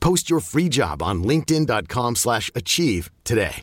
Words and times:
Post 0.00 0.30
your 0.30 0.40
free 0.40 0.68
job 0.68 1.02
on 1.02 2.14
slash 2.14 2.50
achieve 2.54 3.10
today. 3.24 3.62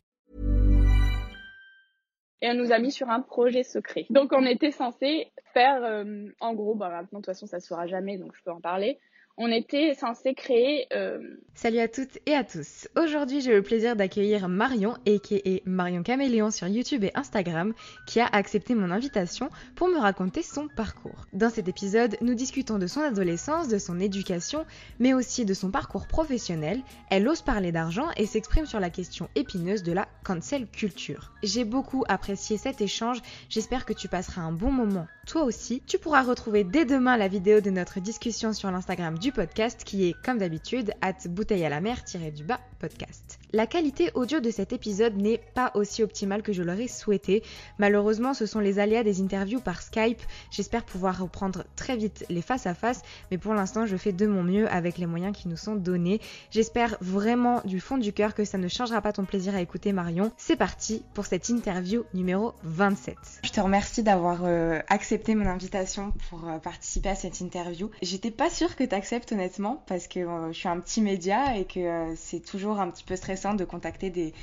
et 2.46 2.48
elle 2.48 2.58
nous 2.58 2.72
a 2.72 2.80
mis 2.80 2.92
sur 2.92 3.10
un 3.10 3.22
projet 3.22 3.64
secret. 3.64 4.06
Donc 4.10 4.32
on 4.32 4.46
était 4.46 4.72
censé 4.72 5.32
faire, 5.54 5.84
euh, 5.84 6.28
en 6.40 6.54
gros, 6.54 6.76
bah 6.76 6.90
maintenant 6.90 7.20
de 7.20 7.26
toute 7.26 7.34
façon 7.34 7.48
ça 7.48 7.60
se 7.60 7.68
fera 7.68 7.88
jamais, 7.88 8.18
donc 8.18 8.36
je 8.36 8.44
peux 8.44 8.52
en 8.52 8.62
parler. 8.62 9.00
On 9.38 9.52
était 9.52 9.94
censé 9.96 10.34
créer. 10.34 10.88
Euh... 10.94 11.20
Salut 11.56 11.80
à 11.80 11.90
toutes 11.90 12.20
et 12.26 12.34
à 12.34 12.46
tous. 12.46 12.88
Aujourd'hui, 12.96 13.42
j'ai 13.42 13.52
le 13.52 13.62
plaisir 13.62 13.98
d'accueillir 13.98 14.48
Marion, 14.48 14.94
a.k.a. 15.06 15.60
Marion 15.66 16.04
Caméléon 16.04 16.52
sur 16.52 16.68
YouTube 16.68 17.04
et 17.04 17.12
Instagram, 17.16 17.74
qui 18.08 18.22
a 18.22 18.28
accepté 18.28 18.76
mon 18.76 18.92
invitation 18.92 19.50
pour 19.76 19.90
me 19.90 20.00
raconter 20.00 20.42
son 20.42 20.70
parcours. 20.70 21.26
Dans 21.34 21.50
cet 21.50 21.68
épisode, 21.68 22.16
nous 22.22 22.34
discutons 22.34 22.78
de 22.78 22.88
son 22.88 23.02
adolescence, 23.02 23.68
de 23.68 23.78
son 23.78 24.00
éducation, 24.00 24.66
mais 25.00 25.14
aussi 25.14 25.44
de 25.44 25.54
son 25.54 25.70
parcours 25.70 26.08
professionnel. 26.08 26.82
Elle 27.10 27.28
ose 27.28 27.42
parler 27.42 27.74
d'argent 27.74 28.08
et 28.16 28.28
s'exprime 28.28 28.66
sur 28.66 28.80
la 28.80 28.90
question 28.90 29.28
épineuse 29.36 29.84
de 29.84 29.92
la 29.92 30.08
cancel 30.24 30.66
culture. 30.66 31.34
J'ai 31.44 31.66
beaucoup 31.66 32.06
apprécié 32.08 32.56
cet 32.58 32.80
échange. 32.80 33.22
J'espère 33.50 33.84
que 33.84 33.94
tu 33.94 34.08
passeras 34.08 34.44
un 34.44 34.54
bon 34.54 34.72
moment 34.72 35.08
toi 35.26 35.44
aussi. 35.44 35.82
Tu 35.86 35.98
pourras 35.98 36.24
retrouver 36.24 36.64
dès 36.64 36.86
demain 36.86 37.18
la 37.18 37.28
vidéo 37.28 37.60
de 37.60 37.70
notre 37.70 38.00
discussion 38.00 38.54
sur 38.54 38.72
l'Instagram 38.72 39.18
du 39.18 39.25
podcast 39.32 39.84
qui 39.84 40.08
est 40.08 40.14
comme 40.24 40.38
d'habitude 40.38 40.92
at 41.02 41.28
bouteille 41.28 41.66
à 41.66 41.70
la 41.70 41.82
mer 41.82 42.04
du 42.36 42.44
bas 42.44 42.60
podcast. 42.80 43.40
La 43.54 43.68
qualité 43.68 44.12
audio 44.16 44.40
de 44.40 44.50
cet 44.50 44.74
épisode 44.74 45.16
n'est 45.16 45.42
pas 45.54 45.72
aussi 45.76 46.04
optimale 46.04 46.42
que 46.42 46.52
je 46.52 46.64
l'aurais 46.64 46.88
souhaité. 46.88 47.44
Malheureusement, 47.78 48.34
ce 48.34 48.46
sont 48.46 48.60
les 48.60 48.80
aléas 48.80 49.04
des 49.04 49.22
interviews 49.22 49.60
par 49.60 49.82
Skype. 49.82 50.22
J'espère 50.52 50.84
pouvoir 50.84 51.20
reprendre 51.20 51.64
très 51.76 51.96
vite 51.96 52.26
les 52.30 52.42
face 52.42 52.66
à 52.66 52.74
face, 52.74 53.02
mais 53.32 53.38
pour 53.38 53.54
l'instant, 53.54 53.86
je 53.86 53.96
fais 53.98 54.12
de 54.12 54.28
mon 54.28 54.44
mieux 54.44 54.68
avec 54.70 54.98
les 54.98 55.06
moyens 55.06 55.36
qui 55.36 55.48
nous 55.48 55.58
sont 55.58 55.76
donnés. 55.76 56.20
J'espère 56.52 56.98
vraiment 57.02 57.62
du 57.66 57.80
fond 57.80 57.98
du 57.98 58.14
cœur 58.14 58.34
que 58.34 58.46
ça 58.46 58.58
ne 58.58 58.68
changera 58.68 59.02
pas 59.02 59.14
ton 59.14 59.26
plaisir 59.26 59.56
à 59.56 59.62
écouter 59.62 59.94
Marion. 59.94 60.32
C'est 60.38 60.56
parti 60.56 61.04
pour 61.14 61.26
cette 61.26 61.48
interview 61.50 62.04
numéro 62.14 62.54
27. 62.64 63.16
Je 63.44 63.52
te 63.52 63.62
remercie 63.62 64.04
d'avoir 64.04 64.42
euh, 64.44 64.80
accepté 64.88 65.36
mon 65.36 65.46
invitation 65.46 66.14
pour 66.30 66.48
euh, 66.48 66.58
participer 66.58 67.10
à 67.10 67.16
cette 67.16 67.40
interview. 67.40 67.92
J'étais 68.02 68.32
pas 68.32 68.50
sûre 68.50 68.76
que 68.76 68.84
tu 68.84 68.96
acceptes 68.96 69.32
honnêtement 69.32 69.84
parce 69.88 70.08
que 70.08 70.20
euh, 70.20 70.52
je 70.52 70.58
suis 70.58 70.68
un 70.68 70.80
petit 70.80 71.02
média 71.02 71.58
et 71.58 71.66
que 71.66 72.14
c'est 72.16 72.40
toujours 72.40 72.80
un 72.80 72.90
petit 72.90 73.04
peu 73.04 73.16
stressant 73.16 73.35
de 73.36 73.66
contacter 73.66 74.10
des, 74.10 74.34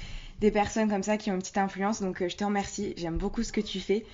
des 0.40 0.50
personnes 0.50 0.88
comme 0.88 1.02
ça 1.02 1.16
qui 1.16 1.30
ont 1.30 1.34
une 1.34 1.40
petite 1.40 1.58
influence. 1.58 2.02
Donc 2.02 2.22
euh, 2.22 2.28
je 2.28 2.36
te 2.36 2.44
remercie, 2.44 2.94
j'aime 2.96 3.16
beaucoup 3.16 3.42
ce 3.42 3.52
que 3.52 3.60
tu 3.60 3.80
fais. 3.80 4.04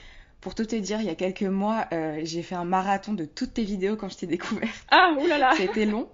Pour 0.41 0.55
tout 0.55 0.65
te 0.65 0.77
dire, 0.77 1.00
il 1.00 1.06
y 1.06 1.11
a 1.11 1.16
quelques 1.16 1.43
mois, 1.43 1.87
euh, 1.93 2.21
j'ai 2.22 2.43
fait 2.43 2.55
un 2.55 2.65
marathon 2.65 3.12
de 3.12 3.25
toutes 3.25 3.55
tes 3.55 3.65
vidéos 3.65 3.97
quand 3.97 4.09
je 4.09 4.19
t'ai 4.19 4.27
découvert. 4.27 4.69
Ah, 4.91 5.15
oulala 5.21 5.53
Ça 5.56 5.62
a 5.62 5.66
été 5.66 5.84
long. 5.84 6.09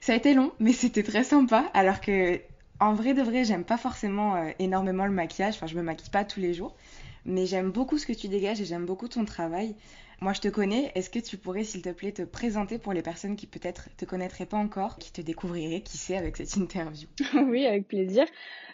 Ça 0.00 0.12
a 0.12 0.16
été 0.16 0.34
long, 0.34 0.52
mais 0.58 0.72
c'était 0.72 1.02
très 1.02 1.24
sympa. 1.24 1.70
Alors 1.72 2.00
que, 2.00 2.40
en 2.80 2.92
vrai 2.92 3.14
de 3.14 3.22
vrai, 3.22 3.44
j'aime 3.44 3.64
pas 3.64 3.78
forcément 3.78 4.36
euh, 4.36 4.50
énormément 4.58 5.06
le 5.06 5.12
maquillage. 5.12 5.54
Enfin, 5.54 5.68
je 5.68 5.76
me 5.76 5.82
maquille 5.82 6.10
pas 6.10 6.24
tous 6.24 6.40
les 6.40 6.52
jours. 6.52 6.74
Mais 7.24 7.46
j'aime 7.46 7.70
beaucoup 7.70 7.98
ce 7.98 8.06
que 8.06 8.12
tu 8.12 8.28
dégages 8.28 8.60
et 8.60 8.64
j'aime 8.64 8.84
beaucoup 8.84 9.08
ton 9.08 9.24
travail. 9.24 9.76
Moi, 10.22 10.34
je 10.34 10.40
te 10.40 10.46
connais. 10.46 10.92
Est-ce 10.94 11.10
que 11.10 11.18
tu 11.18 11.36
pourrais, 11.36 11.64
s'il 11.64 11.82
te 11.82 11.88
plaît, 11.88 12.12
te 12.12 12.22
présenter 12.22 12.78
pour 12.78 12.92
les 12.92 13.02
personnes 13.02 13.34
qui 13.34 13.48
peut-être 13.48 13.88
te 13.96 14.04
connaîtraient 14.04 14.46
pas 14.46 14.56
encore, 14.56 14.96
qui 14.98 15.12
te 15.12 15.20
découvriraient, 15.20 15.80
qui 15.80 15.98
sait, 15.98 16.16
avec 16.16 16.36
cette 16.36 16.54
interview? 16.54 17.08
Oui, 17.34 17.66
avec 17.66 17.88
plaisir. 17.88 18.24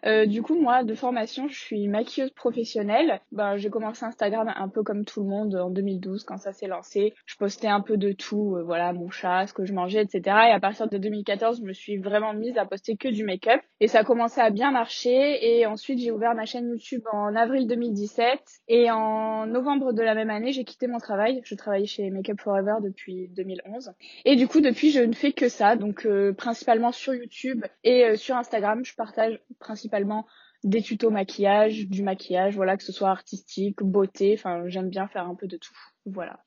Euh, 0.04 0.26
du 0.26 0.42
coup, 0.42 0.60
moi, 0.60 0.84
de 0.84 0.94
formation, 0.94 1.48
je 1.48 1.58
suis 1.58 1.88
maquilleuse 1.88 2.32
professionnelle. 2.32 3.22
Ben, 3.32 3.56
j'ai 3.56 3.70
commencé 3.70 4.04
Instagram 4.04 4.52
un 4.54 4.68
peu 4.68 4.82
comme 4.82 5.06
tout 5.06 5.22
le 5.22 5.26
monde 5.26 5.56
en 5.56 5.70
2012 5.70 6.24
quand 6.24 6.36
ça 6.36 6.52
s'est 6.52 6.66
lancé. 6.66 7.14
Je 7.24 7.36
postais 7.36 7.66
un 7.66 7.80
peu 7.80 7.96
de 7.96 8.12
tout, 8.12 8.56
euh, 8.56 8.62
voilà, 8.62 8.92
mon 8.92 9.08
chat, 9.08 9.46
ce 9.46 9.54
que 9.54 9.64
je 9.64 9.72
mangeais, 9.72 10.02
etc. 10.02 10.20
Et 10.50 10.52
à 10.52 10.60
partir 10.60 10.86
de 10.86 10.98
2014, 10.98 11.60
je 11.60 11.64
me 11.64 11.72
suis 11.72 11.96
vraiment 11.96 12.34
mise 12.34 12.58
à 12.58 12.66
poster 12.66 12.98
que 12.98 13.08
du 13.08 13.24
make-up. 13.24 13.62
Et 13.80 13.88
ça 13.88 14.00
a 14.00 14.04
commencé 14.04 14.42
à 14.42 14.50
bien 14.50 14.70
marcher. 14.70 15.38
Et 15.40 15.64
ensuite, 15.64 15.98
j'ai 15.98 16.10
ouvert 16.10 16.34
ma 16.34 16.44
chaîne 16.44 16.68
YouTube 16.68 17.02
en 17.10 17.34
avril 17.34 17.66
2017. 17.66 18.38
Et 18.68 18.90
en 18.90 19.46
novembre 19.46 19.94
de 19.94 20.02
la 20.02 20.14
même 20.14 20.30
année, 20.30 20.52
j'ai 20.52 20.64
quitté 20.64 20.86
mon 20.86 20.98
travail 20.98 21.37
je 21.44 21.54
travaillais 21.54 21.86
chez 21.86 22.10
Makeup 22.10 22.40
Forever 22.40 22.76
depuis 22.82 23.28
2011. 23.28 23.92
Et 24.24 24.36
du 24.36 24.48
coup, 24.48 24.60
depuis, 24.60 24.90
je 24.90 25.00
ne 25.00 25.14
fais 25.14 25.32
que 25.32 25.48
ça. 25.48 25.76
Donc, 25.76 26.06
euh, 26.06 26.32
principalement 26.32 26.92
sur 26.92 27.14
YouTube 27.14 27.64
et 27.84 28.04
euh, 28.04 28.16
sur 28.16 28.36
Instagram, 28.36 28.84
je 28.84 28.94
partage 28.94 29.40
principalement 29.58 30.26
des 30.64 30.82
tutos 30.82 31.10
maquillage, 31.10 31.88
du 31.88 32.02
maquillage, 32.02 32.56
voilà, 32.56 32.76
que 32.76 32.82
ce 32.82 32.92
soit 32.92 33.10
artistique, 33.10 33.82
beauté. 33.82 34.34
Enfin, 34.36 34.64
j'aime 34.66 34.88
bien 34.88 35.06
faire 35.08 35.26
un 35.26 35.34
peu 35.34 35.46
de 35.46 35.56
tout. 35.56 35.76
Voilà. 36.06 36.40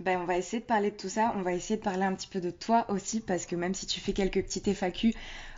Ben, 0.00 0.18
on 0.20 0.24
va 0.24 0.36
essayer 0.36 0.60
de 0.60 0.66
parler 0.66 0.90
de 0.90 0.96
tout 0.96 1.08
ça. 1.08 1.32
On 1.36 1.42
va 1.42 1.52
essayer 1.52 1.76
de 1.78 1.84
parler 1.84 2.02
un 2.02 2.14
petit 2.14 2.28
peu 2.28 2.40
de 2.40 2.50
toi 2.50 2.86
aussi, 2.88 3.20
parce 3.20 3.46
que 3.46 3.54
même 3.54 3.74
si 3.74 3.86
tu 3.86 4.00
fais 4.00 4.12
quelques 4.12 4.42
petites 4.42 4.72
FAQ, 4.72 5.14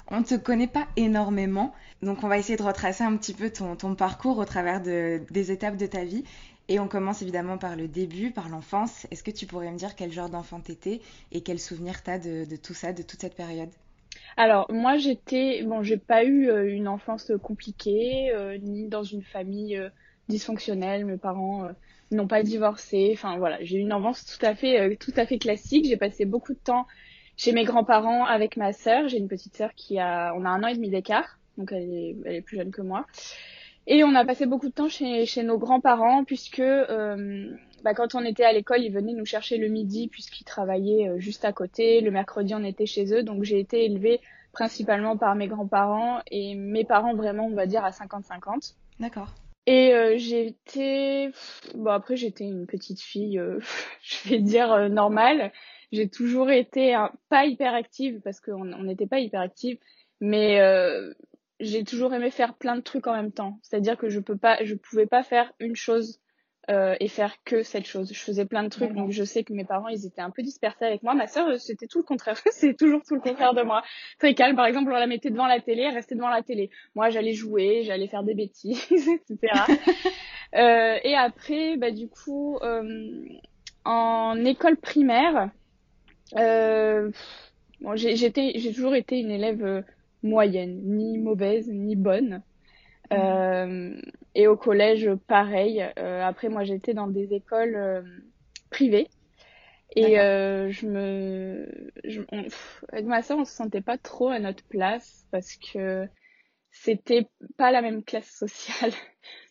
on 0.08 0.20
ne 0.20 0.24
te 0.24 0.34
connaît 0.34 0.66
pas 0.66 0.86
énormément. 0.96 1.72
Donc, 2.02 2.22
on 2.22 2.28
va 2.28 2.38
essayer 2.38 2.56
de 2.56 2.62
retracer 2.62 3.02
un 3.02 3.16
petit 3.16 3.32
peu 3.32 3.50
ton, 3.50 3.94
parcours 3.94 4.38
au 4.38 4.44
travers 4.44 4.82
de, 4.82 5.22
des 5.30 5.50
étapes 5.52 5.76
de 5.76 5.86
ta 5.86 6.04
vie. 6.04 6.24
Et 6.68 6.80
on 6.80 6.88
commence 6.88 7.22
évidemment 7.22 7.58
par 7.58 7.76
le 7.76 7.86
début, 7.86 8.32
par 8.32 8.48
l'enfance. 8.48 9.06
Est-ce 9.10 9.22
que 9.22 9.30
tu 9.30 9.46
pourrais 9.46 9.70
me 9.70 9.78
dire 9.78 9.94
quel 9.94 10.10
genre 10.10 10.28
d'enfant 10.28 10.60
t'étais 10.60 11.00
et 11.30 11.42
quel 11.42 11.60
souvenir 11.60 12.02
t'as 12.02 12.18
de, 12.18 12.44
de 12.44 12.56
tout 12.56 12.74
ça, 12.74 12.92
de 12.92 13.02
toute 13.02 13.20
cette 13.20 13.36
période? 13.36 13.70
Alors 14.36 14.66
moi 14.70 14.96
j'étais 14.98 15.62
bon 15.62 15.82
j'ai 15.82 15.96
pas 15.96 16.24
eu 16.24 16.50
euh, 16.50 16.74
une 16.74 16.88
enfance 16.88 17.32
compliquée 17.42 18.30
euh, 18.34 18.58
ni 18.58 18.88
dans 18.88 19.02
une 19.02 19.22
famille 19.22 19.76
euh, 19.76 19.88
dysfonctionnelle. 20.28 21.04
Mes 21.04 21.16
parents 21.16 21.68
n'ont 22.10 22.26
pas 22.26 22.42
divorcé. 22.42 23.10
Enfin 23.12 23.38
voilà 23.38 23.62
j'ai 23.62 23.78
eu 23.78 23.80
une 23.80 23.92
enfance 23.92 24.26
tout 24.26 24.44
à 24.44 24.54
fait 24.54 24.96
tout 24.96 25.12
à 25.16 25.26
fait 25.26 25.38
classique. 25.38 25.86
J'ai 25.86 25.96
passé 25.96 26.24
beaucoup 26.24 26.52
de 26.52 26.58
temps 26.58 26.86
chez 27.36 27.52
mes 27.52 27.64
grands-parents 27.64 28.24
avec 28.24 28.56
ma 28.56 28.72
sœur. 28.72 29.08
J'ai 29.08 29.18
une 29.18 29.28
petite 29.28 29.56
sœur 29.56 29.72
qui 29.74 29.98
a 29.98 30.34
on 30.36 30.44
a 30.44 30.48
un 30.48 30.62
an 30.64 30.68
et 30.68 30.74
demi 30.74 30.90
d'écart. 30.90 31.38
Donc 31.56 31.72
elle 31.72 31.90
est, 31.90 32.16
elle 32.24 32.34
est 32.34 32.42
plus 32.42 32.56
jeune 32.56 32.70
que 32.72 32.82
moi 32.82 33.06
et 33.86 34.02
on 34.02 34.14
a 34.14 34.24
passé 34.24 34.46
beaucoup 34.46 34.68
de 34.68 34.74
temps 34.74 34.88
chez, 34.88 35.26
chez 35.26 35.42
nos 35.44 35.58
grands-parents 35.58 36.24
puisque 36.24 36.60
euh, 36.60 37.56
bah, 37.84 37.94
quand 37.94 38.14
on 38.14 38.24
était 38.24 38.44
à 38.44 38.52
l'école, 38.52 38.82
ils 38.82 38.92
venaient 38.92 39.12
nous 39.12 39.26
chercher 39.26 39.58
le 39.58 39.68
midi 39.68 40.08
puisqu'ils 40.08 40.44
travaillaient 40.44 41.08
euh, 41.08 41.18
juste 41.18 41.44
à 41.44 41.52
côté. 41.52 42.00
Le 42.00 42.10
mercredi, 42.10 42.54
on 42.54 42.64
était 42.64 42.86
chez 42.86 43.14
eux. 43.14 43.22
Donc 43.22 43.44
j'ai 43.44 43.60
été 43.60 43.84
élevée 43.84 44.20
principalement 44.52 45.16
par 45.16 45.36
mes 45.36 45.46
grands-parents 45.46 46.20
et 46.30 46.56
mes 46.56 46.84
parents 46.84 47.14
vraiment, 47.14 47.46
on 47.46 47.54
va 47.54 47.66
dire, 47.66 47.84
à 47.84 47.90
50-50. 47.90 48.74
D'accord. 48.98 49.28
Et 49.66 49.94
euh, 49.94 50.14
j'ai 50.16 50.46
été... 50.46 51.30
Bon, 51.74 51.90
après, 51.90 52.16
j'étais 52.16 52.44
une 52.44 52.66
petite 52.66 53.00
fille, 53.00 53.40
je 54.02 54.28
vais 54.28 54.40
dire, 54.40 54.88
normale. 54.88 55.52
J'ai 55.92 56.08
toujours 56.08 56.50
été 56.50 56.96
pas 57.28 57.46
hyper 57.46 57.74
active 57.74 58.20
parce 58.24 58.40
qu'on 58.40 58.64
n'était 58.64 59.06
pas 59.06 59.20
hyper 59.20 59.40
active. 59.40 59.78
Mais 60.20 60.58
j'ai 61.60 61.84
toujours 61.84 62.12
aimé 62.14 62.30
faire 62.30 62.54
plein 62.54 62.76
de 62.76 62.80
trucs 62.80 63.06
en 63.06 63.14
même 63.14 63.32
temps. 63.32 63.58
C'est-à-dire 63.62 63.96
que 63.96 64.08
je 64.08 64.20
peux 64.20 64.36
pas, 64.36 64.62
je 64.64 64.74
pouvais 64.74 65.06
pas 65.06 65.22
faire 65.22 65.52
une 65.58 65.76
chose 65.76 66.20
euh, 66.68 66.96
et 66.98 67.08
faire 67.08 67.34
que 67.44 67.62
cette 67.62 67.86
chose. 67.86 68.12
Je 68.12 68.18
faisais 68.18 68.44
plein 68.44 68.64
de 68.64 68.68
trucs, 68.68 68.92
donc 68.92 69.12
je 69.12 69.22
sais 69.22 69.44
que 69.44 69.52
mes 69.52 69.64
parents, 69.64 69.88
ils 69.88 70.04
étaient 70.04 70.20
un 70.20 70.30
peu 70.30 70.42
dispersés 70.42 70.84
avec 70.84 71.02
moi. 71.02 71.14
Ma 71.14 71.26
sœur, 71.28 71.58
c'était 71.60 71.86
tout 71.86 71.98
le 71.98 72.04
contraire. 72.04 72.36
c'est 72.50 72.76
toujours 72.76 73.02
tout 73.06 73.14
le 73.14 73.20
contraire 73.20 73.54
de 73.54 73.62
moi. 73.62 73.82
Très 74.18 74.34
calme. 74.34 74.56
Par 74.56 74.66
exemple, 74.66 74.90
on 74.90 74.96
la 74.96 75.06
mettait 75.06 75.30
devant 75.30 75.46
la 75.46 75.60
télé, 75.60 75.82
elle 75.82 75.94
restait 75.94 76.16
devant 76.16 76.28
la 76.28 76.42
télé. 76.42 76.70
Moi, 76.94 77.10
j'allais 77.10 77.34
jouer, 77.34 77.82
j'allais 77.84 78.08
faire 78.08 78.24
des 78.24 78.34
bêtises, 78.34 78.84
etc. 79.30 79.52
euh, 80.56 80.98
et 81.04 81.14
après, 81.14 81.76
bah 81.76 81.92
du 81.92 82.08
coup, 82.08 82.58
euh, 82.62 83.24
en 83.84 84.44
école 84.44 84.76
primaire, 84.76 85.50
euh, 86.36 87.10
bon, 87.80 87.94
j'ai 87.94 88.72
toujours 88.74 88.96
été 88.96 89.20
une 89.20 89.30
élève 89.30 89.64
euh, 89.64 89.82
moyenne, 90.26 90.80
ni 90.84 91.18
mauvaise, 91.18 91.68
ni 91.68 91.96
bonne. 91.96 92.42
Euh, 93.12 94.00
et 94.34 94.46
au 94.46 94.56
collège, 94.56 95.10
pareil. 95.26 95.84
Euh, 95.98 96.22
après, 96.22 96.48
moi, 96.48 96.64
j'étais 96.64 96.94
dans 96.94 97.06
des 97.06 97.32
écoles 97.34 97.76
euh, 97.76 98.02
privées. 98.70 99.08
Et 99.94 100.16
je 100.16 100.86
me, 100.86 101.90
je, 102.04 102.20
avec 102.92 103.06
ma 103.06 103.22
soeur, 103.22 103.38
on 103.38 103.44
se 103.44 103.54
sentait 103.54 103.80
pas 103.80 103.96
trop 103.96 104.28
à 104.28 104.38
notre 104.38 104.64
place 104.64 105.26
parce 105.30 105.56
que 105.56 106.06
c'était 106.70 107.28
pas 107.56 107.70
la 107.70 107.80
même 107.80 108.02
classe 108.02 108.30
sociale. 108.30 108.92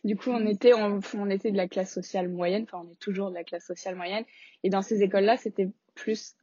Du 0.04 0.16
coup, 0.16 0.30
on 0.30 0.46
était, 0.46 0.72
on, 0.72 1.00
on, 1.18 1.28
était 1.28 1.50
de 1.50 1.56
la 1.56 1.68
classe 1.68 1.92
sociale 1.92 2.28
moyenne. 2.28 2.62
Enfin, 2.62 2.82
on 2.86 2.90
est 2.90 2.98
toujours 2.98 3.28
de 3.28 3.34
la 3.34 3.44
classe 3.44 3.66
sociale 3.66 3.94
moyenne. 3.94 4.24
Et 4.62 4.70
dans 4.70 4.80
ces 4.80 5.02
écoles-là, 5.02 5.36
c'était 5.36 5.68
plus 5.96 6.36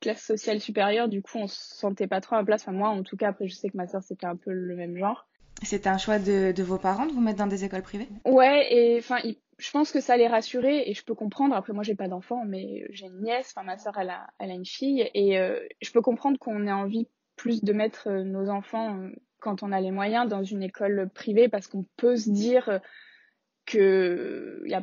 classe 0.00 0.22
sociale 0.22 0.60
supérieure. 0.60 1.08
Du 1.08 1.20
coup, 1.20 1.36
on 1.36 1.46
se 1.46 1.74
sentait 1.74 2.06
pas 2.06 2.22
trop 2.22 2.36
à 2.36 2.38
la 2.38 2.44
place. 2.44 2.62
Enfin, 2.62 2.72
moi, 2.72 2.88
en 2.88 3.02
tout 3.02 3.16
cas, 3.16 3.28
après, 3.28 3.46
je 3.48 3.54
sais 3.54 3.68
que 3.68 3.76
ma 3.76 3.86
soeur, 3.86 4.02
c'était 4.02 4.26
un 4.26 4.36
peu 4.36 4.52
le 4.52 4.74
même 4.74 4.96
genre. 4.96 5.28
C'était 5.62 5.90
un 5.90 5.98
choix 5.98 6.18
de, 6.18 6.52
de, 6.52 6.62
vos 6.62 6.78
parents 6.78 7.04
de 7.04 7.12
vous 7.12 7.20
mettre 7.20 7.38
dans 7.38 7.46
des 7.46 7.64
écoles 7.64 7.82
privées? 7.82 8.08
Ouais, 8.24 8.72
et 8.72 8.98
enfin, 8.98 9.18
je 9.58 9.70
pense 9.72 9.92
que 9.92 10.00
ça 10.00 10.16
les 10.16 10.26
rassurait 10.26 10.88
et 10.88 10.94
je 10.94 11.04
peux 11.04 11.14
comprendre. 11.14 11.54
Après, 11.54 11.74
moi, 11.74 11.82
j'ai 11.82 11.94
pas 11.94 12.08
d'enfant, 12.08 12.44
mais 12.46 12.86
j'ai 12.90 13.06
une 13.06 13.20
nièce. 13.20 13.52
Enfin, 13.54 13.66
ma 13.66 13.76
soeur, 13.76 13.98
elle 13.98 14.08
a, 14.08 14.28
elle 14.38 14.50
a 14.50 14.54
une 14.54 14.64
fille 14.64 15.10
et 15.12 15.38
euh, 15.38 15.60
je 15.82 15.90
peux 15.90 16.00
comprendre 16.00 16.38
qu'on 16.38 16.66
ait 16.66 16.72
envie 16.72 17.08
plus 17.36 17.62
de 17.62 17.72
mettre 17.72 18.08
euh, 18.08 18.24
nos 18.24 18.48
enfants 18.48 18.98
euh, 18.98 19.10
quand 19.38 19.62
on 19.62 19.72
a 19.72 19.80
les 19.80 19.90
moyens 19.90 20.28
dans 20.28 20.42
une 20.42 20.62
école 20.62 21.10
privée 21.14 21.48
parce 21.48 21.66
qu'on 21.66 21.84
peut 21.96 22.16
se 22.16 22.30
dire 22.30 22.80
que 23.66 24.62
y 24.66 24.74
a, 24.74 24.82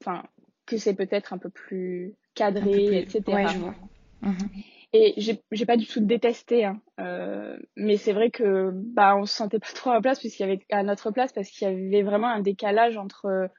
enfin, 0.00 0.24
que 0.66 0.76
c'est 0.76 0.94
peut-être 0.94 1.32
un 1.32 1.38
peu 1.38 1.48
plus 1.48 2.14
cadré, 2.38 2.98
etc. 2.98 3.22
Ouais, 3.28 3.48
je 3.48 3.58
vois. 3.58 3.74
Mhm. 4.22 4.48
Et 4.94 5.14
j'ai 5.18 5.66
pas 5.66 5.76
du 5.76 5.86
tout 5.86 6.00
détesté, 6.00 6.64
hein. 6.64 6.80
euh, 6.98 7.58
mais 7.76 7.98
c'est 7.98 8.14
vrai 8.14 8.30
que 8.30 8.70
bah 8.72 9.16
on 9.16 9.26
se 9.26 9.34
sentait 9.34 9.58
pas 9.58 9.68
trop 9.74 9.90
à 9.90 9.94
la 9.94 10.00
place 10.00 10.18
puisqu'il 10.18 10.42
y 10.42 10.50
avait 10.50 10.60
à 10.70 10.82
notre 10.82 11.10
place 11.10 11.32
parce 11.32 11.50
qu'il 11.50 11.68
y 11.68 11.70
avait 11.70 12.02
vraiment 12.02 12.28
un 12.28 12.40
décalage 12.40 12.96
entre 12.96 13.50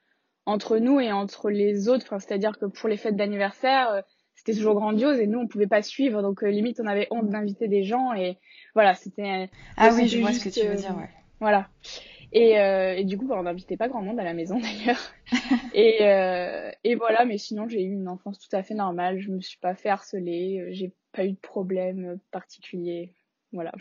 entre 0.48 0.80
nous 0.80 1.00
et 1.00 1.12
entre 1.12 1.52
les 1.52 1.88
autres. 1.88 2.06
Enfin, 2.08 2.18
c'est-à-dire 2.18 2.58
que 2.58 2.66
pour 2.66 2.90
les 2.90 2.98
fêtes 2.98 3.16
d'anniversaire, 3.16 3.92
euh, 3.92 4.02
c'était 4.34 4.54
toujours 4.54 4.74
grandiose 4.74 5.20
et 5.20 5.28
nous 5.28 5.40
on 5.40 5.48
pouvait 5.48 5.68
pas 5.68 5.84
suivre, 5.84 6.24
donc 6.24 6.44
euh, 6.44 6.50
limite 6.50 6.80
on 6.84 6.88
avait 6.88 7.08
honte 7.12 7.30
d'inviter 7.30 7.68
des 7.68 7.84
gens 7.84 8.14
et 8.14 8.40
voilà 8.74 8.96
c'était. 8.96 9.52
Ah 9.78 9.92
oui, 9.94 10.08
je 10.08 10.20
vois 10.20 10.34
ce 10.34 10.44
que 10.44 10.50
tu 10.50 10.66
veux 10.66 10.76
dire, 10.76 10.98
ouais. 10.98 11.10
Voilà. 11.40 11.68
Et, 12.32 12.60
euh, 12.60 12.96
et, 12.96 13.06
du 13.06 13.18
coup, 13.18 13.28
bah, 13.28 13.36
on 13.38 13.44
n'invitait 13.44 13.78
pas 13.78 13.88
grand 13.88 14.02
monde 14.02 14.20
à 14.20 14.24
la 14.24 14.34
maison 14.34 14.60
d'ailleurs. 14.62 15.14
et, 15.74 15.98
euh, 16.02 16.72
et 16.84 16.96
voilà, 16.96 17.26
mais 17.26 17.38
sinon 17.38 17.68
j'ai 17.68 17.82
eu 17.84 17.92
une 17.92 18.08
enfance 18.08 18.40
tout 18.40 18.56
à 18.56 18.64
fait 18.64 18.76
normale. 18.76 19.20
Je 19.20 19.32
me 19.32 19.42
suis 19.42 19.58
pas 19.58 19.76
fait 19.76 19.90
harceler, 19.90 20.68
j'ai 20.72 20.94
pas 21.12 21.26
eu 21.26 21.32
de 21.32 21.40
problème 21.40 22.20
particulier. 22.32 23.14
Voilà. 23.52 23.72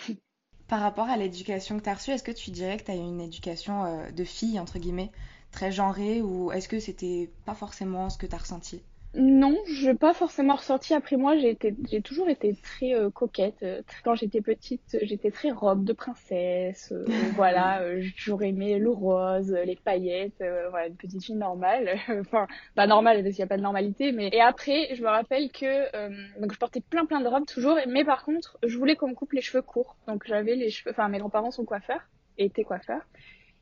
Par 0.68 0.80
rapport 0.80 1.08
à 1.08 1.16
l'éducation 1.16 1.78
que 1.78 1.84
tu 1.84 1.88
as 1.88 1.94
reçue, 1.94 2.10
est-ce 2.10 2.22
que 2.22 2.30
tu 2.30 2.50
dirais 2.50 2.76
que 2.76 2.84
tu 2.84 2.90
as 2.90 2.94
eu 2.94 2.98
une 2.98 3.22
éducation 3.22 3.84
euh, 3.84 4.10
de 4.10 4.24
fille, 4.24 4.60
entre 4.60 4.78
guillemets, 4.78 5.10
très 5.50 5.72
genrée, 5.72 6.20
ou 6.20 6.52
est-ce 6.52 6.68
que 6.68 6.78
c'était 6.78 7.30
pas 7.46 7.54
forcément 7.54 8.10
ce 8.10 8.18
que 8.18 8.26
tu 8.26 8.34
as 8.34 8.38
ressenti? 8.38 8.84
Non, 9.14 9.56
je 9.66 9.88
n'ai 9.88 9.94
pas 9.94 10.12
forcément 10.12 10.56
ressenti. 10.56 10.93
Après 10.93 11.16
moi, 11.16 11.37
j'ai 11.38 11.50
été, 11.50 11.75
j'ai 11.90 12.02
toujours 12.02 12.28
été 12.28 12.55
très 12.62 12.94
euh, 12.94 13.10
coquette. 13.10 13.62
Euh, 13.62 13.81
quand 14.05 14.14
j'étais 14.14 14.43
petite, 14.43 14.99
j'étais 15.00 15.31
très 15.31 15.50
robe 15.50 15.84
de 15.84 15.94
princesse. 15.94 16.93
Euh, 16.93 17.06
voilà, 17.34 18.00
j'ai 18.00 18.12
toujours 18.12 18.43
aimé 18.43 18.78
le 18.78 18.90
rose, 18.90 19.50
les 19.64 19.76
paillettes. 19.76 20.44
voilà, 20.70 20.88
une 20.88 20.96
petite 20.96 21.25
fille 21.25 21.37
normale. 21.37 21.99
enfin, 22.20 22.46
pas 22.75 22.87
normale 22.87 23.22
parce 23.22 23.34
qu'il 23.34 23.43
n'y 23.43 23.49
a 23.49 23.49
pas 23.49 23.56
de 23.56 23.62
normalité. 23.62 24.12
Mais 24.12 24.28
et 24.32 24.43
après, 24.43 24.94
je 24.94 25.02
me 25.02 25.08
rappelle 25.08 25.50
que 25.52 26.40
donc 26.40 26.52
je 26.52 26.58
portais 26.58 26.81
plein 26.81 27.06
plein 27.06 27.20
de 27.20 27.28
robes 27.28 27.46
toujours. 27.46 27.78
Mais 27.88 28.05
par 28.05 28.25
contre, 28.25 28.58
je 28.62 28.76
voulais 28.76 28.96
qu'on 28.96 29.08
me 29.08 29.14
coupe 29.14 29.32
les 29.32 29.40
cheveux 29.40 29.62
courts. 29.62 29.96
Donc 30.06 30.25
j'avais 30.26 30.55
les 30.55 30.69
cheveux. 30.70 30.90
Enfin, 30.90 31.08
mes 31.08 31.19
grands-parents 31.19 31.50
sont 31.50 31.64
coiffeurs 31.64 32.02
et 32.37 32.44
étaient 32.44 32.64
coiffeurs. 32.64 33.06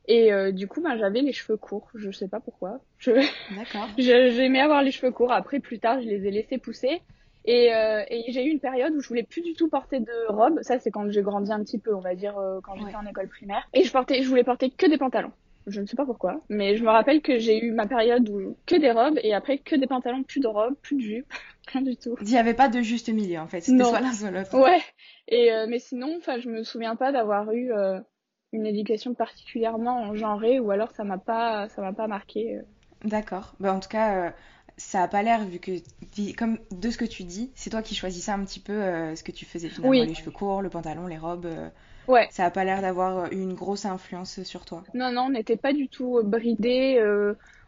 Et 0.07 0.31
euh, 0.31 0.51
du 0.51 0.67
coup, 0.67 0.81
ben, 0.81 0.97
j'avais 0.97 1.21
les 1.21 1.33
cheveux 1.33 1.57
courts. 1.57 1.89
Je 1.95 2.11
sais 2.11 2.27
pas 2.27 2.39
pourquoi. 2.39 2.79
Je... 2.97 3.11
D'accord. 3.55 3.89
J'aimais 3.97 4.61
avoir 4.61 4.81
les 4.81 4.91
cheveux 4.91 5.11
courts. 5.11 5.31
Après, 5.31 5.59
plus 5.59 5.79
tard, 5.79 6.01
je 6.01 6.07
les 6.07 6.25
ai 6.25 6.31
laissés 6.31 6.57
pousser. 6.57 7.01
Et, 7.45 7.73
euh, 7.73 8.03
et 8.09 8.31
j'ai 8.31 8.45
eu 8.45 8.49
une 8.49 8.59
période 8.59 8.93
où 8.93 9.01
je 9.01 9.07
voulais 9.07 9.23
plus 9.23 9.41
du 9.41 9.53
tout 9.53 9.69
porter 9.69 9.99
de 9.99 10.31
robe. 10.31 10.59
Ça, 10.61 10.79
c'est 10.79 10.91
quand 10.91 11.09
j'ai 11.09 11.21
grandi 11.21 11.51
un 11.51 11.63
petit 11.63 11.79
peu, 11.79 11.93
on 11.95 12.01
va 12.01 12.13
dire, 12.15 12.37
euh, 12.37 12.59
quand 12.61 12.75
j'étais 12.75 12.95
en 12.95 13.05
école 13.05 13.29
primaire. 13.29 13.67
Et 13.73 13.83
je 13.83 13.91
portais, 13.91 14.21
je 14.21 14.27
voulais 14.27 14.43
porter 14.43 14.69
que 14.69 14.85
des 14.85 14.97
pantalons. 14.97 15.31
Je 15.65 15.81
ne 15.81 15.85
sais 15.85 15.97
pas 15.97 16.05
pourquoi, 16.05 16.41
mais 16.47 16.77
je 16.77 16.83
me 16.83 16.89
rappelle 16.89 17.21
que 17.21 17.39
j'ai 17.39 17.61
eu 17.61 17.71
ma 17.71 17.87
période 17.87 18.29
où 18.29 18.55
que 18.65 18.77
des 18.77 18.91
robes 18.91 19.19
et 19.21 19.33
après 19.33 19.57
que 19.57 19.75
des 19.75 19.85
pantalons, 19.85 20.23
plus 20.23 20.39
de 20.39 20.47
robes, 20.47 20.75
plus 20.81 20.95
de 20.95 21.01
jupes, 21.01 21.33
rien 21.67 21.81
du 21.81 21.97
tout. 21.97 22.15
Il 22.21 22.27
n'y 22.27 22.37
avait 22.37 22.53
pas 22.53 22.69
de 22.69 22.79
juste 22.79 23.09
milieu 23.09 23.39
en 23.39 23.47
fait, 23.47 23.59
c'était 23.59 23.83
soit 23.83 23.99
l'un 23.99 24.13
soit 24.13 24.31
l'autre. 24.31 24.57
Ouais. 24.57 24.79
Et 25.27 25.51
euh, 25.51 25.65
mais 25.67 25.79
sinon, 25.79 26.15
enfin, 26.17 26.39
je 26.39 26.47
me 26.47 26.63
souviens 26.63 26.95
pas 26.95 27.11
d'avoir 27.11 27.51
eu 27.51 27.73
euh, 27.73 27.99
une 28.57 28.65
éducation 28.65 29.13
particulièrement 29.13 30.13
genrée 30.15 30.59
ou 30.59 30.71
alors 30.71 30.91
ça 30.91 31.03
m'a 31.03 31.17
pas 31.17 31.69
ça 31.69 31.81
m'a 31.81 31.93
pas 31.93 32.07
marqué. 32.07 32.57
Euh. 32.57 32.61
D'accord. 33.03 33.53
Bah, 33.59 33.73
en 33.73 33.79
tout 33.79 33.89
cas, 33.89 34.27
euh, 34.27 34.29
ça 34.77 35.03
a 35.03 35.07
pas 35.07 35.23
l'air 35.23 35.45
vu 35.45 35.59
que 35.59 35.71
comme 36.35 36.57
de 36.71 36.89
ce 36.89 36.97
que 36.97 37.05
tu 37.05 37.23
dis, 37.23 37.51
c'est 37.55 37.69
toi 37.69 37.81
qui 37.81 37.95
choisissais 37.95 38.31
un 38.31 38.43
petit 38.43 38.59
peu 38.59 38.73
euh, 38.73 39.15
ce 39.15 39.23
que 39.23 39.31
tu 39.31 39.45
faisais 39.45 39.69
finalement, 39.69 39.93
les 39.93 40.13
cheveux 40.13 40.31
courts, 40.31 40.61
le 40.61 40.69
pantalon, 40.69 41.07
les 41.07 41.17
robes. 41.17 41.47
ouais. 42.07 42.27
Ça 42.31 42.45
a 42.45 42.51
pas 42.51 42.63
l'air 42.63 42.81
d'avoir 42.81 43.31
eu 43.31 43.41
une 43.41 43.53
grosse 43.53 43.85
influence 43.85 44.41
sur 44.43 44.65
toi. 44.65 44.83
Non 44.93 45.11
non, 45.11 45.23
on 45.23 45.29
n'était 45.29 45.57
pas 45.57 45.73
du 45.73 45.87
tout 45.87 46.21
bridés. 46.23 46.99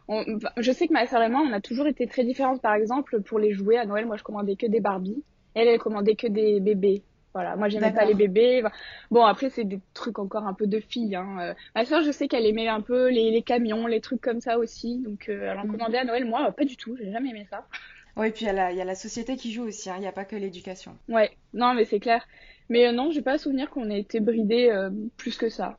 Je 0.08 0.72
sais 0.72 0.88
que 0.88 0.92
ma 0.92 1.06
sœur 1.06 1.22
et 1.22 1.28
moi, 1.28 1.42
on 1.48 1.52
a 1.52 1.60
toujours 1.60 1.86
été 1.86 2.06
très 2.06 2.24
différentes. 2.24 2.60
Par 2.60 2.74
exemple, 2.74 3.22
pour 3.22 3.38
les 3.38 3.52
jouets 3.52 3.78
à 3.78 3.86
Noël, 3.86 4.06
moi 4.06 4.16
je 4.16 4.24
commandais 4.24 4.56
que 4.56 4.66
des 4.66 4.80
Barbie. 4.80 5.22
Elle, 5.54 5.68
elle 5.68 5.78
commandait 5.78 6.16
que 6.16 6.26
des 6.26 6.60
bébés. 6.60 7.02
Voilà, 7.32 7.54
moi 7.54 7.68
j'aimais 7.68 7.92
pas 7.92 8.04
les 8.04 8.14
bébés. 8.14 8.62
Bon 9.10 9.24
après 9.24 9.50
c'est 9.50 9.64
des 9.64 9.80
trucs 9.94 10.18
encore 10.18 10.46
un 10.46 10.54
peu 10.54 10.66
de 10.66 10.80
filles. 10.80 11.14
Hein. 11.14 11.38
Euh, 11.40 11.54
ma 11.76 11.84
soeur 11.84 12.02
je 12.02 12.10
sais 12.10 12.26
qu'elle 12.26 12.44
aimait 12.44 12.68
un 12.68 12.80
peu 12.80 13.08
les, 13.08 13.30
les, 13.30 13.42
camions, 13.42 13.86
les 13.86 14.00
trucs 14.00 14.20
comme 14.20 14.40
ça 14.40 14.58
aussi. 14.58 14.98
Donc 14.98 15.28
euh, 15.28 15.50
elle 15.50 15.58
en 15.58 15.64
mhm. 15.64 15.72
commandait 15.72 15.98
à 15.98 16.04
Noël. 16.04 16.24
Moi 16.24 16.50
pas 16.52 16.64
du 16.64 16.76
tout, 16.76 16.96
j'ai 16.96 17.12
jamais 17.12 17.30
aimé 17.30 17.46
ça. 17.48 17.66
Oui 18.16 18.28
et 18.28 18.30
puis 18.32 18.46
il 18.46 18.54
y, 18.54 18.80
a 18.80 18.84
la 18.84 18.94
société 18.96 19.36
qui 19.36 19.52
joue 19.52 19.62
aussi. 19.62 19.88
Hein. 19.90 19.94
Il 19.98 20.00
n'y 20.00 20.08
a 20.08 20.12
pas 20.12 20.24
que 20.24 20.34
l'éducation. 20.34 20.96
Ouais, 21.08 21.30
non 21.54 21.74
mais 21.74 21.84
c'est 21.84 22.00
clair. 22.00 22.26
Mais 22.68 22.88
euh, 22.88 22.92
non 22.92 23.12
j'ai 23.12 23.22
pas 23.22 23.38
souvenir 23.38 23.70
qu'on 23.70 23.90
ait 23.90 24.00
été 24.00 24.18
bridés 24.18 24.88
plus 25.16 25.36
que 25.36 25.48
ça. 25.48 25.78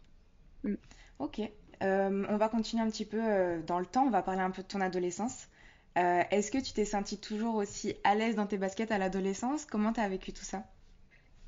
Mm. 0.64 0.76
Ok. 1.20 1.42
on 1.82 2.38
va 2.38 2.48
continuer 2.48 2.82
un 2.82 2.90
petit 2.90 3.06
peu 3.06 3.20
dans 3.68 3.80
le 3.80 3.86
temps. 3.86 4.06
On 4.06 4.10
va 4.10 4.22
parler 4.22 4.42
un 4.42 4.52
peu 4.52 4.62
de 4.62 4.68
ton 4.68 4.80
adolescence. 4.80 5.50
Est-ce 5.98 6.50
que 6.50 6.60
tu 6.60 6.72
t'es 6.72 6.86
sentie 6.86 7.20
toujours 7.20 7.56
aussi 7.56 7.96
à 8.06 8.16
l'aise 8.16 8.36
dans 8.36 8.48
tes 8.48 8.58
baskets 8.58 8.94
à 8.94 8.98
l'adolescence? 8.98 9.66
Comment 9.66 9.92
t'as 9.92 10.08
vécu 10.08 10.32
tout 10.32 10.46
ça? 10.46 10.64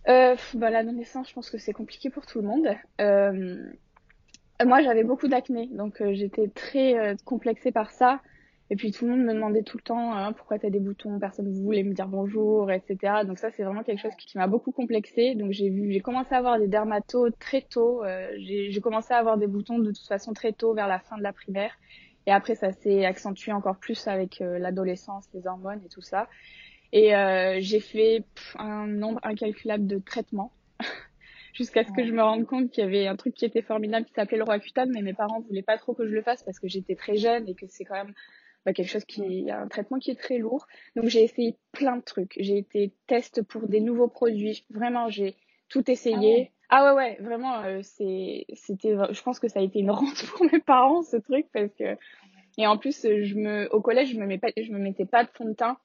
Euh, 0.08 0.36
bah, 0.56 0.70
L'adolescence, 0.70 1.30
je 1.30 1.34
pense 1.34 1.50
que 1.50 1.58
c'est 1.58 1.74
compliqué 1.74 2.10
pour 2.10 2.26
tout 2.26 2.42
le 2.42 2.48
monde. 2.48 2.68
Euh, 3.02 3.72
moi, 4.66 4.82
j'avais 4.82 5.04
beaucoup 5.04 5.28
d'acné, 5.28 5.68
donc 5.68 6.02
euh, 6.02 6.14
j'étais 6.14 6.48
très 6.48 6.98
euh, 6.98 7.16
complexée 7.26 7.72
par 7.72 7.92
ça. 7.92 8.22
Et 8.70 8.76
puis 8.76 8.92
tout 8.92 9.06
le 9.06 9.12
monde 9.12 9.26
me 9.26 9.34
demandait 9.34 9.62
tout 9.62 9.78
le 9.78 9.84
temps 9.84 10.14
hein, 10.14 10.32
pourquoi 10.32 10.58
t'as 10.58 10.70
des 10.70 10.80
boutons, 10.80 11.20
personne 11.20 11.48
ne 11.48 11.64
voulait 11.64 11.84
me 11.84 11.94
dire 11.94 12.08
bonjour, 12.08 12.72
etc. 12.72 13.22
Donc 13.26 13.38
ça, 13.38 13.52
c'est 13.52 13.64
vraiment 13.64 13.84
quelque 13.84 14.00
chose 14.00 14.16
qui, 14.18 14.38
m'a 14.38 14.48
beaucoup 14.48 14.72
complexée. 14.72 15.36
Donc 15.36 15.52
j'ai 15.52 15.70
vu, 15.70 15.92
j'ai 15.92 16.00
commencé 16.00 16.34
à 16.34 16.38
avoir 16.38 16.58
des 16.58 16.68
dermatos 16.68 17.32
très 17.40 17.62
tôt. 17.62 18.04
Euh, 18.04 18.32
j'ai 18.38 18.82
commencé 18.82 19.14
à 19.14 19.18
avoir 19.18 19.38
des 19.38 19.48
boutons 19.48 19.80
de 19.80 19.92
toute 19.92 20.08
façon 20.08 20.34
très 20.34 20.54
tôt, 20.54 20.74
vers 20.74 20.88
la 20.88 21.00
fin 21.00 21.18
de 21.18 21.24
la 21.24 21.34
primaire. 21.34 21.74
Et 22.26 22.32
après, 22.32 22.56
ça 22.56 22.72
s'est 22.72 23.06
accentué 23.06 23.52
encore 23.52 23.76
plus 23.76 24.08
avec 24.08 24.40
l'adolescence, 24.40 25.28
les 25.34 25.46
hormones 25.46 25.82
et 25.86 25.90
tout 25.90 26.02
ça. 26.02 26.30
Et 26.94 27.16
euh, 27.16 27.58
j'ai 27.60 27.80
fait 27.80 28.24
un 28.56 28.86
nombre 28.86 29.20
incalculable 29.24 29.88
de 29.88 29.98
traitements 29.98 30.54
jusqu'à 31.54 31.84
ce 31.84 31.92
que 31.92 32.06
je 32.06 32.12
me 32.14 32.22
rende 32.22 32.46
compte 32.46 32.70
qu'il 32.70 32.84
y 32.84 32.88
avait 32.88 33.08
un 33.08 33.16
truc 33.16 33.34
qui 33.34 33.46
était 33.46 33.64
formidable 33.64 34.06
qui 34.06 34.14
s'appelait 34.14 34.38
le 34.38 34.44
Roaccutane, 34.44 34.92
mais 34.94 35.02
mes 35.02 35.16
parents 35.16 35.42
voulaient 35.42 35.64
pas 35.64 35.80
trop 35.80 35.96
que 35.96 36.06
je 36.06 36.14
le 36.14 36.22
fasse 36.22 36.44
parce 36.44 36.60
que 36.60 36.68
j'étais 36.68 36.94
très 36.94 37.18
jeune 37.18 37.50
et 37.50 37.56
que 37.56 37.66
c'est 37.68 37.84
quand 37.84 37.96
même 37.96 38.14
bah, 38.64 38.74
quelque 38.74 38.92
chose 38.92 39.06
qui 39.06 39.50
a 39.50 39.60
un 39.60 39.68
traitement 39.68 39.98
qui 39.98 40.12
est 40.12 40.20
très 40.20 40.38
lourd. 40.38 40.68
Donc 40.96 41.06
j'ai 41.06 41.24
essayé 41.24 41.58
plein 41.72 41.98
de 41.98 42.04
trucs. 42.04 42.36
J'ai 42.40 42.60
été 42.60 42.94
test 43.08 43.42
pour 43.42 43.68
des 43.68 43.82
nouveaux 43.82 44.08
produits. 44.08 44.64
Vraiment, 44.70 45.10
j'ai 45.10 45.36
tout 45.70 45.90
essayé. 45.90 46.52
Ah 46.70 46.84
ouais, 46.84 46.92
ah 46.92 46.96
ouais, 46.96 47.18
vraiment, 47.22 47.64
euh, 47.64 47.80
c'est, 47.82 48.46
c'était, 48.54 48.96
je 49.10 49.22
pense 49.24 49.40
que 49.40 49.48
ça 49.48 49.62
a 49.62 49.64
été 49.64 49.80
une 49.80 49.90
rente 49.92 50.28
pour 50.28 50.46
mes 50.46 50.60
parents 50.60 51.02
ce 51.02 51.18
truc 51.18 51.48
parce 51.52 51.74
que 51.74 51.98
et 52.60 52.68
en 52.68 52.78
plus, 52.78 53.02
je 53.02 53.34
me, 53.34 53.68
au 53.74 53.82
collège, 53.82 54.12
je 54.12 54.20
me 54.20 54.28
mets 54.28 54.38
pas, 54.38 54.50
je 54.56 54.72
me 54.72 54.78
mettais 54.78 55.06
pas 55.06 55.24
de 55.24 55.30
fond 55.32 55.46
de 55.46 55.54
teint 55.54 55.80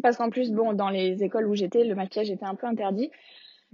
parce 0.00 0.16
qu'en 0.16 0.30
plus, 0.30 0.52
bon, 0.52 0.72
dans 0.72 0.88
les 0.88 1.22
écoles 1.22 1.46
où 1.48 1.54
j'étais, 1.54 1.84
le 1.84 1.94
maquillage 1.94 2.30
était 2.30 2.44
un 2.44 2.54
peu 2.54 2.66
interdit. 2.66 3.10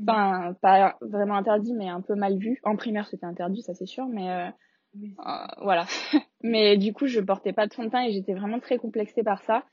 Enfin, 0.00 0.54
pas 0.60 0.96
vraiment 1.00 1.34
interdit, 1.34 1.74
mais 1.74 1.88
un 1.88 2.00
peu 2.00 2.14
mal 2.14 2.38
vu. 2.38 2.60
En 2.64 2.76
primaire, 2.76 3.08
c'était 3.08 3.26
interdit, 3.26 3.62
ça 3.62 3.74
c'est 3.74 3.86
sûr, 3.86 4.06
mais 4.06 4.30
euh, 4.30 4.48
euh, 4.96 5.32
voilà. 5.62 5.86
mais 6.42 6.76
du 6.76 6.92
coup, 6.92 7.06
je 7.06 7.20
portais 7.20 7.52
pas 7.52 7.66
de 7.66 7.74
fond 7.74 7.84
de 7.84 7.90
teint 7.90 8.04
et 8.04 8.12
j'étais 8.12 8.34
vraiment 8.34 8.60
très 8.60 8.78
complexée 8.78 9.22
par 9.22 9.42
ça. 9.42 9.64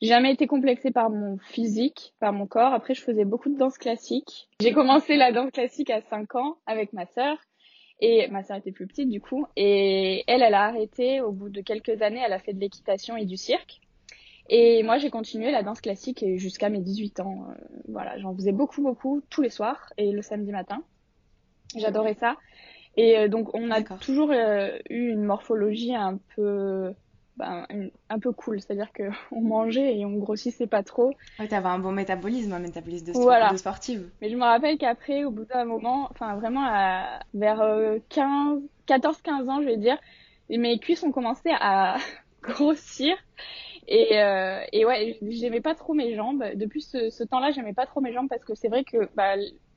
Jamais 0.00 0.32
été 0.32 0.48
complexée 0.48 0.90
par 0.90 1.10
mon 1.10 1.38
physique, 1.38 2.12
par 2.18 2.32
mon 2.32 2.46
corps. 2.46 2.74
Après, 2.74 2.92
je 2.92 3.02
faisais 3.02 3.24
beaucoup 3.24 3.50
de 3.50 3.56
danse 3.56 3.78
classique. 3.78 4.48
J'ai 4.60 4.72
commencé 4.72 5.16
la 5.16 5.30
danse 5.30 5.52
classique 5.52 5.90
à 5.90 6.00
5 6.00 6.34
ans 6.34 6.56
avec 6.66 6.92
ma 6.92 7.06
sœur. 7.06 7.36
Et 8.00 8.26
ma 8.26 8.42
sœur 8.42 8.56
était 8.56 8.72
plus 8.72 8.88
petite 8.88 9.08
du 9.08 9.20
coup. 9.20 9.46
Et 9.54 10.24
elle, 10.26 10.42
elle 10.42 10.54
a 10.54 10.64
arrêté 10.64 11.20
au 11.20 11.30
bout 11.30 11.50
de 11.50 11.60
quelques 11.60 12.02
années. 12.02 12.20
Elle 12.24 12.32
a 12.32 12.40
fait 12.40 12.52
de 12.52 12.58
l'équitation 12.58 13.16
et 13.16 13.26
du 13.26 13.36
cirque. 13.36 13.80
Et 14.54 14.82
moi, 14.82 14.98
j'ai 14.98 15.08
continué 15.08 15.50
la 15.50 15.62
danse 15.62 15.80
classique 15.80 16.22
jusqu'à 16.36 16.68
mes 16.68 16.80
18 16.80 17.20
ans. 17.20 17.46
Euh, 17.48 17.54
voilà, 17.88 18.18
j'en 18.18 18.34
faisais 18.34 18.52
beaucoup, 18.52 18.82
beaucoup 18.82 19.22
tous 19.30 19.40
les 19.40 19.48
soirs 19.48 19.90
et 19.96 20.12
le 20.12 20.20
samedi 20.20 20.52
matin. 20.52 20.82
J'adorais 21.74 22.12
ça. 22.12 22.36
Et 22.98 23.30
donc 23.30 23.54
on 23.54 23.70
a 23.70 23.80
toujours 23.80 24.30
eu 24.32 24.78
une 24.90 25.24
morphologie 25.24 25.94
un 25.94 26.18
peu 26.36 26.92
ben, 27.38 27.66
un 28.10 28.18
peu 28.18 28.32
cool, 28.32 28.60
c'est-à-dire 28.60 28.92
que 28.92 29.04
on 29.32 29.40
mangeait 29.40 29.96
et 29.96 30.04
on 30.04 30.18
grossissait 30.18 30.66
pas 30.66 30.82
trop. 30.82 31.14
Ouais, 31.38 31.48
t'avais 31.48 31.68
un 31.68 31.78
bon 31.78 31.92
métabolisme, 31.92 32.52
un 32.52 32.58
métabolisme 32.58 33.06
de, 33.06 33.52
de 33.52 33.56
sportive. 33.56 34.10
Mais 34.20 34.28
je 34.28 34.36
me 34.36 34.42
rappelle 34.42 34.76
qu'après, 34.76 35.24
au 35.24 35.30
bout 35.30 35.46
d'un 35.46 35.64
moment, 35.64 36.08
enfin 36.10 36.36
vraiment 36.36 36.66
à, 36.66 37.20
vers 37.32 37.64
15, 38.10 38.60
14-15 38.86 39.48
ans, 39.48 39.62
je 39.62 39.66
vais 39.66 39.78
dire, 39.78 39.96
mes 40.50 40.78
cuisses 40.78 41.02
ont 41.04 41.12
commencé 41.12 41.48
à 41.58 41.96
grossir. 42.42 43.16
Et, 43.88 44.18
euh, 44.20 44.60
et 44.72 44.84
ouais, 44.84 45.18
j'aimais 45.22 45.60
pas 45.60 45.74
trop 45.74 45.94
mes 45.94 46.14
jambes. 46.14 46.44
Depuis 46.54 46.82
ce, 46.82 47.10
ce 47.10 47.24
temps-là, 47.24 47.50
j'aimais 47.50 47.74
pas 47.74 47.86
trop 47.86 48.00
mes 48.00 48.12
jambes 48.12 48.28
parce 48.28 48.44
que 48.44 48.54
c'est 48.54 48.68
vrai 48.68 48.84
que 48.84 49.08
bah, 49.14 49.34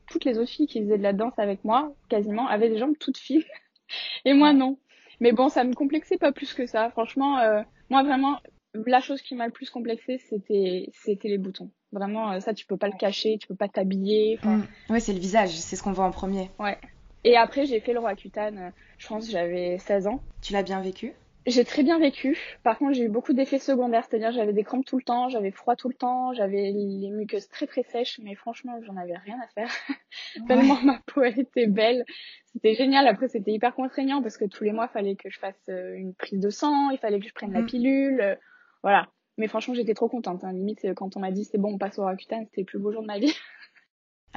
toutes 0.10 0.26
les 0.26 0.38
autres 0.38 0.52
filles 0.52 0.68
qui 0.68 0.82
faisaient 0.82 0.98
de 0.98 1.04
la 1.04 1.14
danse 1.14 1.38
avec 1.38 1.64
moi, 1.64 1.94
quasiment, 2.10 2.48
avaient 2.48 2.70
des 2.70 2.78
jambes 2.78 2.96
toutes 3.00 3.18
fines. 3.18 3.44
et 4.26 4.34
moi, 4.34 4.54
non. 4.54 4.78
Mais 5.20 5.32
bon, 5.32 5.50
ça 5.50 5.64
me 5.64 5.74
complexait 5.74 6.18
pas 6.18 6.32
plus 6.32 6.54
que 6.54 6.66
ça. 6.66 6.90
Franchement, 6.92 7.40
euh, 7.40 7.62
moi 7.90 8.04
vraiment, 8.04 8.40
la 8.86 9.00
chose 9.00 9.22
qui 9.22 9.36
m'a 9.36 9.46
le 9.46 9.52
plus 9.52 9.70
complexé, 9.70 10.18
c'était 10.30 10.90
c'était 10.92 11.30
les 11.30 11.38
boutons. 11.38 11.72
Vraiment, 11.92 12.34
euh, 12.34 12.40
ça 12.40 12.54
tu 12.54 12.66
peux 12.66 12.78
pas 12.78 12.88
le 12.88 12.98
cacher, 12.98 13.38
tu 13.40 13.48
peux 13.48 13.56
pas 13.56 13.70
t'habiller. 13.70 14.40
Mm. 14.44 14.62
Ouais, 14.90 15.00
c'est 15.00 15.14
le 15.14 15.20
visage, 15.20 15.52
c'est 15.52 15.76
ce 15.76 15.84
qu'on 15.84 15.94
voit 15.94 16.06
en 16.06 16.12
premier. 16.12 16.52
Ouais. 16.60 16.78
Et 17.24 17.38
après, 17.38 17.66
j'ai 17.66 17.80
fait 17.80 17.94
le 17.94 18.00
roi 18.00 18.16
cutane. 18.16 18.58
Euh, 18.58 18.70
je 18.98 19.08
pense 19.08 19.30
j'avais 19.30 19.78
16 19.80 20.08
ans. 20.08 20.22
Tu 20.42 20.54
l'as 20.54 20.64
bien 20.64 20.82
vécu? 20.82 21.14
J'ai 21.46 21.64
très 21.64 21.84
bien 21.84 22.00
vécu. 22.00 22.38
Par 22.64 22.78
contre, 22.78 22.94
j'ai 22.94 23.04
eu 23.04 23.10
beaucoup 23.10 23.34
d'effets 23.34 23.60
secondaires, 23.60 24.04
c'est-à-dire 24.10 24.32
j'avais 24.32 24.54
des 24.54 24.64
crampes 24.64 24.86
tout 24.86 24.98
le 24.98 25.04
temps, 25.04 25.30
j'avais 25.30 25.52
froid 25.52 25.76
tout 25.76 25.90
le 25.90 25.94
temps, 25.94 26.34
j'avais 26.34 26.72
les 26.72 27.10
muqueuses 27.12 27.48
très 27.50 27.68
très 27.68 27.84
sèches, 27.84 28.20
mais 28.24 28.36
franchement, 28.36 28.80
j'en 28.82 28.98
avais 28.98 29.16
rien 29.18 29.38
à 29.40 29.48
faire. 29.50 29.70
Tellement 30.48 30.82
ma 30.82 31.00
peau 31.06 31.24
elle 31.24 31.40
était 31.40 31.68
belle. 31.68 32.04
C'était 32.56 32.74
génial. 32.74 33.08
Après, 33.08 33.28
c'était 33.28 33.52
hyper 33.52 33.76
contraignant 33.76 34.22
parce 34.22 34.38
que 34.38 34.46
tous 34.46 34.64
les 34.64 34.72
mois, 34.72 34.88
il 34.90 34.94
fallait 34.94 35.16
que 35.16 35.30
je 35.30 35.38
fasse 35.38 35.62
euh, 35.70 35.94
une 35.96 36.14
prise 36.16 36.40
de 36.40 36.50
sang, 36.50 36.90
il 36.90 36.98
fallait 36.98 37.20
que 37.20 37.28
je 37.28 37.34
prenne 37.34 37.54
la 37.54 37.62
mm. 37.62 37.66
pilule, 37.66 38.22
euh, 38.22 38.36
voilà. 38.82 39.10
Mais 39.38 39.48
franchement, 39.48 39.74
j'étais 39.74 39.94
trop 39.94 40.08
contente. 40.08 40.44
Hein. 40.44 40.54
Limite, 40.54 40.86
euh, 40.86 40.94
quand 40.94 41.18
on 41.18 41.20
m'a 41.20 41.32
dit 41.32 41.44
c'est 41.44 41.58
bon, 41.58 41.74
on 41.74 41.78
passe 41.78 42.00
au 42.00 42.04
Rakuten, 42.04 42.46
c'était 42.46 42.62
le 42.62 42.66
plus 42.66 42.80
beau 42.80 42.92
jour 42.92 43.02
de 43.02 43.08
ma 43.08 43.20
vie. 43.20 43.34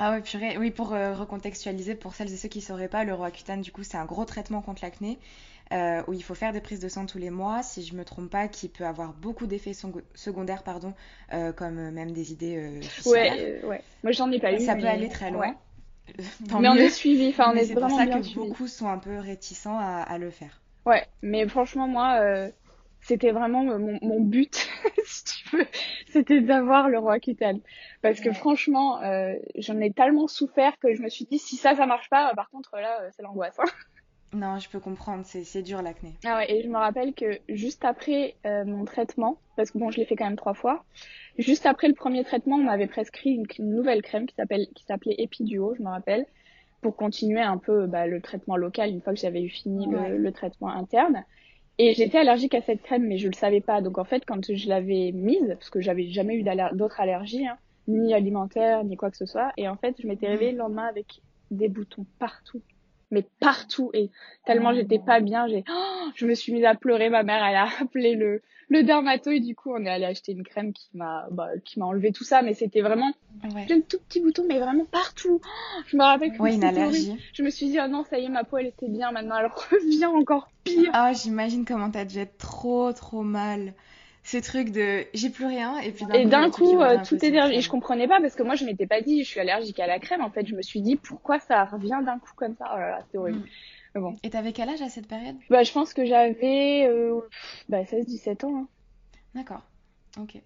Ah 0.00 0.12
ouais, 0.12 0.22
purée. 0.22 0.56
Oui, 0.58 0.70
pour 0.70 0.90
recontextualiser, 0.90 1.96
pour 1.96 2.14
celles 2.14 2.32
et 2.32 2.36
ceux 2.36 2.48
qui 2.48 2.58
ne 2.58 2.62
sauraient 2.62 2.86
pas, 2.86 3.02
le 3.02 3.12
Roaccutane, 3.14 3.62
du 3.62 3.72
coup, 3.72 3.82
c'est 3.82 3.96
un 3.96 4.04
gros 4.04 4.24
traitement 4.24 4.62
contre 4.62 4.84
l'acné. 4.84 5.18
Euh, 5.72 6.02
où 6.06 6.14
il 6.14 6.22
faut 6.22 6.34
faire 6.34 6.52
des 6.52 6.62
prises 6.62 6.80
de 6.80 6.88
sang 6.88 7.04
tous 7.04 7.18
les 7.18 7.28
mois, 7.28 7.62
si 7.62 7.82
je 7.82 7.94
me 7.94 8.02
trompe 8.04 8.30
pas, 8.30 8.48
qui 8.48 8.68
peut 8.68 8.86
avoir 8.86 9.12
beaucoup 9.12 9.46
d'effets 9.46 9.74
secondaires, 10.14 10.62
pardon, 10.62 10.94
euh, 11.34 11.52
comme 11.52 11.78
euh, 11.78 11.90
même 11.90 12.12
des 12.12 12.32
idées 12.32 12.80
ouais, 13.04 13.60
ouais. 13.64 13.82
Moi, 14.02 14.12
j'en 14.12 14.30
ai 14.30 14.38
pas 14.38 14.52
eu. 14.52 14.60
Ça 14.60 14.76
peut 14.76 14.86
aller 14.86 15.10
très 15.10 15.30
loin. 15.30 15.54
mais 16.60 16.68
on 16.68 16.74
est 16.74 16.88
suivi, 16.88 17.28
enfin, 17.28 17.52
on 17.52 17.56
est, 17.56 17.66
C'est 17.66 17.74
pour 17.74 17.90
ça 17.90 18.06
que 18.06 18.34
beaucoup 18.34 18.66
sont 18.66 18.88
un 18.88 18.96
peu 18.96 19.18
réticents 19.18 19.78
à, 19.78 20.16
le 20.16 20.30
faire. 20.30 20.62
Ouais, 20.86 21.06
mais 21.20 21.46
franchement, 21.46 21.86
moi, 21.86 22.48
c'était 23.02 23.32
vraiment 23.32 23.62
mon, 23.62 24.20
but, 24.20 24.70
si 25.04 25.24
tu 25.24 25.56
veux, 25.56 25.66
c'était 26.06 26.40
d'avoir 26.40 26.88
le 26.88 26.98
roi 26.98 27.20
Kitan. 27.20 27.58
Parce 28.00 28.20
que 28.20 28.32
franchement, 28.32 29.00
j'en 29.56 29.80
ai 29.80 29.92
tellement 29.92 30.28
souffert 30.28 30.78
que 30.78 30.94
je 30.94 31.02
me 31.02 31.10
suis 31.10 31.26
dit, 31.26 31.38
si 31.38 31.56
ça, 31.56 31.74
ça 31.74 31.84
marche 31.84 32.08
pas, 32.08 32.32
par 32.34 32.48
contre, 32.48 32.76
là, 32.76 33.02
c'est 33.14 33.22
l'angoisse. 33.22 33.58
Hein. 33.58 33.68
Non, 34.34 34.58
je 34.58 34.68
peux 34.68 34.78
comprendre, 34.78 35.24
c'est 35.24 35.62
dur 35.62 35.80
l'acné. 35.80 36.12
Ah 36.24 36.36
ouais, 36.36 36.52
et 36.52 36.62
je 36.62 36.68
me 36.68 36.76
rappelle 36.76 37.14
que 37.14 37.38
juste 37.48 37.84
après 37.84 38.34
euh, 38.44 38.64
mon 38.64 38.84
traitement, 38.84 39.38
parce 39.56 39.70
que 39.70 39.78
bon, 39.78 39.90
je 39.90 39.96
l'ai 39.96 40.04
fait 40.04 40.16
quand 40.16 40.26
même 40.26 40.36
trois 40.36 40.54
fois, 40.54 40.84
juste 41.38 41.64
après 41.64 41.88
le 41.88 41.94
premier 41.94 42.24
traitement, 42.24 42.56
on 42.56 42.64
m'avait 42.64 42.88
prescrit 42.88 43.30
une, 43.30 43.46
nouvelle 43.58 44.02
crème 44.02 44.26
qui 44.26 44.34
s'appelait 44.34 45.14
Epiduo, 45.18 45.74
je 45.76 45.82
me 45.82 45.88
rappelle, 45.88 46.26
pour 46.82 46.94
continuer 46.94 47.40
un 47.40 47.56
peu 47.56 47.86
bah, 47.86 48.06
le 48.06 48.20
traitement 48.20 48.56
local 48.56 48.90
une 48.90 49.00
fois 49.00 49.14
que 49.14 49.18
j'avais 49.18 49.42
eu 49.42 49.48
fini 49.48 49.86
le, 49.86 50.30
traitement 50.32 50.68
interne. 50.68 51.24
Et 51.78 51.94
j'étais 51.94 52.18
allergique 52.18 52.54
à 52.54 52.60
cette 52.60 52.82
crème, 52.82 53.06
mais 53.06 53.18
je 53.18 53.28
le 53.28 53.34
savais 53.34 53.60
pas. 53.60 53.80
Donc 53.80 53.98
en 53.98 54.04
fait, 54.04 54.24
quand 54.26 54.52
je 54.52 54.68
l'avais 54.68 55.12
mise, 55.12 55.48
parce 55.48 55.70
que 55.70 55.80
j'avais 55.80 56.08
jamais 56.08 56.34
eu 56.34 56.44
d'autres 56.72 57.00
allergies, 57.00 57.46
hein, 57.46 57.56
ni 57.86 58.12
alimentaires, 58.12 58.84
ni 58.84 58.96
quoi 58.96 59.10
que 59.10 59.16
ce 59.16 59.26
soit, 59.26 59.52
et 59.56 59.68
en 59.68 59.76
fait, 59.76 59.96
je 60.00 60.06
m'étais 60.06 60.28
réveillée 60.28 60.52
le 60.52 60.58
lendemain 60.58 60.86
avec 60.86 61.22
des 61.50 61.68
boutons 61.68 62.04
partout 62.18 62.60
mais 63.10 63.24
partout. 63.40 63.90
Et 63.94 64.10
tellement 64.46 64.74
j'étais 64.74 64.98
pas 64.98 65.20
bien 65.20 65.46
j'ai 65.48 65.64
oh, 65.70 66.08
je 66.14 66.26
me 66.26 66.34
suis 66.34 66.52
mise 66.52 66.64
à 66.64 66.74
pleurer. 66.74 67.10
Ma 67.10 67.22
mère 67.22 67.44
elle 67.44 67.56
a 67.56 67.68
appelé 67.80 68.14
le 68.14 68.42
le 68.70 68.82
dermato 68.82 69.30
et 69.30 69.40
du 69.40 69.54
coup 69.54 69.72
on 69.72 69.84
est 69.84 69.88
allé 69.88 70.04
acheter 70.04 70.32
une 70.32 70.44
crème 70.44 70.72
qui 70.74 70.90
m'a 70.94 71.26
bah, 71.30 71.48
qui 71.64 71.78
m'a 71.78 71.86
enlevé 71.86 72.12
tout 72.12 72.24
ça. 72.24 72.42
Mais 72.42 72.54
c'était 72.54 72.82
vraiment 72.82 73.12
ouais. 73.54 73.66
un 73.70 73.80
tout 73.80 73.98
petit 74.08 74.20
bouton 74.20 74.44
mais 74.48 74.58
vraiment 74.58 74.84
partout. 74.84 75.40
Oh, 75.42 75.82
je 75.86 75.96
me 75.96 76.02
rappelle 76.02 76.32
que 76.32 76.42
ouais, 76.42 76.54
une 76.54 76.64
allergie. 76.64 77.16
Je 77.32 77.42
me 77.42 77.50
suis 77.50 77.66
dit 77.66 77.78
oh 77.82 77.88
non 77.88 78.04
ça 78.04 78.18
y 78.18 78.24
est 78.24 78.28
ma 78.28 78.44
peau 78.44 78.58
elle 78.58 78.66
était 78.66 78.88
bien. 78.88 79.12
Maintenant 79.12 79.38
elle 79.38 79.46
revient 79.70 80.06
encore 80.06 80.48
pire. 80.64 80.90
Ah 80.92 81.12
j'imagine 81.12 81.64
comment 81.64 81.90
t'as 81.90 82.04
dû 82.04 82.18
être 82.18 82.38
trop 82.38 82.92
trop 82.92 83.22
mal 83.22 83.74
ces 84.28 84.42
trucs 84.42 84.70
de 84.72 85.06
j'ai 85.14 85.30
plus 85.30 85.46
rien 85.46 85.78
et 85.78 85.90
puis 85.90 86.04
d'un 86.04 86.50
coup, 86.50 86.82
euh, 86.82 86.98
tout 87.02 87.16
est 87.24 87.32
et 87.32 87.60
je 87.62 87.70
comprenais 87.70 88.06
pas 88.06 88.20
parce 88.20 88.34
que 88.34 88.42
moi 88.42 88.56
je 88.56 88.66
m'étais 88.66 88.86
pas 88.86 89.00
dit 89.00 89.24
je 89.24 89.28
suis 89.28 89.40
allergique 89.40 89.80
à 89.80 89.86
la 89.86 89.98
crème 89.98 90.20
en 90.20 90.28
fait 90.28 90.46
je 90.46 90.54
me 90.54 90.60
suis 90.60 90.82
dit 90.82 90.96
pourquoi 90.96 91.38
ça 91.40 91.64
revient 91.64 92.00
d'un 92.04 92.18
coup 92.18 92.32
comme 92.36 92.54
ça? 92.54 92.66
Oh 92.74 92.78
là 92.78 92.90
là 92.90 92.98
c'est 93.10 93.16
horrible 93.16 93.40
mm. 93.94 94.00
bon 94.00 94.16
et 94.22 94.28
t'avais 94.28 94.52
quel 94.52 94.68
âge 94.68 94.82
à 94.82 94.90
cette 94.90 95.08
période? 95.08 95.36
Bah 95.48 95.62
je 95.62 95.72
pense 95.72 95.94
que 95.94 96.04
j'avais 96.04 96.86
euh, 96.86 97.20
bah 97.70 97.86
16 97.86 98.04
17 98.04 98.44
ans 98.44 98.56
hein. 98.58 98.68
d'accord 99.34 99.62
ok 100.20 100.42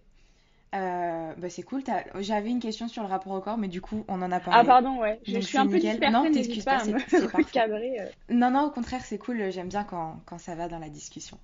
euh, 0.74 1.34
bah 1.36 1.50
c'est 1.50 1.62
cool. 1.62 1.82
J'avais 2.20 2.48
une 2.48 2.58
question 2.58 2.88
sur 2.88 3.02
le 3.02 3.08
rapport 3.10 3.34
au 3.34 3.42
corps, 3.42 3.58
mais 3.58 3.68
du 3.68 3.82
coup, 3.82 4.06
on 4.08 4.22
en 4.22 4.32
a 4.32 4.40
parlé. 4.40 4.58
Ah 4.58 4.64
pardon, 4.64 4.98
ouais. 5.00 5.20
Je 5.26 5.38
suis 5.38 5.58
un 5.58 5.66
peu 5.66 5.78
dispersée, 5.78 6.10
Non, 6.10 6.32
t'excuses 6.32 6.64
pas, 6.64 6.78
c'est 6.78 7.50
cadré. 7.52 7.98
Non, 8.30 8.50
non, 8.50 8.62
au 8.62 8.70
contraire, 8.70 9.04
c'est 9.04 9.18
cool. 9.18 9.50
J'aime 9.50 9.68
bien 9.68 9.84
quand, 9.84 10.22
quand, 10.24 10.38
ça 10.38 10.54
va 10.54 10.68
dans 10.68 10.78
la 10.78 10.88
discussion. 10.88 11.38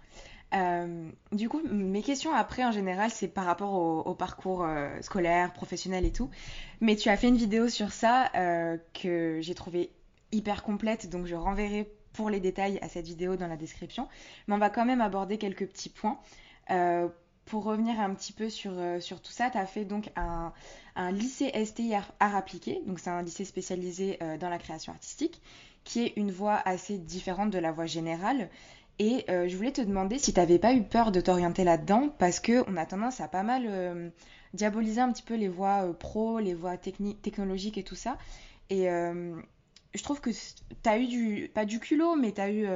Euh, 0.54 1.10
du 1.32 1.48
coup, 1.48 1.60
mes 1.70 2.02
questions 2.02 2.32
après, 2.34 2.64
en 2.64 2.72
général, 2.72 3.10
c'est 3.10 3.28
par 3.28 3.44
rapport 3.44 3.74
au, 3.74 4.14
parcours 4.14 4.64
euh, 4.64 4.88
scolaire, 5.02 5.52
professionnel 5.52 6.04
et 6.04 6.12
tout. 6.12 6.30
Mais 6.80 6.96
tu 6.96 7.08
as 7.08 7.16
fait 7.16 7.28
une 7.28 7.36
vidéo 7.36 7.68
sur 7.68 7.92
ça 7.92 8.30
euh, 8.34 8.78
que 8.94 9.40
j'ai 9.42 9.54
trouvé 9.54 9.90
hyper 10.32 10.62
complète, 10.62 11.08
donc 11.10 11.26
je 11.26 11.34
renverrai 11.34 11.90
pour 12.12 12.30
les 12.30 12.40
détails 12.40 12.78
à 12.82 12.88
cette 12.88 13.06
vidéo 13.06 13.36
dans 13.36 13.46
la 13.46 13.56
description. 13.56 14.08
Mais 14.46 14.54
on 14.54 14.58
va 14.58 14.70
quand 14.70 14.84
même 14.84 15.00
aborder 15.00 15.38
quelques 15.38 15.66
petits 15.66 15.90
points. 15.90 16.18
pour 17.44 17.64
revenir 17.64 17.98
un 17.98 18.12
petit 18.12 18.32
peu 18.34 18.50
sur, 18.50 18.72
tout 18.72 19.32
ça, 19.32 19.50
tu 19.50 19.56
as 19.56 19.66
fait 19.66 19.84
donc 19.84 20.10
un, 20.16 20.52
lycée 21.12 21.52
STI 21.64 21.94
art, 21.94 22.12
appliqué, 22.20 22.82
donc 22.86 22.98
c'est 22.98 23.08
un 23.08 23.22
lycée 23.22 23.44
spécialisé 23.44 24.18
dans 24.40 24.50
la 24.50 24.58
création 24.58 24.92
artistique, 24.92 25.40
qui 25.84 26.02
est 26.04 26.12
une 26.16 26.30
voie 26.30 26.60
assez 26.66 26.98
différente 26.98 27.50
de 27.50 27.58
la 27.58 27.72
voie 27.72 27.86
générale. 27.86 28.50
Et 28.98 29.24
euh, 29.28 29.46
je 29.46 29.56
voulais 29.56 29.72
te 29.72 29.80
demander 29.80 30.18
si 30.18 30.32
tu 30.32 30.40
n'avais 30.40 30.58
pas 30.58 30.74
eu 30.74 30.82
peur 30.82 31.12
de 31.12 31.20
t'orienter 31.20 31.62
là-dedans, 31.62 32.08
parce 32.18 32.40
qu'on 32.40 32.76
a 32.76 32.86
tendance 32.86 33.20
à 33.20 33.28
pas 33.28 33.44
mal 33.44 33.64
euh, 33.66 34.10
diaboliser 34.54 35.00
un 35.00 35.12
petit 35.12 35.22
peu 35.22 35.36
les 35.36 35.48
voies 35.48 35.84
euh, 35.88 35.92
pro, 35.92 36.40
les 36.40 36.54
voies 36.54 36.76
technologiques 36.76 37.78
et 37.78 37.84
tout 37.84 37.94
ça. 37.94 38.18
Et 38.70 38.88
je 39.94 40.02
trouve 40.02 40.20
que 40.20 40.28
tu 40.28 40.88
as 40.88 40.98
eu 40.98 41.06
du, 41.06 41.50
pas 41.54 41.64
du 41.64 41.80
culot, 41.80 42.16
mais 42.16 42.32
tu 42.32 42.40
as 42.42 42.50
eu 42.50 42.66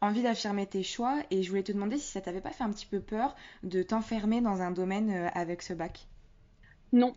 envie 0.00 0.22
d'affirmer 0.22 0.66
tes 0.66 0.82
choix. 0.82 1.20
Et 1.30 1.44
je 1.44 1.48
voulais 1.50 1.62
te 1.62 1.70
demander 1.70 1.98
si 1.98 2.10
ça 2.10 2.20
t'avait 2.20 2.40
pas 2.40 2.50
fait 2.50 2.64
un 2.64 2.70
petit 2.72 2.86
peu 2.86 2.98
peur 2.98 3.36
de 3.62 3.84
t'enfermer 3.84 4.40
dans 4.40 4.60
un 4.60 4.72
domaine 4.72 5.30
avec 5.34 5.62
ce 5.62 5.72
bac. 5.72 6.08
Non, 6.92 7.14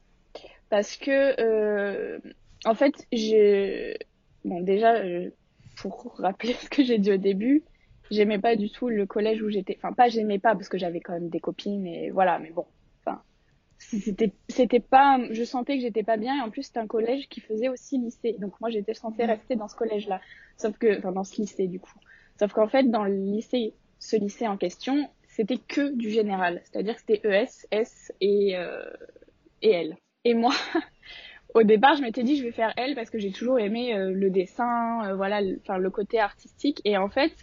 parce 0.69 0.95
que 0.95 2.21
en 2.65 2.75
fait, 2.75 3.07
j'ai. 3.11 3.97
Bon, 4.45 4.61
déjà, 4.61 5.01
pour 5.77 6.13
rappeler 6.19 6.53
ce 6.61 6.69
que 6.69 6.83
j'ai 6.83 6.99
dit 6.99 7.11
au 7.11 7.17
début, 7.17 7.63
j'aimais 8.11 8.39
pas 8.39 8.55
du 8.55 8.69
tout 8.69 8.89
le 8.89 9.05
collège 9.05 9.41
où 9.41 9.49
j'étais. 9.49 9.77
Enfin, 9.77 9.93
pas 9.93 10.09
j'aimais 10.09 10.39
pas 10.39 10.53
parce 10.53 10.69
que 10.69 10.77
j'avais 10.77 10.99
quand 10.99 11.13
même 11.13 11.29
des 11.29 11.39
copines 11.39 11.85
et 11.87 12.09
voilà, 12.11 12.39
mais 12.39 12.51
bon. 12.51 12.65
Enfin, 13.05 13.21
c'était, 13.77 14.33
c'était 14.47 14.79
pas. 14.79 15.19
Je 15.31 15.43
sentais 15.43 15.75
que 15.75 15.81
j'étais 15.81 16.03
pas 16.03 16.17
bien 16.17 16.37
et 16.37 16.41
en 16.41 16.49
plus 16.49 16.63
c'était 16.63 16.79
un 16.79 16.87
collège 16.87 17.27
qui 17.29 17.41
faisait 17.41 17.69
aussi 17.69 17.97
lycée. 17.97 18.35
Donc 18.39 18.59
moi 18.59 18.69
j'étais 18.69 18.93
censée 18.93 19.25
rester 19.25 19.55
dans 19.55 19.67
ce 19.67 19.75
collège-là. 19.75 20.21
Sauf 20.57 20.77
que, 20.77 20.97
enfin 20.99 21.11
dans 21.11 21.23
ce 21.23 21.41
lycée 21.41 21.67
du 21.67 21.79
coup. 21.79 21.93
Sauf 22.37 22.53
qu'en 22.53 22.67
fait 22.67 22.83
dans 22.83 23.03
le 23.03 23.15
lycée, 23.15 23.73
ce 23.99 24.15
lycée 24.15 24.47
en 24.47 24.57
question, 24.57 25.09
c'était 25.27 25.57
que 25.57 25.95
du 25.95 26.09
général. 26.09 26.61
C'est-à-dire 26.65 26.95
que 26.95 27.01
c'était 27.01 27.21
ES, 27.27 27.67
S 27.71 28.11
et 28.21 28.57
euh, 28.57 28.83
et 29.61 29.71
L. 29.71 29.97
Et 30.25 30.33
moi. 30.33 30.53
au 31.53 31.63
départ, 31.63 31.95
je 31.95 32.01
m'étais 32.01 32.23
dit 32.23 32.37
je 32.37 32.43
vais 32.43 32.51
faire 32.51 32.73
L 32.77 32.95
parce 32.95 33.09
que 33.09 33.19
j'ai 33.19 33.31
toujours 33.31 33.59
aimé 33.59 33.95
euh, 33.95 34.11
le 34.11 34.29
dessin, 34.29 35.07
euh, 35.07 35.15
voilà, 35.15 35.41
enfin 35.61 35.77
le 35.77 35.89
côté 35.89 36.19
artistique. 36.19 36.81
Et 36.85 36.97
en 36.97 37.09
fait, 37.09 37.33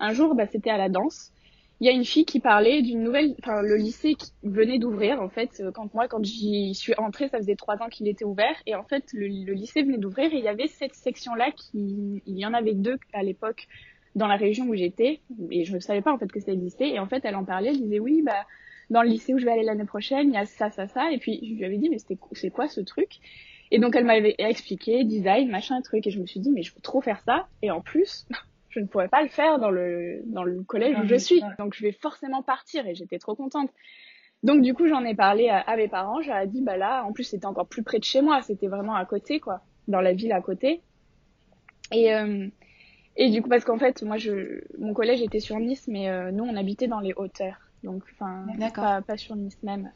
un 0.00 0.12
jour, 0.12 0.34
bah, 0.34 0.46
c'était 0.46 0.70
à 0.70 0.78
la 0.78 0.88
danse. 0.88 1.32
Il 1.80 1.86
y 1.86 1.90
a 1.90 1.92
une 1.92 2.06
fille 2.06 2.24
qui 2.24 2.40
parlait 2.40 2.80
d'une 2.80 3.02
nouvelle, 3.02 3.34
enfin 3.42 3.60
le 3.60 3.76
lycée 3.76 4.14
qui 4.14 4.32
venait 4.42 4.78
d'ouvrir 4.78 5.20
en 5.20 5.28
fait. 5.28 5.60
Euh, 5.60 5.70
quand 5.72 5.92
moi, 5.92 6.08
quand 6.08 6.24
j'y 6.24 6.74
suis 6.74 6.94
entrée, 6.96 7.28
ça 7.28 7.36
faisait 7.36 7.54
trois 7.54 7.82
ans 7.82 7.88
qu'il 7.90 8.08
était 8.08 8.24
ouvert. 8.24 8.54
Et 8.64 8.74
en 8.74 8.82
fait 8.82 9.04
le, 9.12 9.26
lycée 9.26 9.82
venait 9.82 9.98
d'ouvrir 9.98 10.32
et 10.32 10.38
il 10.38 10.44
y 10.44 10.48
avait 10.48 10.68
cette 10.68 10.94
section-là 10.94 11.50
qui, 11.54 12.22
il 12.24 12.38
y 12.38 12.46
en 12.46 12.54
avait 12.54 12.72
deux 12.72 12.96
à 13.12 13.22
l'époque 13.22 13.68
dans 14.14 14.26
la 14.26 14.36
région 14.36 14.66
où 14.68 14.74
j'étais. 14.74 15.20
Et 15.50 15.66
je 15.66 15.74
ne 15.74 15.80
savais 15.80 16.00
pas 16.00 16.12
en 16.12 16.18
fait 16.18 16.32
que 16.32 16.40
ça 16.40 16.50
existait. 16.50 16.88
Et 16.88 16.98
en 16.98 17.06
fait 17.06 17.22
elle 17.26 17.36
en 17.36 17.44
parlait, 17.44 17.68
elle 17.68 17.80
disait 17.82 18.00
oui 18.00 18.22
bah 18.22 18.46
dans 18.88 19.02
le 19.02 19.08
lycée 19.08 19.34
où 19.34 19.38
je 19.38 19.44
vais 19.44 19.52
aller 19.52 19.64
l'année 19.64 19.84
prochaine, 19.84 20.28
il 20.28 20.34
y 20.34 20.38
a 20.38 20.46
ça, 20.46 20.70
ça, 20.70 20.88
ça. 20.88 21.12
Et 21.12 21.18
puis 21.18 21.40
je 21.42 21.54
lui 21.56 21.64
avais 21.66 21.76
dit 21.76 21.90
mais 21.90 21.98
c'est 21.98 22.50
quoi 22.50 22.68
ce 22.68 22.80
truc? 22.80 23.18
Et 23.70 23.78
donc 23.78 23.96
elle 23.96 24.04
m'avait 24.04 24.34
expliqué 24.38 25.04
design, 25.04 25.50
machin, 25.50 25.80
truc, 25.82 26.06
et 26.06 26.10
je 26.10 26.20
me 26.20 26.26
suis 26.26 26.40
dit 26.40 26.50
mais 26.50 26.62
je 26.62 26.74
veux 26.74 26.80
trop 26.80 27.02
faire 27.02 27.20
ça, 27.20 27.48
et 27.60 27.70
en 27.70 27.82
plus 27.82 28.26
je 28.76 28.80
ne 28.82 28.86
pourrais 28.86 29.08
pas 29.08 29.22
le 29.22 29.28
faire 29.28 29.58
dans 29.58 29.70
le 29.70 30.20
dans 30.26 30.44
le 30.44 30.62
collège 30.62 30.98
où 31.02 31.06
je 31.06 31.16
suis, 31.16 31.42
donc 31.58 31.74
je 31.74 31.82
vais 31.82 31.92
forcément 31.92 32.42
partir, 32.42 32.86
et 32.86 32.94
j'étais 32.94 33.18
trop 33.18 33.34
contente. 33.34 33.70
Donc 34.42 34.60
du 34.60 34.74
coup 34.74 34.86
j'en 34.86 35.02
ai 35.02 35.14
parlé 35.14 35.48
à, 35.48 35.76
mes 35.76 35.88
parents, 35.88 36.20
j'ai 36.20 36.32
dit 36.46 36.60
bah 36.60 36.76
là, 36.76 37.02
en 37.04 37.12
plus 37.12 37.24
c'était 37.24 37.46
encore 37.46 37.66
plus 37.66 37.82
près 37.82 37.98
de 37.98 38.04
chez 38.04 38.20
moi, 38.20 38.42
c'était 38.42 38.66
vraiment 38.66 38.94
à 38.94 39.06
côté 39.06 39.40
quoi, 39.40 39.62
dans 39.88 40.02
la 40.02 40.12
ville 40.12 40.32
à 40.32 40.42
côté. 40.42 40.82
Et 41.90 42.14
euh, 42.14 42.46
et 43.16 43.30
du 43.30 43.40
coup 43.40 43.48
parce 43.48 43.64
qu'en 43.64 43.78
fait 43.78 44.02
moi 44.02 44.18
je 44.18 44.60
mon 44.78 44.92
collège 44.92 45.22
était 45.22 45.40
sur 45.40 45.58
Nice, 45.58 45.88
mais 45.88 46.10
euh, 46.10 46.30
nous 46.30 46.44
on 46.44 46.54
habitait 46.54 46.86
dans 46.86 47.00
les 47.00 47.14
hauteurs, 47.14 47.70
donc 47.82 48.02
enfin 48.12 48.44
pas, 48.74 49.00
pas 49.00 49.16
sur 49.16 49.36
Nice 49.36 49.62
même. 49.62 49.90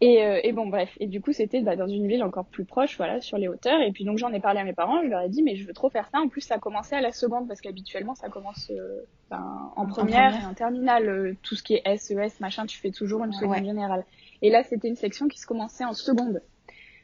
Et, 0.00 0.24
euh, 0.24 0.40
et, 0.42 0.52
bon, 0.52 0.66
bref. 0.66 0.90
Et 0.98 1.06
du 1.06 1.20
coup, 1.20 1.32
c'était 1.32 1.60
bah, 1.60 1.76
dans 1.76 1.86
une 1.86 2.06
ville 2.08 2.22
encore 2.22 2.46
plus 2.46 2.64
proche, 2.64 2.96
voilà, 2.96 3.20
sur 3.20 3.38
les 3.38 3.48
hauteurs. 3.48 3.80
Et 3.80 3.92
puis 3.92 4.04
donc, 4.04 4.18
j'en 4.18 4.32
ai 4.32 4.40
parlé 4.40 4.60
à 4.60 4.64
mes 4.64 4.72
parents. 4.72 5.02
Je 5.02 5.08
leur 5.08 5.22
ai 5.22 5.28
dit, 5.28 5.42
mais 5.42 5.54
je 5.54 5.66
veux 5.66 5.72
trop 5.72 5.88
faire 5.88 6.08
ça. 6.10 6.18
En 6.18 6.28
plus, 6.28 6.40
ça 6.40 6.56
a 6.56 6.58
commencé 6.58 6.94
à 6.94 7.00
la 7.00 7.12
seconde 7.12 7.46
parce 7.46 7.60
qu'habituellement, 7.60 8.14
ça 8.14 8.28
commence 8.28 8.70
euh, 8.70 9.02
ben, 9.30 9.72
en, 9.76 9.86
première 9.86 10.34
et 10.34 10.44
en 10.44 10.54
terminale. 10.54 11.08
Euh, 11.08 11.36
tout 11.42 11.54
ce 11.54 11.62
qui 11.62 11.74
est 11.74 11.96
SES, 11.96 12.40
machin, 12.40 12.66
tu 12.66 12.78
fais 12.78 12.90
toujours 12.90 13.24
une 13.24 13.32
seconde 13.32 13.64
générale. 13.64 14.04
Et 14.42 14.50
là, 14.50 14.62
c'était 14.64 14.88
une 14.88 14.96
section 14.96 15.28
qui 15.28 15.38
se 15.38 15.46
commençait 15.46 15.84
en 15.84 15.94
seconde. 15.94 16.42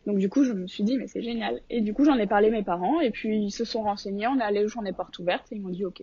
Donc 0.06 0.18
du 0.18 0.28
coup, 0.28 0.44
je 0.44 0.52
me 0.52 0.66
suis 0.66 0.82
dit, 0.82 0.97
mais 0.97 1.06
c'est 1.06 1.23
génial. 1.23 1.61
Et 1.70 1.82
du 1.82 1.94
coup, 1.94 2.04
j'en 2.04 2.16
ai 2.16 2.26
parlé 2.26 2.49
à 2.49 2.50
mes 2.50 2.64
parents. 2.64 3.00
Et 3.00 3.11
puis, 3.11 3.44
ils 3.44 3.52
se 3.52 3.64
sont 3.64 3.82
renseignés. 3.82 4.26
On 4.26 4.38
est 4.38 4.42
allé 4.42 4.64
aux 4.64 4.68
journées 4.68 4.92
portes 4.92 5.18
ouvertes 5.18 5.47
et 5.52 5.56
ils 5.56 5.62
m'ont 5.62 5.68
dit, 5.68 5.85
OK. 5.85 6.02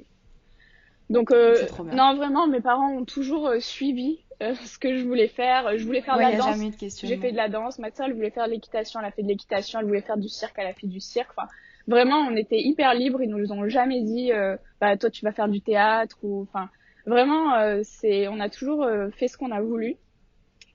Donc, 1.09 1.31
non, 1.31 2.15
vraiment, 2.15 2.47
mes 2.47 2.61
parents 2.61 2.91
ont 2.91 3.05
toujours 3.05 3.49
suivi 3.59 4.19
euh, 4.43 4.53
ce 4.65 4.77
que 4.77 4.97
je 4.97 5.03
voulais 5.03 5.27
faire. 5.27 5.77
Je 5.77 5.85
voulais 5.85 6.01
faire 6.01 6.17
de 6.17 6.21
la 6.21 6.35
danse. 6.35 6.57
J'ai 7.03 7.17
fait 7.17 7.31
de 7.31 7.37
la 7.37 7.49
danse. 7.49 7.79
Ma 7.79 7.91
soeur, 7.91 8.07
elle 8.07 8.13
voulait 8.13 8.29
faire 8.29 8.45
de 8.45 8.51
l'équitation. 8.51 8.99
Elle 8.99 9.07
a 9.07 9.11
fait 9.11 9.23
de 9.23 9.27
l'équitation. 9.27 9.79
Elle 9.79 9.85
voulait 9.85 10.01
faire 10.01 10.17
du 10.17 10.29
cirque. 10.29 10.55
Elle 10.57 10.67
a 10.67 10.73
fait 10.73 10.87
du 10.87 10.99
cirque. 10.99 11.29
Enfin, 11.35 11.47
vraiment, 11.87 12.17
on 12.17 12.35
était 12.35 12.59
hyper 12.59 12.93
libres. 12.93 13.21
Ils 13.21 13.29
nous 13.29 13.51
ont 13.51 13.67
jamais 13.67 14.01
dit, 14.01 14.31
euh, 14.31 14.57
bah 14.81 14.97
toi, 14.97 15.09
tu 15.09 15.23
vas 15.23 15.31
faire 15.31 15.49
du 15.49 15.61
théâtre 15.61 16.17
ou, 16.23 16.43
enfin, 16.43 16.69
vraiment, 17.05 17.53
euh, 17.55 17.81
c'est, 17.83 18.27
on 18.27 18.39
a 18.39 18.49
toujours 18.49 18.87
fait 19.15 19.27
ce 19.27 19.37
qu'on 19.37 19.51
a 19.51 19.61
voulu. 19.61 19.95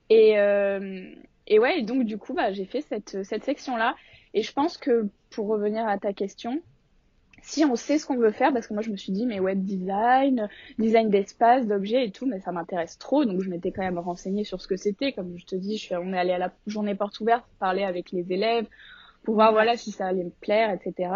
Et 0.09 0.35
et 1.45 1.59
ouais, 1.59 1.79
et 1.79 1.81
donc 1.83 2.05
du 2.05 2.17
coup, 2.17 2.33
bah, 2.33 2.53
j'ai 2.53 2.63
fait 2.63 2.81
cette 2.81 3.23
cette 3.23 3.43
section 3.43 3.75
là. 3.75 3.95
Et 4.33 4.43
je 4.43 4.53
pense 4.53 4.77
que 4.77 5.09
pour 5.29 5.47
revenir 5.47 5.85
à 5.85 5.97
ta 5.97 6.13
question, 6.13 6.61
si 7.43 7.65
on 7.65 7.75
sait 7.75 7.97
ce 7.97 8.05
qu'on 8.05 8.15
veut 8.15 8.31
faire, 8.31 8.53
parce 8.53 8.67
que 8.67 8.73
moi 8.73 8.81
je 8.81 8.89
me 8.89 8.95
suis 8.95 9.11
dit 9.11 9.25
mais 9.25 9.39
web 9.39 9.63
design, 9.63 10.49
design 10.79 11.09
d'espace, 11.09 11.67
d'objets 11.67 12.05
et 12.05 12.11
tout, 12.11 12.25
mais 12.25 12.39
ça 12.39 12.51
m'intéresse 12.51 12.97
trop, 12.97 13.25
donc 13.25 13.41
je 13.41 13.49
m'étais 13.49 13.71
quand 13.71 13.83
même 13.83 13.99
renseignée 13.99 14.45
sur 14.45 14.61
ce 14.61 14.67
que 14.67 14.77
c'était. 14.77 15.11
Comme 15.11 15.37
je 15.37 15.45
te 15.45 15.55
dis, 15.55 15.77
je 15.77 15.83
suis, 15.83 15.95
on 15.95 16.13
est 16.13 16.17
allé 16.17 16.31
à 16.31 16.37
la 16.37 16.53
journée 16.67 16.95
porte 16.95 17.19
ouverte, 17.19 17.45
parler 17.59 17.83
avec 17.83 18.11
les 18.11 18.31
élèves, 18.31 18.65
pour 19.23 19.35
voir 19.35 19.51
voilà 19.51 19.75
si 19.75 19.91
ça 19.91 20.07
allait 20.07 20.23
me 20.23 20.31
plaire, 20.31 20.71
etc. 20.71 21.11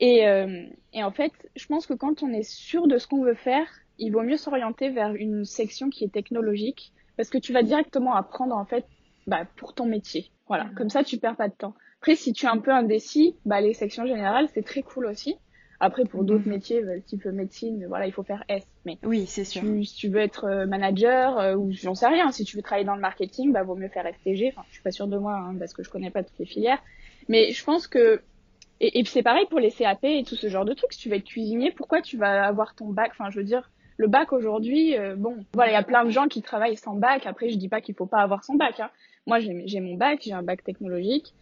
Et, 0.00 0.26
euh, 0.26 0.66
et 0.92 1.04
en 1.04 1.12
fait, 1.12 1.32
je 1.54 1.66
pense 1.66 1.86
que 1.86 1.94
quand 1.94 2.22
on 2.24 2.32
est 2.32 2.42
sûr 2.42 2.88
de 2.88 2.98
ce 2.98 3.06
qu'on 3.06 3.22
veut 3.22 3.34
faire, 3.34 3.68
il 3.98 4.10
vaut 4.10 4.22
mieux 4.22 4.36
s'orienter 4.36 4.90
vers 4.90 5.14
une 5.14 5.44
section 5.44 5.90
qui 5.90 6.04
est 6.04 6.12
technologique, 6.12 6.92
parce 7.16 7.30
que 7.30 7.38
tu 7.38 7.52
vas 7.52 7.62
directement 7.62 8.14
apprendre 8.14 8.56
en 8.56 8.64
fait 8.64 8.84
bah, 9.28 9.46
pour 9.56 9.74
ton 9.74 9.86
métier. 9.86 10.30
Voilà, 10.48 10.68
comme 10.76 10.90
ça 10.90 11.04
tu 11.04 11.18
perds 11.18 11.36
pas 11.36 11.48
de 11.48 11.54
temps. 11.54 11.74
Après, 12.06 12.14
si 12.14 12.32
tu 12.32 12.46
es 12.46 12.48
un 12.48 12.58
peu 12.58 12.70
indécis, 12.70 13.34
bah, 13.46 13.60
les 13.60 13.74
sections 13.74 14.06
générales, 14.06 14.46
c'est 14.54 14.62
très 14.62 14.82
cool 14.82 15.06
aussi. 15.06 15.34
Après, 15.80 16.04
pour 16.04 16.22
d'autres 16.22 16.46
mhm. 16.46 16.52
métiers, 16.52 16.84
euh, 16.84 17.00
type 17.04 17.24
médecine, 17.24 17.84
voilà, 17.88 18.06
il 18.06 18.12
faut 18.12 18.22
faire 18.22 18.44
S. 18.48 18.64
Mais 18.84 18.96
oui, 19.02 19.26
c'est 19.26 19.42
sûr. 19.42 19.62
si 19.82 19.96
tu 19.96 20.08
veux 20.08 20.20
être 20.20 20.44
euh, 20.44 20.66
manager 20.66 21.36
euh, 21.36 21.56
ou 21.56 21.72
j'en 21.72 21.96
sais 21.96 22.06
rien, 22.06 22.30
si 22.30 22.44
tu 22.44 22.54
veux 22.54 22.62
travailler 22.62 22.86
dans 22.86 22.94
le 22.94 23.00
marketing, 23.00 23.50
bah 23.50 23.64
vaut 23.64 23.74
mieux 23.74 23.88
faire 23.88 24.06
STG. 24.06 24.52
Enfin, 24.52 24.62
je 24.68 24.74
suis 24.74 24.84
pas 24.84 24.92
sûre 24.92 25.08
de 25.08 25.18
moi 25.18 25.34
hein, 25.34 25.56
parce 25.58 25.72
que 25.72 25.82
je 25.82 25.90
connais 25.90 26.12
pas 26.12 26.22
toutes 26.22 26.38
les 26.38 26.46
filières. 26.46 26.78
Mais 27.28 27.50
je 27.50 27.64
pense 27.64 27.88
que 27.88 28.22
et, 28.78 29.00
et 29.00 29.04
c'est 29.04 29.24
pareil 29.24 29.46
pour 29.50 29.58
les 29.58 29.72
CAP 29.72 30.04
et 30.04 30.22
tout 30.22 30.36
ce 30.36 30.48
genre 30.48 30.64
de 30.64 30.74
trucs. 30.74 30.92
Si 30.92 31.00
tu 31.00 31.08
veux 31.08 31.16
être 31.16 31.24
cuisinier, 31.24 31.72
pourquoi 31.72 32.02
tu 32.02 32.16
vas 32.16 32.46
avoir 32.46 32.76
ton 32.76 32.86
bac? 32.86 33.10
Enfin, 33.18 33.30
je 33.30 33.38
veux 33.38 33.44
dire, 33.44 33.68
le 33.96 34.06
bac 34.06 34.32
aujourd'hui, 34.32 34.94
bon, 35.16 35.38
voilà, 35.54 35.72
il 35.72 35.74
y 35.74 35.76
a 35.76 35.82
plein 35.82 36.04
de 36.04 36.10
gens 36.10 36.28
qui 36.28 36.40
travaillent 36.40 36.76
sans 36.76 36.94
bac. 36.94 37.26
Après, 37.26 37.50
je 37.50 37.56
dis 37.56 37.68
pas 37.68 37.80
qu'il 37.80 37.96
faut 37.96 38.06
pas 38.06 38.20
avoir 38.20 38.44
son 38.44 38.54
bac. 38.54 38.78
Hein. 38.78 38.90
Moi, 39.26 39.40
j'ai 39.40 39.80
mon 39.80 39.94
bac, 39.94 40.20
j'ai 40.22 40.32
un 40.32 40.44
bac 40.44 40.62
technologique. 40.62 41.34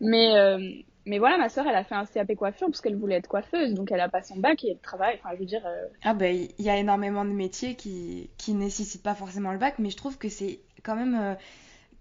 Mais, 0.00 0.36
euh, 0.36 0.58
mais 1.06 1.18
voilà, 1.18 1.38
ma 1.38 1.48
soeur, 1.48 1.66
elle 1.66 1.74
a 1.74 1.84
fait 1.84 1.94
un 1.94 2.06
CAP 2.06 2.34
coiffure 2.34 2.68
parce 2.68 2.80
qu'elle 2.80 2.96
voulait 2.96 3.16
être 3.16 3.28
coiffeuse, 3.28 3.74
donc 3.74 3.90
elle 3.90 4.00
a 4.00 4.08
pas 4.08 4.22
son 4.22 4.36
bac 4.36 4.64
et 4.64 4.72
elle 4.72 4.78
travaille. 4.78 5.18
Enfin, 5.22 5.34
je 5.34 5.40
veux 5.40 5.46
dire. 5.46 5.66
Euh, 5.66 5.86
ah 6.02 6.14
ben, 6.14 6.48
il 6.58 6.64
y 6.64 6.70
a 6.70 6.76
énormément 6.76 7.24
de 7.24 7.30
métiers 7.30 7.74
qui 7.74 8.30
qui 8.38 8.54
nécessitent 8.54 9.02
pas 9.02 9.14
forcément 9.14 9.52
le 9.52 9.58
bac, 9.58 9.74
mais 9.78 9.90
je 9.90 9.96
trouve 9.96 10.18
que 10.18 10.28
c'est 10.28 10.60
quand 10.82 10.96
même, 10.96 11.16
euh, 11.18 11.34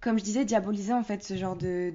comme 0.01 0.19
je 0.19 0.23
disais, 0.23 0.45
diabolisé 0.45 0.93
en 0.93 1.03
fait 1.03 1.23
ce 1.23 1.35
genre 1.35 1.55
de 1.55 1.91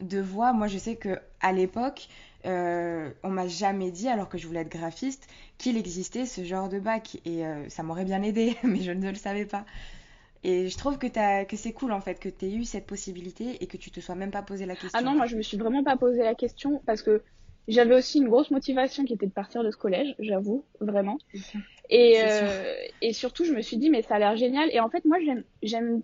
de, 0.00 0.20
voix. 0.20 0.52
Moi, 0.52 0.66
je 0.66 0.78
sais 0.78 0.96
que 0.96 1.18
à 1.40 1.52
l'époque. 1.52 2.08
On 2.44 3.30
m'a 3.30 3.46
jamais 3.46 3.90
dit, 3.90 4.08
alors 4.08 4.28
que 4.28 4.38
je 4.38 4.46
voulais 4.46 4.60
être 4.60 4.70
graphiste, 4.70 5.28
qu'il 5.58 5.76
existait 5.76 6.24
ce 6.24 6.44
genre 6.44 6.70
de 6.70 6.78
bac. 6.78 7.18
Et 7.26 7.42
ça 7.68 7.82
m'aurait 7.82 8.06
bien 8.06 8.22
aidé, 8.22 8.56
mais 8.62 8.80
je 8.80 8.92
ne 8.92 9.10
le 9.10 9.16
savais 9.16 9.44
pas. 9.44 9.66
Et 10.44 10.68
je 10.68 10.78
trouve 10.78 10.98
que, 10.98 11.06
as, 11.18 11.44
que 11.44 11.56
c'est 11.56 11.72
cool 11.72 11.92
en 11.92 12.00
fait 12.00 12.20
que 12.20 12.28
tu 12.28 12.46
aies 12.46 12.54
eu 12.54 12.64
cette 12.64 12.86
possibilité 12.86 13.62
et 13.62 13.66
que 13.66 13.76
tu 13.76 13.90
te 13.90 14.00
sois 14.00 14.14
même 14.14 14.30
pas 14.30 14.42
posé 14.42 14.66
la 14.66 14.74
question. 14.74 14.90
Ah 14.94 15.02
non, 15.02 15.14
moi 15.14 15.26
je 15.26 15.36
me 15.36 15.42
suis 15.42 15.56
vraiment 15.56 15.82
pas 15.82 15.96
posé 15.96 16.22
la 16.22 16.34
question 16.34 16.80
parce 16.86 17.02
que 17.02 17.22
j'avais 17.66 17.94
aussi 17.94 18.18
une 18.18 18.28
grosse 18.28 18.50
motivation 18.50 19.04
qui 19.04 19.12
était 19.12 19.26
de 19.26 19.32
partir 19.32 19.62
de 19.62 19.70
ce 19.70 19.76
collège, 19.76 20.14
j'avoue, 20.18 20.64
vraiment. 20.80 21.18
Et, 21.90 22.22
euh, 22.22 22.74
et 23.02 23.12
surtout, 23.12 23.44
je 23.44 23.52
me 23.52 23.60
suis 23.60 23.76
dit, 23.76 23.90
mais 23.90 24.00
ça 24.00 24.16
a 24.16 24.18
l'air 24.18 24.36
génial. 24.36 24.70
Et 24.72 24.80
en 24.80 24.88
fait, 24.88 25.04
moi, 25.04 25.18
j'aime, 25.62 26.02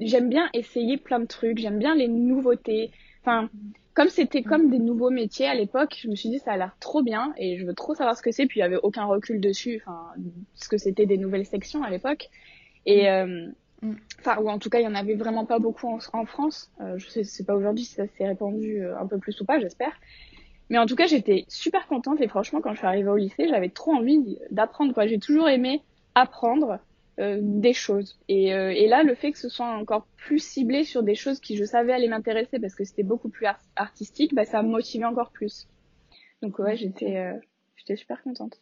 j'aime, 0.00 0.28
bien 0.28 0.50
essayer 0.54 0.96
plein 0.96 1.20
de 1.20 1.26
trucs, 1.26 1.58
j'aime 1.58 1.78
bien 1.78 1.94
les 1.94 2.08
nouveautés. 2.08 2.90
Enfin, 3.22 3.48
comme 3.94 4.08
c'était 4.08 4.42
comme 4.42 4.70
des 4.70 4.80
nouveaux 4.80 5.10
métiers 5.10 5.46
à 5.46 5.54
l'époque, 5.54 5.96
je 6.02 6.08
me 6.08 6.16
suis 6.16 6.30
dit, 6.30 6.40
ça 6.40 6.52
a 6.52 6.56
l'air 6.56 6.76
trop 6.80 7.02
bien 7.02 7.32
et 7.38 7.58
je 7.58 7.64
veux 7.64 7.74
trop 7.74 7.94
savoir 7.94 8.16
ce 8.16 8.22
que 8.22 8.32
c'est. 8.32 8.46
Puis 8.46 8.58
il 8.58 8.62
y 8.62 8.66
avait 8.66 8.80
aucun 8.82 9.04
recul 9.04 9.40
dessus, 9.40 9.80
enfin, 9.86 10.14
ce 10.54 10.68
que 10.68 10.78
c'était 10.78 11.06
des 11.06 11.16
nouvelles 11.16 11.46
sections 11.46 11.84
à 11.84 11.90
l'époque. 11.90 12.28
Et, 12.86 13.08
euh, 13.08 13.26
Mm. 13.26 13.54
Enfin, 14.20 14.40
ou 14.40 14.48
en 14.48 14.58
tout 14.58 14.70
cas, 14.70 14.80
il 14.80 14.84
y 14.84 14.88
en 14.88 14.94
avait 14.94 15.14
vraiment 15.14 15.44
pas 15.44 15.58
beaucoup 15.58 15.88
en, 15.88 16.24
France. 16.24 16.70
Euh, 16.80 16.98
je 16.98 17.08
sais, 17.08 17.24
sais 17.24 17.44
pas 17.44 17.54
aujourd'hui 17.54 17.84
si 17.84 17.94
ça 17.94 18.06
s'est 18.06 18.26
répandu 18.26 18.82
euh, 18.82 18.98
un 18.98 19.06
peu 19.06 19.18
plus 19.18 19.40
ou 19.40 19.44
pas, 19.44 19.58
j'espère. 19.58 19.92
Mais 20.70 20.78
en 20.78 20.86
tout 20.86 20.96
cas, 20.96 21.06
j'étais 21.06 21.44
super 21.48 21.86
contente 21.86 22.20
et 22.20 22.28
franchement, 22.28 22.60
quand 22.60 22.72
je 22.72 22.78
suis 22.78 22.86
arrivée 22.86 23.10
au 23.10 23.16
lycée, 23.16 23.48
j'avais 23.48 23.68
trop 23.68 23.92
envie 23.92 24.38
d'apprendre. 24.50 24.94
J'ai 25.06 25.18
toujours 25.18 25.48
aimé 25.48 25.82
apprendre 26.14 26.78
euh, 27.20 27.38
des 27.42 27.74
choses. 27.74 28.18
Et, 28.28 28.48
là, 28.88 29.02
le 29.02 29.14
fait 29.14 29.32
que 29.32 29.38
ce 29.38 29.50
soit 29.50 29.66
encore 29.66 30.06
plus 30.16 30.38
ciblé 30.38 30.84
sur 30.84 31.02
des 31.02 31.14
choses 31.14 31.38
qui 31.40 31.56
je 31.56 31.64
savais 31.64 31.92
allaient 31.92 32.08
m'intéresser 32.08 32.58
parce 32.58 32.74
que 32.74 32.84
c'était 32.84 33.02
beaucoup 33.02 33.28
plus 33.28 33.46
artistique, 33.76 34.34
bah, 34.34 34.46
ça 34.46 34.62
m'a 34.62 34.68
motivé 34.70 35.04
encore 35.04 35.30
plus. 35.32 35.68
Donc 36.40 36.58
ouais, 36.58 36.76
j'étais 36.76 37.34
J'étais 37.86 38.00
super 38.00 38.22
contente. 38.22 38.58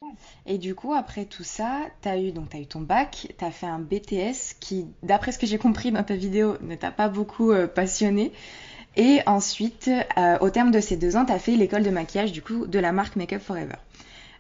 Et 0.46 0.58
du 0.58 0.74
coup, 0.74 0.92
après 0.94 1.26
tout 1.26 1.44
ça, 1.44 1.82
tu 2.02 2.08
as 2.08 2.18
eu, 2.18 2.32
as 2.52 2.58
eu 2.58 2.66
ton 2.66 2.80
bac, 2.80 3.32
tu 3.38 3.44
as 3.44 3.52
fait 3.52 3.66
un 3.66 3.78
BTS 3.78 4.56
qui, 4.58 4.86
d'après 5.04 5.30
ce 5.30 5.38
que 5.38 5.46
j'ai 5.46 5.58
compris 5.58 5.92
dans 5.92 6.02
ta 6.02 6.16
vidéo, 6.16 6.56
ne 6.60 6.74
t'a 6.74 6.90
pas 6.90 7.08
beaucoup 7.08 7.52
euh, 7.52 7.68
passionné. 7.68 8.32
Et 8.96 9.20
ensuite, 9.26 9.88
euh, 10.18 10.38
au 10.40 10.50
terme 10.50 10.72
de 10.72 10.80
ces 10.80 10.96
deux 10.96 11.16
ans, 11.16 11.24
tu 11.24 11.32
as 11.32 11.38
fait 11.38 11.54
l'école 11.54 11.84
de 11.84 11.90
maquillage 11.90 12.32
du 12.32 12.42
coup 12.42 12.66
de 12.66 12.78
la 12.80 12.90
marque 12.90 13.14
Makeup 13.14 13.40
Forever. 13.40 13.76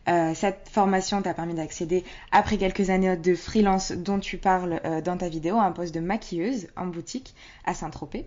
Euh, 0.08 0.34
cette 0.34 0.68
formation 0.68 1.22
t'a 1.22 1.32
permis 1.32 1.54
d'accéder, 1.54 2.02
après 2.32 2.58
quelques 2.58 2.90
années 2.90 3.16
de 3.16 3.36
freelance 3.36 3.92
dont 3.92 4.18
tu 4.18 4.36
parles 4.36 4.80
dans 5.04 5.16
ta 5.16 5.28
vidéo, 5.28 5.58
à 5.58 5.62
un 5.62 5.70
poste 5.70 5.94
de 5.94 6.00
maquilleuse 6.00 6.66
en 6.76 6.86
boutique 6.86 7.36
à 7.64 7.72
Saint-Tropez. 7.72 8.26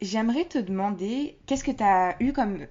J'aimerais 0.00 0.44
te 0.44 0.58
demander, 0.58 1.36
qu'est-ce 1.46 1.64
que 1.64 1.72
tu 1.72 1.82
as 1.82 2.14
eu 2.20 2.32
comme 2.32 2.66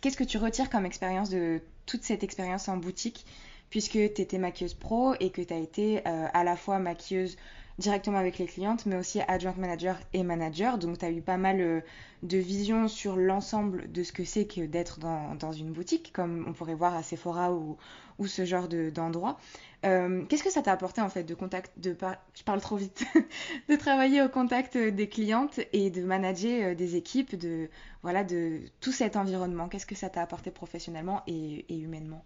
Qu'est-ce 0.00 0.16
que 0.16 0.24
tu 0.24 0.38
retires 0.38 0.70
comme 0.70 0.86
expérience 0.86 1.30
de 1.30 1.60
toute 1.86 2.02
cette 2.02 2.22
expérience 2.22 2.68
en 2.68 2.76
boutique 2.76 3.26
puisque 3.70 3.92
tu 3.92 4.20
étais 4.20 4.38
maquilleuse 4.38 4.74
pro 4.74 5.14
et 5.20 5.30
que 5.30 5.42
tu 5.42 5.54
as 5.54 5.58
été 5.58 6.06
euh, 6.06 6.26
à 6.32 6.44
la 6.44 6.56
fois 6.56 6.78
maquilleuse 6.78 7.36
directement 7.80 8.18
avec 8.18 8.38
les 8.38 8.46
clientes, 8.46 8.86
mais 8.86 8.96
aussi 8.96 9.20
adjoint 9.26 9.54
manager 9.56 9.98
et 10.12 10.22
manager. 10.22 10.78
Donc, 10.78 10.98
tu 10.98 11.04
as 11.04 11.10
eu 11.10 11.20
pas 11.20 11.36
mal 11.36 11.60
euh, 11.60 11.80
de 12.22 12.38
vision 12.38 12.86
sur 12.86 13.16
l'ensemble 13.16 13.90
de 13.90 14.04
ce 14.04 14.12
que 14.12 14.24
c'est 14.24 14.46
que 14.46 14.60
d'être 14.60 15.00
dans, 15.00 15.34
dans, 15.34 15.50
une 15.50 15.72
boutique, 15.72 16.12
comme 16.12 16.44
on 16.46 16.52
pourrait 16.52 16.74
voir 16.74 16.94
à 16.94 17.02
Sephora 17.02 17.52
ou, 17.52 17.76
ou 18.18 18.26
ce 18.26 18.44
genre 18.44 18.68
d'endroit. 18.68 19.38
Euh, 19.84 20.24
Qu'est-ce 20.26 20.44
que 20.44 20.50
ça 20.50 20.62
t'a 20.62 20.72
apporté 20.72 21.00
en 21.00 21.08
fait 21.08 21.24
de 21.24 21.34
contact, 21.34 21.72
de 21.78 21.96
je 22.34 22.44
parle 22.44 22.60
trop 22.60 22.76
vite, 22.76 23.04
de 23.68 23.76
travailler 23.76 24.22
au 24.22 24.28
contact 24.28 24.76
des 24.76 25.08
clientes 25.08 25.58
et 25.72 25.90
de 25.90 26.02
manager 26.02 26.68
euh, 26.68 26.74
des 26.74 26.96
équipes, 26.96 27.36
de 27.36 27.68
voilà, 28.02 28.22
de 28.22 28.60
tout 28.80 28.92
cet 28.92 29.16
environnement? 29.16 29.68
Qu'est-ce 29.68 29.86
que 29.86 29.96
ça 29.96 30.10
t'a 30.10 30.22
apporté 30.22 30.50
professionnellement 30.50 31.22
et, 31.26 31.64
et 31.68 31.78
humainement? 31.78 32.24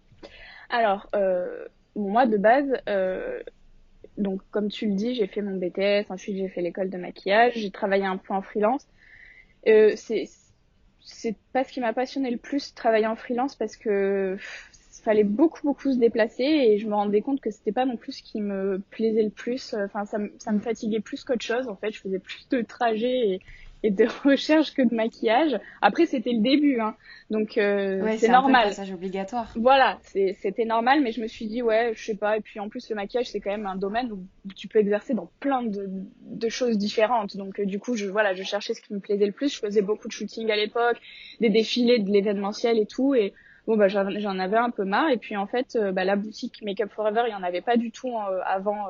Alors, 0.69 1.07
euh, 1.15 1.65
moi 1.95 2.25
de 2.25 2.37
base, 2.37 2.69
euh, 2.89 3.41
donc 4.17 4.41
comme 4.51 4.69
tu 4.69 4.87
le 4.87 4.93
dis, 4.93 5.15
j'ai 5.15 5.27
fait 5.27 5.41
mon 5.41 5.57
BTS, 5.57 6.11
ensuite 6.11 6.37
j'ai 6.37 6.47
fait 6.49 6.61
l'école 6.61 6.89
de 6.89 6.97
maquillage, 6.97 7.53
j'ai 7.55 7.71
travaillé 7.71 8.05
un 8.05 8.17
peu 8.17 8.33
en 8.33 8.41
freelance. 8.41 8.87
Euh, 9.67 9.93
c'est 9.95 10.29
c'est 11.01 11.35
pas 11.53 11.63
ce 11.63 11.71
qui 11.71 11.81
m'a 11.81 11.93
passionné 11.93 12.31
le 12.31 12.37
plus 12.37 12.73
travailler 12.73 13.07
en 13.07 13.15
freelance 13.15 13.55
parce 13.55 13.77
que 13.77 14.37
fallait 15.05 15.23
beaucoup 15.23 15.61
beaucoup 15.63 15.93
se 15.93 15.99
déplacer 15.99 16.43
et 16.43 16.79
je 16.79 16.87
me 16.87 16.95
rendais 16.95 17.21
compte 17.21 17.39
que 17.39 17.51
c'était 17.51 17.71
pas 17.71 17.85
non 17.85 17.95
plus 17.95 18.11
ce 18.11 18.23
qui 18.23 18.41
me 18.41 18.81
plaisait 18.89 19.21
le 19.21 19.29
plus 19.29 19.75
enfin 19.75 20.03
ça, 20.05 20.17
ça 20.39 20.51
me 20.51 20.59
fatiguait 20.59 20.99
plus 20.99 21.23
qu'autre 21.23 21.45
chose 21.45 21.67
en 21.67 21.75
fait 21.75 21.91
je 21.91 21.99
faisais 21.99 22.17
plus 22.17 22.47
de 22.49 22.61
trajets 22.63 23.29
et, 23.29 23.41
et 23.85 23.91
de 23.91 24.05
recherche 24.23 24.73
que 24.73 24.81
de 24.81 24.95
maquillage. 24.95 25.59
Après, 25.81 26.07
c'était 26.07 26.31
le 26.31 26.41
début, 26.41 26.79
hein. 26.79 26.95
Donc, 27.29 27.57
euh, 27.57 28.15
c'est 28.17 28.29
normal. 28.29 28.65
Un 28.65 28.69
passage 28.69 28.91
obligatoire. 28.91 29.51
Voilà, 29.55 29.99
c'était 30.03 30.65
normal, 30.65 31.01
mais 31.01 31.11
je 31.11 31.21
me 31.21 31.27
suis 31.27 31.45
dit, 31.45 31.61
ouais, 31.61 31.91
je 31.95 32.03
sais 32.03 32.15
pas. 32.15 32.37
Et 32.37 32.41
puis, 32.41 32.59
en 32.59 32.67
plus, 32.67 32.89
le 32.89 32.95
maquillage, 32.95 33.27
c'est 33.27 33.39
quand 33.39 33.51
même 33.51 33.67
un 33.67 33.75
domaine 33.75 34.11
où 34.11 34.25
tu 34.55 34.67
peux 34.67 34.79
exercer 34.79 35.13
dans 35.13 35.29
plein 35.39 35.61
de, 35.61 35.87
de 36.21 36.49
choses 36.49 36.77
différentes. 36.77 37.37
Donc, 37.37 37.59
euh, 37.59 37.65
du 37.65 37.79
coup, 37.79 37.95
je, 37.95 38.07
voilà, 38.07 38.33
je 38.33 38.43
cherchais 38.43 38.73
ce 38.73 38.81
qui 38.81 38.93
me 38.93 38.99
plaisait 38.99 39.25
le 39.27 39.31
plus. 39.31 39.53
Je 39.53 39.59
faisais 39.59 39.81
beaucoup 39.81 40.07
de 40.07 40.13
shooting 40.13 40.49
à 40.49 40.55
l'époque, 40.55 40.97
des 41.39 41.49
défilés 41.49 41.99
de 41.99 42.09
l'événementiel 42.11 42.79
et 42.79 42.87
tout. 42.87 43.13
Et 43.13 43.33
bon, 43.67 43.77
bah, 43.77 43.87
j'en 43.87 44.39
avais 44.39 44.57
un 44.57 44.71
peu 44.71 44.83
marre. 44.83 45.11
Et 45.11 45.17
puis, 45.17 45.37
en 45.37 45.45
fait, 45.45 45.75
euh, 45.75 45.91
bah, 45.91 46.05
la 46.05 46.15
boutique 46.15 46.63
Makeup 46.63 46.91
Forever, 46.91 47.23
il 47.27 47.31
y 47.31 47.35
en 47.35 47.43
avait 47.43 47.61
pas 47.61 47.77
du 47.77 47.91
tout 47.91 48.11
avant 48.45 48.87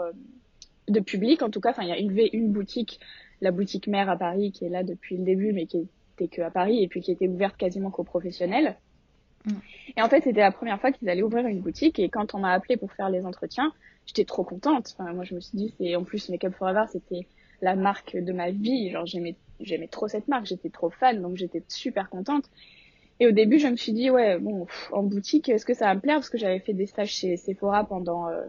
de 0.88 1.00
public. 1.00 1.42
En 1.42 1.50
tout 1.50 1.60
cas, 1.60 1.72
enfin, 1.72 1.84
il 1.84 1.90
y 1.90 1.94
a 1.94 1.98
une, 1.98 2.18
une 2.34 2.52
boutique 2.52 3.00
la 3.42 3.52
boutique 3.52 3.88
mère 3.88 4.10
à 4.10 4.18
Paris 4.18 4.52
qui 4.52 4.66
est 4.66 4.70
là 4.70 4.84
depuis 4.84 5.18
le 5.18 5.24
début 5.24 5.54
mais 5.54 5.66
qui 5.66 5.88
était 6.18 6.28
que 6.28 6.42
à 6.42 6.52
Paris 6.52 6.84
et 6.84 6.88
puis 6.88 7.02
qui 7.02 7.12
était 7.12 7.28
ouverte 7.28 7.58
quasiment 7.58 7.92
qu'aux 7.92 8.04
professionnels. 8.04 8.78
Mm. 9.46 9.52
Et 9.98 10.02
en 10.02 10.10
fait, 10.10 10.22
c'était 10.22 10.42
la 10.42 10.52
première 10.52 10.80
fois 10.80 10.92
qu'ils 10.92 11.10
allaient 11.10 11.24
ouvrir 11.24 11.46
une 11.48 11.62
boutique 11.62 12.00
et 12.00 12.10
quand 12.10 12.34
on 12.36 12.40
m'a 12.40 12.52
appelé 12.52 12.78
pour 12.78 12.92
faire 12.92 13.10
les 13.10 13.26
entretiens, 13.26 13.72
j'étais 14.06 14.26
trop 14.26 14.44
contente. 14.44 14.96
Enfin, 14.98 15.14
moi, 15.14 15.24
je 15.24 15.36
me 15.36 15.40
suis 15.40 15.58
dit, 15.58 15.74
c'est 15.78 15.96
en 15.96 16.04
plus 16.04 16.30
Makeup 16.30 16.54
Forever, 16.54 16.86
c'était 16.92 17.28
la 17.62 17.76
marque 17.76 18.16
de 18.16 18.34
ma 18.34 18.52
vie. 18.52 18.90
Genre, 18.92 19.06
j'aimais, 19.06 19.36
j'aimais 19.60 19.88
trop 19.88 20.08
cette 20.08 20.28
marque, 20.28 20.46
j'étais 20.46 20.70
trop 20.70 20.90
fan, 20.90 21.22
donc 21.22 21.38
j'étais 21.38 21.64
super 21.68 22.10
contente. 22.10 22.46
Et 23.20 23.28
au 23.28 23.32
début, 23.32 23.60
je 23.60 23.68
me 23.68 23.78
suis 23.78 23.94
dit, 23.94 24.10
ouais, 24.10 24.38
bon, 24.40 24.68
en 24.92 25.04
boutique, 25.04 25.48
est-ce 25.48 25.66
que 25.66 25.74
ça 25.74 25.86
va 25.86 25.96
me 25.96 26.02
plaire? 26.02 26.16
Parce 26.16 26.30
que 26.30 26.38
j'avais 26.38 26.60
fait 26.60 26.74
des 26.74 26.86
stages 26.86 27.12
chez 27.12 27.38
Sephora 27.38 27.86
pendant, 27.86 28.28
euh, 28.28 28.44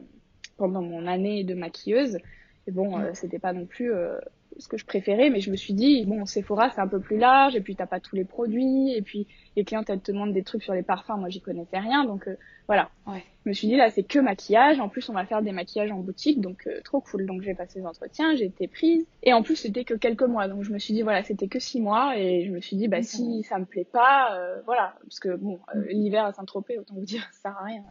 pendant 0.56 0.82
mon 0.82 1.06
année 1.06 1.44
de 1.44 1.54
maquilleuse. 1.54 2.18
Et 2.66 2.72
bon, 2.72 2.98
mm. 2.98 3.00
euh, 3.00 3.10
c'était 3.14 3.38
pas 3.38 3.52
non 3.52 3.66
plus 3.66 3.92
euh, 3.92 4.18
ce 4.58 4.68
que 4.68 4.76
je 4.76 4.84
préférais, 4.84 5.30
mais 5.30 5.40
je 5.40 5.50
me 5.50 5.56
suis 5.56 5.74
dit, 5.74 6.04
bon, 6.04 6.26
Sephora, 6.26 6.70
c'est 6.70 6.80
un 6.80 6.88
peu 6.88 7.00
plus 7.00 7.18
large, 7.18 7.56
et 7.56 7.60
puis 7.60 7.76
t'as 7.76 7.86
pas 7.86 8.00
tous 8.00 8.16
les 8.16 8.24
produits, 8.24 8.92
et 8.94 9.02
puis 9.02 9.26
les 9.56 9.64
clientes, 9.64 9.88
elles 9.90 10.00
te 10.00 10.12
demandent 10.12 10.32
des 10.32 10.42
trucs 10.42 10.62
sur 10.62 10.74
les 10.74 10.82
parfums, 10.82 11.18
moi, 11.18 11.28
j'y 11.28 11.40
connaissais 11.40 11.78
rien, 11.78 12.04
donc 12.04 12.28
euh, 12.28 12.36
voilà. 12.66 12.90
Ouais. 13.06 13.22
Je 13.44 13.50
me 13.50 13.54
suis 13.54 13.68
dit, 13.68 13.76
là, 13.76 13.90
c'est 13.90 14.02
que 14.02 14.18
maquillage, 14.18 14.80
en 14.80 14.88
plus, 14.88 15.08
on 15.08 15.12
va 15.12 15.24
faire 15.24 15.40
des 15.40 15.52
maquillages 15.52 15.92
en 15.92 15.98
boutique, 15.98 16.40
donc 16.40 16.66
euh, 16.66 16.80
trop 16.82 17.00
cool. 17.00 17.26
Donc 17.26 17.42
j'ai 17.42 17.54
passé 17.54 17.78
les 17.78 17.86
entretiens, 17.86 18.34
j'ai 18.34 18.46
été 18.46 18.66
prise, 18.66 19.06
et 19.22 19.32
en 19.32 19.42
plus, 19.42 19.56
c'était 19.56 19.84
que 19.84 19.94
quelques 19.94 20.22
mois, 20.22 20.48
donc 20.48 20.64
je 20.64 20.72
me 20.72 20.78
suis 20.78 20.94
dit, 20.94 21.02
voilà, 21.02 21.22
c'était 21.22 21.48
que 21.48 21.60
six 21.60 21.80
mois, 21.80 22.18
et 22.18 22.44
je 22.44 22.50
me 22.50 22.60
suis 22.60 22.76
dit, 22.76 22.88
bah, 22.88 23.02
si 23.02 23.42
ça 23.44 23.58
me 23.58 23.64
plaît 23.64 23.86
pas, 23.90 24.36
euh, 24.36 24.60
voilà, 24.66 24.94
parce 25.02 25.20
que 25.20 25.36
bon, 25.36 25.60
l'hiver 25.88 26.24
à 26.24 26.32
Saint-Tropez, 26.32 26.78
autant 26.78 26.94
vous 26.94 27.04
dire, 27.04 27.28
ça 27.32 27.50
sert 27.50 27.58
à 27.58 27.64
rien, 27.64 27.82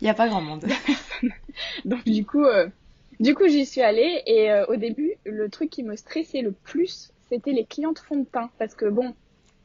il 0.00 0.06
y 0.06 0.10
a 0.10 0.14
pas 0.14 0.28
grand 0.28 0.40
monde. 0.40 0.64
donc 1.84 2.04
du 2.04 2.24
coup, 2.24 2.46
du 3.20 3.34
coup, 3.34 3.46
j'y 3.46 3.66
suis 3.66 3.82
allée 3.82 4.22
et 4.26 4.50
euh, 4.50 4.64
au 4.66 4.76
début, 4.76 5.14
le 5.24 5.48
truc 5.50 5.70
qui 5.70 5.82
me 5.82 5.94
stressait 5.94 6.40
le 6.40 6.52
plus, 6.52 7.12
c'était 7.28 7.52
les 7.52 7.64
clientes 7.64 7.98
fond 7.98 8.16
de 8.16 8.24
teint. 8.24 8.50
Parce 8.58 8.74
que 8.74 8.86
bon, 8.86 9.14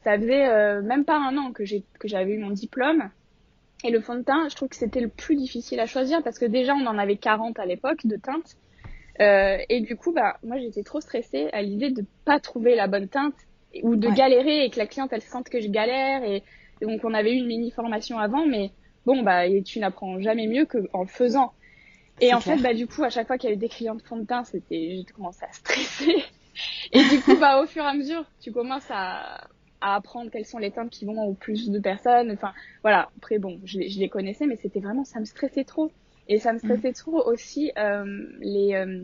ça 0.03 0.17
faisait 0.17 0.47
euh, 0.47 0.81
même 0.81 1.05
pas 1.05 1.17
un 1.17 1.37
an 1.37 1.51
que 1.53 1.63
j'avais 2.03 2.33
eu 2.33 2.37
mon 2.37 2.51
diplôme. 2.51 3.09
Et 3.83 3.91
le 3.91 4.01
fond 4.01 4.15
de 4.15 4.23
teint, 4.23 4.47
je 4.49 4.55
trouve 4.55 4.69
que 4.69 4.75
c'était 4.75 4.99
le 4.99 5.09
plus 5.09 5.35
difficile 5.35 5.79
à 5.79 5.85
choisir 5.85 6.23
parce 6.23 6.39
que 6.39 6.45
déjà, 6.45 6.73
on 6.73 6.85
en 6.85 6.97
avait 6.97 7.17
40 7.17 7.59
à 7.59 7.65
l'époque 7.65 8.05
de 8.05 8.15
teintes. 8.15 8.55
Euh, 9.21 9.57
et 9.69 9.79
du 9.81 9.95
coup, 9.95 10.11
bah, 10.11 10.37
moi, 10.43 10.57
j'étais 10.57 10.83
trop 10.83 10.99
stressée 10.99 11.49
à 11.53 11.61
l'idée 11.61 11.91
de 11.91 12.03
pas 12.25 12.39
trouver 12.39 12.75
la 12.75 12.87
bonne 12.87 13.07
teinte 13.07 13.35
ou 13.83 13.95
de 13.95 14.09
galérer 14.09 14.65
et 14.65 14.69
que 14.69 14.79
la 14.79 14.87
cliente, 14.87 15.13
elle 15.13 15.21
sente 15.21 15.49
que 15.49 15.61
je 15.61 15.69
galère. 15.69 16.23
Et, 16.23 16.43
donc, 16.81 17.01
on 17.03 17.13
avait 17.13 17.33
eu 17.33 17.37
une 17.37 17.47
mini 17.47 17.71
formation 17.71 18.19
avant, 18.19 18.45
mais 18.45 18.71
bon, 19.05 19.23
bah, 19.23 19.45
et 19.45 19.63
tu 19.63 19.79
n'apprends 19.79 20.19
jamais 20.19 20.47
mieux 20.47 20.65
qu'en 20.65 21.01
le 21.01 21.07
faisant. 21.07 21.53
Et 22.21 22.33
en 22.33 22.39
fait, 22.39 22.57
bah, 22.57 22.73
du 22.73 22.87
coup, 22.87 23.03
à 23.03 23.09
chaque 23.09 23.27
fois 23.27 23.37
qu'il 23.37 23.49
y 23.49 23.51
avait 23.51 23.59
des 23.59 23.69
clients 23.69 23.95
de 23.95 24.01
fond 24.01 24.17
de 24.17 24.25
teint, 24.25 24.43
c'était, 24.43 25.03
j'ai 25.05 25.13
commencé 25.13 25.43
à 25.43 25.51
stresser. 25.51 26.23
Et 26.91 27.03
du 27.09 27.19
coup, 27.21 27.35
bah, 27.37 27.61
au 27.61 27.65
fur 27.65 27.83
et 27.83 27.87
à 27.87 27.93
mesure, 27.93 28.25
tu 28.39 28.51
commences 28.51 28.89
à, 28.89 29.47
à 29.81 29.95
apprendre 29.95 30.31
quelles 30.31 30.45
sont 30.45 30.57
les 30.57 30.71
teintes 30.71 30.89
qui 30.89 31.05
vont 31.05 31.21
au 31.23 31.33
plus 31.33 31.69
de 31.69 31.79
personnes. 31.79 32.31
Enfin, 32.31 32.53
voilà. 32.81 33.09
Après, 33.17 33.37
bon, 33.37 33.59
je, 33.65 33.81
je 33.81 33.99
les 33.99 34.09
connaissais, 34.09 34.45
mais 34.45 34.55
c'était 34.55 34.79
vraiment, 34.79 35.03
ça 35.03 35.19
me 35.19 35.25
stressait 35.25 35.65
trop. 35.65 35.91
Et 36.27 36.39
ça 36.39 36.53
me 36.53 36.59
stressait 36.59 36.91
mm. 36.91 36.95
trop 36.95 37.21
aussi 37.27 37.71
euh, 37.77 38.27
les, 38.39 38.73
euh, 38.73 39.03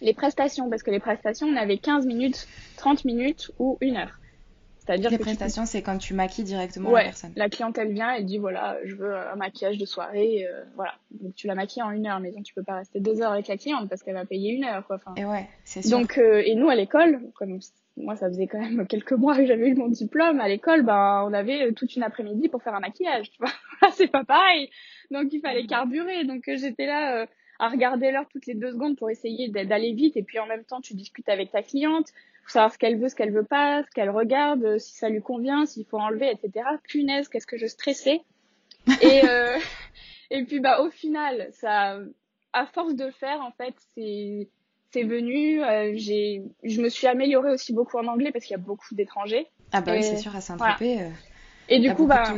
les 0.00 0.14
prestations, 0.14 0.68
parce 0.68 0.82
que 0.82 0.90
les 0.90 1.00
prestations, 1.00 1.46
on 1.46 1.56
avait 1.56 1.78
15 1.78 2.06
minutes, 2.06 2.46
30 2.76 3.04
minutes 3.04 3.52
ou 3.58 3.78
une 3.80 3.96
heure. 3.96 4.18
C'est-à-dire 4.84 5.10
les 5.10 5.18
prestations, 5.18 5.64
c'est 5.64 5.80
quand 5.80 5.96
tu 5.98 6.12
maquilles 6.12 6.42
directement 6.42 6.90
la 6.90 7.04
personne. 7.04 7.32
La 7.36 7.48
clientèle 7.48 7.92
vient 7.92 8.14
et 8.14 8.24
dit 8.24 8.38
voilà, 8.38 8.78
je 8.84 8.96
veux 8.96 9.16
un 9.16 9.36
maquillage 9.36 9.78
de 9.78 9.84
soirée, 9.84 10.44
euh, 10.48 10.64
voilà. 10.74 10.94
Donc 11.12 11.36
tu 11.36 11.46
la 11.46 11.54
maquilles 11.54 11.82
en 11.82 11.92
une 11.92 12.06
heure, 12.06 12.18
mais 12.18 12.32
donc 12.32 12.42
tu 12.42 12.52
peux 12.52 12.64
pas 12.64 12.76
rester 12.76 12.98
deux 12.98 13.22
heures 13.22 13.30
avec 13.30 13.46
la 13.46 13.56
cliente 13.56 13.88
parce 13.88 14.02
qu'elle 14.02 14.14
va 14.14 14.24
payer 14.24 14.52
une 14.52 14.64
heure, 14.64 14.84
quoi. 14.84 14.98
et 15.16 15.24
ouais, 15.24 15.48
c'est 15.64 15.82
sûr. 15.82 15.98
Donc 15.98 16.18
euh, 16.18 16.42
et 16.44 16.56
nous 16.56 16.68
à 16.68 16.74
l'école, 16.74 17.20
comme 17.34 17.60
moi 17.96 18.16
ça 18.16 18.26
faisait 18.28 18.48
quand 18.48 18.58
même 18.58 18.84
quelques 18.88 19.12
mois 19.12 19.36
que 19.36 19.46
j'avais 19.46 19.68
eu 19.68 19.74
mon 19.74 19.88
diplôme 19.88 20.40
à 20.40 20.48
l'école, 20.48 20.82
ben 20.82 21.24
on 21.28 21.32
avait 21.32 21.68
euh, 21.68 21.72
toute 21.72 21.94
une 21.94 22.02
après-midi 22.02 22.48
pour 22.48 22.60
faire 22.60 22.74
un 22.74 22.80
maquillage, 22.80 23.30
tu 23.30 23.38
vois. 23.38 23.52
c'est 23.92 24.10
pas 24.10 24.24
pareil. 24.24 24.68
Donc 25.12 25.32
il 25.32 25.40
fallait 25.40 25.64
carburer. 25.66 26.24
Donc 26.24 26.42
j'étais 26.46 26.86
là 26.86 27.26
à 27.60 27.68
regarder 27.68 28.10
l'heure 28.10 28.26
toutes 28.28 28.46
les 28.46 28.54
deux 28.54 28.72
secondes 28.72 28.96
pour 28.96 29.10
essayer 29.10 29.48
d'aller 29.48 29.92
vite 29.92 30.16
et 30.16 30.24
puis 30.24 30.40
en 30.40 30.46
même 30.46 30.64
temps 30.64 30.80
tu 30.80 30.94
discutes 30.94 31.28
avec 31.28 31.52
ta 31.52 31.62
cliente 31.62 32.12
faut 32.44 32.50
savoir 32.50 32.72
ce 32.72 32.78
qu'elle 32.78 32.98
veut, 32.98 33.08
ce 33.08 33.14
qu'elle 33.14 33.32
veut 33.32 33.44
pas, 33.44 33.82
ce 33.84 33.90
qu'elle 33.90 34.10
regarde, 34.10 34.64
euh, 34.64 34.78
si 34.78 34.94
ça 34.94 35.08
lui 35.08 35.22
convient, 35.22 35.66
s'il 35.66 35.84
faut 35.86 35.98
enlever, 35.98 36.30
etc. 36.30 36.66
Punaise, 36.84 37.28
qu'est-ce 37.28 37.46
que 37.46 37.58
je 37.58 37.66
stressais. 37.66 38.20
et, 39.00 39.22
euh, 39.24 39.58
et 40.30 40.44
puis 40.44 40.60
bah 40.60 40.80
au 40.80 40.90
final, 40.90 41.48
ça, 41.52 41.98
à 42.52 42.66
force 42.66 42.94
de 42.94 43.06
le 43.06 43.12
faire, 43.12 43.40
en 43.40 43.52
fait, 43.52 43.74
c'est 43.94 44.48
c'est 44.92 45.04
venu. 45.04 45.62
Euh, 45.62 45.92
j'ai, 45.94 46.42
je 46.62 46.80
me 46.82 46.88
suis 46.88 47.06
améliorée 47.06 47.50
aussi 47.50 47.72
beaucoup 47.72 47.98
en 47.98 48.06
anglais 48.06 48.30
parce 48.32 48.44
qu'il 48.44 48.52
y 48.52 48.60
a 48.60 48.62
beaucoup 48.62 48.94
d'étrangers. 48.94 49.46
Ah 49.72 49.80
bah 49.80 49.92
oui, 49.94 50.02
c'est 50.02 50.18
sûr 50.18 50.34
à 50.36 50.40
Saint-Tropez. 50.40 51.00
Euh, 51.00 51.08
et 51.68 51.78
du 51.78 51.94
coup 51.94 52.06
bah 52.06 52.34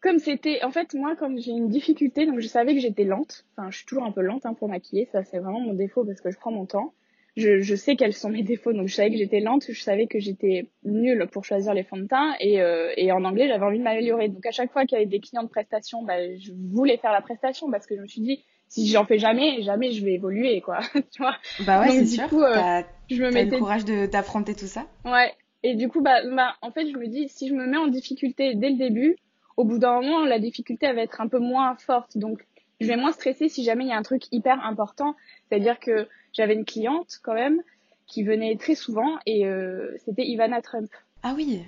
comme 0.00 0.18
c'était, 0.18 0.62
en 0.62 0.70
fait, 0.70 0.92
moi, 0.92 1.16
comme 1.16 1.38
j'ai 1.38 1.52
une 1.52 1.70
difficulté, 1.70 2.26
donc 2.26 2.38
je 2.40 2.46
savais 2.46 2.74
que 2.74 2.80
j'étais 2.80 3.04
lente. 3.04 3.46
Enfin, 3.56 3.70
je 3.70 3.78
suis 3.78 3.86
toujours 3.86 4.04
un 4.04 4.12
peu 4.12 4.20
lente 4.20 4.44
hein, 4.44 4.52
pour 4.52 4.68
maquiller. 4.68 5.08
Ça, 5.12 5.24
c'est 5.24 5.38
vraiment 5.38 5.60
mon 5.60 5.72
défaut 5.72 6.04
parce 6.04 6.20
que 6.20 6.30
je 6.30 6.36
prends 6.36 6.52
mon 6.52 6.66
temps 6.66 6.92
je, 7.36 7.60
je, 7.60 7.74
sais 7.74 7.96
quels 7.96 8.12
sont 8.12 8.30
mes 8.30 8.42
défauts, 8.42 8.72
donc 8.72 8.88
je 8.88 8.94
savais 8.94 9.10
que 9.10 9.16
j'étais 9.16 9.40
lente, 9.40 9.64
je 9.68 9.80
savais 9.80 10.06
que 10.06 10.20
j'étais 10.20 10.68
nulle 10.84 11.26
pour 11.32 11.44
choisir 11.44 11.74
les 11.74 11.82
fonds 11.82 11.96
de 11.96 12.06
teint, 12.06 12.34
et, 12.40 12.60
euh, 12.60 12.92
et 12.96 13.10
en 13.12 13.24
anglais 13.24 13.48
j'avais 13.48 13.64
envie 13.64 13.78
de 13.78 13.84
m'améliorer. 13.84 14.28
Donc 14.28 14.46
à 14.46 14.52
chaque 14.52 14.72
fois 14.72 14.84
qu'il 14.86 14.96
y 14.96 15.00
avait 15.00 15.10
des 15.10 15.20
clients 15.20 15.42
de 15.42 15.48
prestation, 15.48 16.02
bah, 16.02 16.36
je 16.36 16.52
voulais 16.72 16.96
faire 16.96 17.12
la 17.12 17.22
prestation 17.22 17.70
parce 17.70 17.86
que 17.86 17.96
je 17.96 18.02
me 18.02 18.06
suis 18.06 18.20
dit 18.20 18.44
si 18.68 18.88
j'en 18.88 19.04
fais 19.04 19.18
jamais, 19.18 19.62
jamais 19.62 19.92
je 19.92 20.04
vais 20.04 20.14
évoluer, 20.14 20.60
quoi. 20.60 20.80
tu 21.12 21.22
vois? 21.22 21.36
Bah 21.66 21.80
ouais, 21.80 21.90
c'est 21.90 22.06
sûr. 22.06 22.28
Coup, 22.28 22.42
euh, 22.42 22.82
je 23.10 23.22
me 23.22 23.30
mettais 23.30 23.52
le 23.52 23.58
courage 23.58 23.84
d'affronter 23.84 24.54
tout 24.54 24.66
ça. 24.66 24.86
Ouais. 25.04 25.32
Et 25.62 25.74
du 25.74 25.88
coup, 25.88 26.02
bah, 26.02 26.18
bah, 26.30 26.56
en 26.60 26.70
fait, 26.70 26.88
je 26.90 26.96
me 26.96 27.06
dis 27.06 27.28
si 27.28 27.48
je 27.48 27.54
me 27.54 27.66
mets 27.66 27.76
en 27.76 27.86
difficulté 27.86 28.54
dès 28.54 28.70
le 28.70 28.76
début, 28.76 29.16
au 29.56 29.64
bout 29.64 29.78
d'un 29.78 30.00
moment, 30.00 30.24
la 30.24 30.38
difficulté 30.38 30.86
elle 30.86 30.96
va 30.96 31.02
être 31.02 31.20
un 31.20 31.28
peu 31.28 31.38
moins 31.38 31.76
forte. 31.76 32.18
Donc 32.18 32.44
je 32.80 32.86
vais 32.86 32.96
moins 32.96 33.12
stresser 33.12 33.48
si 33.48 33.64
jamais 33.64 33.84
il 33.84 33.88
y 33.88 33.92
a 33.92 33.96
un 33.96 34.02
truc 34.02 34.24
hyper 34.32 34.64
important. 34.64 35.14
C'est-à-dire 35.48 35.78
que 35.78 36.08
j'avais 36.34 36.54
une 36.54 36.64
cliente 36.64 37.18
quand 37.22 37.34
même 37.34 37.62
qui 38.06 38.22
venait 38.22 38.56
très 38.56 38.74
souvent 38.74 39.18
et 39.24 39.46
euh, 39.46 39.96
c'était 40.04 40.26
Ivana 40.26 40.60
Trump. 40.60 40.90
Ah 41.22 41.32
oui. 41.34 41.64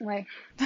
Ouais. 0.00 0.24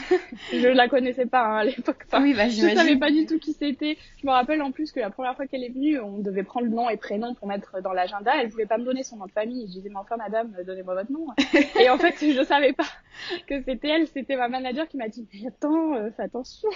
je 0.52 0.68
la 0.68 0.88
connaissais 0.88 1.26
pas 1.26 1.44
hein, 1.44 1.56
à 1.58 1.64
l'époque. 1.64 2.06
oui, 2.20 2.34
bah, 2.34 2.48
je 2.48 2.74
savais 2.74 2.96
pas 2.96 3.10
du 3.10 3.26
tout 3.26 3.38
qui 3.38 3.52
c'était. 3.52 3.98
Je 4.20 4.26
me 4.26 4.32
rappelle 4.32 4.62
en 4.62 4.72
plus 4.72 4.92
que 4.92 5.00
la 5.00 5.10
première 5.10 5.36
fois 5.36 5.46
qu'elle 5.46 5.64
est 5.64 5.70
venue, 5.70 6.00
on 6.00 6.18
devait 6.18 6.42
prendre 6.42 6.66
le 6.66 6.72
nom 6.72 6.88
et 6.88 6.96
prénom 6.96 7.34
pour 7.34 7.48
mettre 7.48 7.80
dans 7.82 7.92
l'agenda. 7.92 8.32
Elle 8.40 8.48
voulait 8.48 8.66
pas 8.66 8.78
me 8.78 8.84
donner 8.84 9.02
son 9.02 9.16
nom 9.16 9.26
de 9.26 9.32
famille. 9.32 9.66
Je 9.66 9.72
disais 9.72 9.88
mais 9.88 9.96
enfin 9.96 10.16
madame, 10.16 10.54
donnez-moi 10.64 10.94
votre 10.94 11.12
nom. 11.12 11.26
et 11.80 11.90
en 11.90 11.98
fait, 11.98 12.14
je 12.20 12.44
savais 12.44 12.72
pas 12.72 12.86
que 13.46 13.62
c'était 13.62 13.88
elle. 13.88 14.06
C'était 14.08 14.36
ma 14.36 14.48
manager 14.48 14.88
qui 14.88 14.96
m'a 14.96 15.08
dit 15.08 15.26
mais 15.32 15.48
attends, 15.48 15.94
euh, 15.94 16.10
fais 16.16 16.22
attention. 16.22 16.68